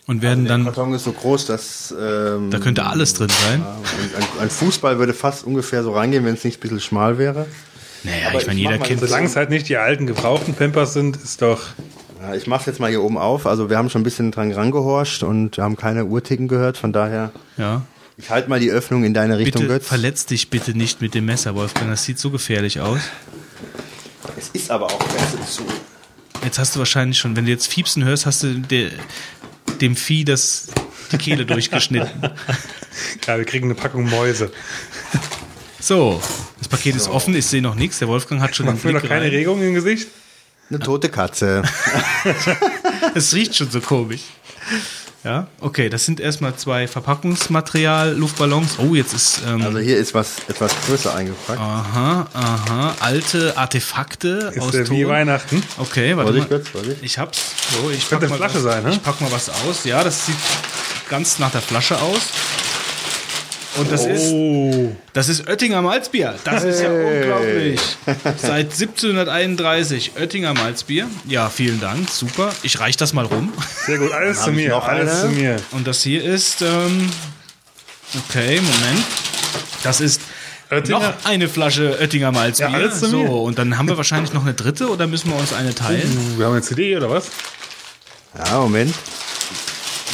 [0.05, 3.61] Und werden Der dann, Karton ist so groß, dass ähm, da könnte alles drin sein.
[3.63, 7.17] ein, ein, ein Fußball würde fast ungefähr so reingehen, wenn es nicht ein bisschen schmal
[7.17, 7.45] wäre.
[8.03, 11.15] Naja, Aber ich meine, jeder kennt solange es halt nicht die alten gebrauchten Pampers sind,
[11.15, 11.61] ist doch,
[12.21, 13.45] Ja, ich mache jetzt mal hier oben auf.
[13.47, 16.77] Also wir haben schon ein bisschen dran rangehorcht und haben keine Uhrticken gehört.
[16.77, 17.83] Von daher, Ja.
[18.17, 19.87] ich halte mal die Öffnung in deine Richtung, Bitte Götz.
[19.87, 21.89] verletz dich bitte nicht mit dem Messer, Wolfgang.
[21.89, 22.99] Das sieht so gefährlich aus.
[24.37, 25.63] Es ist aber auch besser zu.
[26.43, 28.89] Jetzt hast du wahrscheinlich schon, wenn du jetzt Fiepsen hörst, hast du der,
[29.79, 30.67] dem Vieh das,
[31.13, 32.11] die Kehle durchgeschnitten.
[33.25, 34.51] ja, wir kriegen eine Packung Mäuse.
[35.85, 36.21] So,
[36.59, 37.99] das Paket ist offen, ich sehe noch nichts.
[37.99, 39.31] Der Wolfgang hat schon den Macht mir noch Blick keine rein.
[39.31, 40.07] Regung im Gesicht?
[40.69, 41.61] Eine tote Katze.
[43.15, 44.21] Es riecht schon so komisch.
[45.25, 48.77] Ja, okay, das sind erstmal zwei Verpackungsmaterial, Luftballons.
[48.79, 51.59] Oh, jetzt ist, ähm, Also hier ist was etwas größer eingepackt.
[51.59, 55.11] aha, aha, alte Artefakte Ist aus der wie Ton.
[55.11, 55.61] Weihnachten?
[55.79, 56.63] Okay, warte Vorsicht, mal.
[56.63, 56.97] Vorsicht.
[57.01, 57.39] Ich hab's.
[57.73, 58.91] So, ich Könnte pack eine mal Flasche was, sein, ne?
[58.93, 59.83] Ich pack mal was aus.
[59.83, 60.35] Ja, das sieht
[61.09, 62.21] ganz nach der Flasche aus.
[63.75, 66.35] Und das ist Oh, das ist Oettinger Malzbier.
[66.43, 67.79] Das ist ja unglaublich.
[68.37, 71.07] Seit 1731 Oettinger Malzbier.
[71.27, 72.09] Ja, vielen Dank.
[72.09, 72.53] Super.
[72.61, 73.51] Ich reich das mal rum.
[73.85, 74.11] sehr gut.
[74.11, 75.57] Alles zu mir, noch alles zu mir.
[75.71, 77.09] Und das hier ist ähm,
[78.29, 79.05] okay, Moment.
[79.83, 80.21] Das ist
[80.69, 80.99] Oettinger?
[80.99, 82.69] noch eine Flasche Oettinger Malzbier.
[82.69, 83.31] Ja, alles zu so, mir.
[83.31, 86.35] und dann haben wir wahrscheinlich noch eine dritte oder müssen wir uns eine teilen?
[86.35, 87.27] Uh, wir haben eine CD oder was?
[88.37, 88.93] Ja, Moment.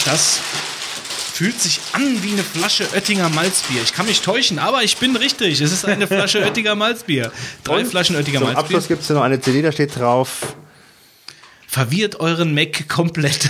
[0.06, 0.40] Das
[1.40, 3.82] fühlt sich an wie eine Flasche Oettinger Malzbier.
[3.82, 5.62] Ich kann mich täuschen, aber ich bin richtig.
[5.62, 7.32] Es ist eine Flasche Oettinger Malzbier.
[7.64, 8.66] Drei Flaschen Oettinger Zum Malzbier.
[8.66, 10.58] Abschluss gibt es hier noch eine CD, da steht drauf.
[11.66, 13.50] Verwirrt euren Mac komplett.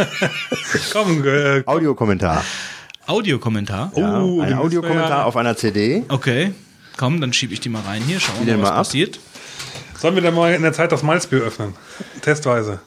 [0.94, 2.42] Komm, äh, Audiokommentar.
[3.06, 3.92] Audiokommentar.
[3.96, 6.04] Ja, Oh, ein Audiokommentar ja- auf einer CD.
[6.08, 6.54] Okay.
[6.96, 8.18] Komm, dann schiebe ich die mal rein hier.
[8.18, 8.76] Schauen wir mal, was ab.
[8.78, 9.18] passiert.
[10.00, 11.74] sollen wir dann mal in der Zeit das Malzbier öffnen?
[12.22, 12.80] Testweise.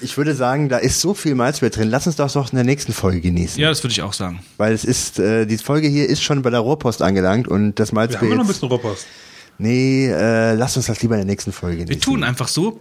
[0.00, 1.88] Ich würde sagen, da ist so viel Malzbier drin.
[1.88, 3.60] Lass uns das doch in der nächsten Folge genießen.
[3.60, 4.40] Ja, das würde ich auch sagen.
[4.56, 7.92] Weil es ist, äh, die Folge hier ist schon bei der Rohrpost angelangt und das
[7.92, 9.06] Wir Malzbier haben ja noch ein bisschen Rohrpost.
[9.58, 11.94] Nee, äh, lass uns das lieber in der nächsten Folge genießen.
[11.94, 12.80] Wir tun einfach so.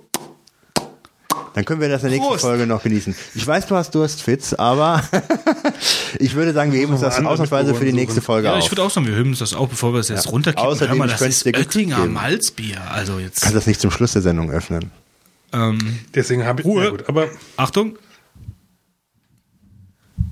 [1.53, 2.41] Dann können wir das in der nächsten Prost.
[2.45, 3.15] Folge noch genießen.
[3.35, 5.03] Ich weiß, du hast Durst, Fitz, aber
[6.19, 8.22] ich würde sagen, wir heben uns mal das ausnahmsweise für die nächste.
[8.22, 8.64] Folge Ja, auf.
[8.64, 10.68] ich würde auch sagen, wir heben uns das auf, bevor wir es jetzt runterkippen.
[10.68, 12.07] Außerdem, Hör mal, das ist Oettinger.
[12.07, 12.81] Malzbier.
[12.91, 13.41] Also jetzt.
[13.41, 14.90] Kannst das nicht zum Schluss der Sendung öffnen.
[15.54, 16.66] Ähm, Deswegen habe ich.
[16.66, 16.84] Ruhe.
[16.84, 17.98] Ja, gut, aber Achtung.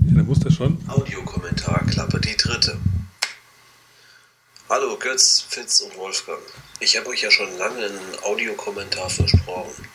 [0.06, 0.84] ja, dann muss das schon.
[0.88, 2.78] Audiokommentar Klappe die dritte.
[4.68, 6.40] Hallo Götz, Fitz und Wolfgang.
[6.80, 9.86] Ich habe euch ja schon lange einen Audiokommentar versprochen.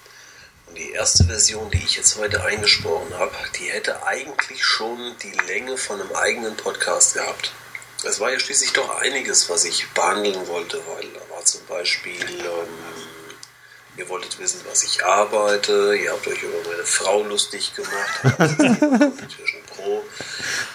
[0.67, 5.33] Und die erste Version, die ich jetzt heute eingesprochen habe, die hätte eigentlich schon die
[5.47, 7.53] Länge von einem eigenen Podcast gehabt.
[8.05, 12.21] Es war ja schließlich doch einiges, was ich behandeln wollte, weil da war zum Beispiel,
[12.21, 13.06] ähm,
[13.97, 18.21] ihr wolltet wissen, was ich arbeite, ihr habt euch über meine Frau lustig gemacht,
[19.75, 20.03] Pro.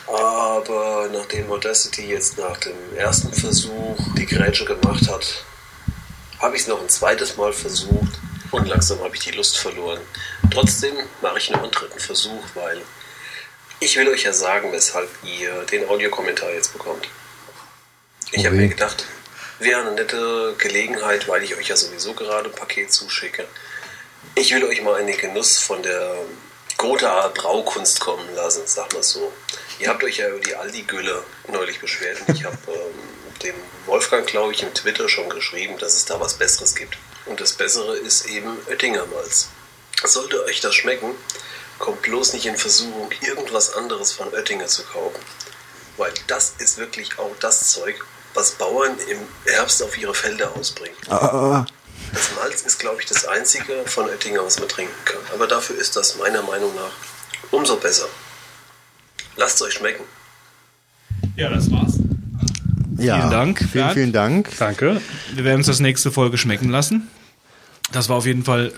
[0.07, 5.43] Aber nachdem Audacity jetzt nach dem ersten Versuch die Grätsche gemacht hat,
[6.39, 8.19] habe ich es noch ein zweites Mal versucht
[8.51, 9.99] und langsam habe ich die Lust verloren.
[10.51, 12.81] Trotzdem mache ich noch einen dritten Versuch, weil
[13.79, 17.07] ich will euch ja sagen, weshalb ihr den Audiokommentar jetzt bekommt.
[18.31, 18.63] Ich habe Okay.
[18.65, 19.05] mir gedacht,
[19.61, 23.47] wäre eine nette Gelegenheit, weil ich euch ja sowieso gerade ein Paket zuschicke.
[24.35, 26.15] Ich will euch mal in den Genuss von der
[26.77, 29.31] Gotha Braukunst kommen lassen, sag mal so.
[29.79, 33.55] Ihr habt euch ja über die Aldi-Gülle neulich beschwert und ich habe ähm, dem
[33.85, 36.97] Wolfgang, glaube ich, im Twitter schon geschrieben, dass es da was Besseres gibt.
[37.25, 39.49] Und das Bessere ist eben Oettinger Malz.
[40.03, 41.11] Sollte euch das schmecken,
[41.77, 45.21] kommt bloß nicht in Versuchung, irgendwas anderes von Oettinger zu kaufen.
[45.97, 48.03] Weil das ist wirklich auch das Zeug,
[48.33, 49.17] was Bauern im
[49.53, 50.95] Herbst auf ihre Felder ausbringen.
[51.09, 51.65] Ah,
[52.13, 55.21] Das Malz ist, glaube ich, das einzige von Oettinger, was man trinken kann.
[55.33, 56.91] Aber dafür ist das meiner Meinung nach
[57.51, 58.07] umso besser.
[59.37, 60.03] Lasst es euch schmecken.
[61.35, 61.93] Ja, das war's.
[62.97, 63.17] ja.
[63.17, 63.93] Vielen Dank, Vielen, Bernd.
[63.93, 64.49] vielen Dank.
[64.59, 65.01] Danke.
[65.33, 67.07] Wir werden uns das nächste Folge schmecken lassen.
[67.93, 68.71] Das war auf jeden Fall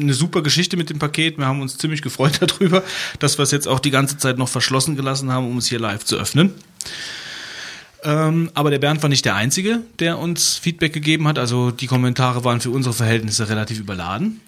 [0.00, 1.38] eine super Geschichte mit dem Paket.
[1.38, 2.82] Wir haben uns ziemlich gefreut darüber,
[3.18, 5.80] dass wir es jetzt auch die ganze Zeit noch verschlossen gelassen haben, um es hier
[5.80, 6.54] live zu öffnen.
[8.02, 11.38] Ähm, aber der Bernd war nicht der Einzige, der uns Feedback gegeben hat.
[11.38, 14.40] Also die Kommentare waren für unsere Verhältnisse relativ überladen.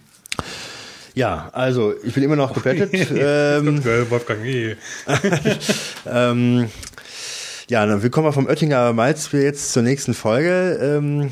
[1.15, 2.93] Ja, also ich bin immer noch gepettet.
[3.15, 4.77] ähm, Wolfgang, eh.
[6.07, 6.71] ähm,
[7.69, 10.79] ja, dann willkommen vom Oettinger Malzbier jetzt zur nächsten Folge.
[10.81, 11.31] Ähm,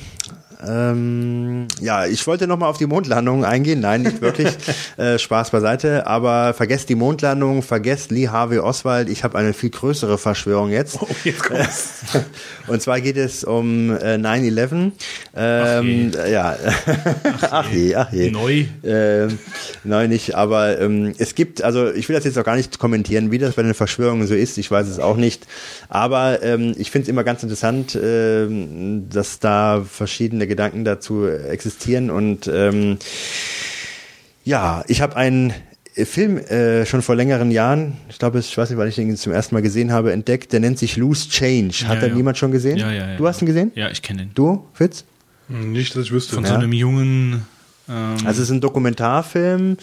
[0.66, 3.80] ähm, ja, ich wollte nochmal auf die Mondlandung eingehen.
[3.80, 4.48] Nein, nicht wirklich.
[4.96, 6.06] äh, Spaß beiseite.
[6.06, 9.08] Aber vergesst die Mondlandung, vergesst Lee Harvey Oswald.
[9.08, 10.98] Ich habe eine viel größere Verschwörung jetzt.
[11.00, 12.02] Oh, jetzt kommt's.
[12.66, 14.92] Und zwar geht es um äh, 9-11.
[15.34, 16.56] Ähm, ja,
[17.50, 18.30] ach je, ach je.
[18.30, 18.64] Neu.
[18.84, 19.38] Ähm,
[19.84, 23.30] nein, nicht, aber ähm, es gibt, also ich will das jetzt auch gar nicht kommentieren,
[23.30, 25.46] wie das bei den Verschwörungen so ist, ich weiß es auch nicht,
[25.88, 32.10] aber ähm, ich finde es immer ganz interessant, ähm, dass da verschiedene Gedanken dazu existieren
[32.10, 32.98] und ähm,
[34.44, 35.52] ja, ich habe einen
[35.94, 39.32] Film äh, schon vor längeren Jahren, ich glaube, ich weiß nicht, weil ich den zum
[39.32, 41.88] ersten Mal gesehen habe, entdeckt, der nennt sich Loose Change.
[41.88, 42.14] Hat Ja, da ja.
[42.14, 42.78] niemand schon gesehen?
[42.78, 43.16] Ja, ja, ja.
[43.16, 43.72] Du hast ihn gesehen?
[43.74, 44.30] Ja, ich kenne den.
[44.34, 45.04] Du, Fitz?
[45.48, 46.34] Nicht, dass ich wüsste.
[46.34, 46.50] Von Ja.
[46.50, 47.44] so einem jungen.
[47.88, 49.76] Ähm, Also es ist ein Dokumentarfilm.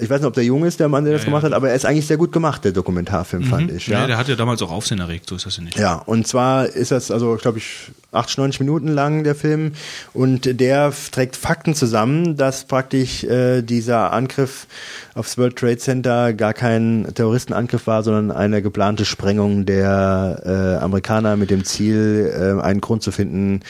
[0.00, 1.50] Ich weiß nicht, ob der jung ist, der Mann, der das Ja, gemacht ja.
[1.50, 3.86] hat, aber er ist eigentlich sehr gut gemacht, der Dokumentarfilm, fand ich.
[3.88, 4.00] ja.
[4.00, 4.06] Ja.
[4.06, 5.78] der hat ja damals auch Aufsehen erregt, so ist das ja nicht.
[5.78, 9.72] Ja, und zwar ist das, also glaube ich, 80, 90 Minuten lang der Film
[10.12, 14.66] und der trägt Fakten zusammen, dass praktisch äh, dieser Angriff
[15.14, 20.42] aufs World Trade Center gar kein Terroristenangriff war, sondern eine geplante Sprengung der
[20.78, 23.60] äh, Amerikaner mit dem Ziel, äh, einen Grund zu finden,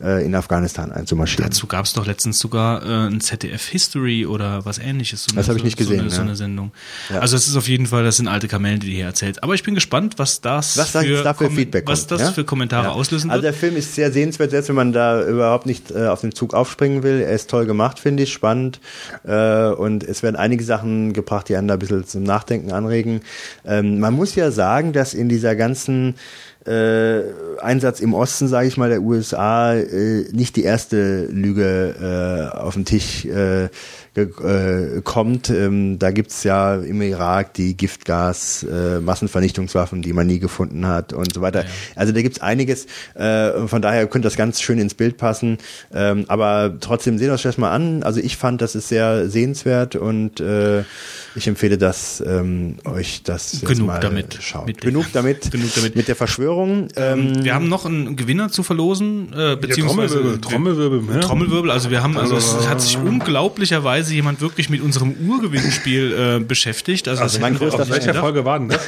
[0.00, 1.46] äh, in Afghanistan einzumarschieren.
[1.50, 5.24] Dazu gab es doch letztens sogar äh, ein ZDF History oder was ähnliches.
[5.24, 6.22] So Das hab ich nicht gesehen, So eine, so ja.
[6.22, 6.72] eine Sendung.
[7.10, 7.20] Ja.
[7.20, 9.42] Also es ist auf jeden Fall, das sind alte Kamellen, die du hier erzählst.
[9.42, 12.32] Aber ich bin gespannt, was das Was für, da für Feedback was das ja?
[12.32, 13.54] für Kommentare auslösen Also wird.
[13.54, 16.54] der Film ist sehr sehenswert, selbst wenn man da überhaupt nicht äh, auf den Zug
[16.54, 17.20] aufspringen will.
[17.20, 18.80] Er ist toll gemacht, finde ich, spannend.
[19.24, 23.20] Äh, und es werden einige Sachen gebracht, die einen da ein bisschen zum Nachdenken anregen.
[23.64, 26.14] Ähm, man muss ja sagen, dass in dieser ganzen
[26.66, 27.22] äh,
[27.60, 32.74] Einsatz im Osten, sage ich mal, der USA äh, nicht die erste Lüge äh, auf
[32.74, 33.26] den Tisch
[34.22, 35.50] äh, kommt.
[35.50, 41.12] Ähm, da gibt's ja im Irak die Giftgas, äh, Massenvernichtungswaffen, die man nie gefunden hat
[41.12, 41.64] und so weiter.
[41.94, 42.86] Also da gibt's einiges.
[43.14, 45.58] Äh, von daher könnte das ganz schön ins Bild passen.
[45.92, 48.02] Ähm, aber trotzdem sehen wir uns das mal an.
[48.02, 50.84] Also ich fand, das ist sehr sehenswert und äh,
[51.38, 54.38] ich empfehle das ähm, euch das jetzt Genug mal damit.
[54.40, 54.66] schaut.
[54.66, 55.50] Mit- Genug damit.
[55.50, 55.96] Genug damit.
[55.96, 56.88] Mit der Verschwörung.
[56.96, 61.20] Ähm, wir haben noch einen Gewinner zu verlosen, äh, beziehungsweise Trommelwirbel, Trommelwirbel, ja.
[61.22, 61.70] Trommelwirbel.
[61.70, 67.08] Also wir haben, also es hat sich unglaublicherweise jemand wirklich mit unserem Urgewinnspiel äh, beschäftigt.
[67.08, 68.80] Also, Also mein größter auf welcher das- Folge war denn das?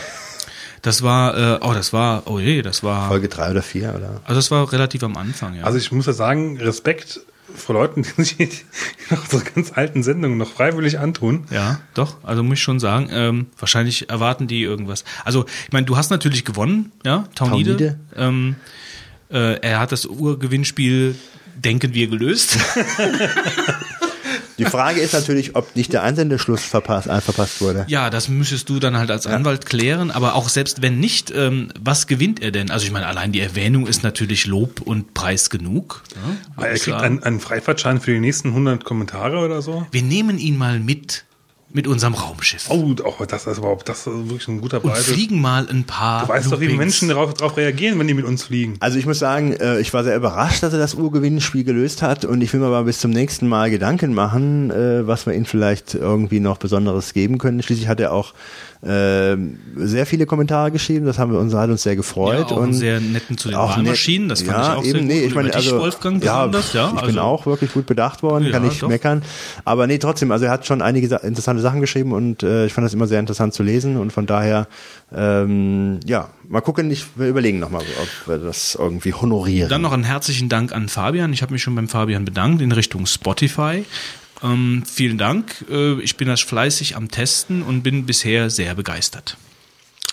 [0.82, 4.22] Das war, äh, oh, das war, oh je, das war, Folge drei oder vier oder?
[4.24, 5.64] also das war relativ am Anfang, ja.
[5.64, 7.20] Also ich muss ja sagen, Respekt
[7.54, 8.64] vor Leuten, die sich
[9.10, 11.44] noch unsere ganz alten Sendungen noch freiwillig antun.
[11.50, 12.16] Ja, doch.
[12.22, 15.04] Also muss ich schon sagen, ähm, wahrscheinlich erwarten die irgendwas.
[15.24, 17.70] Also ich meine, du hast natürlich gewonnen, ja, Taunide.
[17.70, 18.00] Taunide.
[18.16, 18.56] Ähm,
[19.30, 21.14] äh, er hat das Urgewinnspiel,
[21.56, 22.58] denken wir, gelöst.
[24.60, 27.86] Die Frage ist natürlich, ob nicht der Einsendeschluss verpasst, äh, verpasst wurde.
[27.88, 30.10] ja, das müsstest du dann halt als Anwalt klären.
[30.10, 32.70] Aber auch selbst wenn nicht, ähm, was gewinnt er denn?
[32.70, 36.02] Also ich meine, allein die Erwähnung ist natürlich Lob und Preis genug.
[36.58, 39.86] Ja, er kriegt einen, einen Freifahrtschein für die nächsten 100 Kommentare oder so.
[39.90, 41.24] wir nehmen ihn mal mit
[41.72, 45.04] mit unserem Raumschiff Oh, oh das ist überhaupt, das ist wirklich ein guter und Preis.
[45.04, 46.22] fliegen mal ein paar.
[46.22, 46.78] Du weißt doch, wie Loopings.
[46.78, 48.76] Menschen darauf, darauf reagieren, wenn die mit uns fliegen.
[48.80, 52.24] Also ich muss sagen, äh, ich war sehr überrascht, dass er das Urgewinnspiel gelöst hat
[52.24, 55.44] und ich will mir aber bis zum nächsten Mal Gedanken machen, äh, was wir ihm
[55.44, 57.62] vielleicht irgendwie noch Besonderes geben können.
[57.62, 58.34] Schließlich hat er auch
[58.82, 62.50] sehr viele Kommentare geschrieben, das haben wir uns, hat uns sehr gefreut.
[62.50, 65.02] Ja, und sehr netten zu den Wahlmaschinen, das fand ja, ich auch eben, sehr.
[65.02, 67.72] Nee, ich meine, über dich, also, Wolfgang, ja, besonders, ja, ich also- bin auch wirklich
[67.74, 68.88] gut bedacht worden, Ja, kann ich doch.
[68.88, 69.22] meckern.
[69.66, 72.72] Aber nee, trotzdem, also er hat schon einige sa- interessante Sachen geschrieben und äh, ich
[72.72, 74.66] fand das immer sehr interessant zu lesen und von daher,
[75.14, 79.68] ähm, ja, mal gucken, ich wir überlegen nochmal, ob wir das irgendwie honorieren.
[79.68, 81.32] Dann noch einen herzlichen Dank an Fabian.
[81.34, 83.84] Ich habe mich schon beim Fabian bedankt in Richtung Spotify.
[84.42, 85.64] Ähm, vielen Dank.
[85.70, 89.36] Äh, ich bin das fleißig am Testen und bin bisher sehr begeistert.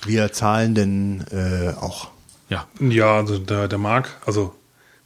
[0.06, 2.09] Wir zahlen denn äh, auch.
[2.49, 4.53] Ja, Ja, also der, der Marc, also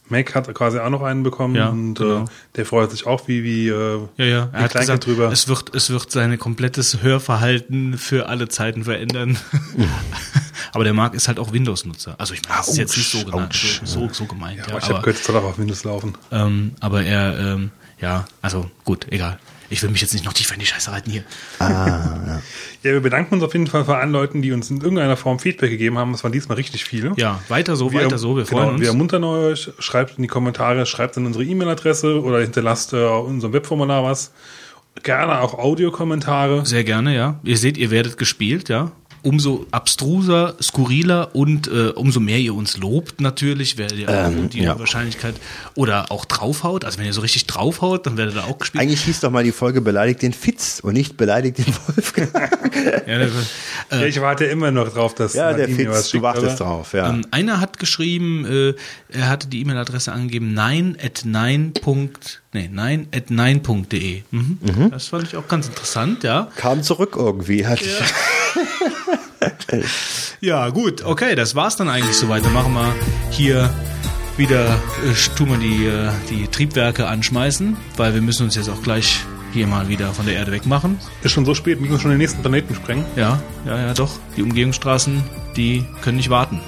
[0.08, 2.24] Mac hat quasi auch noch einen bekommen Ja, und genau.
[2.24, 2.26] äh,
[2.56, 4.48] der freut sich auch wie, wie, äh, ja, ja.
[4.52, 5.32] wie Er hat gesagt, drüber.
[5.32, 9.38] es wird, es wird seine komplettes Hörverhalten für alle Zeiten verändern.
[10.72, 12.14] aber der Marc ist halt auch Windows-Nutzer.
[12.18, 14.58] Also ich meine, das ist jetzt nicht so, genannt, so, so, so gemeint.
[14.58, 16.14] ja, Ja, aber ich habe aber, gehört, es soll auch auf Windows laufen.
[16.30, 17.70] ähm, aber er, ähm,
[18.02, 19.38] ja, also gut, egal.
[19.70, 21.24] Ich will mich jetzt nicht noch tiefer in die Scheiße reiten hier.
[21.58, 22.40] Ja,
[22.82, 25.70] wir bedanken uns auf jeden Fall bei allen Leuten, die uns in irgendeiner Form Feedback
[25.70, 26.12] gegeben haben.
[26.12, 27.14] Das waren diesmal richtig viele.
[27.16, 28.36] Ja, weiter so, weiter so.
[28.36, 28.80] Wir genau, freuen uns.
[28.80, 33.26] Wir ermuntern euch, schreibt in die Kommentare, schreibt in unsere E-Mail-Adresse oder hinterlasst äh, auf
[33.26, 34.32] unserem Webformular was.
[35.02, 36.66] Gerne auch Audiokommentare.
[36.66, 37.40] Sehr gerne, ja.
[37.42, 38.92] Ihr seht, ihr werdet gespielt, ja.
[39.22, 44.50] Umso abstruser, skurriler und äh, umso mehr ihr uns lobt natürlich, werdet ihr auch Ähm,
[44.50, 44.78] die ja.
[44.78, 45.36] Wahrscheinlichkeit
[45.74, 46.84] oder auch draufhaut.
[46.84, 48.82] Also wenn ihr so richtig draufhaut, dann werdet ihr auch gespielt.
[48.82, 52.30] Eigentlich hieß doch mal die Folge Beleidigt den Fitz und nicht Beleidigt den Wolfgang.
[53.06, 53.30] Ja, der-
[54.00, 56.92] Ja, ich warte immer noch drauf, dass ja, der Fitz, du schickt, wartest aber- drauf,
[56.92, 57.08] ja.
[57.10, 58.74] Ähm, einer hat geschrieben, äh,
[59.16, 61.72] er hatte die E-Mail-Adresse angegeben, nein at nein.
[61.80, 64.22] Punkt, nee, nein at nein.de.
[64.30, 64.58] Mhm.
[64.90, 66.48] Das fand ich auch ganz interessant, ja.
[66.56, 67.66] Kam zurück irgendwie.
[67.66, 67.80] Hat
[70.40, 72.44] Ja, gut, okay, das war's dann eigentlich soweit.
[72.44, 72.94] Dann machen wir
[73.30, 73.70] hier
[74.36, 74.74] wieder,
[75.04, 79.20] äh, tun wir die, äh, die Triebwerke anschmeißen, weil wir müssen uns jetzt auch gleich
[79.52, 80.98] hier mal wieder von der Erde wegmachen.
[81.22, 83.04] Ist schon so spät, wir müssen schon den nächsten Planeten sprengen.
[83.16, 84.10] Ja, ja, ja, doch.
[84.36, 85.22] Die Umgehungsstraßen,
[85.56, 86.60] die können nicht warten.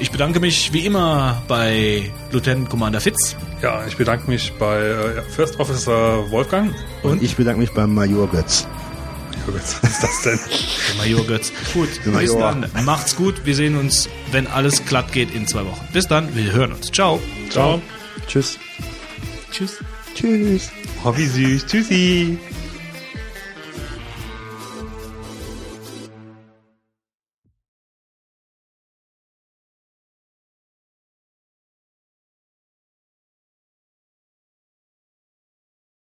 [0.00, 3.36] Ich bedanke mich wie immer bei Lieutenant Commander Fitz.
[3.62, 6.74] Ja, ich bedanke mich bei äh, First Officer Wolfgang.
[7.02, 8.66] und ich bedanke mich beim Major Götz.
[9.46, 10.40] Was ist das denn?
[10.88, 11.52] Der Major Götz.
[11.74, 12.40] Gut, bis Major.
[12.40, 12.84] dann.
[12.84, 13.44] Macht's gut.
[13.44, 15.86] Wir sehen uns, wenn alles glatt geht, in zwei Wochen.
[15.92, 16.34] Bis dann.
[16.34, 16.90] Wir hören uns.
[16.90, 17.20] Ciao.
[17.50, 17.82] Ciao.
[18.26, 18.58] Tschüss.
[19.50, 19.78] Tschüss.
[20.14, 20.70] Tschüss.
[21.04, 21.66] Oh, wie süß.
[21.66, 22.38] Tschüssi.